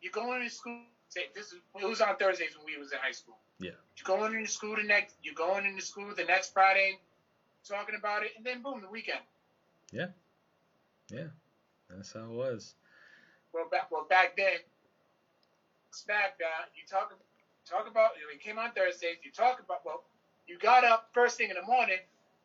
you're 0.00 0.12
going 0.12 0.42
to 0.42 0.50
school. 0.50 0.80
Say 1.08 1.26
this 1.34 1.52
is 1.52 1.60
it 1.80 1.86
was 1.86 2.00
on 2.00 2.16
Thursdays 2.16 2.56
when 2.56 2.66
we 2.66 2.80
was 2.80 2.90
in 2.90 2.98
high 3.00 3.12
school. 3.12 3.36
Yeah. 3.60 3.70
You 3.96 4.04
going 4.04 4.34
into 4.34 4.50
school 4.50 4.74
the 4.76 4.82
next. 4.82 5.14
You 5.22 5.34
going 5.34 5.66
into 5.66 5.82
school 5.82 6.12
the 6.16 6.24
next 6.24 6.52
Friday, 6.52 6.98
talking 7.68 7.94
about 7.96 8.24
it, 8.24 8.30
and 8.36 8.44
then 8.44 8.62
boom, 8.62 8.80
the 8.80 8.88
weekend. 8.88 9.20
Yeah. 9.92 10.06
Yeah, 11.10 11.28
that's 11.90 12.12
how 12.12 12.20
it 12.20 12.30
was. 12.30 12.74
Well, 13.52 13.68
back 13.70 13.90
well 13.90 14.06
back 14.08 14.36
then, 14.36 14.58
SmackDown, 15.94 16.66
you 16.74 16.82
talk 16.90 17.14
talk 17.68 17.88
about 17.90 18.10
it 18.32 18.40
came 18.40 18.58
on 18.58 18.72
Thursdays. 18.72 19.16
You 19.24 19.30
talk 19.30 19.60
about 19.64 19.84
well, 19.84 20.02
you 20.46 20.58
got 20.58 20.84
up 20.84 21.08
first 21.12 21.38
thing 21.38 21.50
in 21.50 21.56
the 21.56 21.66
morning. 21.66 21.98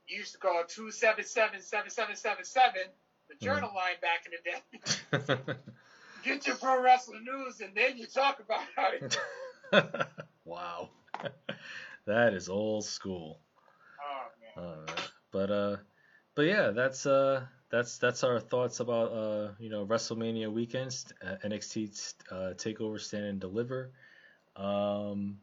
You 0.08 0.20
used 0.20 0.34
to 0.34 0.40
call 0.40 0.64
two 0.68 0.92
seven 0.92 1.26
seven 1.26 1.62
seven 1.62 1.90
seven 1.90 2.16
seven 2.16 2.46
seven 2.46 2.82
the 3.28 3.36
mm. 3.36 3.40
journal 3.40 3.70
mm. 3.70 3.76
line 3.76 3.96
back 4.02 4.26
in 4.26 4.32
the 4.32 5.38
day. 5.46 5.54
Get 6.24 6.48
your 6.48 6.58
pro 6.58 6.82
wrestling 6.82 7.24
news, 7.24 7.62
and 7.62 7.74
then 7.76 7.98
you 7.98 8.06
talk 8.06 8.40
about 8.40 8.62
how 8.76 8.90
it. 8.92 9.18
wow, 10.46 10.90
that 12.06 12.34
is 12.34 12.50
old 12.50 12.84
school. 12.84 13.40
Oh 14.04 14.62
man. 14.62 14.86
Uh, 14.88 14.92
but 15.32 15.52
uh, 15.52 15.78
but 16.36 16.42
yeah, 16.44 16.72
that's 16.72 17.06
uh 17.06 17.44
that's 17.70 17.98
that's 18.00 18.24
our 18.24 18.40
thoughts 18.40 18.80
about 18.80 19.12
uh, 19.12 19.50
you 19.60 19.70
know 19.70 19.86
WrestleMania 19.86 20.52
weekends, 20.52 21.06
uh, 21.26 21.36
NXT 21.46 22.14
uh, 22.32 22.36
Takeover 22.56 23.00
Stand 23.00 23.26
and 23.26 23.40
Deliver. 23.40 23.91
Um, 24.56 25.38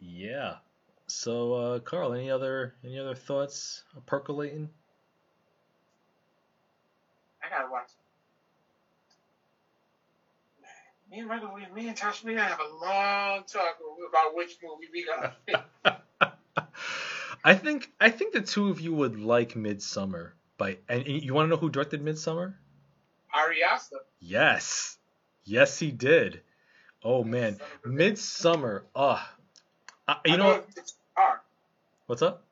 yeah. 0.00 0.56
So, 1.06 1.54
uh, 1.54 1.78
Carl, 1.80 2.12
any 2.14 2.30
other 2.30 2.74
any 2.84 2.98
other 2.98 3.14
thoughts 3.14 3.84
percolating? 4.06 4.68
I 7.42 7.48
gotta 7.48 7.70
watch. 7.70 7.90
Me 11.10 11.18
and 11.18 11.28
Michael, 11.28 11.56
me 11.74 11.88
and 11.88 11.96
Tasha, 11.96 12.24
we 12.24 12.34
gotta 12.34 12.54
have 12.54 12.60
a 12.60 12.84
long 12.84 13.42
talk 13.44 13.78
about 14.08 14.36
which 14.36 14.58
movie 14.62 14.86
we 14.92 15.04
gotta. 15.04 15.64
I 17.44 17.54
think 17.54 17.90
I 18.00 18.10
think 18.10 18.32
the 18.32 18.42
two 18.42 18.68
of 18.68 18.80
you 18.80 18.94
would 18.94 19.18
like 19.18 19.54
Midsommar 19.54 20.32
by 20.60 20.78
and 20.88 21.06
you 21.08 21.34
want 21.34 21.46
to 21.46 21.50
know 21.50 21.56
who 21.56 21.70
directed 21.70 22.02
Midsummer? 22.02 22.56
Ari 23.34 23.64
Aster. 23.64 23.96
Yes, 24.20 24.98
yes, 25.44 25.78
he 25.78 25.90
did. 25.90 26.42
Oh 27.02 27.24
man, 27.24 27.58
Midsummer. 27.84 28.84
Ah, 28.94 29.34
uh, 30.06 30.14
you 30.26 30.34
I 30.34 30.36
know. 30.36 30.62
What's 32.06 32.22
up? 32.22 32.44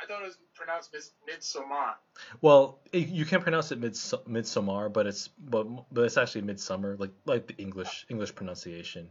I 0.00 0.06
thought 0.06 0.22
it 0.22 0.26
was 0.26 0.38
pronounced 0.54 0.94
Midsommar. 1.28 1.94
Well, 2.40 2.80
you 2.92 3.24
can 3.24 3.42
pronounce 3.42 3.72
it 3.72 3.78
Mids- 3.80 4.14
Midsommar, 4.28 4.92
but 4.92 5.06
it's 5.06 5.28
but 5.28 5.64
but 5.92 6.04
it's 6.04 6.16
actually 6.16 6.42
Midsummer, 6.42 6.96
like 6.98 7.10
like 7.26 7.46
the 7.46 7.56
English 7.56 8.06
English 8.08 8.34
pronunciation. 8.34 9.10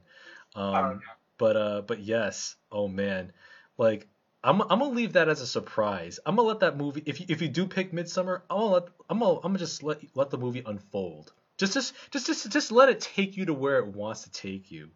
Um, 0.55 0.75
oh, 0.75 0.99
But 1.37 1.57
uh, 1.57 1.81
but 1.81 1.99
yes. 1.99 2.55
Oh 2.71 2.87
man, 2.87 3.31
like 3.77 4.07
I'm, 4.43 4.61
I'm 4.61 4.79
gonna 4.79 4.89
leave 4.89 5.13
that 5.13 5.29
as 5.29 5.39
a 5.39 5.47
surprise. 5.47 6.19
I'm 6.25 6.35
gonna 6.35 6.47
let 6.47 6.59
that 6.59 6.77
movie. 6.77 7.01
If 7.05 7.21
you, 7.21 7.25
if 7.29 7.41
you 7.41 7.47
do 7.47 7.65
pick 7.65 7.93
Midsummer, 7.93 8.43
I'm 8.49 8.57
gonna 8.57 8.73
let 8.73 8.83
I'm 9.09 9.19
gonna, 9.19 9.35
I'm 9.35 9.41
gonna 9.41 9.59
just 9.59 9.83
let 9.83 9.99
let 10.15 10.29
the 10.29 10.37
movie 10.37 10.63
unfold. 10.65 11.31
Just 11.57 11.73
just 11.73 11.93
just 12.11 12.25
just 12.25 12.51
just 12.51 12.71
let 12.71 12.89
it 12.89 12.99
take 12.99 13.37
you 13.37 13.45
to 13.45 13.53
where 13.53 13.79
it 13.79 13.87
wants 13.87 14.23
to 14.23 14.31
take 14.31 14.69
you. 14.69 14.89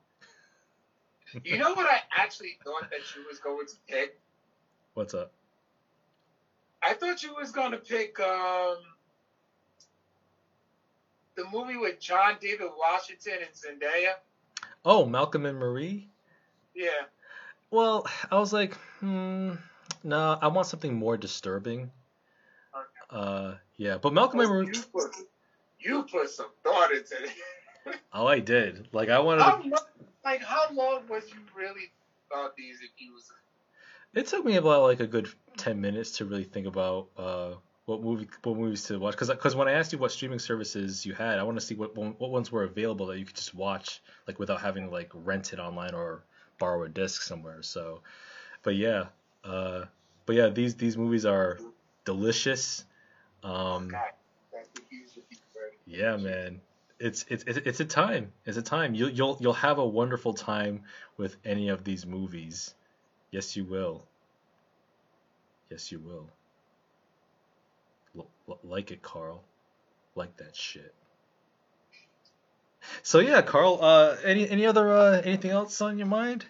you 1.43 1.57
know 1.57 1.73
what 1.73 1.85
I 1.85 2.01
actually 2.15 2.57
thought 2.63 2.89
that 2.89 2.99
you 3.15 3.25
was 3.29 3.39
going 3.39 3.67
to 3.67 3.75
pick? 3.87 4.19
What's 4.95 5.13
up? 5.13 5.31
I 6.83 6.93
thought 6.93 7.23
you 7.23 7.33
was 7.33 7.51
going 7.51 7.71
to 7.71 7.77
pick 7.77 8.19
um, 8.19 8.77
the 11.35 11.45
movie 11.51 11.77
with 11.77 11.99
John 11.99 12.37
David 12.39 12.69
Washington 12.77 13.39
and 13.41 13.81
Zendaya. 13.81 14.13
Oh, 14.85 15.05
Malcolm 15.05 15.45
and 15.45 15.57
Marie. 15.57 16.09
Yeah. 16.73 16.89
Well, 17.72 18.06
I 18.31 18.39
was 18.39 18.53
like, 18.53 18.73
hmm, 18.99 19.53
no, 20.03 20.38
I 20.41 20.48
want 20.48 20.68
something 20.68 20.94
more 20.94 21.18
disturbing. 21.18 21.91
Okay. 22.73 23.22
Uh, 23.22 23.56
yeah, 23.77 23.98
but 23.98 24.14
Malcolm 24.14 24.39
in 24.41 24.73
you 24.73 24.84
put, 24.94 25.15
you 25.80 26.03
put 26.03 26.30
some 26.30 26.48
thought 26.64 26.91
into 26.91 27.15
it. 27.23 27.95
oh, 28.14 28.27
I 28.27 28.39
did. 28.39 28.88
Like 28.91 29.10
I 29.10 29.19
wanted. 29.19 29.44
How 29.44 29.57
to... 29.57 29.69
long, 29.69 29.80
like 30.26 30.44
how 30.44 30.68
long 30.73 31.02
was 31.07 31.23
you 31.30 31.39
really 31.56 31.91
thought 32.30 32.56
these 32.56 32.80
if? 32.81 33.31
It 34.14 34.27
took 34.27 34.45
me 34.45 34.56
about 34.56 34.84
like 34.84 34.99
a 34.99 35.07
good 35.07 35.30
ten 35.57 35.80
minutes 35.80 36.18
to 36.18 36.26
really 36.26 36.44
think 36.44 36.65
about 36.68 37.07
uh, 37.18 37.52
what 37.85 38.02
movie 38.02 38.27
what 38.44 38.57
movies 38.57 38.84
to 38.85 38.99
watch 38.99 39.14
because 39.14 39.30
because 39.30 39.56
when 39.56 39.68
I 39.68 39.73
asked 39.73 39.94
you 39.94 39.99
what 39.99 40.11
streaming 40.11 40.39
services 40.39 41.06
you 41.06 41.14
had, 41.14 41.39
I 41.39 41.44
want 41.44 41.60
to 41.60 41.65
see 41.65 41.76
what 41.76 41.95
what 41.95 42.31
ones 42.31 42.52
were 42.52 42.64
available 42.64 43.06
that 43.07 43.19
you 43.19 43.26
could 43.26 43.35
just 43.35 43.53
watch 43.53 44.02
like 44.27 44.39
without 44.39 44.60
having 44.60 44.85
to 44.85 44.91
like 44.91 45.11
rent 45.14 45.53
it 45.53 45.60
online 45.60 45.94
or 45.94 46.23
borrow 46.59 46.84
a 46.84 46.89
disc 46.89 47.21
somewhere. 47.21 47.61
So, 47.63 48.01
but 48.63 48.75
yeah, 48.75 49.05
uh, 49.43 49.85
but 50.25 50.35
yeah, 50.35 50.49
these 50.49 50.75
these 50.75 50.97
movies 50.97 51.25
are 51.25 51.59
delicious. 52.05 52.85
Um, 53.43 53.91
yeah, 55.85 56.17
man, 56.17 56.61
it's 56.99 57.25
it's 57.29 57.43
it's 57.47 57.79
a 57.79 57.85
time. 57.85 58.31
It's 58.45 58.57
a 58.57 58.61
time. 58.61 58.93
You'll 58.95 59.09
you'll 59.09 59.38
you'll 59.39 59.53
have 59.53 59.77
a 59.79 59.85
wonderful 59.88 60.34
time 60.34 60.84
with 61.17 61.38
any 61.45 61.69
of 61.69 61.84
these 61.84 62.05
movies. 62.05 62.73
Yes, 63.31 63.55
you 63.55 63.65
will. 63.65 64.05
Yes, 65.69 65.91
you 65.91 65.99
will. 65.99 66.29
L- 68.17 68.59
like 68.63 68.91
it, 68.91 69.01
Carl. 69.01 69.43
Like 70.15 70.38
that 70.38 70.55
shit. 70.55 70.95
So 73.03 73.19
yeah, 73.19 73.41
Carl. 73.41 73.80
Uh, 73.81 74.15
any 74.23 74.49
any 74.49 74.65
other 74.65 74.91
uh, 74.91 75.22
anything 75.23 75.51
else 75.51 75.81
on 75.81 75.97
your 75.97 76.07
mind? 76.07 76.45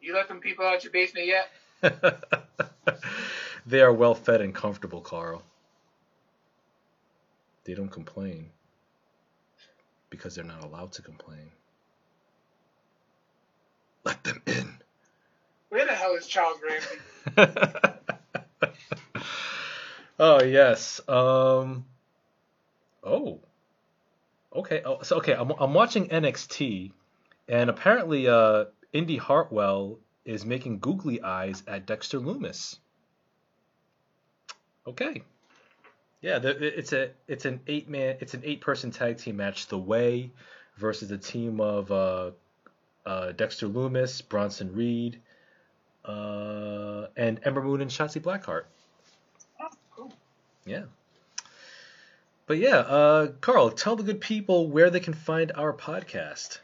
You 0.00 0.14
let 0.14 0.28
them 0.28 0.40
people 0.40 0.64
out 0.64 0.82
your 0.82 0.92
basement 0.92 1.26
yet? 1.26 1.50
they 3.66 3.80
are 3.80 3.92
well 3.92 4.14
fed 4.14 4.40
and 4.40 4.54
comfortable, 4.54 5.00
Carl. 5.00 5.42
They 7.64 7.74
don't 7.74 7.90
complain 7.90 8.50
because 10.08 10.34
they're 10.34 10.44
not 10.44 10.64
allowed 10.64 10.92
to 10.92 11.02
complain. 11.02 11.50
Let 14.04 14.24
them 14.24 14.42
in. 14.46 14.74
Where 15.68 15.86
the 15.86 15.92
hell 15.92 16.14
is 16.16 16.26
Charles 16.26 16.58
Ramsey? 16.66 16.98
oh 20.18 20.42
yes. 20.42 21.00
Um. 21.08 21.84
Oh. 23.04 23.40
Okay. 24.54 24.82
Oh, 24.84 25.02
so 25.02 25.16
okay. 25.18 25.32
I'm 25.32 25.50
I'm 25.58 25.74
watching 25.74 26.08
NXT, 26.08 26.92
and 27.48 27.70
apparently, 27.70 28.28
uh, 28.28 28.66
Indi 28.92 29.16
Hartwell 29.16 29.98
is 30.24 30.44
making 30.44 30.80
googly 30.80 31.22
eyes 31.22 31.62
at 31.66 31.86
Dexter 31.86 32.18
Lumis. 32.18 32.78
Okay. 34.86 35.22
Yeah, 36.20 36.38
the, 36.38 36.78
it's 36.78 36.92
a 36.92 37.10
it's 37.28 37.44
an 37.44 37.60
eight 37.66 37.88
man 37.88 38.16
it's 38.20 38.34
an 38.34 38.42
eight 38.44 38.60
person 38.60 38.90
tag 38.90 39.18
team 39.18 39.36
match. 39.36 39.68
The 39.68 39.78
Way 39.78 40.32
versus 40.76 41.10
a 41.10 41.18
team 41.18 41.60
of 41.60 41.90
uh, 41.92 42.30
uh, 43.06 43.32
Dexter 43.32 43.68
Lumis, 43.68 44.26
Bronson 44.26 44.74
Reed, 44.74 45.20
uh, 46.04 47.06
and 47.16 47.40
Ember 47.44 47.62
Moon 47.62 47.80
and 47.80 47.90
Shotzi 47.90 48.20
Blackheart. 48.20 48.64
Oh, 49.60 49.68
cool. 49.94 50.12
Yeah. 50.66 50.84
But 52.50 52.58
yeah, 52.58 52.78
uh, 52.78 53.28
Carl, 53.40 53.70
tell 53.70 53.94
the 53.94 54.02
good 54.02 54.20
people 54.20 54.66
where 54.66 54.90
they 54.90 54.98
can 54.98 55.14
find 55.14 55.52
our 55.54 55.72
podcast. 55.72 56.58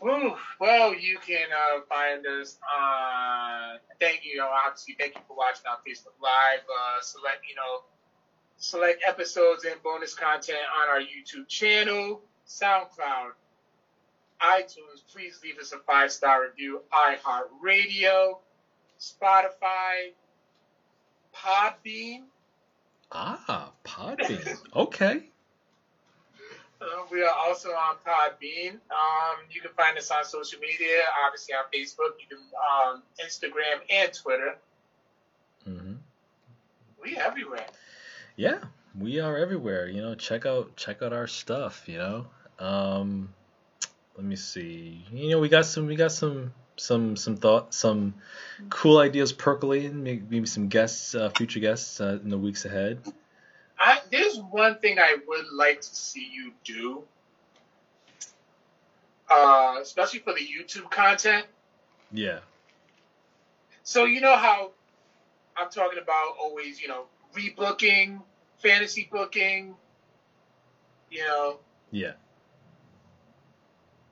Ooh, 0.00 0.36
well, 0.60 0.94
you 0.94 1.18
can 1.18 1.48
uh, 1.50 1.80
find 1.88 2.24
us 2.24 2.56
on. 2.72 3.80
Thank 3.98 4.20
you, 4.22 4.40
obviously, 4.40 4.94
thank 4.96 5.16
you 5.16 5.22
for 5.26 5.36
watching 5.36 5.64
on 5.68 5.78
Facebook 5.78 6.14
Live. 6.22 6.60
Uh, 6.60 7.02
select, 7.02 7.42
you 7.48 7.56
know, 7.56 7.82
select 8.58 9.02
episodes 9.04 9.64
and 9.64 9.74
bonus 9.82 10.14
content 10.14 10.60
on 10.80 10.88
our 10.88 11.00
YouTube 11.00 11.48
channel, 11.48 12.22
SoundCloud, 12.46 13.32
iTunes. 14.40 15.02
Please 15.12 15.40
leave 15.42 15.58
us 15.58 15.72
a 15.72 15.78
five 15.78 16.12
star 16.12 16.44
review. 16.44 16.80
iHeartRadio, 16.92 18.38
Spotify, 19.00 20.12
Podbean. 21.34 22.20
Ah, 23.12 23.72
Podbean. 23.84 24.58
Okay. 24.74 25.22
Uh, 26.80 26.86
we 27.12 27.22
are 27.22 27.34
also 27.46 27.70
on 27.70 27.96
Podbean. 28.06 28.72
Um, 28.72 29.36
you 29.50 29.60
can 29.60 29.70
find 29.76 29.98
us 29.98 30.10
on 30.10 30.24
social 30.24 30.58
media, 30.60 31.02
obviously 31.26 31.54
on 31.54 31.64
Facebook, 31.74 32.14
you 32.20 32.26
can 32.28 32.38
um, 32.86 33.02
Instagram 33.22 33.80
and 33.90 34.12
Twitter. 34.14 34.56
Mm-hmm. 35.68 35.94
We 37.02 37.18
everywhere. 37.18 37.66
Yeah, 38.36 38.60
we 38.98 39.20
are 39.20 39.36
everywhere. 39.36 39.88
You 39.88 40.00
know, 40.00 40.14
check 40.14 40.46
out 40.46 40.76
check 40.76 41.02
out 41.02 41.12
our 41.12 41.26
stuff. 41.26 41.84
You 41.86 41.98
know, 41.98 42.26
um, 42.58 43.28
let 44.16 44.24
me 44.24 44.36
see. 44.36 45.04
You 45.12 45.30
know, 45.30 45.38
we 45.38 45.48
got 45.48 45.66
some 45.66 45.86
we 45.86 45.96
got 45.96 46.12
some 46.12 46.54
some 46.76 47.16
some 47.16 47.36
thought 47.36 47.74
some 47.74 48.14
cool 48.68 48.98
ideas 48.98 49.32
percolating. 49.32 50.02
Maybe, 50.02 50.22
maybe 50.28 50.46
some 50.46 50.68
guests, 50.68 51.14
uh, 51.14 51.30
future 51.30 51.60
guests 51.60 52.00
uh, 52.00 52.18
in 52.22 52.28
the 52.28 52.38
weeks 52.38 52.64
ahead. 52.64 53.00
I, 53.78 54.00
there's 54.10 54.38
one 54.38 54.78
thing 54.78 54.98
I 54.98 55.16
would 55.26 55.46
like 55.52 55.80
to 55.80 55.94
see 55.94 56.28
you 56.30 56.52
do, 56.64 57.02
uh, 59.30 59.76
especially 59.80 60.20
for 60.20 60.34
the 60.34 60.40
YouTube 60.40 60.90
content. 60.90 61.46
Yeah. 62.12 62.40
So 63.82 64.04
you 64.04 64.20
know 64.20 64.36
how 64.36 64.72
I'm 65.56 65.70
talking 65.70 65.98
about 65.98 66.36
always, 66.38 66.80
you 66.80 66.88
know, 66.88 67.06
rebooking, 67.34 68.20
fantasy 68.58 69.08
booking, 69.10 69.74
you 71.10 71.24
know. 71.24 71.58
Yeah. 71.90 72.12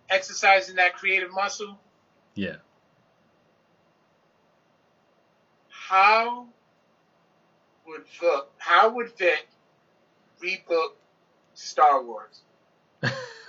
Exercising 0.09 0.77
that 0.77 0.95
creative 0.95 1.31
muscle. 1.33 1.79
Yeah. 2.35 2.57
How 5.89 6.47
would 7.87 8.05
Vic, 8.21 8.45
how 8.59 8.91
would 8.91 9.17
Vic 9.17 9.49
rebook 10.43 10.91
Star 11.55 12.03
Wars. 12.03 12.43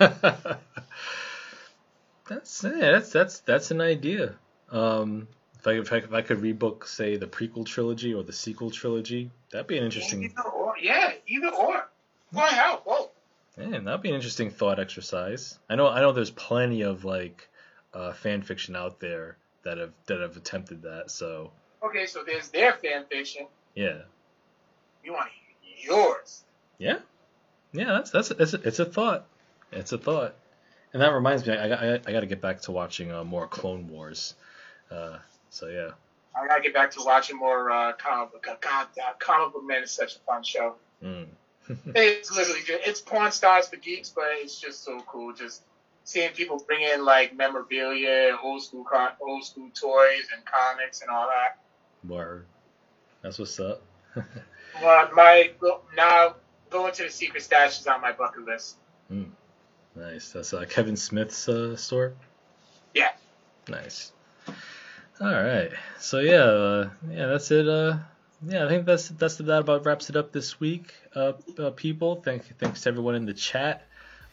that's 2.28 2.64
yeah, 2.64 2.92
that's 2.92 3.12
that's 3.12 3.40
that's 3.40 3.70
an 3.70 3.80
idea. 3.80 4.34
Um, 4.70 5.28
if 5.58 5.66
I, 5.66 5.72
if 5.72 5.92
I, 5.92 5.96
if 5.98 6.12
I 6.12 6.22
could 6.22 6.38
rebook, 6.38 6.86
say, 6.86 7.16
the 7.16 7.26
prequel 7.26 7.66
trilogy 7.66 8.14
or 8.14 8.22
the 8.22 8.32
sequel 8.32 8.70
trilogy, 8.70 9.30
that'd 9.50 9.66
be 9.66 9.78
an 9.78 9.84
interesting. 9.84 10.24
Either 10.24 10.48
or, 10.48 10.74
yeah, 10.80 11.12
either 11.26 11.50
or. 11.50 11.88
Why 12.32 12.48
how 12.48 12.82
both? 12.84 13.10
Man, 13.56 13.84
that'd 13.84 14.02
be 14.02 14.08
an 14.08 14.14
interesting 14.14 14.50
thought 14.50 14.80
exercise. 14.80 15.58
I 15.68 15.76
know 15.76 15.88
I 15.88 16.00
know 16.00 16.12
there's 16.12 16.30
plenty 16.30 16.82
of 16.82 17.04
like 17.04 17.48
uh, 17.92 18.12
fan 18.12 18.42
fiction 18.42 18.74
out 18.76 19.00
there 19.00 19.36
that 19.64 19.78
have 19.78 19.92
that 20.06 20.20
have 20.20 20.36
attempted 20.36 20.82
that. 20.82 21.10
So. 21.10 21.52
Okay, 21.82 22.06
so 22.06 22.22
there's 22.24 22.48
their 22.48 22.72
fan 22.74 23.04
fiction. 23.10 23.46
Yeah. 23.74 24.02
You 25.04 25.12
want 25.12 25.30
yours. 25.78 26.42
Yeah, 26.78 26.98
yeah, 27.72 27.92
that's 27.92 28.10
that's 28.10 28.30
it's 28.30 28.54
a, 28.54 28.60
it's 28.66 28.78
a 28.78 28.84
thought. 28.84 29.26
It's 29.72 29.92
a 29.92 29.98
thought, 29.98 30.34
and 30.92 31.02
that 31.02 31.12
reminds 31.12 31.46
me, 31.46 31.54
I 31.54 31.68
I, 31.68 31.94
I 31.94 32.12
got 32.12 32.20
to 32.20 32.26
get 32.26 32.40
back 32.40 32.62
to 32.62 32.72
watching 32.72 33.12
uh, 33.12 33.24
more 33.24 33.46
Clone 33.46 33.88
Wars. 33.88 34.34
Uh, 34.90 35.18
so 35.50 35.68
yeah. 35.68 35.90
I 36.34 36.46
gotta 36.46 36.62
get 36.62 36.74
back 36.74 36.92
to 36.92 37.02
watching 37.04 37.36
more 37.36 37.70
uh, 37.70 37.92
comic 37.94 38.32
book. 38.32 38.46
God, 38.60 38.86
comic 39.18 39.52
book 39.52 39.64
man 39.64 39.82
is 39.82 39.90
such 39.90 40.16
a 40.16 40.18
fun 40.20 40.42
show. 40.42 40.76
Mm. 41.02 41.26
it's 41.94 42.34
literally 42.34 42.60
just, 42.64 42.86
it's 42.86 43.00
porn 43.00 43.32
stars 43.32 43.68
for 43.68 43.76
geeks, 43.76 44.10
but 44.10 44.24
it's 44.30 44.58
just 44.58 44.84
so 44.84 45.00
cool. 45.06 45.32
Just 45.32 45.62
seeing 46.04 46.30
people 46.32 46.62
bring 46.66 46.82
in 46.82 47.04
like 47.04 47.36
memorabilia, 47.36 48.36
old 48.42 48.62
school 48.62 48.86
old 49.20 49.44
school 49.44 49.70
toys 49.74 50.28
and 50.34 50.44
comics 50.44 51.02
and 51.02 51.10
all 51.10 51.26
that. 51.26 51.58
Word. 52.06 52.46
That's 53.22 53.38
what's 53.38 53.58
up. 53.60 53.82
well, 54.82 55.10
my 55.14 55.50
now 55.96 56.36
going 56.70 56.92
to 56.94 57.04
the 57.04 57.10
secret 57.10 57.42
stash 57.42 57.80
is 57.80 57.86
on 57.86 58.00
my 58.00 58.12
bucket 58.12 58.44
list. 58.44 58.76
Mm. 59.12 59.30
Nice. 59.96 60.32
That's 60.32 60.54
uh, 60.54 60.64
Kevin 60.68 60.96
Smith's 60.96 61.48
uh, 61.48 61.76
store. 61.76 62.14
Yeah. 62.94 63.10
Nice. 63.68 64.12
All 65.20 65.32
right. 65.32 65.70
So 65.98 66.20
yeah, 66.20 66.44
uh, 66.44 66.90
yeah, 67.10 67.26
that's 67.26 67.50
it. 67.50 67.68
Uh, 67.68 67.98
yeah, 68.46 68.64
I 68.64 68.68
think 68.68 68.86
that's 68.86 69.08
that's 69.08 69.36
that 69.36 69.60
about 69.60 69.84
wraps 69.84 70.08
it 70.08 70.16
up 70.16 70.32
this 70.32 70.58
week. 70.58 70.94
Uh, 71.14 71.32
uh 71.58 71.70
people, 71.70 72.16
thank 72.16 72.56
thanks 72.58 72.82
to 72.82 72.88
everyone 72.88 73.14
in 73.14 73.26
the 73.26 73.34
chat 73.34 73.86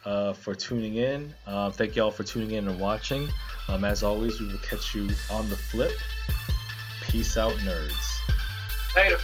uh, 0.06 0.32
for 0.32 0.54
tuning 0.54 0.94
in. 0.94 1.34
Uh, 1.46 1.70
thank 1.70 1.96
you 1.96 2.02
all 2.02 2.10
for 2.10 2.24
tuning 2.24 2.52
in 2.52 2.68
and 2.68 2.80
watching. 2.80 3.28
Um, 3.68 3.84
as 3.84 4.02
always, 4.02 4.40
we 4.40 4.46
will 4.46 4.58
catch 4.58 4.94
you 4.94 5.10
on 5.30 5.50
the 5.50 5.56
flip. 5.56 5.92
Peace 7.08 7.36
out, 7.38 7.52
nerds. 7.52 8.18
Later. 8.94 9.18